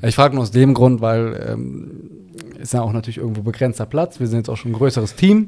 Ich 0.00 0.14
frage 0.14 0.34
nur 0.34 0.42
aus 0.42 0.50
dem 0.50 0.74
Grund, 0.74 1.00
weil 1.00 1.48
ähm, 1.48 2.10
ist 2.58 2.72
ja 2.72 2.80
auch 2.80 2.92
natürlich 2.92 3.18
irgendwo 3.18 3.42
begrenzter 3.42 3.86
Platz. 3.86 4.20
Wir 4.20 4.26
sind 4.26 4.38
jetzt 4.38 4.48
auch 4.48 4.56
schon 4.56 4.70
ein 4.72 4.74
größeres 4.74 5.14
Team. 5.14 5.46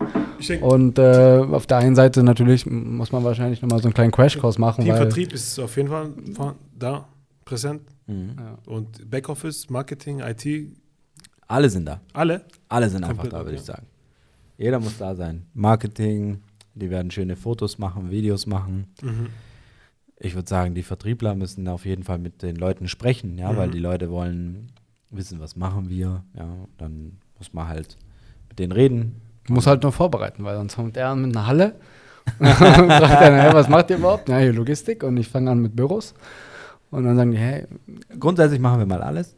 Und 0.60 0.98
äh, 0.98 1.42
auf 1.50 1.66
der 1.66 1.78
einen 1.78 1.96
Seite 1.96 2.22
natürlich 2.22 2.66
muss 2.66 3.10
man 3.10 3.24
wahrscheinlich 3.24 3.62
nochmal 3.62 3.78
so 3.80 3.86
einen 3.86 3.94
kleinen 3.94 4.12
Crashkurs 4.12 4.58
machen. 4.58 4.86
Weil, 4.86 4.94
Teamvertrieb 4.94 5.32
ist 5.32 5.58
auf 5.58 5.76
jeden 5.76 5.88
Fall 5.88 6.10
da, 6.78 7.08
präsent. 7.44 7.82
Mhm. 8.06 8.36
ja. 8.38 8.58
Und 8.66 9.10
Backoffice, 9.10 9.70
Marketing, 9.70 10.20
IT, 10.20 10.44
Alle 11.46 11.68
sind 11.70 11.86
da. 11.86 12.00
alle. 12.12 12.42
Alle 12.68 12.88
sind 12.88 13.04
einfach 13.04 13.22
Komplett 13.22 13.32
da, 13.32 13.44
würde 13.44 13.56
ich 13.56 13.62
sagen. 13.62 13.86
Jeder 14.56 14.80
muss 14.80 14.98
da 14.98 15.14
sein. 15.14 15.46
Marketing, 15.54 16.40
die 16.74 16.90
werden 16.90 17.10
schöne 17.10 17.36
Fotos 17.36 17.78
machen, 17.78 18.10
Videos 18.10 18.46
machen. 18.46 18.86
Mhm. 19.02 19.26
Ich 20.18 20.34
würde 20.34 20.48
sagen, 20.48 20.74
die 20.74 20.82
Vertriebler 20.82 21.34
müssen 21.34 21.66
auf 21.68 21.84
jeden 21.84 22.02
Fall 22.04 22.18
mit 22.18 22.42
den 22.42 22.56
Leuten 22.56 22.88
sprechen, 22.88 23.36
ja, 23.36 23.56
weil 23.56 23.68
Mhm. 23.68 23.72
die 23.72 23.78
Leute 23.80 24.10
wollen 24.10 24.68
wissen, 25.10 25.40
was 25.40 25.56
machen 25.56 25.88
wir. 25.90 26.24
Ja, 26.36 26.48
dann 26.78 27.18
muss 27.38 27.52
man 27.52 27.68
halt 27.68 27.96
mit 28.48 28.58
denen 28.58 28.72
reden. 28.72 29.20
muss 29.48 29.66
halt 29.66 29.82
nur 29.82 29.92
vorbereiten, 29.92 30.42
weil 30.44 30.56
sonst 30.56 30.76
kommt 30.76 30.96
er 30.96 31.14
mit 31.14 31.36
einer 31.36 31.46
Halle 31.46 31.74
und 32.38 32.46
fragt 32.46 33.20
dann, 33.20 33.34
hey, 33.34 33.52
was 33.52 33.68
macht 33.68 33.90
ihr 33.90 33.96
überhaupt? 33.98 34.28
Ja, 34.30 34.38
hier 34.38 34.52
Logistik 34.54 35.02
und 35.02 35.16
ich 35.18 35.28
fange 35.28 35.50
an 35.50 35.58
mit 35.60 35.76
Büros. 35.76 36.14
Und 36.90 37.04
dann 37.04 37.16
sagen 37.16 37.32
die, 37.32 37.36
hey, 37.38 37.66
Grundsätzlich 38.18 38.60
machen 38.60 38.78
wir 38.78 38.86
mal 38.86 39.02
alles. 39.02 39.36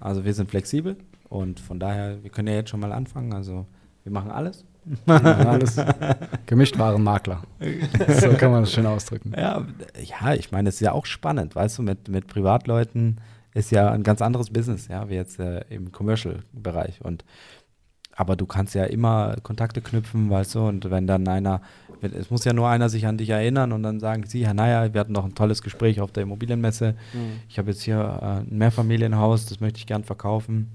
Also 0.00 0.24
wir 0.24 0.32
sind 0.32 0.48
flexibel 0.48 0.96
und 1.32 1.60
von 1.60 1.80
daher, 1.80 2.22
wir 2.22 2.28
können 2.28 2.48
ja 2.48 2.54
jetzt 2.54 2.68
schon 2.68 2.80
mal 2.80 2.92
anfangen. 2.92 3.32
Also 3.32 3.64
wir 4.02 4.12
machen 4.12 4.30
alles. 4.30 4.66
ja, 5.06 5.16
alles 5.16 5.80
Gemischtwarenmakler. 6.46 7.42
So 8.20 8.28
kann 8.34 8.50
man 8.50 8.64
das 8.64 8.72
schön 8.72 8.84
ausdrücken. 8.84 9.32
Ja, 9.34 9.66
ja, 10.02 10.34
ich 10.34 10.52
meine, 10.52 10.68
es 10.68 10.74
ist 10.74 10.80
ja 10.82 10.92
auch 10.92 11.06
spannend, 11.06 11.56
weißt 11.56 11.78
du, 11.78 11.82
mit, 11.82 12.08
mit 12.08 12.26
Privatleuten 12.26 13.18
ist 13.54 13.70
ja 13.70 13.90
ein 13.90 14.02
ganz 14.02 14.20
anderes 14.20 14.50
Business, 14.50 14.88
ja, 14.88 15.08
wie 15.08 15.14
jetzt 15.14 15.38
äh, 15.38 15.64
im 15.70 15.90
Commercial-Bereich. 15.90 17.00
Und 17.02 17.24
aber 18.14 18.36
du 18.36 18.44
kannst 18.44 18.74
ja 18.74 18.84
immer 18.84 19.36
Kontakte 19.42 19.80
knüpfen, 19.80 20.28
weißt 20.28 20.56
du, 20.56 20.60
und 20.66 20.90
wenn 20.90 21.06
dann 21.06 21.26
einer, 21.28 21.62
es 22.02 22.30
muss 22.30 22.44
ja 22.44 22.52
nur 22.52 22.68
einer 22.68 22.90
sich 22.90 23.06
an 23.06 23.16
dich 23.16 23.30
erinnern 23.30 23.72
und 23.72 23.82
dann 23.82 24.00
sagen, 24.00 24.26
sie, 24.26 24.44
Herr 24.44 24.52
Neier, 24.52 24.92
wir 24.92 25.00
hatten 25.00 25.12
noch 25.12 25.24
ein 25.24 25.34
tolles 25.34 25.62
Gespräch 25.62 26.00
auf 26.02 26.12
der 26.12 26.24
Immobilienmesse. 26.24 26.94
Ich 27.48 27.58
habe 27.58 27.70
jetzt 27.70 27.80
hier 27.82 28.18
äh, 28.20 28.50
ein 28.50 28.58
Mehrfamilienhaus, 28.58 29.46
das 29.46 29.60
möchte 29.60 29.78
ich 29.78 29.86
gern 29.86 30.04
verkaufen. 30.04 30.72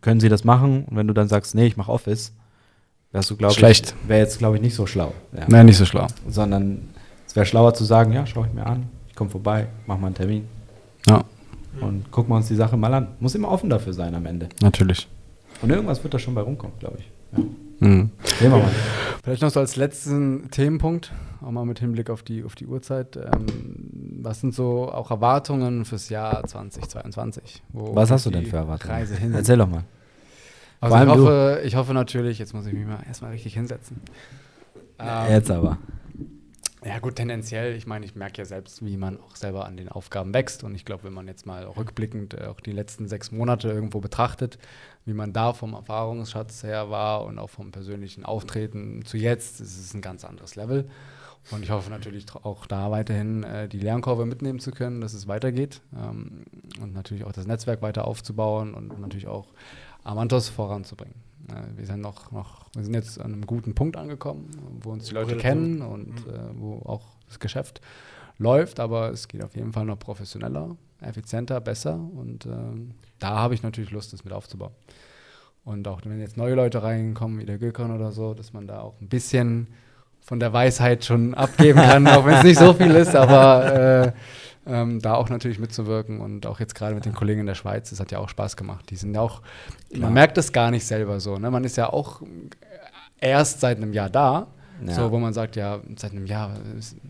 Können 0.00 0.20
Sie 0.20 0.28
das 0.28 0.44
machen? 0.44 0.84
Und 0.84 0.96
wenn 0.96 1.06
du 1.08 1.14
dann 1.14 1.28
sagst, 1.28 1.54
nee, 1.54 1.66
ich 1.66 1.76
mache 1.76 1.90
Office, 1.92 2.32
wärst 3.12 3.30
du, 3.30 3.36
glaube 3.36 3.54
ich, 3.54 3.60
wäre 4.06 4.20
jetzt, 4.20 4.38
glaube 4.38 4.56
ich, 4.56 4.62
nicht 4.62 4.74
so 4.74 4.86
schlau. 4.86 5.12
Ja 5.36 5.44
Nein, 5.48 5.66
nicht 5.66 5.78
so 5.78 5.84
schlau. 5.84 6.06
sondern 6.28 6.88
es 7.26 7.34
wäre 7.36 7.46
schlauer 7.46 7.74
zu 7.74 7.84
sagen, 7.84 8.12
ja, 8.12 8.26
schau 8.26 8.44
ich 8.44 8.52
mir 8.52 8.66
an, 8.66 8.88
ich 9.08 9.14
komme 9.14 9.30
vorbei, 9.30 9.68
mach 9.86 9.98
mal 9.98 10.06
einen 10.08 10.14
Termin 10.16 10.44
Ja, 11.06 11.24
und 11.80 12.10
gucken 12.10 12.30
wir 12.32 12.36
uns 12.36 12.48
die 12.48 12.54
Sache 12.54 12.76
mal 12.76 12.92
an. 12.94 13.08
Muss 13.20 13.34
immer 13.34 13.48
offen 13.50 13.70
dafür 13.70 13.92
sein 13.92 14.14
am 14.14 14.26
Ende. 14.26 14.48
natürlich. 14.60 15.08
Und 15.60 15.70
irgendwas 15.70 16.02
wird 16.04 16.14
da 16.14 16.18
schon 16.18 16.34
bei 16.34 16.40
rumkommen, 16.42 16.78
glaube 16.78 16.98
ich. 17.00 17.10
Ja. 17.36 17.44
Mhm. 17.80 18.10
Sehen 18.38 18.50
wir 18.52 18.58
mal. 18.58 18.70
Vielleicht 19.22 19.42
noch 19.42 19.50
so 19.50 19.60
als 19.60 19.76
letzten 19.76 20.50
Themenpunkt, 20.50 21.12
auch 21.42 21.50
mal 21.50 21.64
mit 21.64 21.78
Hinblick 21.80 22.10
auf 22.10 22.22
die, 22.22 22.44
auf 22.44 22.54
die 22.54 22.66
Uhrzeit. 22.66 23.16
Ähm, 23.16 23.46
was 24.22 24.40
sind 24.40 24.54
so 24.54 24.90
auch 24.90 25.10
Erwartungen 25.10 25.84
fürs 25.84 26.08
Jahr 26.08 26.44
2022? 26.44 27.62
Wo 27.72 27.94
Was 27.94 28.10
hast 28.10 28.26
du 28.26 28.30
denn 28.30 28.46
für 28.46 28.56
Erwartungen? 28.56 28.94
Reise 28.94 29.16
hin. 29.16 29.34
Erzähl 29.34 29.56
doch 29.58 29.68
mal. 29.68 29.84
Also 30.80 30.96
ich 30.96 31.08
hoffe, 31.08 31.60
ich 31.64 31.76
hoffe 31.76 31.94
natürlich, 31.94 32.38
jetzt 32.38 32.54
muss 32.54 32.66
ich 32.66 32.72
mich 32.72 32.86
mal 32.86 33.00
erstmal 33.06 33.32
richtig 33.32 33.54
hinsetzen. 33.54 34.00
Ähm, 34.98 35.30
Jetzt 35.30 35.50
aber. 35.50 35.78
Ja 36.84 37.00
gut, 37.00 37.16
tendenziell, 37.16 37.74
ich 37.74 37.86
meine, 37.86 38.06
ich 38.06 38.14
merke 38.14 38.38
ja 38.38 38.44
selbst, 38.44 38.84
wie 38.84 38.96
man 38.96 39.20
auch 39.20 39.34
selber 39.34 39.64
an 39.64 39.76
den 39.76 39.88
Aufgaben 39.88 40.32
wächst. 40.32 40.62
Und 40.62 40.74
ich 40.76 40.84
glaube, 40.84 41.04
wenn 41.04 41.12
man 41.12 41.26
jetzt 41.26 41.44
mal 41.44 41.64
rückblickend 41.64 42.34
äh, 42.34 42.44
auch 42.44 42.60
die 42.60 42.72
letzten 42.72 43.08
sechs 43.08 43.32
Monate 43.32 43.68
irgendwo 43.68 44.00
betrachtet, 44.00 44.58
wie 45.04 45.12
man 45.12 45.32
da 45.32 45.52
vom 45.52 45.74
Erfahrungsschatz 45.74 46.62
her 46.62 46.88
war 46.88 47.24
und 47.24 47.38
auch 47.38 47.50
vom 47.50 47.72
persönlichen 47.72 48.24
Auftreten 48.24 49.04
zu 49.04 49.16
jetzt, 49.16 49.60
ist 49.60 49.78
es 49.78 49.92
ein 49.92 50.02
ganz 50.02 50.24
anderes 50.24 50.54
Level. 50.54 50.88
Und 51.50 51.62
ich 51.62 51.70
hoffe 51.70 51.90
natürlich 51.90 52.26
auch 52.34 52.66
da 52.66 52.90
weiterhin 52.90 53.42
äh, 53.42 53.68
die 53.68 53.80
Lernkurve 53.80 54.26
mitnehmen 54.26 54.60
zu 54.60 54.70
können, 54.70 55.00
dass 55.00 55.14
es 55.14 55.26
weitergeht 55.26 55.80
ähm, 55.96 56.44
und 56.80 56.92
natürlich 56.92 57.24
auch 57.24 57.32
das 57.32 57.46
Netzwerk 57.46 57.82
weiter 57.82 58.06
aufzubauen 58.06 58.74
und 58.74 59.00
natürlich 59.00 59.26
auch 59.26 59.46
Amantos 60.04 60.48
voranzubringen. 60.48 61.27
Äh, 61.48 61.76
wir 61.76 61.86
sind 61.86 62.00
noch, 62.00 62.30
noch, 62.30 62.66
wir 62.74 62.84
sind 62.84 62.94
jetzt 62.94 63.20
an 63.20 63.32
einem 63.32 63.46
guten 63.46 63.74
Punkt 63.74 63.96
angekommen, 63.96 64.50
wo 64.80 64.90
uns 64.90 65.06
die 65.06 65.14
Leute 65.14 65.36
kennen 65.36 65.82
und 65.82 66.18
äh, 66.26 66.38
wo 66.54 66.82
auch 66.84 67.02
das 67.26 67.38
Geschäft 67.38 67.80
läuft, 68.38 68.80
aber 68.80 69.10
es 69.10 69.28
geht 69.28 69.42
auf 69.42 69.56
jeden 69.56 69.72
Fall 69.72 69.84
noch 69.84 69.98
professioneller, 69.98 70.76
effizienter, 71.00 71.60
besser 71.60 71.94
und 71.94 72.46
ähm, 72.46 72.92
da 73.18 73.36
habe 73.36 73.54
ich 73.54 73.62
natürlich 73.62 73.90
Lust, 73.90 74.12
das 74.12 74.24
mit 74.24 74.32
aufzubauen. 74.32 74.72
Und 75.64 75.86
auch 75.86 76.00
wenn 76.04 76.18
jetzt 76.20 76.36
neue 76.36 76.54
Leute 76.54 76.82
reinkommen, 76.82 77.38
wie 77.38 77.44
der 77.44 77.58
Gökhan 77.58 77.90
oder 77.90 78.10
so, 78.10 78.32
dass 78.32 78.52
man 78.52 78.66
da 78.66 78.80
auch 78.80 78.94
ein 79.00 79.08
bisschen 79.08 79.66
von 80.20 80.40
der 80.40 80.52
Weisheit 80.52 81.04
schon 81.04 81.34
abgeben 81.34 81.80
kann, 81.80 82.06
auch 82.08 82.24
wenn 82.24 82.34
es 82.34 82.44
nicht 82.44 82.58
so 82.58 82.72
viel 82.72 82.90
ist, 82.92 83.14
aber 83.14 84.06
äh, 84.06 84.12
ähm, 84.68 85.00
da 85.00 85.14
auch 85.14 85.30
natürlich 85.30 85.58
mitzuwirken 85.58 86.20
und 86.20 86.46
auch 86.46 86.60
jetzt 86.60 86.74
gerade 86.74 86.94
mit 86.94 87.04
den 87.04 87.14
Kollegen 87.14 87.40
in 87.40 87.46
der 87.46 87.54
Schweiz, 87.54 87.90
das 87.90 88.00
hat 88.00 88.12
ja 88.12 88.18
auch 88.18 88.28
Spaß 88.28 88.56
gemacht. 88.56 88.90
Die 88.90 88.96
sind 88.96 89.14
ja 89.14 89.20
auch, 89.20 89.42
Klar. 89.88 90.02
man 90.02 90.12
merkt 90.12 90.38
es 90.38 90.52
gar 90.52 90.70
nicht 90.70 90.86
selber 90.86 91.20
so, 91.20 91.38
ne? 91.38 91.50
man 91.50 91.64
ist 91.64 91.76
ja 91.76 91.92
auch 91.92 92.22
erst 93.20 93.60
seit 93.60 93.78
einem 93.78 93.92
Jahr 93.92 94.10
da 94.10 94.48
Ja. 94.86 94.94
So, 94.94 95.10
wo 95.10 95.18
man 95.18 95.32
sagt, 95.32 95.56
ja, 95.56 95.80
seit 95.96 96.12
einem 96.12 96.26
Jahr 96.26 96.54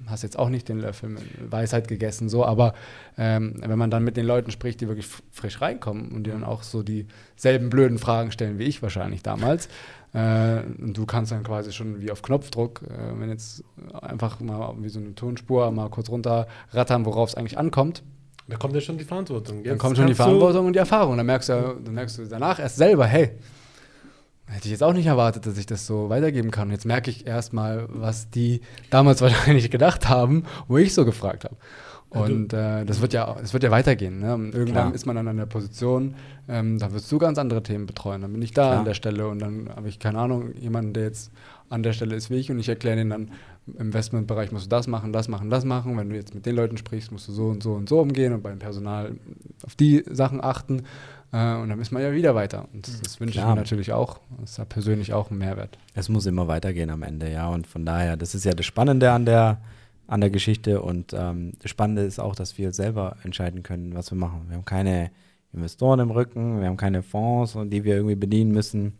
hast 0.06 0.22
jetzt 0.22 0.38
auch 0.38 0.48
nicht 0.48 0.68
den 0.68 0.78
Löffel 0.78 1.10
mit 1.10 1.22
Weisheit 1.50 1.86
gegessen, 1.86 2.28
so, 2.28 2.44
aber 2.44 2.72
ähm, 3.18 3.56
wenn 3.58 3.78
man 3.78 3.90
dann 3.90 4.04
mit 4.04 4.16
den 4.16 4.24
Leuten 4.24 4.50
spricht, 4.50 4.80
die 4.80 4.88
wirklich 4.88 5.06
frisch 5.32 5.60
reinkommen 5.60 6.12
und 6.12 6.24
die 6.24 6.30
dann 6.30 6.44
auch 6.44 6.62
so 6.62 6.82
dieselben 6.82 7.68
blöden 7.68 7.98
Fragen 7.98 8.32
stellen 8.32 8.58
wie 8.58 8.64
ich 8.64 8.82
wahrscheinlich 8.82 9.22
damals, 9.22 9.68
äh, 10.14 10.60
und 10.80 10.96
du 10.96 11.04
kannst 11.06 11.32
dann 11.32 11.42
quasi 11.42 11.72
schon 11.72 12.00
wie 12.00 12.10
auf 12.10 12.22
Knopfdruck, 12.22 12.82
äh, 12.82 13.20
wenn 13.20 13.28
jetzt 13.28 13.62
einfach 14.00 14.40
mal 14.40 14.74
wie 14.78 14.88
so 14.88 15.00
eine 15.00 15.14
Tonspur 15.14 15.70
mal 15.70 15.90
kurz 15.90 16.08
runterrattern, 16.08 17.04
worauf 17.04 17.30
es 17.30 17.34
eigentlich 17.34 17.58
ankommt, 17.58 18.02
Da 18.48 18.56
kommt 18.56 18.74
ja 18.74 18.80
schon 18.80 18.96
die 18.96 19.04
Verantwortung. 19.04 19.62
dann 19.62 19.72
Jetzt 19.72 19.78
kommt 19.78 19.96
schon 19.96 20.06
die 20.06 20.14
Verantwortung 20.14 20.66
und 20.66 20.72
die 20.72 20.78
Erfahrung. 20.78 21.16
Dann 21.18 21.26
merkst 21.26 21.50
du, 21.50 21.78
dann 21.84 21.94
merkst 21.94 22.18
du 22.18 22.26
danach 22.26 22.58
erst 22.58 22.76
selber, 22.76 23.06
hey, 23.06 23.32
hätte 24.46 24.64
ich 24.64 24.70
jetzt 24.70 24.82
auch 24.82 24.94
nicht 24.94 25.06
erwartet, 25.06 25.44
dass 25.44 25.58
ich 25.58 25.66
das 25.66 25.86
so 25.86 26.08
weitergeben 26.08 26.50
kann. 26.50 26.68
Und 26.68 26.72
jetzt 26.72 26.86
merke 26.86 27.10
ich 27.10 27.26
erstmal, 27.26 27.86
was 27.90 28.30
die 28.30 28.62
damals 28.88 29.20
wahrscheinlich 29.26 29.70
gedacht 29.70 30.08
haben, 30.08 30.44
wo 30.66 30.78
ich 30.78 30.94
so 30.94 31.04
gefragt 31.04 31.44
habe. 31.44 31.56
Und 32.10 32.52
äh, 32.54 32.84
das 32.86 33.02
wird 33.02 33.12
ja, 33.12 33.36
das 33.38 33.52
wird 33.52 33.62
ja 33.62 33.70
weitergehen. 33.70 34.20
Ne? 34.20 34.34
Und 34.34 34.54
Irgendwann 34.54 34.84
Klar. 34.84 34.94
ist 34.94 35.04
man 35.04 35.16
dann 35.16 35.28
an 35.28 35.36
der 35.36 35.46
Position, 35.46 36.14
ähm, 36.48 36.78
da 36.78 36.92
wirst 36.92 37.10
du 37.12 37.18
ganz 37.18 37.38
andere 37.38 37.62
Themen 37.62 37.86
betreuen. 37.86 38.22
Dann 38.22 38.32
bin 38.32 38.40
ich 38.40 38.52
da 38.52 38.68
Klar. 38.68 38.78
an 38.78 38.84
der 38.86 38.94
Stelle 38.94 39.28
und 39.28 39.40
dann 39.40 39.68
habe 39.74 39.88
ich 39.88 39.98
keine 39.98 40.18
Ahnung, 40.18 40.54
jemanden, 40.56 40.94
der 40.94 41.04
jetzt 41.04 41.30
an 41.68 41.82
der 41.82 41.92
Stelle 41.92 42.16
ist 42.16 42.30
wie 42.30 42.36
ich 42.36 42.50
und 42.50 42.58
ich 42.58 42.68
erkläre 42.68 42.96
denen 42.96 43.10
dann, 43.10 43.30
im 43.66 43.88
Investmentbereich 43.88 44.52
musst 44.52 44.64
du 44.64 44.70
das 44.70 44.86
machen, 44.86 45.12
das 45.12 45.28
machen, 45.28 45.50
das 45.50 45.66
machen. 45.66 45.98
Wenn 45.98 46.08
du 46.08 46.16
jetzt 46.16 46.34
mit 46.34 46.46
den 46.46 46.56
Leuten 46.56 46.78
sprichst, 46.78 47.12
musst 47.12 47.28
du 47.28 47.32
so 47.32 47.48
und 47.48 47.62
so 47.62 47.74
und 47.74 47.88
so 47.88 48.00
umgehen 48.00 48.32
und 48.32 48.42
beim 48.42 48.58
Personal 48.58 49.12
auf 49.64 49.74
die 49.74 50.04
Sachen 50.10 50.42
achten. 50.42 50.84
Äh, 51.32 51.56
und 51.56 51.68
dann 51.68 51.78
ist 51.78 51.92
man 51.92 52.02
ja 52.02 52.12
wieder 52.12 52.34
weiter. 52.34 52.66
Und 52.72 52.88
das, 52.88 53.00
das 53.02 53.20
wünsche 53.20 53.38
ich 53.38 53.44
mir 53.44 53.54
natürlich 53.54 53.92
auch. 53.92 54.20
Das 54.40 54.52
ist 54.52 54.56
ja 54.56 54.64
persönlich 54.64 55.12
auch 55.12 55.30
ein 55.30 55.38
Mehrwert. 55.38 55.76
Es 55.94 56.08
muss 56.08 56.24
immer 56.24 56.48
weitergehen 56.48 56.88
am 56.90 57.02
Ende, 57.02 57.30
ja. 57.30 57.48
Und 57.48 57.66
von 57.66 57.84
daher, 57.84 58.16
das 58.16 58.34
ist 58.34 58.44
ja 58.44 58.52
das 58.52 58.64
Spannende 58.64 59.10
an 59.12 59.26
der, 59.26 59.60
an 60.08 60.20
der 60.20 60.30
Geschichte. 60.30 60.82
Und 60.82 61.12
ähm, 61.12 61.52
das 61.62 61.70
Spannende 61.70 62.02
ist 62.02 62.18
auch, 62.18 62.34
dass 62.34 62.58
wir 62.58 62.72
selber 62.72 63.16
entscheiden 63.22 63.62
können, 63.62 63.94
was 63.94 64.10
wir 64.10 64.18
machen. 64.18 64.46
Wir 64.48 64.56
haben 64.56 64.64
keine 64.64 65.12
Investoren 65.52 66.00
im 66.00 66.10
Rücken, 66.10 66.60
wir 66.60 66.66
haben 66.66 66.76
keine 66.76 67.02
Fonds, 67.02 67.56
die 67.66 67.84
wir 67.84 67.94
irgendwie 67.94 68.16
bedienen 68.16 68.50
müssen. 68.50 68.94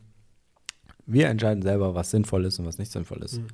Wir 1.06 1.28
entscheiden 1.28 1.62
selber, 1.62 1.94
was 1.94 2.10
sinnvoll 2.10 2.44
ist 2.44 2.59
und 2.59 2.66
was 2.66 2.78
nicht 2.78 2.93
sinnvoll 2.93 3.22
ist. 3.22 3.39
Mhm. 3.39 3.48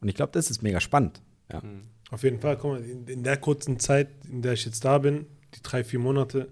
Und 0.00 0.08
ich 0.08 0.14
glaube, 0.14 0.32
das 0.32 0.50
ist 0.50 0.62
mega 0.62 0.80
spannend. 0.80 1.22
Ja. 1.52 1.62
Auf 2.10 2.22
jeden 2.22 2.40
Fall, 2.40 2.56
guck 2.56 2.72
mal, 2.72 2.82
in, 2.82 3.06
in 3.06 3.22
der 3.22 3.36
kurzen 3.36 3.78
Zeit, 3.78 4.08
in 4.30 4.42
der 4.42 4.52
ich 4.52 4.64
jetzt 4.64 4.84
da 4.84 4.98
bin, 4.98 5.26
die 5.54 5.62
drei, 5.62 5.84
vier 5.84 5.98
Monate, 5.98 6.48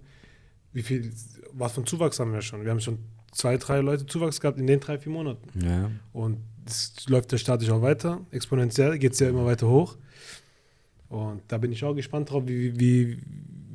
wie 0.72 0.82
viel, 0.82 1.12
was 1.52 1.72
von 1.72 1.86
Zuwachs 1.86 2.20
haben 2.20 2.32
wir 2.32 2.42
schon? 2.42 2.64
Wir 2.64 2.70
haben 2.70 2.80
schon 2.80 2.98
zwei, 3.32 3.56
drei 3.56 3.80
Leute 3.80 4.06
Zuwachs 4.06 4.40
gehabt 4.40 4.58
in 4.58 4.66
den 4.66 4.80
drei, 4.80 4.98
vier 4.98 5.12
Monaten. 5.12 5.48
Ja. 5.60 5.90
Und 6.12 6.38
es 6.66 7.08
läuft 7.08 7.32
ja 7.32 7.38
statisch 7.38 7.70
auch 7.70 7.82
weiter, 7.82 8.20
exponentiell 8.30 8.98
geht 8.98 9.12
es 9.12 9.20
ja 9.20 9.28
immer 9.28 9.44
weiter 9.44 9.68
hoch. 9.68 9.96
Und 11.08 11.42
da 11.48 11.58
bin 11.58 11.72
ich 11.72 11.84
auch 11.84 11.94
gespannt 11.94 12.30
drauf, 12.30 12.44
wie, 12.46 12.78
wie, 12.78 13.18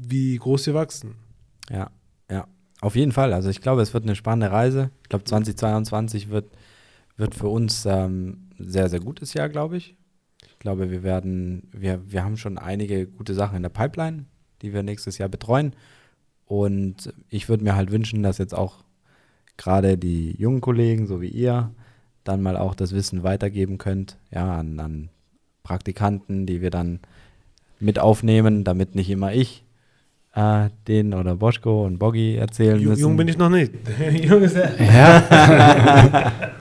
wie 0.07 0.37
groß 0.37 0.67
wir 0.67 0.73
wachsen. 0.73 1.15
Ja, 1.69 1.89
ja. 2.29 2.47
Auf 2.81 2.95
jeden 2.95 3.11
Fall. 3.11 3.33
Also 3.33 3.49
ich 3.49 3.61
glaube, 3.61 3.81
es 3.81 3.93
wird 3.93 4.03
eine 4.03 4.15
spannende 4.15 4.51
Reise. 4.51 4.91
Ich 5.03 5.09
glaube, 5.09 5.23
2022 5.23 6.29
wird, 6.29 6.51
wird 7.15 7.35
für 7.35 7.47
uns 7.47 7.85
ähm, 7.85 8.49
sehr, 8.57 8.89
sehr 8.89 8.99
gutes 8.99 9.33
Jahr, 9.33 9.49
glaube 9.49 9.77
ich. 9.77 9.95
Ich 10.43 10.59
glaube, 10.59 10.91
wir 10.91 11.03
werden, 11.03 11.69
wir, 11.71 12.01
wir 12.11 12.23
haben 12.23 12.37
schon 12.37 12.57
einige 12.57 13.07
gute 13.07 13.33
Sachen 13.33 13.55
in 13.55 13.63
der 13.63 13.69
Pipeline, 13.69 14.25
die 14.61 14.73
wir 14.73 14.83
nächstes 14.83 15.17
Jahr 15.17 15.29
betreuen. 15.29 15.75
Und 16.45 17.13
ich 17.29 17.47
würde 17.49 17.63
mir 17.63 17.75
halt 17.75 17.91
wünschen, 17.91 18.23
dass 18.23 18.37
jetzt 18.37 18.53
auch 18.53 18.83
gerade 19.57 19.97
die 19.97 20.35
jungen 20.37 20.61
Kollegen, 20.61 21.07
so 21.07 21.21
wie 21.21 21.29
ihr, 21.29 21.73
dann 22.23 22.41
mal 22.41 22.57
auch 22.57 22.75
das 22.75 22.93
Wissen 22.93 23.23
weitergeben 23.23 23.77
könnt, 23.77 24.17
ja, 24.31 24.57
an, 24.57 24.79
an 24.79 25.09
Praktikanten, 25.63 26.45
die 26.45 26.61
wir 26.61 26.69
dann 26.69 26.99
mit 27.81 27.99
aufnehmen, 27.99 28.63
damit 28.63 28.95
nicht 28.95 29.09
immer 29.09 29.33
ich 29.33 29.63
äh, 30.33 30.69
den 30.87 31.13
oder 31.13 31.35
Boschko 31.35 31.85
und 31.85 31.97
Boggy 31.99 32.35
erzählen 32.35 32.79
Jung, 32.79 32.89
müssen. 32.91 33.01
jung 33.01 33.17
bin 33.17 33.27
ich 33.27 33.37
noch 33.37 33.49
nicht. 33.49 33.73
jung 34.23 34.41
ist 34.41 34.55
er. 34.55 34.81
Ja, 34.81 36.31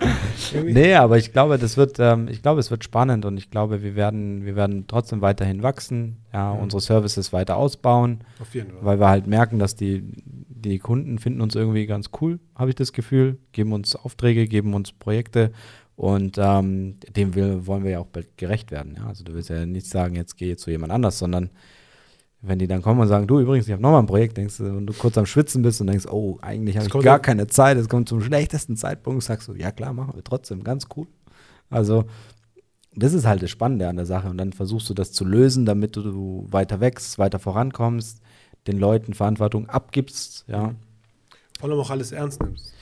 Nee, 0.64 0.94
aber 0.94 1.18
ich 1.18 1.32
glaube, 1.32 1.58
das 1.58 1.76
wird, 1.76 1.98
ähm, 2.00 2.26
ich 2.28 2.42
glaube, 2.42 2.58
es 2.60 2.70
wird 2.70 2.82
spannend 2.82 3.24
und 3.24 3.36
ich 3.36 3.50
glaube, 3.50 3.82
wir 3.82 3.94
werden, 3.94 4.44
wir 4.44 4.56
werden 4.56 4.86
trotzdem 4.88 5.20
weiterhin 5.20 5.62
wachsen, 5.62 6.16
ja, 6.32 6.54
Mhm. 6.54 6.60
unsere 6.62 6.80
Services 6.80 7.32
weiter 7.32 7.56
ausbauen, 7.56 8.20
Auf 8.40 8.52
jeden 8.54 8.70
Fall. 8.70 8.78
weil 8.82 8.98
wir 9.00 9.08
halt 9.08 9.26
merken, 9.28 9.58
dass 9.60 9.76
die, 9.76 10.02
die 10.24 10.78
Kunden 10.78 11.18
finden 11.18 11.40
uns 11.40 11.54
irgendwie 11.54 11.86
ganz 11.86 12.10
cool, 12.20 12.40
habe 12.56 12.70
ich 12.70 12.74
das 12.76 12.92
Gefühl, 12.92 13.38
geben 13.52 13.72
uns 13.72 13.94
Aufträge, 13.94 14.48
geben 14.48 14.74
uns 14.74 14.90
Projekte 14.92 15.52
und 16.00 16.38
ähm, 16.38 16.96
dem 17.14 17.34
will, 17.34 17.66
wollen 17.66 17.84
wir 17.84 17.90
ja 17.90 17.98
auch 17.98 18.06
bald 18.06 18.38
gerecht 18.38 18.70
werden. 18.70 18.94
Ja? 18.96 19.08
Also 19.08 19.22
du 19.22 19.34
willst 19.34 19.50
ja 19.50 19.66
nicht 19.66 19.86
sagen, 19.86 20.14
jetzt 20.14 20.38
geh 20.38 20.56
zu 20.56 20.70
jemand 20.70 20.92
anders, 20.94 21.18
sondern 21.18 21.50
wenn 22.40 22.58
die 22.58 22.66
dann 22.66 22.80
kommen 22.80 23.00
und 23.00 23.08
sagen, 23.08 23.26
du 23.26 23.38
übrigens, 23.38 23.66
ich 23.66 23.72
habe 23.72 23.82
nochmal 23.82 24.00
ein 24.00 24.06
Projekt, 24.06 24.38
denkst 24.38 24.56
du, 24.56 24.64
und 24.64 24.86
du 24.86 24.94
kurz 24.94 25.18
am 25.18 25.26
Schwitzen 25.26 25.60
bist 25.60 25.78
und 25.82 25.88
denkst, 25.88 26.06
oh, 26.10 26.38
eigentlich 26.40 26.78
habe 26.78 26.86
ich 26.86 26.92
gar 26.94 27.02
ja- 27.02 27.18
keine 27.18 27.48
Zeit, 27.48 27.76
es 27.76 27.90
kommt 27.90 28.08
zum 28.08 28.22
schlechtesten 28.22 28.78
Zeitpunkt, 28.78 29.22
sagst 29.24 29.48
du, 29.48 29.52
ja 29.52 29.72
klar, 29.72 29.92
machen 29.92 30.14
wir 30.14 30.24
trotzdem, 30.24 30.64
ganz 30.64 30.86
cool. 30.96 31.06
Also 31.68 32.06
das 32.94 33.12
ist 33.12 33.26
halt 33.26 33.42
das 33.42 33.50
Spannende 33.50 33.86
an 33.86 33.96
der 33.96 34.06
Sache 34.06 34.30
und 34.30 34.38
dann 34.38 34.54
versuchst 34.54 34.88
du 34.88 34.94
das 34.94 35.12
zu 35.12 35.26
lösen, 35.26 35.66
damit 35.66 35.96
du, 35.96 36.02
du 36.02 36.46
weiter 36.50 36.80
wächst, 36.80 37.18
weiter 37.18 37.38
vorankommst, 37.38 38.22
den 38.66 38.78
Leuten 38.78 39.12
Verantwortung 39.12 39.68
abgibst, 39.68 40.46
ja. 40.48 40.74
Vor 41.60 41.70
allem 41.70 41.78
auch 41.78 41.90
alles 41.90 42.12
ernst 42.12 42.42
nimmst. 42.42 42.72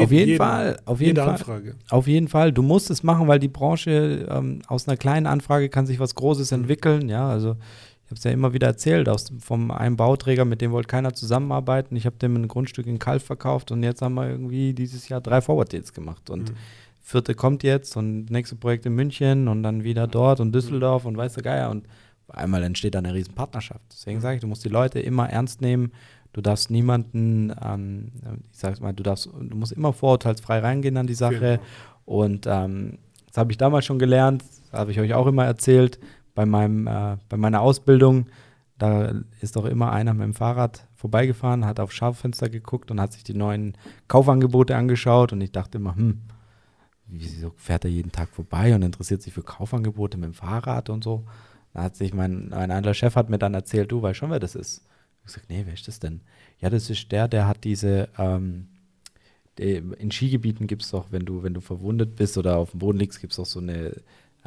Auf 0.00 0.12
jeden 0.12 0.36
Fall, 0.36 0.78
auf 0.84 1.00
jeden 1.00 1.08
jede 1.10 1.20
Fall. 1.22 1.30
Anfrage. 1.30 1.74
Auf 1.90 2.06
jeden 2.06 2.28
Fall, 2.28 2.52
du 2.52 2.62
musst 2.62 2.90
es 2.90 3.02
machen, 3.02 3.28
weil 3.28 3.38
die 3.38 3.48
Branche 3.48 4.26
ähm, 4.30 4.60
aus 4.66 4.86
einer 4.88 4.96
kleinen 4.96 5.26
Anfrage 5.26 5.68
kann 5.68 5.86
sich 5.86 5.98
was 6.00 6.14
Großes 6.14 6.52
entwickeln. 6.52 7.08
Ja, 7.08 7.28
also 7.28 7.56
ich 8.04 8.10
habe 8.10 8.18
es 8.18 8.24
ja 8.24 8.30
immer 8.30 8.52
wieder 8.52 8.66
erzählt, 8.68 9.08
aus, 9.08 9.32
vom 9.40 9.70
einem 9.70 9.96
Bauträger, 9.96 10.44
mit 10.44 10.60
dem 10.60 10.70
wollte 10.72 10.88
keiner 10.88 11.14
zusammenarbeiten. 11.14 11.96
Ich 11.96 12.06
habe 12.06 12.16
dem 12.16 12.36
ein 12.36 12.48
Grundstück 12.48 12.86
in 12.86 12.98
Kalf 12.98 13.24
verkauft 13.24 13.70
und 13.72 13.82
jetzt 13.82 14.02
haben 14.02 14.14
wir 14.14 14.28
irgendwie 14.28 14.74
dieses 14.74 15.08
Jahr 15.08 15.20
drei 15.20 15.40
Forward 15.40 15.72
Deals 15.72 15.92
gemacht. 15.92 16.30
Und 16.30 16.50
Mhm. 16.50 16.54
vierte 17.02 17.34
kommt 17.34 17.62
jetzt 17.62 17.96
und 17.96 18.30
nächste 18.30 18.56
Projekt 18.56 18.86
in 18.86 18.94
München 18.94 19.48
und 19.48 19.62
dann 19.62 19.82
wieder 19.84 20.06
dort 20.06 20.40
und 20.40 20.52
Düsseldorf 20.52 21.04
und 21.04 21.16
weiß 21.16 21.34
der 21.34 21.42
Geier. 21.42 21.70
Und 21.70 21.86
einmal 22.28 22.62
entsteht 22.64 22.94
da 22.94 22.98
eine 22.98 23.14
riesen 23.14 23.34
Partnerschaft. 23.34 23.82
Deswegen 23.92 24.20
sage 24.20 24.36
ich, 24.36 24.40
du 24.40 24.46
musst 24.48 24.64
die 24.64 24.68
Leute 24.68 24.98
immer 25.00 25.28
ernst 25.28 25.60
nehmen. 25.60 25.92
Du 26.36 26.42
darfst 26.42 26.70
niemanden, 26.70 27.50
ähm, 27.64 28.12
ich 28.52 28.58
sag's 28.58 28.78
mal, 28.78 28.92
du 28.92 29.02
darfst, 29.02 29.24
du 29.24 29.56
musst 29.56 29.72
immer 29.72 29.94
vorurteilsfrei 29.94 30.58
reingehen 30.58 30.98
an 30.98 31.06
die 31.06 31.14
Sache. 31.14 31.38
Fall. 31.38 31.60
Und 32.04 32.46
ähm, 32.46 32.98
das 33.26 33.38
habe 33.38 33.52
ich 33.52 33.56
damals 33.56 33.86
schon 33.86 33.98
gelernt, 33.98 34.44
das 34.70 34.78
habe 34.78 34.90
ich 34.90 35.00
euch 35.00 35.14
auch 35.14 35.26
immer 35.28 35.46
erzählt, 35.46 35.98
bei, 36.34 36.44
meinem, 36.44 36.86
äh, 36.88 37.16
bei 37.30 37.38
meiner 37.38 37.62
Ausbildung. 37.62 38.26
Da 38.76 39.14
ist 39.40 39.56
doch 39.56 39.64
immer 39.64 39.92
einer 39.92 40.12
mit 40.12 40.24
dem 40.24 40.34
Fahrrad 40.34 40.86
vorbeigefahren, 40.94 41.64
hat 41.64 41.80
auf 41.80 41.90
Schaufenster 41.90 42.50
geguckt 42.50 42.90
und 42.90 43.00
hat 43.00 43.14
sich 43.14 43.24
die 43.24 43.32
neuen 43.32 43.72
Kaufangebote 44.06 44.76
angeschaut. 44.76 45.32
Und 45.32 45.40
ich 45.40 45.52
dachte 45.52 45.78
immer, 45.78 45.96
hm, 45.96 46.20
wieso 47.06 47.54
fährt 47.56 47.86
er 47.86 47.90
jeden 47.90 48.12
Tag 48.12 48.28
vorbei 48.28 48.74
und 48.74 48.82
interessiert 48.82 49.22
sich 49.22 49.32
für 49.32 49.42
Kaufangebote 49.42 50.18
mit 50.18 50.26
dem 50.26 50.34
Fahrrad 50.34 50.90
und 50.90 51.02
so. 51.02 51.24
Da 51.72 51.84
hat 51.84 51.96
sich 51.96 52.12
mein, 52.12 52.50
mein 52.50 52.70
anderer 52.70 52.92
Chef 52.92 53.16
hat 53.16 53.30
mir 53.30 53.38
dann 53.38 53.54
erzählt, 53.54 53.90
du 53.90 54.02
weißt 54.02 54.18
schon, 54.18 54.30
wer 54.30 54.38
das 54.38 54.54
ist. 54.54 54.86
Ich 55.26 55.34
gesagt, 55.34 55.50
nee, 55.50 55.62
wer 55.66 55.74
ist 55.74 55.88
das 55.88 55.98
denn? 55.98 56.20
Ja, 56.60 56.70
das 56.70 56.88
ist 56.88 57.10
der, 57.10 57.26
der 57.26 57.48
hat 57.48 57.64
diese, 57.64 58.08
ähm, 58.16 58.68
die, 59.58 59.74
in 59.74 60.12
Skigebieten 60.12 60.66
gibt 60.66 60.82
es 60.82 60.90
doch, 60.90 61.06
wenn 61.10 61.24
du, 61.24 61.42
wenn 61.42 61.54
du 61.54 61.60
verwundet 61.60 62.14
bist 62.14 62.38
oder 62.38 62.58
auf 62.58 62.70
dem 62.70 62.78
Boden 62.78 62.98
liegst, 62.98 63.20
gibt 63.20 63.32
es 63.32 63.36
doch 63.36 63.46
so 63.46 63.58
eine, 63.58 63.92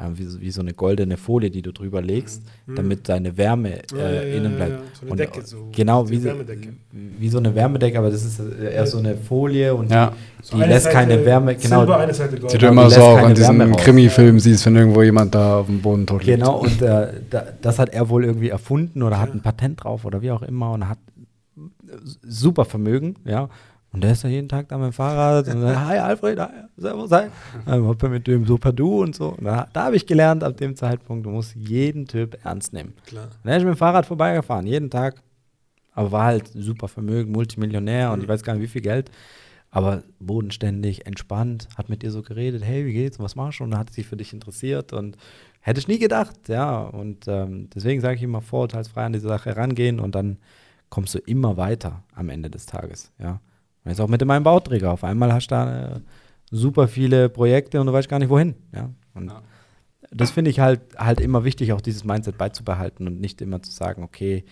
äh, 0.00 0.18
wie, 0.18 0.24
so- 0.24 0.40
wie 0.40 0.50
so 0.50 0.60
eine 0.62 0.72
goldene 0.72 1.16
Folie, 1.16 1.50
die 1.50 1.62
du 1.62 1.72
drüber 1.72 2.00
legst, 2.02 2.42
Mhm. 2.66 2.74
damit 2.76 3.08
deine 3.08 3.36
Wärme 3.36 3.80
äh, 3.92 4.30
ja, 4.30 4.36
innen 4.36 4.52
ja, 4.52 4.56
bleibt. 4.56 4.72
ja. 4.72 4.78
So 4.94 5.02
eine 5.02 5.10
Und, 5.12 5.20
Decke, 5.20 5.42
so 5.44 5.68
genau, 5.72 6.08
wie 6.08 6.16
so, 6.18 6.24
Wärmedecke. 6.24 6.68
wie 6.92 7.28
so 7.28 7.38
eine 7.38 7.54
Wärmedecke, 7.54 7.98
aber 7.98 8.10
das 8.10 8.24
ist 8.24 8.40
äh, 8.40 8.72
eher 8.74 8.86
so 8.86 8.98
eine 8.98 9.16
Folie 9.16 9.74
und 9.74 9.90
ja. 9.90 10.12
So 10.42 10.56
die 10.56 10.62
eine 10.62 10.72
lässt 10.72 10.88
keine 10.90 11.12
Seite 11.14 11.26
Wärme, 11.26 11.54
genau. 11.56 11.78
Silber, 11.80 11.96
eine 11.98 12.14
Seite 12.14 12.38
Gold. 12.40 12.52
Die 12.52 12.58
du 12.58 12.66
Genau, 12.68 12.72
immer 12.82 12.88
die 12.88 12.94
so 12.94 13.00
auch 13.02 13.16
keine 13.16 13.28
in 13.28 13.34
diesen 13.34 13.58
Wärme 13.58 13.72
raus. 13.74 13.82
Krimi-Filmen 13.82 14.40
siehst, 14.40 14.64
wenn 14.66 14.76
irgendwo 14.76 15.02
jemand 15.02 15.34
da 15.34 15.58
auf 15.60 15.66
dem 15.66 15.82
Boden 15.82 16.06
tot 16.06 16.24
liegt. 16.24 16.38
Genau, 16.38 16.58
und 16.60 16.80
äh, 16.80 17.08
da, 17.28 17.44
das 17.60 17.78
hat 17.78 17.90
er 17.90 18.08
wohl 18.08 18.24
irgendwie 18.24 18.48
erfunden 18.48 19.02
oder 19.02 19.20
hat 19.20 19.34
ein 19.34 19.42
Patent 19.42 19.84
drauf 19.84 20.04
oder 20.06 20.22
wie 20.22 20.30
auch 20.30 20.42
immer 20.42 20.72
und 20.72 20.88
hat 20.88 20.98
äh, 21.58 21.60
super 22.26 22.64
Vermögen, 22.64 23.16
ja. 23.24 23.48
Und 23.92 24.02
der 24.04 24.12
ist 24.12 24.22
da 24.22 24.28
jeden 24.28 24.48
Tag 24.48 24.68
da 24.68 24.78
mit 24.78 24.86
dem 24.86 24.92
Fahrrad 24.92 25.48
und 25.48 25.60
sagt, 25.62 25.78
hi 25.80 25.98
Alfred, 25.98 26.38
hi, 26.38 26.48
servus, 26.76 27.10
hi. 27.10 27.26
Dann 27.66 27.90
ich 27.90 28.02
mit 28.02 28.26
dem 28.26 28.46
so 28.46 28.56
per 28.56 28.72
Du 28.72 29.02
und 29.02 29.16
so. 29.16 29.30
Und 29.30 29.44
da, 29.44 29.68
da 29.72 29.86
habe 29.86 29.96
ich 29.96 30.06
gelernt 30.06 30.44
ab 30.44 30.56
dem 30.56 30.76
Zeitpunkt, 30.76 31.26
du 31.26 31.30
musst 31.30 31.56
jeden 31.56 32.06
Typ 32.06 32.38
ernst 32.44 32.72
nehmen. 32.72 32.94
Klar. 33.06 33.28
Und 33.42 33.50
er 33.50 33.56
ist 33.56 33.64
mit 33.64 33.74
dem 33.74 33.76
Fahrrad 33.76 34.06
vorbeigefahren, 34.06 34.66
jeden 34.66 34.90
Tag. 34.90 35.22
Aber 35.92 36.12
war 36.12 36.24
halt 36.26 36.48
super 36.54 36.86
Vermögen, 36.86 37.32
Multimillionär 37.32 38.12
und 38.12 38.22
ich 38.22 38.28
weiß 38.28 38.44
gar 38.44 38.54
nicht, 38.54 38.62
wie 38.62 38.68
viel 38.68 38.82
Geld. 38.82 39.10
Aber 39.72 40.02
bodenständig, 40.20 41.06
entspannt, 41.06 41.68
hat 41.76 41.88
mit 41.88 42.02
dir 42.02 42.10
so 42.10 42.22
geredet, 42.22 42.64
hey, 42.64 42.86
wie 42.86 42.92
geht's, 42.92 43.18
was 43.18 43.36
machst 43.36 43.58
du? 43.58 43.64
Und 43.64 43.76
hat 43.76 43.92
sich 43.92 44.06
für 44.06 44.16
dich 44.16 44.32
interessiert 44.32 44.92
und 44.92 45.16
hätte 45.60 45.80
ich 45.80 45.88
nie 45.88 45.98
gedacht, 45.98 46.48
ja. 46.48 46.80
Und 46.80 47.26
ähm, 47.26 47.68
deswegen 47.74 48.00
sage 48.00 48.16
ich 48.16 48.22
immer, 48.22 48.40
vorurteilsfrei 48.40 49.04
an 49.04 49.12
diese 49.12 49.28
Sache 49.28 49.56
rangehen 49.56 49.98
und 49.98 50.14
dann 50.14 50.38
kommst 50.90 51.14
du 51.14 51.18
immer 51.18 51.56
weiter 51.56 52.04
am 52.14 52.30
Ende 52.30 52.50
des 52.50 52.66
Tages, 52.66 53.12
ja. 53.18 53.40
Jetzt 53.84 54.00
auch 54.00 54.08
mit 54.08 54.20
dem 54.20 54.30
einen 54.30 54.44
Bauträger. 54.44 54.92
Auf 54.92 55.04
einmal 55.04 55.32
hast 55.32 55.48
du 55.48 55.54
da 55.54 55.96
äh, 55.96 56.00
super 56.50 56.88
viele 56.88 57.28
Projekte 57.28 57.80
und 57.80 57.86
du 57.86 57.92
weißt 57.92 58.08
gar 58.08 58.18
nicht 58.18 58.28
wohin, 58.28 58.54
ja. 58.74 58.90
Und 59.14 59.28
Ja. 59.28 59.42
das 60.10 60.30
finde 60.30 60.50
ich 60.50 60.60
halt, 60.60 60.80
halt 60.96 61.20
immer 61.20 61.44
wichtig, 61.44 61.72
auch 61.72 61.80
dieses 61.80 62.04
Mindset 62.04 62.36
beizubehalten 62.38 63.06
und 63.06 63.20
nicht 63.20 63.40
immer 63.40 63.62
zu 63.62 63.70
sagen, 63.70 64.02
okay, 64.02 64.44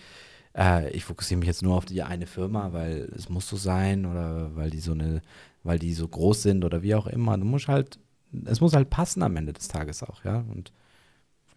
äh, 0.57 0.89
ich 0.91 1.05
fokussiere 1.05 1.39
mich 1.39 1.47
jetzt 1.47 1.61
nur 1.63 1.75
auf 1.75 1.85
die 1.85 2.01
eine 2.01 2.25
Firma, 2.25 2.73
weil 2.73 3.11
es 3.15 3.29
muss 3.29 3.47
so 3.47 3.55
sein 3.57 4.05
oder 4.05 4.55
weil 4.55 4.69
die 4.69 4.79
so 4.79 4.93
eine, 4.93 5.21
weil 5.63 5.79
die 5.79 5.93
so 5.93 6.07
groß 6.07 6.41
sind 6.43 6.65
oder 6.65 6.81
wie 6.81 6.95
auch 6.95 7.07
immer. 7.07 7.37
Du 7.37 7.45
musst 7.45 7.67
halt, 7.67 7.99
es 8.45 8.61
muss 8.61 8.73
halt 8.73 8.89
passen 8.89 9.21
am 9.23 9.35
Ende 9.35 9.53
des 9.53 9.67
Tages 9.67 10.03
auch, 10.03 10.23
ja. 10.23 10.43
Und 10.49 10.71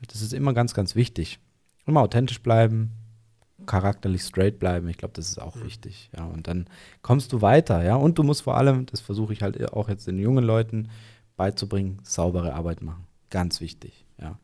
das 0.08 0.20
ist 0.20 0.32
immer 0.32 0.52
ganz, 0.52 0.74
ganz 0.74 0.94
wichtig. 0.94 1.38
Immer 1.86 2.00
authentisch 2.02 2.42
bleiben, 2.42 2.92
charakterlich 3.66 4.22
straight 4.22 4.58
bleiben. 4.58 4.88
Ich 4.88 4.98
glaube, 4.98 5.14
das 5.14 5.28
ist 5.28 5.40
auch 5.40 5.56
wichtig. 5.62 6.10
Ja, 6.16 6.24
und 6.26 6.46
dann 6.46 6.66
kommst 7.02 7.32
du 7.32 7.42
weiter, 7.42 7.82
ja. 7.82 7.96
Und 7.96 8.18
du 8.18 8.22
musst 8.22 8.42
vor 8.42 8.56
allem, 8.56 8.86
das 8.86 9.00
versuche 9.00 9.32
ich 9.32 9.42
halt 9.42 9.72
auch 9.72 9.88
jetzt 9.88 10.06
den 10.06 10.18
jungen 10.18 10.44
Leuten 10.44 10.88
beizubringen, 11.36 11.98
saubere 12.02 12.54
Arbeit 12.54 12.82
machen. 12.82 13.04
Ganz 13.30 13.60
wichtig, 13.60 14.04
ja. 14.20 14.38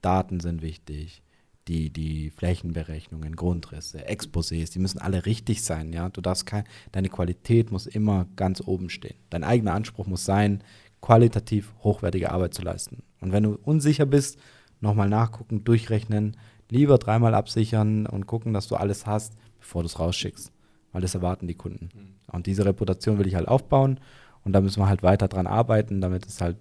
Daten 0.00 0.40
sind 0.40 0.62
wichtig. 0.62 1.22
Die, 1.68 1.90
die 1.90 2.30
Flächenberechnungen, 2.30 3.36
Grundrisse, 3.36 4.08
Exposés, 4.08 4.72
die 4.72 4.80
müssen 4.80 4.98
alle 4.98 5.26
richtig 5.26 5.62
sein, 5.62 5.92
ja. 5.92 6.08
Du 6.08 6.20
darfst 6.20 6.44
kein, 6.44 6.64
deine 6.90 7.08
Qualität 7.08 7.70
muss 7.70 7.86
immer 7.86 8.26
ganz 8.36 8.60
oben 8.60 8.90
stehen. 8.90 9.16
Dein 9.30 9.44
eigener 9.44 9.74
Anspruch 9.74 10.06
muss 10.06 10.24
sein, 10.24 10.64
qualitativ 11.00 11.72
hochwertige 11.82 12.30
Arbeit 12.32 12.54
zu 12.54 12.62
leisten. 12.62 13.02
Und 13.20 13.32
wenn 13.32 13.44
du 13.44 13.58
unsicher 13.62 14.06
bist, 14.06 14.38
nochmal 14.80 15.08
nachgucken, 15.08 15.64
durchrechnen, 15.64 16.36
lieber 16.72 16.98
dreimal 16.98 17.34
absichern 17.34 18.06
und 18.06 18.26
gucken, 18.26 18.52
dass 18.54 18.66
du 18.66 18.76
alles 18.76 19.06
hast, 19.06 19.34
bevor 19.60 19.82
du 19.82 19.86
es 19.86 19.98
rausschickst. 19.98 20.50
Weil 20.92 21.02
das 21.02 21.14
erwarten 21.14 21.46
die 21.46 21.54
Kunden. 21.54 21.90
Und 22.30 22.46
diese 22.46 22.64
Reputation 22.64 23.18
will 23.18 23.26
ich 23.26 23.34
halt 23.34 23.48
aufbauen 23.48 24.00
und 24.44 24.52
da 24.52 24.60
müssen 24.60 24.80
wir 24.80 24.88
halt 24.88 25.02
weiter 25.02 25.28
dran 25.28 25.46
arbeiten, 25.46 26.00
damit 26.00 26.26
es 26.26 26.40
halt 26.40 26.56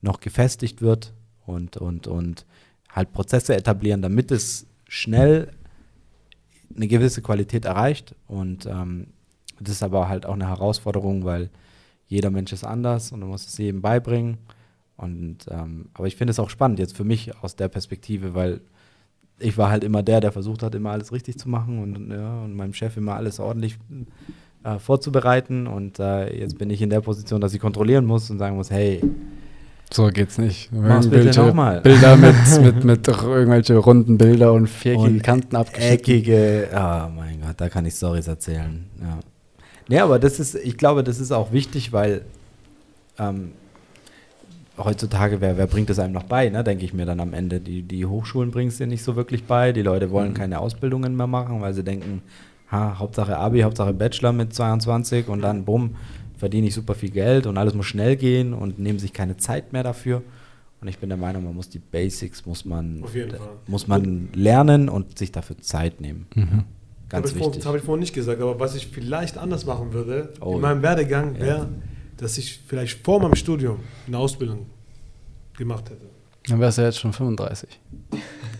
noch 0.00 0.20
gefestigt 0.20 0.80
wird 0.80 1.12
und, 1.44 1.76
und, 1.76 2.06
und 2.06 2.46
halt 2.90 3.12
Prozesse 3.12 3.56
etablieren, 3.56 4.02
damit 4.02 4.30
es 4.30 4.66
schnell 4.88 5.52
eine 6.74 6.88
gewisse 6.88 7.22
Qualität 7.22 7.64
erreicht. 7.64 8.14
Und 8.26 8.66
ähm, 8.66 9.08
das 9.60 9.74
ist 9.74 9.82
aber 9.82 10.08
halt 10.08 10.26
auch 10.26 10.34
eine 10.34 10.48
Herausforderung, 10.48 11.24
weil 11.24 11.50
jeder 12.06 12.30
Mensch 12.30 12.52
ist 12.52 12.64
anders 12.64 13.12
und 13.12 13.20
du 13.20 13.26
musst 13.26 13.48
es 13.48 13.58
jedem 13.58 13.82
beibringen. 13.82 14.38
Und 14.96 15.46
ähm, 15.50 15.90
aber 15.94 16.06
ich 16.06 16.16
finde 16.16 16.30
es 16.30 16.38
auch 16.38 16.50
spannend 16.50 16.78
jetzt 16.78 16.96
für 16.96 17.04
mich 17.04 17.36
aus 17.42 17.56
der 17.56 17.68
Perspektive, 17.68 18.34
weil 18.34 18.60
ich 19.38 19.58
war 19.58 19.70
halt 19.70 19.84
immer 19.84 20.02
der, 20.02 20.20
der 20.20 20.32
versucht 20.32 20.62
hat, 20.62 20.74
immer 20.74 20.90
alles 20.90 21.12
richtig 21.12 21.38
zu 21.38 21.48
machen 21.48 21.78
und, 21.82 22.10
ja, 22.10 22.42
und 22.42 22.54
meinem 22.54 22.72
Chef 22.72 22.96
immer 22.96 23.14
alles 23.14 23.38
ordentlich 23.38 23.78
äh, 24.64 24.78
vorzubereiten. 24.78 25.66
Und 25.66 25.98
äh, 25.98 26.34
jetzt 26.38 26.58
bin 26.58 26.70
ich 26.70 26.80
in 26.82 26.90
der 26.90 27.00
Position, 27.00 27.40
dass 27.40 27.52
ich 27.54 27.60
kontrollieren 27.60 28.04
muss 28.06 28.30
und 28.30 28.38
sagen 28.38 28.56
muss, 28.56 28.70
hey, 28.70 29.02
So 29.92 30.08
geht's 30.08 30.38
nicht. 30.38 30.72
Mach's 30.72 31.08
bitte 31.08 31.38
nochmal. 31.38 31.80
Bilder 31.82 32.16
mit, 32.26 32.34
mit, 32.62 32.84
mit 32.84 33.08
irgendwelche 33.08 33.76
runden 33.76 34.18
Bilder 34.18 34.52
und 34.52 34.68
viereckigen 34.68 35.16
Und 35.16 35.22
Kanten 35.22 35.54
abgeschnitten. 35.56 35.94
eckige, 35.94 36.68
oh 36.72 37.08
mein 37.14 37.40
Gott, 37.42 37.54
da 37.58 37.68
kann 37.68 37.84
ich 37.86 37.94
Stories 37.94 38.26
erzählen. 38.26 38.84
Ja. 39.00 39.18
Nee, 39.88 39.98
aber 40.00 40.18
das 40.18 40.40
ist, 40.40 40.54
ich 40.56 40.76
glaube, 40.76 41.04
das 41.04 41.20
ist 41.20 41.30
auch 41.30 41.52
wichtig, 41.52 41.92
weil 41.92 42.22
ähm, 43.18 43.52
heutzutage, 44.78 45.40
wer, 45.40 45.56
wer 45.58 45.66
bringt 45.66 45.90
es 45.90 45.98
einem 45.98 46.12
noch 46.12 46.24
bei, 46.24 46.48
ne, 46.48 46.62
denke 46.64 46.84
ich 46.84 46.92
mir 46.94 47.06
dann 47.06 47.20
am 47.20 47.32
Ende. 47.32 47.60
Die, 47.60 47.82
die 47.82 48.06
Hochschulen 48.06 48.50
bringen 48.50 48.68
es 48.68 48.78
dir 48.78 48.86
nicht 48.86 49.02
so 49.02 49.16
wirklich 49.16 49.44
bei. 49.44 49.72
Die 49.72 49.82
Leute 49.82 50.10
wollen 50.10 50.34
keine 50.34 50.58
Ausbildungen 50.60 51.16
mehr 51.16 51.26
machen, 51.26 51.60
weil 51.60 51.74
sie 51.74 51.82
denken, 51.84 52.22
ha, 52.70 52.98
Hauptsache 52.98 53.36
Abi, 53.36 53.60
Hauptsache 53.62 53.92
Bachelor 53.92 54.32
mit 54.32 54.52
22 54.54 55.28
und 55.28 55.40
dann 55.42 55.64
bumm, 55.64 55.96
verdiene 56.36 56.66
ich 56.66 56.74
super 56.74 56.94
viel 56.94 57.10
Geld 57.10 57.46
und 57.46 57.56
alles 57.58 57.74
muss 57.74 57.86
schnell 57.86 58.16
gehen 58.16 58.52
und 58.52 58.78
nehmen 58.78 58.98
sich 58.98 59.12
keine 59.12 59.36
Zeit 59.36 59.72
mehr 59.72 59.82
dafür. 59.82 60.22
Und 60.82 60.88
ich 60.88 60.98
bin 60.98 61.08
der 61.08 61.16
Meinung, 61.16 61.44
man 61.44 61.54
muss 61.54 61.70
die 61.70 61.78
Basics, 61.78 62.44
muss 62.44 62.66
man, 62.66 63.02
muss 63.66 63.88
man 63.88 64.28
lernen 64.34 64.88
und 64.90 65.16
sich 65.18 65.32
dafür 65.32 65.56
Zeit 65.58 66.00
nehmen. 66.02 66.26
Mhm. 66.34 66.64
Ganz 67.08 67.28
Hab 67.30 67.32
ich 67.32 67.38
vor- 67.38 67.46
wichtig. 67.46 67.60
Das 67.62 67.66
habe 67.66 67.78
ich 67.78 67.84
vorhin 67.84 68.00
nicht 68.00 68.14
gesagt, 68.14 68.42
aber 68.42 68.60
was 68.60 68.74
ich 68.74 68.88
vielleicht 68.88 69.38
anders 69.38 69.64
machen 69.64 69.92
würde 69.94 70.32
Oh. 70.40 70.56
in 70.56 70.60
meinem 70.60 70.82
Werdegang 70.82 71.36
Ja. 71.36 71.66
Dass 72.16 72.38
ich 72.38 72.60
vielleicht 72.66 73.04
vor 73.04 73.20
meinem 73.20 73.34
Studium 73.34 73.80
eine 74.06 74.18
Ausbildung 74.18 74.66
gemacht 75.56 75.90
hätte. 75.90 76.06
Dann 76.48 76.60
wärst 76.60 76.78
du 76.78 76.82
jetzt 76.82 76.98
schon 76.98 77.12
35. 77.12 77.68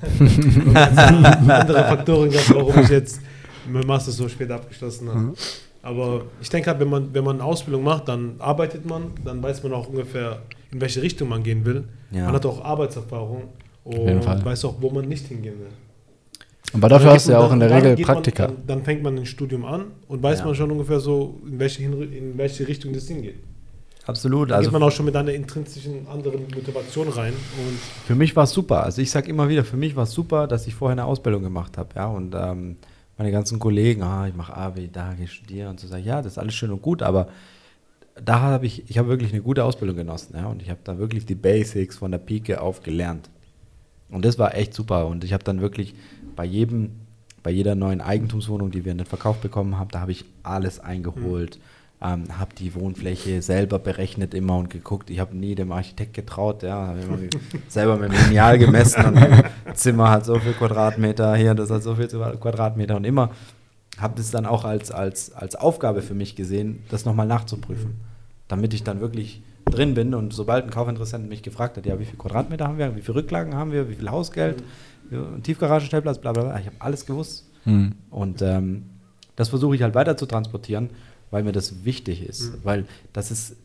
andere 0.74 1.84
Faktoren 1.84 2.30
gab, 2.30 2.50
warum 2.50 2.78
ich 2.80 2.88
jetzt 2.88 3.20
mein 3.68 3.86
Master 3.86 4.10
so 4.10 4.28
spät 4.28 4.50
abgeschlossen 4.50 5.08
habe. 5.08 5.18
Mhm. 5.18 5.34
Aber 5.82 6.24
ich 6.40 6.48
denke 6.48 6.68
halt, 6.68 6.80
wenn 6.80 6.88
man, 6.88 7.14
wenn 7.14 7.22
man 7.22 7.36
eine 7.36 7.44
Ausbildung 7.44 7.84
macht, 7.84 8.08
dann 8.08 8.34
arbeitet 8.40 8.84
man, 8.86 9.12
dann 9.24 9.40
weiß 9.40 9.62
man 9.62 9.72
auch 9.72 9.88
ungefähr, 9.88 10.42
in 10.72 10.80
welche 10.80 11.00
Richtung 11.00 11.28
man 11.28 11.44
gehen 11.44 11.64
will. 11.64 11.84
Ja. 12.10 12.24
Man 12.24 12.34
hat 12.34 12.44
auch 12.44 12.64
Arbeitserfahrung 12.64 13.44
und 13.84 14.44
weiß 14.44 14.64
auch, 14.64 14.74
wo 14.80 14.90
man 14.90 15.06
nicht 15.06 15.26
hingehen 15.26 15.60
will. 15.60 15.70
Aber 16.72 16.88
dafür 16.88 17.06
Dann 17.06 17.14
hast 17.14 17.28
du 17.28 17.32
ja 17.32 17.38
auch 17.38 17.52
in 17.52 17.60
der 17.60 17.68
dann 17.68 17.78
Regel 17.78 17.94
geht 17.96 18.06
man- 18.06 18.14
Praktika. 18.16 18.46
Dann, 18.48 18.56
dann 18.66 18.82
fängt 18.84 19.02
man 19.02 19.16
ein 19.16 19.26
Studium 19.26 19.64
an 19.64 19.86
und 20.08 20.22
weiß 20.22 20.40
Ja. 20.40 20.44
man 20.46 20.54
schon 20.54 20.70
ungefähr 20.70 21.00
so, 21.00 21.40
in 21.46 21.58
welche, 21.58 21.82
in 21.84 22.36
welche 22.36 22.66
Richtung 22.68 22.92
das 22.92 23.06
hingeht. 23.08 23.36
Absolut. 24.06 24.50
Da 24.50 24.56
Also 24.56 24.68
geht 24.70 24.72
man 24.78 24.82
auch 24.82 24.92
schon 24.92 25.06
mit 25.06 25.16
einer 25.16 25.32
intrinsischen 25.32 26.06
anderen 26.06 26.42
Motivation 26.42 27.08
rein. 27.08 27.32
Und 27.32 27.78
Für 28.06 28.14
mich 28.14 28.36
war 28.36 28.44
es 28.44 28.52
super. 28.52 28.84
Also 28.84 29.02
ich 29.02 29.10
sage 29.10 29.28
immer 29.30 29.48
wieder, 29.48 29.64
für 29.64 29.76
mich 29.76 29.96
war 29.96 30.04
es 30.04 30.12
super, 30.12 30.46
dass 30.46 30.66
ich 30.66 30.74
vorher 30.74 30.92
eine 30.92 31.04
Ausbildung 31.04 31.42
gemacht 31.42 31.76
habe. 31.78 31.88
Ja, 31.96 32.06
und 32.06 32.34
ähm, 32.36 32.76
meine 33.18 33.32
ganzen 33.32 33.58
Kollegen, 33.58 34.02
ah, 34.02 34.28
ich 34.28 34.34
mache 34.34 34.54
AB, 34.56 34.88
da 34.92 35.14
gehe 35.14 35.24
ich 35.24 35.32
studieren 35.32 35.70
und 35.70 35.80
so 35.80 35.86
sage, 35.88 36.02
ja, 36.02 36.22
das 36.22 36.32
ist 36.32 36.38
alles 36.38 36.54
schön 36.54 36.70
und 36.70 36.82
gut, 36.82 37.02
aber 37.02 37.28
da 38.22 38.40
habe 38.40 38.66
ich, 38.66 38.88
ich 38.88 38.98
habe 38.98 39.08
wirklich 39.08 39.32
eine 39.32 39.42
gute 39.42 39.64
Ausbildung 39.64 39.96
genossen, 39.96 40.34
ja, 40.36 40.46
und 40.46 40.62
ich 40.62 40.70
habe 40.70 40.80
da 40.84 40.98
wirklich 40.98 41.26
die 41.26 41.34
Basics 41.34 41.96
von 41.96 42.10
der 42.10 42.18
Pike 42.18 42.60
auf 42.60 42.82
gelernt. 42.82 43.28
Und 44.10 44.24
das 44.24 44.38
war 44.38 44.54
echt 44.54 44.72
super. 44.72 45.06
Und 45.08 45.24
ich 45.24 45.32
habe 45.32 45.42
dann 45.42 45.60
wirklich 45.60 45.94
bei 46.36 46.44
jedem, 46.44 46.90
bei 47.42 47.50
jeder 47.50 47.74
neuen 47.74 48.00
Eigentumswohnung, 48.00 48.70
die 48.70 48.84
wir 48.84 48.92
in 48.92 48.98
den 48.98 49.06
Verkauf 49.06 49.38
bekommen 49.38 49.78
haben, 49.78 49.90
da 49.90 50.00
habe 50.00 50.12
ich 50.12 50.24
alles 50.42 50.78
eingeholt. 50.78 51.58
Ähm, 52.02 52.24
habe 52.38 52.54
die 52.54 52.74
Wohnfläche 52.74 53.40
selber 53.40 53.78
berechnet 53.78 54.34
immer 54.34 54.58
und 54.58 54.68
geguckt. 54.68 55.08
Ich 55.08 55.18
habe 55.18 55.34
nie 55.34 55.54
dem 55.54 55.72
Architekt 55.72 56.12
getraut, 56.12 56.62
ja, 56.62 56.94
selber 57.68 57.96
mit 57.96 58.12
dem 58.12 58.24
Lineal 58.26 58.58
gemessen 58.58 59.02
und 59.02 59.44
Zimmer 59.74 60.10
hat 60.10 60.26
so 60.26 60.38
viel 60.38 60.52
Quadratmeter, 60.52 61.34
hier 61.36 61.54
das 61.54 61.70
hat 61.70 61.82
so 61.82 61.94
viel 61.94 62.08
Quadratmeter 62.08 62.96
und 62.96 63.04
immer. 63.04 63.30
Habe 63.96 64.12
das 64.16 64.30
dann 64.30 64.44
auch 64.44 64.66
als, 64.66 64.90
als, 64.90 65.32
als 65.32 65.56
Aufgabe 65.56 66.02
für 66.02 66.12
mich 66.12 66.36
gesehen, 66.36 66.82
das 66.90 67.06
nochmal 67.06 67.26
nachzuprüfen, 67.26 67.94
damit 68.46 68.74
ich 68.74 68.84
dann 68.84 69.00
wirklich 69.00 69.42
drin 69.64 69.94
bin 69.94 70.14
und 70.14 70.34
sobald 70.34 70.64
ein 70.64 70.70
Kaufinteressent 70.70 71.28
mich 71.28 71.42
gefragt 71.42 71.78
hat, 71.78 71.86
ja, 71.86 71.98
wie 71.98 72.04
viel 72.04 72.18
Quadratmeter 72.18 72.68
haben 72.68 72.78
wir, 72.78 72.94
wie 72.94 73.00
viel 73.00 73.14
Rücklagen 73.14 73.54
haben 73.54 73.72
wir, 73.72 73.88
wie 73.88 73.94
viel 73.94 74.10
Hausgeld, 74.10 74.60
ja, 74.60 74.66
Tiefgaragenstellplatz, 75.42 76.18
bla 76.18 76.32
bla 76.32 76.42
bla, 76.44 76.58
ich 76.58 76.66
habe 76.66 76.76
alles 76.78 77.06
gewusst 77.06 77.44
Mhm. 77.64 77.94
und 78.10 78.42
ähm, 78.42 78.84
das 79.34 79.48
versuche 79.48 79.74
ich 79.74 79.82
halt 79.82 79.94
weiter 79.96 80.16
zu 80.16 80.26
transportieren, 80.26 80.90
weil 81.32 81.42
mir 81.42 81.50
das 81.52 81.84
wichtig 81.84 82.22
ist. 82.26 82.52
Mhm. 82.52 82.58
Weil 82.62 82.84
das 83.12 83.32
ist, 83.32 83.56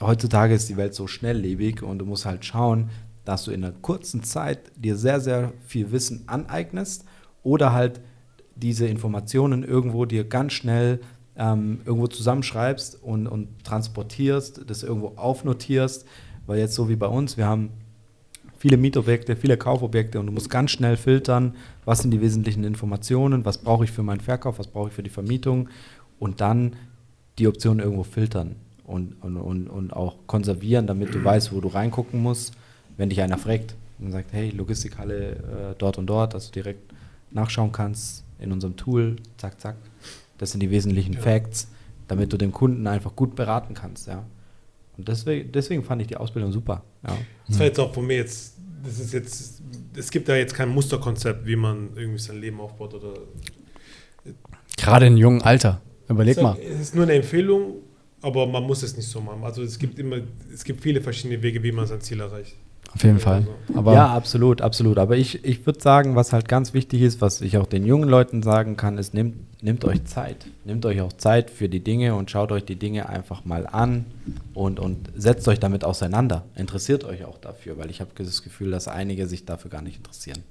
heutzutage 0.00 0.54
ist 0.54 0.68
die 0.68 0.76
Welt 0.76 0.94
so 0.94 1.08
schnelllebig 1.08 1.82
und 1.82 1.98
du 1.98 2.04
musst 2.06 2.24
halt 2.24 2.44
schauen, 2.44 2.90
dass 3.24 3.44
du 3.44 3.50
in 3.50 3.64
einer 3.64 3.74
kurzen 3.82 4.22
Zeit 4.22 4.60
dir 4.76 4.96
sehr, 4.96 5.20
sehr 5.20 5.52
viel 5.66 5.90
Wissen 5.90 6.22
aneignest 6.28 7.04
oder 7.42 7.72
halt 7.72 8.00
diese 8.54 8.86
Informationen 8.86 9.64
irgendwo 9.64 10.04
dir 10.04 10.22
ganz 10.24 10.52
schnell 10.52 11.00
ähm, 11.36 11.80
irgendwo 11.84 12.06
zusammenschreibst 12.06 13.02
und, 13.02 13.26
und 13.26 13.64
transportierst, 13.64 14.62
das 14.70 14.82
irgendwo 14.84 15.14
aufnotierst. 15.16 16.06
Weil 16.46 16.58
jetzt 16.60 16.74
so 16.74 16.88
wie 16.88 16.96
bei 16.96 17.06
uns, 17.08 17.36
wir 17.36 17.46
haben 17.46 17.70
viele 18.58 18.76
Mietobjekte, 18.76 19.36
viele 19.36 19.56
Kaufobjekte 19.56 20.20
und 20.20 20.26
du 20.26 20.32
musst 20.32 20.50
ganz 20.50 20.72
schnell 20.72 20.96
filtern, 20.96 21.54
was 21.84 22.00
sind 22.00 22.10
die 22.10 22.20
wesentlichen 22.20 22.64
Informationen, 22.64 23.44
was 23.44 23.58
brauche 23.58 23.84
ich 23.84 23.92
für 23.92 24.02
meinen 24.02 24.20
Verkauf, 24.20 24.58
was 24.58 24.66
brauche 24.66 24.88
ich 24.88 24.94
für 24.94 25.02
die 25.02 25.10
Vermietung 25.10 25.68
und 26.18 26.40
dann 26.40 26.74
die 27.38 27.46
Optionen 27.46 27.80
irgendwo 27.80 28.02
filtern 28.02 28.56
und, 28.84 29.14
und, 29.22 29.36
und, 29.36 29.68
und 29.68 29.92
auch 29.92 30.16
konservieren, 30.26 30.86
damit 30.86 31.14
du 31.14 31.22
weißt, 31.22 31.52
wo 31.52 31.60
du 31.60 31.68
reingucken 31.68 32.20
musst, 32.20 32.52
wenn 32.96 33.08
dich 33.08 33.22
einer 33.22 33.38
fragt 33.38 33.76
und 34.00 34.10
sagt, 34.12 34.32
hey, 34.32 34.50
Logistikhalle 34.50 35.30
äh, 35.30 35.74
dort 35.78 35.98
und 35.98 36.06
dort, 36.06 36.34
dass 36.34 36.46
du 36.46 36.52
direkt 36.52 36.92
nachschauen 37.30 37.70
kannst 37.72 38.24
in 38.40 38.52
unserem 38.52 38.76
Tool, 38.76 39.16
zack, 39.36 39.60
zack. 39.60 39.76
Das 40.38 40.52
sind 40.52 40.60
die 40.60 40.70
wesentlichen 40.70 41.14
Ja. 41.14 41.20
Facts, 41.20 41.68
damit 42.06 42.32
du 42.32 42.36
dem 42.36 42.52
Kunden 42.52 42.86
einfach 42.86 43.14
gut 43.14 43.36
beraten 43.36 43.74
kannst, 43.74 44.06
ja. 44.08 44.24
Und 44.98 45.08
deswegen, 45.08 45.52
deswegen 45.52 45.84
fand 45.84 46.02
ich 46.02 46.08
die 46.08 46.16
Ausbildung 46.16 46.52
super. 46.52 46.84
Ja. 47.06 47.16
das 47.46 47.58
war 47.58 47.66
jetzt 47.66 47.78
auch 47.78 47.94
von 47.94 48.06
mir 48.06 48.16
jetzt, 48.16 48.56
das 48.84 48.98
ist 48.98 49.12
jetzt, 49.12 49.62
es 49.96 50.10
gibt 50.10 50.28
da 50.28 50.36
jetzt 50.36 50.54
kein 50.54 50.68
Musterkonzept, 50.68 51.46
wie 51.46 51.56
man 51.56 51.90
irgendwie 51.96 52.18
sein 52.18 52.40
Leben 52.40 52.60
aufbaut 52.60 52.94
oder. 52.94 53.14
Gerade 54.76 55.06
in 55.06 55.16
jungem 55.16 55.42
Alter. 55.42 55.80
Überleg 56.08 56.40
mal. 56.42 56.56
sag, 56.56 56.64
Es 56.64 56.80
ist 56.80 56.94
nur 56.94 57.04
eine 57.04 57.14
Empfehlung, 57.14 57.76
aber 58.20 58.46
man 58.46 58.64
muss 58.64 58.82
es 58.82 58.96
nicht 58.96 59.08
so 59.08 59.20
machen. 59.20 59.44
Also 59.44 59.62
es 59.62 59.78
gibt 59.78 59.98
immer, 59.98 60.18
es 60.52 60.64
gibt 60.64 60.82
viele 60.82 61.00
verschiedene 61.00 61.40
Wege, 61.42 61.62
wie 61.62 61.72
man 61.72 61.86
sein 61.86 62.00
Ziel 62.00 62.20
erreicht. 62.20 62.56
Auf 62.94 63.04
jeden 63.04 63.18
Fall. 63.18 63.46
Aber 63.74 63.92
ja, 63.94 64.08
absolut, 64.14 64.62
absolut. 64.62 64.98
Aber 64.98 65.16
ich, 65.16 65.44
ich 65.44 65.66
würde 65.66 65.80
sagen, 65.80 66.16
was 66.16 66.32
halt 66.32 66.48
ganz 66.48 66.72
wichtig 66.74 67.02
ist, 67.02 67.20
was 67.20 67.40
ich 67.42 67.58
auch 67.58 67.66
den 67.66 67.84
jungen 67.84 68.08
Leuten 68.08 68.42
sagen 68.42 68.76
kann, 68.76 68.96
ist, 68.98 69.12
nehmt, 69.14 69.36
nehmt 69.62 69.84
euch 69.84 70.04
Zeit. 70.06 70.46
Nehmt 70.64 70.84
euch 70.86 71.00
auch 71.02 71.12
Zeit 71.12 71.50
für 71.50 71.68
die 71.68 71.80
Dinge 71.80 72.14
und 72.14 72.30
schaut 72.30 72.50
euch 72.50 72.64
die 72.64 72.76
Dinge 72.76 73.08
einfach 73.08 73.44
mal 73.44 73.66
an 73.66 74.06
und, 74.54 74.80
und 74.80 75.10
setzt 75.14 75.46
euch 75.48 75.60
damit 75.60 75.84
auseinander. 75.84 76.44
Interessiert 76.56 77.04
euch 77.04 77.24
auch 77.24 77.38
dafür, 77.38 77.76
weil 77.78 77.90
ich 77.90 78.00
habe 78.00 78.10
das 78.16 78.42
Gefühl, 78.42 78.70
dass 78.70 78.88
einige 78.88 79.26
sich 79.26 79.44
dafür 79.44 79.70
gar 79.70 79.82
nicht 79.82 79.98
interessieren. 79.98 80.42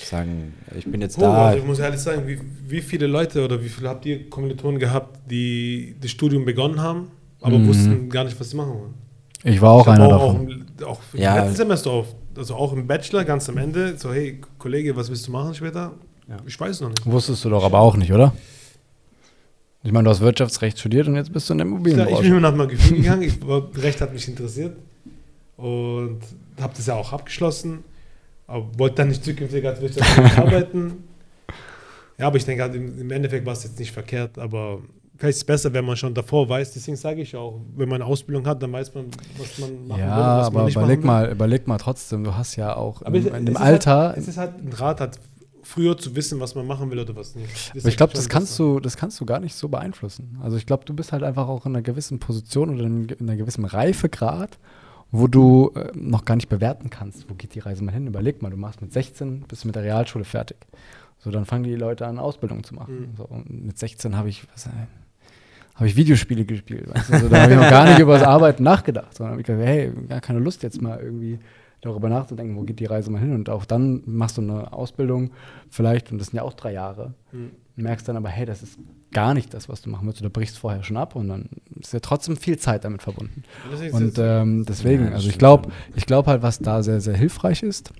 Sagen, 0.00 0.54
ich 0.76 0.86
bin 0.86 1.00
jetzt 1.02 1.16
Puh, 1.16 1.22
da. 1.22 1.46
also 1.48 1.58
ich 1.58 1.66
muss 1.66 1.78
ehrlich 1.78 2.00
sagen, 2.00 2.22
wie, 2.26 2.38
wie 2.66 2.80
viele 2.80 3.06
Leute 3.06 3.44
oder 3.44 3.62
wie 3.62 3.68
viele 3.68 3.88
habt 3.90 4.06
ihr 4.06 4.30
Kommilitonen 4.30 4.78
gehabt, 4.80 5.18
die 5.30 5.96
das 6.00 6.10
Studium 6.10 6.44
begonnen 6.46 6.80
haben, 6.80 7.08
aber 7.42 7.58
Mhm. 7.58 7.66
wussten 7.66 8.08
gar 8.08 8.24
nicht, 8.24 8.38
was 8.40 8.50
sie 8.50 8.56
machen 8.56 8.72
wollen? 8.72 8.94
ich 9.44 9.60
war 9.60 9.72
auch 9.72 9.86
Ich 9.86 9.92
einer 9.92 10.06
auch, 10.06 10.34
davon. 10.34 10.46
Auch, 10.48 10.71
auch 10.84 11.00
im 11.12 11.20
Ja. 11.20 11.36
letzten 11.36 11.56
Semester 11.56 11.90
auf, 11.90 12.06
also 12.36 12.54
auch 12.54 12.72
im 12.72 12.86
Bachelor 12.86 13.24
ganz 13.24 13.48
am 13.48 13.58
Ende, 13.58 13.96
so 13.98 14.12
hey 14.12 14.40
Kollege, 14.58 14.94
was 14.96 15.08
willst 15.08 15.26
du 15.26 15.32
machen 15.32 15.54
später? 15.54 15.92
Ja. 16.28 16.36
Ich 16.46 16.58
weiß 16.58 16.80
noch 16.82 16.88
nicht. 16.90 17.04
Wusstest 17.06 17.44
du 17.44 17.50
doch 17.50 17.64
aber 17.64 17.80
auch 17.80 17.96
nicht, 17.96 18.12
oder? 18.12 18.32
Ich 19.84 19.90
meine, 19.90 20.04
du 20.04 20.10
hast 20.10 20.20
Wirtschaftsrecht 20.20 20.78
studiert 20.78 21.08
und 21.08 21.16
jetzt 21.16 21.32
bist 21.32 21.48
du 21.50 21.54
in 21.54 21.58
der 21.58 21.66
Ja, 21.66 21.72
ich 21.76 21.82
bin 21.82 21.92
Immobilienbranche. 21.94 22.30
mir 22.30 22.40
nach 22.40 22.54
mal 22.54 22.68
Gefühl 22.68 22.98
gegangen, 22.98 23.22
ich, 23.22 23.82
Recht 23.82 24.00
hat 24.00 24.12
mich 24.12 24.28
interessiert 24.28 24.76
und 25.56 26.20
habe 26.60 26.72
das 26.76 26.86
ja 26.86 26.94
auch 26.94 27.12
abgeschlossen, 27.12 27.82
aber 28.46 28.66
wollte 28.78 28.96
dann 28.96 29.08
nicht 29.08 29.24
zukünftig 29.24 29.66
als 29.66 29.80
Wirtschaftsrecht 29.80 30.38
arbeiten. 30.38 31.04
Ja, 32.18 32.28
aber 32.28 32.36
ich 32.36 32.44
denke 32.44 32.62
halt, 32.62 32.74
im 32.76 33.10
Endeffekt 33.10 33.44
war 33.44 33.54
es 33.54 33.64
jetzt 33.64 33.78
nicht 33.80 33.90
verkehrt, 33.90 34.38
aber 34.38 34.78
vielleicht 35.16 35.36
ist 35.36 35.42
es 35.42 35.44
besser, 35.44 35.72
wenn 35.72 35.84
man 35.84 35.96
schon 35.96 36.14
davor 36.14 36.48
weiß. 36.48 36.72
Deswegen 36.74 36.96
sage 36.96 37.22
ich 37.22 37.36
auch, 37.36 37.60
wenn 37.76 37.88
man 37.88 38.02
eine 38.02 38.10
Ausbildung 38.10 38.46
hat, 38.46 38.62
dann 38.62 38.72
weiß 38.72 38.94
man, 38.94 39.06
was 39.38 39.58
man 39.58 39.86
machen 39.86 40.00
Ja, 40.00 40.16
will 40.16 40.22
und 40.24 40.38
was 40.38 40.46
man 40.52 40.56
aber 40.56 40.64
nicht 40.64 40.76
überleg 40.76 41.04
machen 41.04 41.20
will. 41.20 41.26
mal, 41.28 41.32
überleg 41.32 41.66
mal 41.68 41.78
trotzdem, 41.78 42.24
du 42.24 42.34
hast 42.34 42.56
ja 42.56 42.76
auch 42.76 43.02
Aber 43.02 43.16
in, 43.16 43.26
es- 43.26 43.32
in 43.38 43.46
dem 43.46 43.56
Alter, 43.56 43.96
Halt, 44.08 44.16
es 44.18 44.28
ist 44.28 44.36
halt 44.38 44.54
ein 44.58 44.72
Rat, 44.72 45.00
hat 45.00 45.18
früher 45.64 45.96
zu 45.96 46.16
wissen, 46.16 46.40
was 46.40 46.54
man 46.56 46.66
machen 46.66 46.90
will 46.90 46.98
oder 46.98 47.14
was 47.14 47.34
nicht. 47.36 47.70
aber 47.78 47.88
ich 47.88 47.96
glaube, 47.96 48.12
das 48.14 48.28
kannst 48.28 48.58
du, 48.58 48.80
das 48.80 48.96
kannst 48.96 49.20
du 49.20 49.24
gar 49.26 49.38
nicht 49.38 49.54
so 49.54 49.68
beeinflussen. 49.68 50.38
Also 50.42 50.56
ich 50.56 50.66
glaube, 50.66 50.84
du 50.84 50.92
bist 50.92 51.12
halt 51.12 51.22
einfach 51.22 51.46
auch 51.48 51.66
in 51.66 51.72
einer 51.76 51.82
gewissen 51.82 52.18
Position 52.18 52.74
oder 52.74 52.84
in, 52.84 53.08
in 53.08 53.28
einer 53.28 53.36
gewissen 53.36 53.64
Reifegrad, 53.64 54.58
wo 55.12 55.28
du 55.28 55.70
äh, 55.76 55.92
noch 55.94 56.24
gar 56.24 56.34
nicht 56.36 56.48
bewerten 56.48 56.90
kannst, 56.90 57.30
wo 57.30 57.34
geht 57.34 57.54
die 57.54 57.60
Reise 57.60 57.84
mal 57.84 57.92
hin. 57.92 58.06
Überleg 58.08 58.42
mal, 58.42 58.50
du 58.50 58.56
machst 58.56 58.80
mit 58.82 58.92
16, 58.92 59.42
bist 59.42 59.64
mit 59.64 59.76
der 59.76 59.84
Realschule 59.84 60.24
fertig. 60.24 60.56
So, 61.18 61.30
dann 61.30 61.44
fangen 61.44 61.62
die 61.64 61.76
Leute 61.76 62.06
an, 62.08 62.18
Ausbildung 62.18 62.64
zu 62.64 62.74
machen. 62.74 63.12
Mhm. 63.12 63.16
So, 63.16 63.24
und 63.26 63.48
mit 63.66 63.78
16 63.78 64.16
habe 64.16 64.30
ich, 64.30 64.42
was, 64.52 64.66
äh, 64.66 64.70
habe 65.74 65.86
ich 65.86 65.96
Videospiele 65.96 66.44
gespielt. 66.44 66.92
Weißt 66.94 67.12
du? 67.12 67.18
so, 67.20 67.28
da 67.28 67.42
habe 67.42 67.52
ich 67.52 67.58
noch 67.58 67.70
gar 67.70 67.86
nicht 67.86 67.98
über 68.00 68.14
das 68.18 68.26
Arbeiten 68.26 68.62
nachgedacht, 68.62 69.14
sondern 69.14 69.32
habe 69.32 69.40
ich 69.40 69.46
gedacht, 69.46 69.64
hey, 69.66 69.92
gar 70.08 70.20
keine 70.20 70.38
Lust 70.38 70.62
jetzt 70.62 70.80
mal 70.82 70.98
irgendwie 71.00 71.38
darüber 71.80 72.08
nachzudenken, 72.08 72.56
wo 72.56 72.62
geht 72.62 72.78
die 72.78 72.84
Reise 72.84 73.10
mal 73.10 73.18
hin. 73.20 73.34
Und 73.34 73.48
auch 73.50 73.64
dann 73.64 74.02
machst 74.06 74.36
du 74.38 74.42
eine 74.42 74.72
Ausbildung 74.72 75.30
vielleicht, 75.70 76.12
und 76.12 76.18
das 76.18 76.28
sind 76.28 76.36
ja 76.36 76.42
auch 76.42 76.54
drei 76.54 76.72
Jahre, 76.72 77.14
Mhm. 77.32 77.50
merkst 77.76 78.06
dann 78.08 78.16
aber, 78.16 78.28
hey, 78.28 78.44
das 78.46 78.62
ist 78.62 78.78
gar 79.12 79.34
nicht 79.34 79.52
das, 79.52 79.68
was 79.68 79.82
du 79.82 79.90
machen 79.90 80.06
willst. 80.06 80.22
Du 80.24 80.30
brichst 80.30 80.58
vorher 80.58 80.82
schon 80.84 80.96
ab 80.96 81.16
und 81.16 81.28
dann 81.28 81.48
ist 81.80 81.92
ja 81.92 82.00
trotzdem 82.00 82.36
viel 82.36 82.58
Zeit 82.58 82.84
damit 82.84 83.02
verbunden. 83.02 83.42
Und 83.92 84.18
ähm, 84.18 84.64
deswegen, 84.66 85.06
Ja, 85.06 85.12
also 85.12 85.28
ich 85.28 85.38
glaube, 85.38 85.70
ich 85.96 86.06
glaube 86.06 86.30
halt, 86.30 86.42
was 86.42 86.58
da 86.60 86.82
sehr, 86.82 87.00
sehr 87.00 87.16
hilfreich 87.16 87.62
ist, 87.62 87.92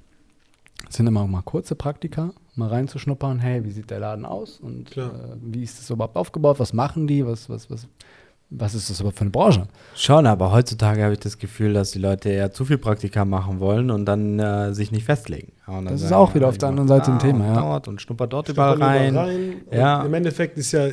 sind 0.89 1.07
immer 1.07 1.27
mal 1.27 1.43
kurze 1.43 1.75
Praktika, 1.75 2.33
mal 2.55 2.69
reinzuschnuppern, 2.69 3.39
hey, 3.39 3.65
wie 3.65 3.71
sieht 3.71 3.91
der 3.91 4.01
Laden 4.01 4.25
aus 4.25 4.61
und 4.61 4.97
äh, 4.97 5.09
wie 5.43 5.63
ist 5.63 5.79
das 5.79 5.91
überhaupt 5.91 6.17
aufgebaut, 6.17 6.59
was 6.61 6.73
machen 6.73 7.07
die, 7.07 7.27
was, 7.27 7.49
was, 7.49 7.71
was, 7.71 7.89
was 8.51 8.75
ist 8.75 8.91
das 8.91 9.01
überhaupt 9.01 9.17
für 9.17 9.23
eine 9.23 9.31
Branche? 9.31 9.67
Schon, 9.95 10.27
aber 10.27 10.53
heutzutage 10.53 11.03
habe 11.03 11.15
ich 11.15 11.21
das 11.21 11.39
Gefühl, 11.39 11.73
dass 11.73 11.93
die 11.93 11.99
Leute 11.99 12.29
eher 12.29 12.53
zu 12.53 12.67
viel 12.67 12.77
Praktika 12.77 13.25
machen 13.25 13.61
wollen 13.61 13.91
und 13.91 14.05
dann 14.05 14.39
äh, 14.39 14.75
sich 14.75 14.93
nicht 14.93 15.05
festlegen. 15.05 15.53
Das 15.85 16.03
ist 16.03 16.13
auch 16.13 16.35
wieder 16.35 16.49
auf 16.49 16.59
der 16.59 16.69
anderen 16.69 16.89
Seite 16.89 17.13
ein 17.13 17.19
Thema, 17.19 17.49
und 17.49 17.55
ja. 17.55 17.61
Dort 17.63 17.89
und 17.89 18.03
schnuppert 18.03 18.31
dort 18.33 18.47
Schnuppern 18.49 18.77
überall 18.77 19.17
rein. 19.17 19.17
Und 19.71 19.75
Ja. 19.75 20.05
Im 20.05 20.13
Endeffekt 20.13 20.59
ist 20.59 20.73
ja, 20.73 20.89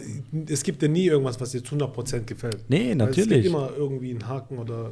es 0.47 0.63
gibt 0.63 0.81
ja 0.81 0.87
nie 0.87 1.07
irgendwas, 1.07 1.41
was 1.41 1.51
dir 1.51 1.61
zu 1.61 1.75
100% 1.75 2.21
gefällt. 2.21 2.63
Nee, 2.69 2.77
Weil 2.79 2.91
Es 2.91 2.97
natürlich. 2.97 3.43
gibt 3.43 3.45
immer 3.47 3.71
irgendwie 3.75 4.11
einen 4.11 4.25
Haken 4.25 4.57
oder. 4.59 4.91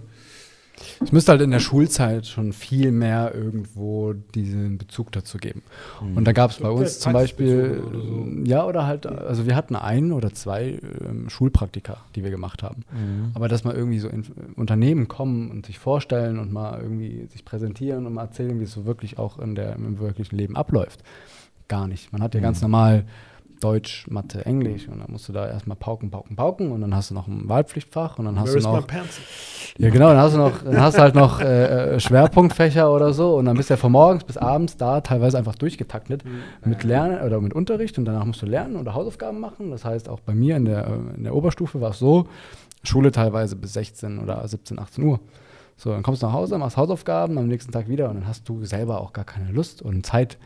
Es 1.04 1.12
müsste 1.12 1.32
halt 1.32 1.42
in 1.42 1.52
der 1.52 1.60
Schulzeit 1.60 2.28
schon 2.28 2.54
viel 2.54 2.92
mehr 2.92 3.34
irgendwo 3.34 4.14
diesen 4.14 4.78
Bezug 4.78 5.12
dazu 5.12 5.38
geben. 5.38 5.64
Und 6.16 6.26
da 6.26 6.32
gab 6.32 6.52
es 6.52 6.58
bei 6.58 6.70
So 6.70 6.76
uns 6.76 7.00
zum 7.00 7.14
Beispiel, 7.14 7.82
oder 7.82 8.48
ja, 8.48 8.66
oder 8.66 8.86
halt, 8.86 9.06
also 9.06 9.46
wir 9.46 9.56
hatten 9.56 9.76
ein 9.76 10.12
oder 10.12 10.34
zwei 10.34 10.80
ähm, 11.08 11.30
Schulpraktika, 11.30 11.98
die 12.16 12.24
wir 12.24 12.32
gemacht 12.32 12.64
haben. 12.64 12.84
Mhm. 12.92 13.32
Aber 13.34 13.48
dass 13.48 13.64
mal 13.64 13.76
irgendwie 13.76 14.00
so 14.00 14.08
in, 14.08 14.24
Unternehmen 14.56 15.08
kommen 15.08 15.50
und 15.50 15.66
sich 15.66 15.80
vorstellen 15.80 16.40
und 16.40 16.52
mal 16.52 16.80
irgendwie 16.82 17.28
sich 17.32 17.44
präsentieren 17.44 18.06
und 18.06 18.14
mal 18.14 18.24
erzählen, 18.24 18.60
wie 18.60 18.66
es 18.66 18.72
so 18.72 18.86
wirklich 18.86 19.18
auch 19.18 19.40
in 19.40 19.56
der, 19.56 19.76
im 19.76 20.00
wirklichen 20.00 20.38
Leben 20.38 20.56
abläuft. 20.56 21.04
Gar 21.68 21.88
nicht. 21.88 22.14
Man 22.14 22.22
hat 22.22 22.34
ja 22.34 22.40
ganz 22.40 22.62
normal 22.62 23.04
Deutsch, 23.60 24.08
Mathe, 24.10 24.46
Englisch. 24.46 24.88
Und 24.88 25.00
dann 25.00 25.12
musst 25.12 25.28
du 25.30 25.34
da 25.34 25.48
erstmal 25.48 25.78
pauken, 25.78 26.12
pauken, 26.12 26.36
pauken. 26.36 26.72
Und 26.72 26.82
dann 26.82 26.96
hast 26.96 27.10
du 27.10 27.14
noch 27.14 27.28
ein 27.28 27.48
Wahlpflichtfach. 27.50 28.20
Und 28.20 28.26
dann 28.26 28.40
hast 28.40 28.54
Where 28.54 28.62
du 28.62 28.68
noch. 28.68 28.88
Ja, 29.78 29.90
genau, 29.90 30.10
dann 30.10 30.18
hast 30.18 30.34
du 30.34 30.38
noch, 30.40 30.64
dann 30.64 30.82
hast 30.82 30.98
halt 30.98 31.16
noch 31.16 31.40
äh, 31.40 31.96
äh, 31.96 32.00
Schwerpunktfächer 32.00 32.92
oder 32.92 33.14
so. 33.14 33.36
Und 33.36 33.46
dann 33.46 33.58
bist 33.58 33.70
du 33.70 33.74
ja 33.74 33.78
von 33.78 33.92
morgens 33.92 34.24
bis 34.24 34.38
abends 34.38 34.78
da 34.78 35.02
teilweise 35.02 35.38
einfach 35.38 35.56
durchgetaktet 35.56 36.24
mit 36.66 36.84
Lernen 36.84 37.22
oder 37.22 37.42
mit 37.42 37.54
Unterricht. 37.54 37.98
Und 37.98 38.06
danach 38.06 38.26
musst 38.26 38.42
du 38.42 38.46
lernen 38.46 38.76
oder 38.76 38.94
Hausaufgaben 38.94 39.40
machen. 39.40 39.72
Das 39.72 39.86
heißt, 39.86 40.10
auch 40.10 40.20
bei 40.20 40.34
mir 40.34 40.58
in 40.58 40.66
der, 40.66 40.88
äh, 40.88 41.16
in 41.18 41.24
der 41.24 41.36
Oberstufe 41.36 41.82
war 41.82 41.92
es 41.92 42.00
so, 42.00 42.28
Schule 42.84 43.12
teilweise 43.12 43.56
bis 43.56 43.74
16 43.74 44.20
oder 44.20 44.48
17, 44.48 44.80
18 44.80 45.04
Uhr. 45.04 45.20
So, 45.76 45.92
dann 45.92 46.02
kommst 46.02 46.24
du 46.24 46.26
nach 46.26 46.34
Hause, 46.34 46.58
machst 46.58 46.76
Hausaufgaben, 46.76 47.38
am 47.38 47.48
nächsten 47.48 47.72
Tag 47.72 47.88
wieder. 47.88 48.10
Und 48.10 48.16
dann 48.16 48.28
hast 48.28 48.50
du 48.50 48.66
selber 48.66 49.00
auch 49.02 49.14
gar 49.14 49.26
keine 49.26 49.52
Lust 49.52 49.82
und 49.82 50.06
Zeit, 50.06 50.38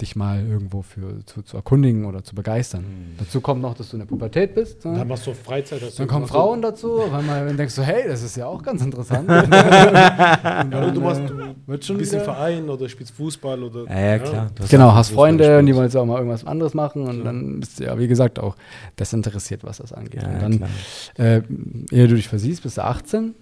dich 0.00 0.14
mal 0.14 0.44
irgendwo 0.46 0.82
für, 0.82 1.24
zu, 1.24 1.40
zu 1.40 1.56
erkundigen 1.56 2.04
oder 2.04 2.22
zu 2.22 2.34
begeistern. 2.34 2.84
Dazu 3.18 3.40
kommt 3.40 3.62
noch, 3.62 3.72
dass 3.74 3.88
du 3.88 3.96
in 3.96 4.00
der 4.00 4.06
Pubertät 4.06 4.54
bist. 4.54 4.84
ne? 4.84 4.90
Und 4.92 4.98
dann 4.98 5.08
machst 5.08 5.26
du 5.26 5.32
Freizeit. 5.32 5.80
hast 5.80 5.94
du- 5.94 6.02
Dann 6.02 6.08
kommen 6.08 6.26
du- 6.26 6.32
Frauen 6.32 6.60
dazu, 6.60 7.00
weil 7.10 7.22
man 7.22 7.56
denkst 7.56 7.72
so, 7.74 7.82
hey, 7.82 8.04
das 8.06 8.22
ist 8.22 8.36
ja 8.36 8.44
auch 8.46 8.62
ganz 8.62 8.82
interessant. 8.84 9.26
Und 9.30 9.52
Ja, 9.52 10.64
dann, 10.64 10.74
oder 10.74 10.90
du 10.90 11.00
machst 11.00 11.22
äh, 11.22 11.26
du 11.28 11.54
wird 11.66 11.84
schon 11.84 11.96
ein 11.96 11.98
bisschen 12.00 12.20
wieder- 12.22 12.24
Verein 12.34 12.68
oder 12.68 12.88
spielst 12.90 13.14
Fußball 13.14 13.62
oder. 13.62 13.84
Ja, 13.90 13.98
ja, 14.00 14.18
klar. 14.18 14.50
Du 14.54 14.64
Genau, 14.68 14.94
hast 14.94 15.10
Freunde 15.12 15.58
und 15.58 15.66
die 15.66 15.74
wollen 15.74 15.86
jetzt 15.86 15.96
auch 15.96 16.04
mal 16.04 16.18
irgendwas 16.18 16.44
anderes 16.46 16.74
machen 16.74 17.02
und 17.02 17.24
dann 17.24 17.60
bist 17.60 17.80
du 17.80 17.84
ja, 17.84 17.98
wie 17.98 18.06
gesagt, 18.08 18.38
auch 18.38 18.54
desinteressiert, 18.98 19.64
was 19.64 19.78
das 19.78 19.92
angeht. 19.94 20.22
Ja, 20.22 20.28
und 20.46 20.60
ja, 20.60 20.68
dann, 21.16 21.24
äh, 21.26 21.42
ehe 21.90 22.06
du 22.08 22.16
dich 22.16 22.28
versiehst, 22.28 22.62
bist 22.64 22.76
du 22.76 22.84
18, 22.84 23.34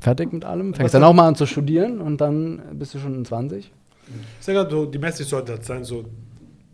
fertig 0.00 0.32
mit 0.32 0.44
allem, 0.44 0.70
Was 0.70 0.76
fängst 0.78 0.94
dann 0.94 1.02
hat- 1.02 1.08
auch 1.10 1.14
mal 1.14 1.26
an 1.26 1.34
zu 1.34 1.46
studieren 1.46 2.00
und 2.00 2.20
dann 2.20 2.62
bist 2.74 2.94
du 2.94 2.98
schon 3.00 3.24
20. 3.24 3.72
Ich 4.40 4.44
sage 4.44 4.58
halt, 4.58 4.94
die 4.94 4.98
Message 4.98 5.28
sollte 5.30 5.52
halt 5.52 5.64
sein, 5.64 5.84
so, 5.84 6.04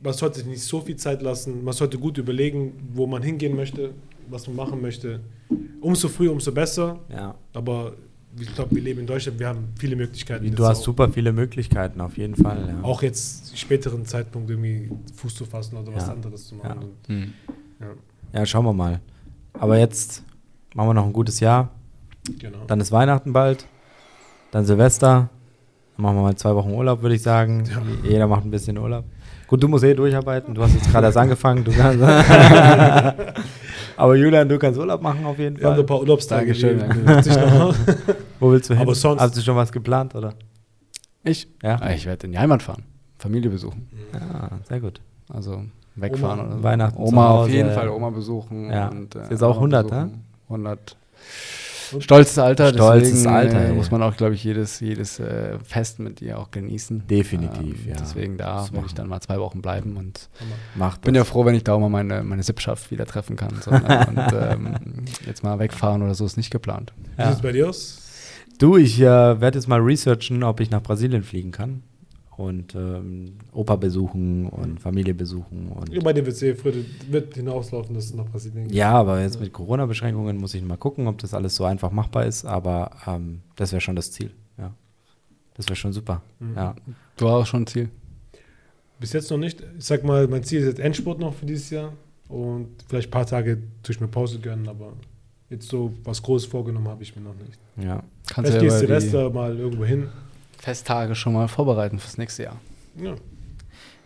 man 0.02 0.12
sollte 0.12 0.38
sich 0.40 0.46
nicht 0.46 0.62
so 0.62 0.80
viel 0.80 0.96
Zeit 0.96 1.22
lassen, 1.22 1.62
man 1.64 1.74
sollte 1.74 1.98
gut 1.98 2.18
überlegen, 2.18 2.72
wo 2.94 3.06
man 3.06 3.22
hingehen 3.22 3.54
möchte, 3.56 3.90
was 4.30 4.46
man 4.46 4.56
machen 4.56 4.80
möchte. 4.80 5.20
Umso 5.80 6.08
früher, 6.08 6.32
umso 6.32 6.52
besser. 6.52 6.98
Ja. 7.10 7.34
Aber 7.52 7.94
ich 8.38 8.52
glaube, 8.54 8.74
wir 8.74 8.82
leben 8.82 9.00
in 9.00 9.06
Deutschland, 9.06 9.38
wir 9.38 9.48
haben 9.48 9.68
viele 9.78 9.96
Möglichkeiten. 9.96 10.54
Du 10.54 10.64
hast 10.64 10.80
auch, 10.80 10.84
super 10.84 11.08
viele 11.08 11.32
Möglichkeiten, 11.32 12.00
auf 12.00 12.16
jeden 12.16 12.36
Fall. 12.36 12.68
Ja. 12.68 12.82
Auch 12.84 13.02
jetzt 13.02 13.56
späteren 13.58 14.04
Zeitpunkt 14.04 14.50
irgendwie 14.50 14.90
Fuß 15.14 15.34
zu 15.34 15.44
fassen 15.44 15.76
oder 15.76 15.94
was 15.94 16.06
Ja. 16.06 16.12
anderes 16.12 16.46
zu 16.46 16.54
machen. 16.56 16.80
Ja. 17.08 17.14
Und, 17.14 17.32
ja, 17.80 18.40
Ja, 18.40 18.46
schauen 18.46 18.64
wir 18.64 18.72
mal. 18.72 19.00
Aber 19.54 19.78
jetzt 19.78 20.22
machen 20.74 20.88
wir 20.90 20.94
noch 20.94 21.06
ein 21.06 21.12
gutes 21.12 21.40
Jahr. 21.40 21.70
genau. 22.38 22.58
Dann 22.66 22.80
ist 22.80 22.92
Weihnachten 22.92 23.32
bald. 23.32 23.66
Dann 24.50 24.64
Silvester. 24.66 25.30
Machen 26.00 26.16
wir 26.16 26.22
mal 26.22 26.36
zwei 26.36 26.54
Wochen 26.54 26.70
Urlaub, 26.72 27.02
würde 27.02 27.16
ich 27.16 27.22
sagen. 27.22 27.64
Ja. 27.68 27.82
Jeder 28.08 28.26
macht 28.28 28.44
ein 28.44 28.50
bisschen 28.52 28.78
Urlaub. 28.78 29.04
Gut, 29.48 29.60
du 29.62 29.66
musst 29.68 29.82
eh 29.82 29.94
durcharbeiten. 29.94 30.54
Du 30.54 30.62
hast 30.62 30.74
jetzt 30.74 30.90
gerade 30.92 31.06
erst 31.08 31.16
angefangen. 31.24 31.64
Aber 33.96 34.14
Julian, 34.14 34.48
du 34.48 34.58
kannst 34.58 34.78
Urlaub 34.78 35.02
machen 35.02 35.24
auf 35.24 35.38
jeden 35.40 35.58
wir 35.58 35.66
haben 35.66 35.72
Fall. 35.74 35.80
ein 35.80 35.86
paar 35.86 35.98
Urlaubstage. 36.00 36.46
Dankeschön, 36.52 36.80
Wo 38.38 38.52
willst 38.52 38.70
du 38.70 38.74
hin? 38.74 38.82
Aber 38.82 38.94
sonst- 38.94 39.20
Hast 39.20 39.36
du 39.36 39.40
schon 39.40 39.56
was 39.56 39.72
geplant, 39.72 40.14
oder? 40.14 40.34
Ich? 41.24 41.48
Ja. 41.64 41.76
Ah, 41.80 41.90
Ich 41.92 42.06
werde 42.06 42.26
in 42.26 42.32
die 42.32 42.38
Heimat 42.38 42.62
fahren, 42.62 42.84
Familie 43.18 43.50
besuchen. 43.50 43.88
Ja, 44.14 44.50
sehr 44.68 44.78
gut. 44.80 45.00
Also 45.28 45.64
wegfahren 45.96 46.38
Oma, 46.38 46.48
oder 46.48 46.56
so. 46.58 46.62
Weihnachten 46.62 46.96
zu 46.96 47.02
Oma 47.12 47.28
auf 47.30 47.48
jeden 47.48 47.72
Fall, 47.72 47.88
Oma 47.88 48.10
besuchen. 48.10 48.70
Ja. 48.70 48.86
Und, 48.88 49.16
äh, 49.16 49.22
Ist 49.22 49.30
jetzt 49.32 49.42
auch 49.42 49.56
Oma 49.56 49.78
100, 49.80 49.88
besuchen. 49.90 50.24
100. 50.48 50.96
Stolzes 52.00 52.38
Alter, 52.38 52.68
Stolzes 52.70 53.10
deswegen 53.12 53.34
Alter, 53.34 53.60
äh, 53.60 53.66
ey. 53.68 53.72
muss 53.72 53.90
man 53.90 54.02
auch, 54.02 54.16
glaube 54.16 54.34
ich, 54.34 54.44
jedes, 54.44 54.80
jedes 54.80 55.18
äh, 55.20 55.58
Fest 55.64 55.98
mit 55.98 56.20
ihr 56.22 56.38
auch 56.38 56.50
genießen. 56.50 57.06
Definitiv, 57.06 57.86
ja. 57.86 57.96
Deswegen 57.98 58.36
da 58.36 58.68
werde 58.72 58.86
ich 58.86 58.94
dann 58.94 59.08
mal 59.08 59.20
zwei 59.20 59.38
Wochen 59.38 59.62
bleiben 59.62 59.96
und 59.96 60.28
Macht 60.74 61.02
bin 61.02 61.14
das. 61.14 61.20
ja 61.20 61.24
froh, 61.24 61.44
wenn 61.44 61.54
ich 61.54 61.64
da 61.64 61.74
auch 61.74 61.80
mal 61.80 61.88
meine, 61.88 62.22
meine 62.22 62.42
Sippschaft 62.42 62.90
wieder 62.90 63.06
treffen 63.06 63.36
kann. 63.36 63.54
So, 63.62 63.70
ne? 63.70 64.06
und 64.08 64.32
ähm, 64.34 64.74
jetzt 65.26 65.42
mal 65.42 65.58
wegfahren 65.58 66.02
oder 66.02 66.14
so 66.14 66.24
ist 66.24 66.36
nicht 66.36 66.50
geplant. 66.50 66.92
Wie 67.16 67.22
Ja. 67.22 67.28
sieht 67.28 67.36
es 67.36 67.42
bei 67.42 67.52
dir 67.52 67.68
aus? 67.68 68.02
Du, 68.58 68.76
ich 68.76 68.98
äh, 69.00 69.04
werde 69.40 69.56
jetzt 69.58 69.68
mal 69.68 69.80
researchen, 69.80 70.42
ob 70.42 70.60
ich 70.60 70.70
nach 70.70 70.82
Brasilien 70.82 71.22
fliegen 71.22 71.52
kann. 71.52 71.82
Und 72.38 72.76
ähm, 72.76 73.32
Opa 73.52 73.74
besuchen 73.74 74.46
und 74.46 74.78
Familie 74.78 75.12
besuchen. 75.12 75.72
Und 75.72 75.92
Ja, 75.92 76.00
bei 76.00 76.12
eh 76.12 76.54
früher 76.54 76.74
wird 77.10 77.34
hinauslaufen, 77.34 77.96
dass 77.96 78.04
es 78.04 78.14
nach 78.14 78.26
Brasilien 78.26 78.68
geht. 78.68 78.76
ja, 78.76 78.92
aber 78.92 79.20
jetzt 79.20 79.40
mit 79.40 79.52
Corona-Beschränkungen 79.52 80.36
muss 80.36 80.54
ich 80.54 80.62
mal 80.62 80.76
gucken, 80.76 81.08
ob 81.08 81.18
das 81.18 81.34
alles 81.34 81.56
so 81.56 81.64
einfach 81.64 81.90
machbar 81.90 82.26
ist. 82.26 82.44
Aber 82.44 82.92
ähm, 83.08 83.40
das 83.56 83.72
wäre 83.72 83.80
schon 83.80 83.96
das 83.96 84.12
Ziel. 84.12 84.30
Ja. 84.56 84.72
Das 85.56 85.66
wäre 85.66 85.74
schon 85.74 85.92
super. 85.92 86.22
Mhm. 86.38 86.54
Ja. 86.54 86.76
Du 87.16 87.26
hast 87.26 87.34
auch 87.34 87.46
schon 87.46 87.62
ein 87.64 87.66
Ziel. 87.66 87.88
Bis 89.00 89.12
jetzt 89.12 89.32
noch 89.32 89.38
nicht. 89.38 89.60
Ich 89.76 89.84
sag 89.84 90.04
mal, 90.04 90.28
mein 90.28 90.44
Ziel 90.44 90.60
ist 90.60 90.66
jetzt 90.66 90.78
Endspurt 90.80 91.18
noch 91.18 91.34
für 91.34 91.44
dieses 91.46 91.70
Jahr. 91.70 91.92
Und 92.28 92.68
vielleicht 92.88 93.08
ein 93.08 93.10
paar 93.10 93.26
Tage 93.26 93.58
durch 93.82 93.98
eine 93.98 94.06
Pause 94.06 94.38
gönnen, 94.38 94.68
aber 94.68 94.92
jetzt 95.50 95.68
so 95.68 95.92
was 96.04 96.22
Großes 96.22 96.46
vorgenommen 96.48 96.86
habe 96.86 97.02
ich 97.02 97.16
mir 97.16 97.22
noch 97.22 97.34
nicht. 97.34 97.58
ja. 97.76 98.04
Kannst 98.28 98.52
Vielleicht 98.52 98.62
ja 98.62 98.68
ich 98.68 98.74
die 98.74 98.86
Silvester 98.86 99.30
mal 99.30 99.58
irgendwo 99.58 99.84
hin. 99.84 100.08
Festtage 100.58 101.14
schon 101.14 101.32
mal 101.32 101.48
vorbereiten 101.48 101.98
fürs 101.98 102.18
nächste 102.18 102.44
Jahr. 102.44 102.56
Ja. 102.96 103.14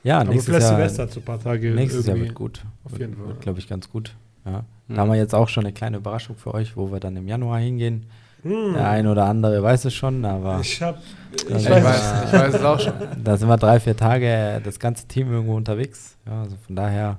Ja, 0.05 0.21
aber 0.21 0.31
nächstes 0.31 0.47
vielleicht 0.47 0.63
Jahr, 0.71 0.77
Silvester 0.77 1.09
so 1.09 1.21
ein 1.21 1.25
paar 1.25 1.41
Tage. 1.41 1.71
nächstes 1.71 2.07
Jahr 2.07 2.19
wird 2.19 2.35
gut. 2.35 2.63
Auf 2.85 2.93
wird, 2.93 3.03
jeden 3.03 3.17
Fall. 3.17 3.29
Wird, 3.29 3.41
glaube 3.41 3.59
ich, 3.59 3.69
ganz 3.69 3.89
gut. 3.89 4.15
Ja. 4.45 4.65
Mhm. 4.89 4.95
Da 4.95 5.01
haben 5.01 5.11
wir 5.11 5.17
jetzt 5.17 5.35
auch 5.35 5.49
schon 5.49 5.65
eine 5.65 5.73
kleine 5.73 5.99
Überraschung 5.99 6.37
für 6.37 6.55
euch, 6.55 6.77
wo 6.77 6.91
wir 6.91 7.01
dann 7.01 7.17
im 7.17 7.29
Januar 7.29 7.61
hingehen. 7.61 8.07
Hm. 8.43 8.73
Der 8.75 8.89
ein 8.91 9.07
oder 9.07 9.27
andere 9.27 9.63
weiß 9.63 9.85
es 9.85 9.95
schon, 9.95 10.25
aber 10.25 10.59
Ich 10.61 10.83
hab. 10.83 11.01
Ich 11.33 11.49
weiß 11.49 11.85
weiß. 11.85 12.25
ich 12.27 12.33
weiß 12.33 12.55
es 12.55 12.63
auch 12.63 12.81
schon. 12.81 12.93
da 13.25 13.37
sind 13.37 13.49
wir 13.49 13.57
drei, 13.57 13.79
vier 13.79 13.97
Tage 13.97 14.61
das 14.65 14.81
ganze 14.81 15.07
Team 15.07 15.33
irgendwo 15.33 15.55
unterwegs. 15.55 16.17
Ja, 16.27 16.43
also 16.43 16.57
von 16.67 16.75
daher, 16.75 17.19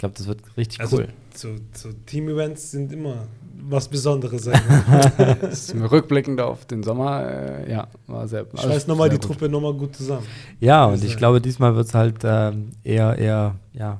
glaube, 0.00 0.14
das 0.18 0.26
wird 0.26 0.40
richtig 0.56 0.80
Also 0.80 0.98
cool. 0.98 1.08
so, 1.34 1.48
so 1.72 1.90
Team-Events 2.06 2.70
sind 2.72 2.92
immer 2.92 3.28
was 3.62 3.86
Besonderes. 3.88 4.48
ich 4.48 5.74
rückblickend 5.90 6.40
auf 6.40 6.64
den 6.64 6.82
Sommer, 6.82 7.22
äh, 7.28 7.70
ja, 7.70 7.86
war 8.06 8.26
sehr. 8.26 8.46
ich 8.52 8.66
weiß 8.66 8.86
nochmal 8.86 9.08
die 9.10 9.16
gut. 9.16 9.24
Truppe 9.26 9.48
nochmal 9.48 9.74
gut 9.74 9.94
zusammen. 9.94 10.26
Ja, 10.58 10.86
und 10.86 11.04
ich 11.04 11.10
ist- 11.12 11.16
glaube, 11.18 11.40
diesmal 11.40 11.76
wird 11.76 11.86
es 11.86 11.94
halt 11.94 12.16
ähm, 12.24 12.70
eher, 12.82 13.16
eher, 13.18 13.54
ja, 13.74 13.92
ein 13.92 13.98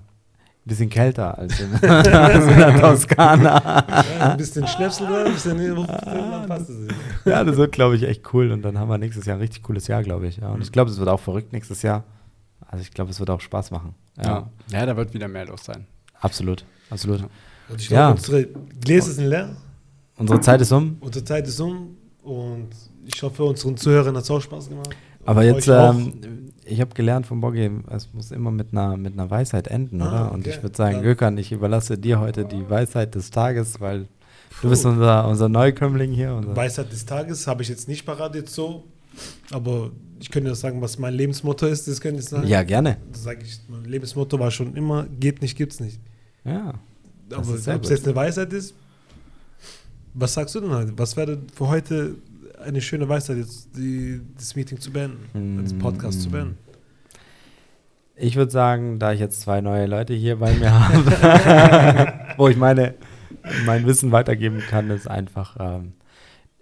bisschen 0.64 0.89
kälter 0.90 1.36
als 1.39 1.60
in, 1.60 1.72
als 1.90 2.47
in 2.47 2.56
der 2.56 2.81
Toskana. 2.81 3.85
Ja, 4.18 4.31
ein 4.32 4.36
bisschen 4.36 4.66
Schnäpsel 4.66 5.06
ein 5.06 5.32
bisschen 5.32 5.59
dann 5.86 6.47
passt 6.48 6.70
es. 6.70 6.89
ja, 7.24 7.44
das 7.44 7.56
wird, 7.56 7.72
glaube 7.72 7.97
ich, 7.97 8.02
echt 8.05 8.32
cool. 8.32 8.51
Und 8.52 8.62
dann 8.62 8.78
haben 8.78 8.89
wir 8.89 8.98
nächstes 8.98 9.27
Jahr 9.27 9.36
ein 9.36 9.40
richtig 9.40 9.62
cooles 9.62 9.86
Jahr, 9.89 10.02
glaube 10.02 10.27
ich. 10.27 10.39
Ja, 10.39 10.51
und 10.51 10.62
ich 10.62 10.72
glaube, 10.72 10.90
es 10.90 10.98
wird 10.98 11.09
auch 11.09 11.20
verrückt 11.20 11.52
nächstes 11.52 11.82
Jahr. 11.82 12.05
Also 12.72 12.82
ich 12.82 12.90
glaube, 12.92 13.10
es 13.10 13.18
wird 13.18 13.30
auch 13.30 13.40
Spaß 13.40 13.70
machen. 13.72 13.94
Ja, 14.16 14.24
Ja. 14.24 14.51
ja, 14.80 14.86
da 14.86 14.97
wird 14.97 15.12
wieder 15.12 15.26
mehr 15.28 15.47
los 15.47 15.64
sein. 15.64 15.86
absolut, 16.20 16.64
absolut. 16.90 17.22
Und 17.68 17.80
ich 17.80 17.88
Ja. 17.90 18.12
glaube, 18.12 18.18
unsere 18.18 18.47
Gläser 18.80 19.12
sind 19.12 19.26
leer, 19.26 19.56
Unsere 20.16 20.40
Zeit 20.40 20.60
ist 20.60 20.70
um. 20.72 20.97
unsere 21.01 21.24
Zeit 21.24 21.47
ist 21.48 21.59
um 21.60 21.97
und 22.22 22.68
ich 23.06 23.22
hoffe, 23.22 23.42
unseren 23.44 23.76
Zuhörern 23.76 24.14
hat 24.16 24.22
es 24.24 24.30
auch 24.30 24.40
Spaß 24.40 24.68
gemacht. 24.68 24.90
Aber 25.24 25.40
Und 25.40 25.47
jetzt, 25.47 25.66
ähm, 25.68 26.52
ich 26.64 26.80
habe 26.80 26.94
gelernt 26.94 27.26
von 27.26 27.40
Boggy, 27.40 27.70
es 27.90 28.09
muss 28.12 28.30
immer 28.30 28.51
mit 28.51 28.72
einer, 28.72 28.97
mit 28.97 29.14
einer 29.14 29.30
Weisheit 29.30 29.66
enden, 29.68 30.01
Ah, 30.02 30.09
oder? 30.09 30.32
Und 30.32 30.40
okay. 30.40 30.51
ich 30.56 30.62
würde 30.62 30.76
sagen, 30.76 30.97
Ja. 30.97 31.02
Gökhan, 31.02 31.38
ich 31.38 31.52
überlasse 31.52 31.98
dir 31.98 32.20
heute 32.20 32.44
die 32.44 32.68
Weisheit 32.70 33.14
des 33.14 33.30
Tages, 33.30 33.80
weil 33.80 34.06
du 34.62 34.68
bist 34.70 34.84
unser, 34.86 35.26
unser 35.28 35.48
Neukömmling 35.48 36.12
hier. 36.12 36.34
Unser 36.34 36.55
Weisheit 36.56 36.92
des 36.92 37.05
Tages 37.06 37.47
habe 37.47 37.62
ich 37.62 37.68
jetzt 37.68 37.88
nicht 37.88 38.05
parat 38.06 38.34
jetzt 38.34 38.55
so, 38.55 38.84
aber 39.51 39.90
ich 40.20 40.30
könnte 40.30 40.51
ja 40.51 40.55
sagen, 40.55 40.80
was 40.80 40.98
mein 40.98 41.14
Lebensmotto 41.14 41.66
ist, 41.66 41.88
das 41.88 42.01
könnte 42.01 42.20
ich 42.20 42.26
sagen. 42.28 42.47
ja, 42.47 42.62
gerne. 42.62 42.98
Das 43.10 43.22
sage 43.24 43.40
ich, 43.42 43.59
mein 43.68 43.84
Lebensmotto 43.84 44.38
war 44.38 44.51
schon 44.51 44.76
immer, 44.76 45.06
geht 45.18 45.40
nicht, 45.42 45.56
gibt's 45.56 45.80
nicht. 45.80 45.98
Ja. 46.44 46.74
Aber 47.32 47.48
ob 47.48 47.55
es 47.84 47.90
jetzt 47.90 48.06
eine 48.06 48.16
Weisheit 48.16 48.52
ist, 48.52 48.74
was 50.14 50.34
sagst 50.34 50.55
du 50.55 50.60
denn 50.60 50.70
heute? 50.70 50.92
Was 50.97 51.16
wäre 51.16 51.38
für 51.55 51.68
heute 51.68 52.16
eine 52.64 52.80
schöne 52.80 53.09
Weisheit, 53.09 53.38
jetzt 53.38 53.68
die, 53.76 54.20
das 54.36 54.55
Meeting 54.56 54.78
zu 54.80 54.90
beenden, 54.92 55.62
das 55.62 55.72
Podcast 55.72 56.22
zu 56.22 56.28
Mm. 56.28 56.32
beenden? 56.32 56.59
Ich 58.16 58.36
würde 58.36 58.51
sagen, 58.52 58.98
da 58.98 59.12
ich 59.12 59.20
jetzt 59.20 59.40
zwei 59.40 59.60
neue 59.62 59.86
Leute 59.86 60.12
hier 60.12 60.36
bei 60.36 60.52
mir 60.52 60.70
habe, 60.88 62.12
wo 62.36 62.48
ich 62.48 62.56
meine, 62.56 62.94
mein 63.64 63.86
Wissen 63.86 64.12
weitergeben 64.12 64.60
kann, 64.68 64.90
ist 64.90 65.09
einfach, 65.09 65.56
ähm, 65.59 65.92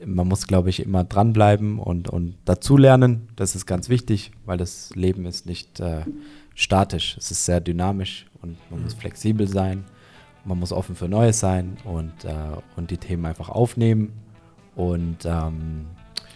man 0.04 0.28
muss, 0.28 0.46
glaube 0.46 0.70
ich, 0.70 0.80
immer 0.80 1.04
dranbleiben 1.04 1.78
und, 1.78 2.08
und 2.08 2.36
dazulernen. 2.44 3.28
Das 3.36 3.54
ist 3.54 3.66
ganz 3.66 3.88
wichtig, 3.88 4.30
weil 4.44 4.56
das 4.56 4.90
Leben 4.94 5.26
ist 5.26 5.46
nicht 5.46 5.80
äh, 5.80 6.02
statisch. 6.54 7.16
Es 7.18 7.30
ist 7.30 7.44
sehr 7.44 7.60
dynamisch 7.60 8.26
und 8.42 8.56
man 8.70 8.82
muss 8.82 8.94
flexibel 8.94 9.48
sein. 9.48 9.84
Man 10.44 10.58
muss 10.58 10.72
offen 10.72 10.94
für 10.94 11.08
Neues 11.08 11.40
sein 11.40 11.76
und, 11.84 12.24
äh, 12.24 12.32
und 12.76 12.90
die 12.90 12.96
Themen 12.96 13.26
einfach 13.26 13.48
aufnehmen. 13.48 14.12
Und, 14.76 15.24
ähm, 15.24 15.86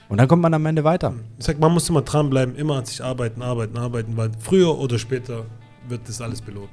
und 0.09 0.19
dann 0.19 0.27
kommt 0.27 0.43
man 0.43 0.53
am 0.53 0.67
Ende 0.67 0.83
weiter. 0.83 1.15
Ich 1.39 1.45
sag, 1.45 1.61
man 1.61 1.73
muss 1.73 1.89
immer 1.89 2.03
dranbleiben, 2.03 2.57
immer 2.57 2.77
an 2.77 2.85
sich 2.85 3.03
arbeiten, 3.03 3.43
arbeiten, 3.43 3.79
arbeiten, 3.79 4.17
weil 4.17 4.33
früher 4.39 4.77
oder 4.77 4.99
später 4.99 5.47
wird 5.89 6.09
das 6.09 6.21
alles 6.21 6.43
belohnt. 6.43 6.71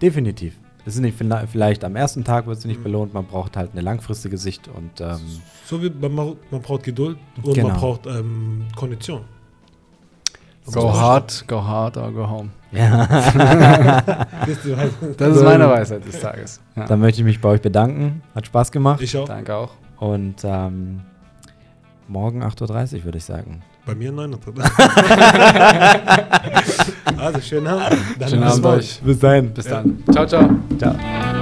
Definitiv. 0.00 0.58
Es 0.84 0.94
ist 0.96 1.00
nicht 1.00 1.16
vielleicht- 1.16 1.84
am 1.84 1.94
ersten 1.96 2.24
Tag 2.24 2.46
wird 2.46 2.58
es 2.58 2.64
nicht 2.64 2.80
Mhm. 2.80 2.84
belohnt, 2.84 3.14
man 3.14 3.24
braucht 3.24 3.56
halt 3.56 3.70
eine 3.72 3.80
langfristige 3.82 4.36
Sicht 4.36 4.68
und 4.68 5.00
ähm, 5.00 5.18
So 5.66 5.80
wie 5.82 5.90
man, 5.90 6.14
braucht- 6.16 6.50
man 6.52 6.60
braucht 6.62 6.82
Geduld 6.82 7.18
und 7.42 7.54
Genau. 7.54 7.68
man 7.68 7.76
braucht 7.78 8.06
ähm, 8.06 8.66
Kondition. 8.76 9.22
Go 10.72 10.92
hard, 10.96 11.44
go 11.48 11.62
hard 11.62 11.96
or 11.96 12.12
go 12.12 12.28
home. 12.28 12.50
ja, 12.70 13.06
Das 14.46 15.36
ist 15.36 15.42
meine 15.42 15.68
Weisheit 15.68 16.04
des 16.06 16.20
Tages. 16.20 16.60
Ja. 16.76 16.86
dann 16.86 17.00
möchte 17.00 17.20
ich 17.20 17.24
mich 17.24 17.40
bei 17.40 17.48
euch 17.48 17.60
bedanken. 17.60 18.22
Hat 18.34 18.46
Spaß 18.46 18.70
gemacht. 18.70 19.00
Ich 19.02 19.16
auch. 19.16 19.26
Danke 19.26 19.54
auch. 19.56 19.72
Und 19.98 20.36
ähm, 20.44 21.00
morgen 22.06 22.42
8.30 22.44 22.98
Uhr 22.98 23.04
würde 23.06 23.18
ich 23.18 23.24
sagen. 23.24 23.62
Bei 23.86 23.94
mir 23.96 24.12
9 24.12 24.36
Also, 27.22 27.40
schönen 27.40 27.68
Abend. 27.68 28.00
Dann 28.18 28.28
Schönen 28.28 28.42
bis 28.42 28.52
Abend 28.52 28.66
euch. 28.66 29.00
Bis 29.00 29.18
dahin. 29.20 29.54
Bis 29.54 29.64
dann. 29.66 30.02
Ciao, 30.12 30.26
ciao. 30.26 30.50
Ciao. 30.78 31.41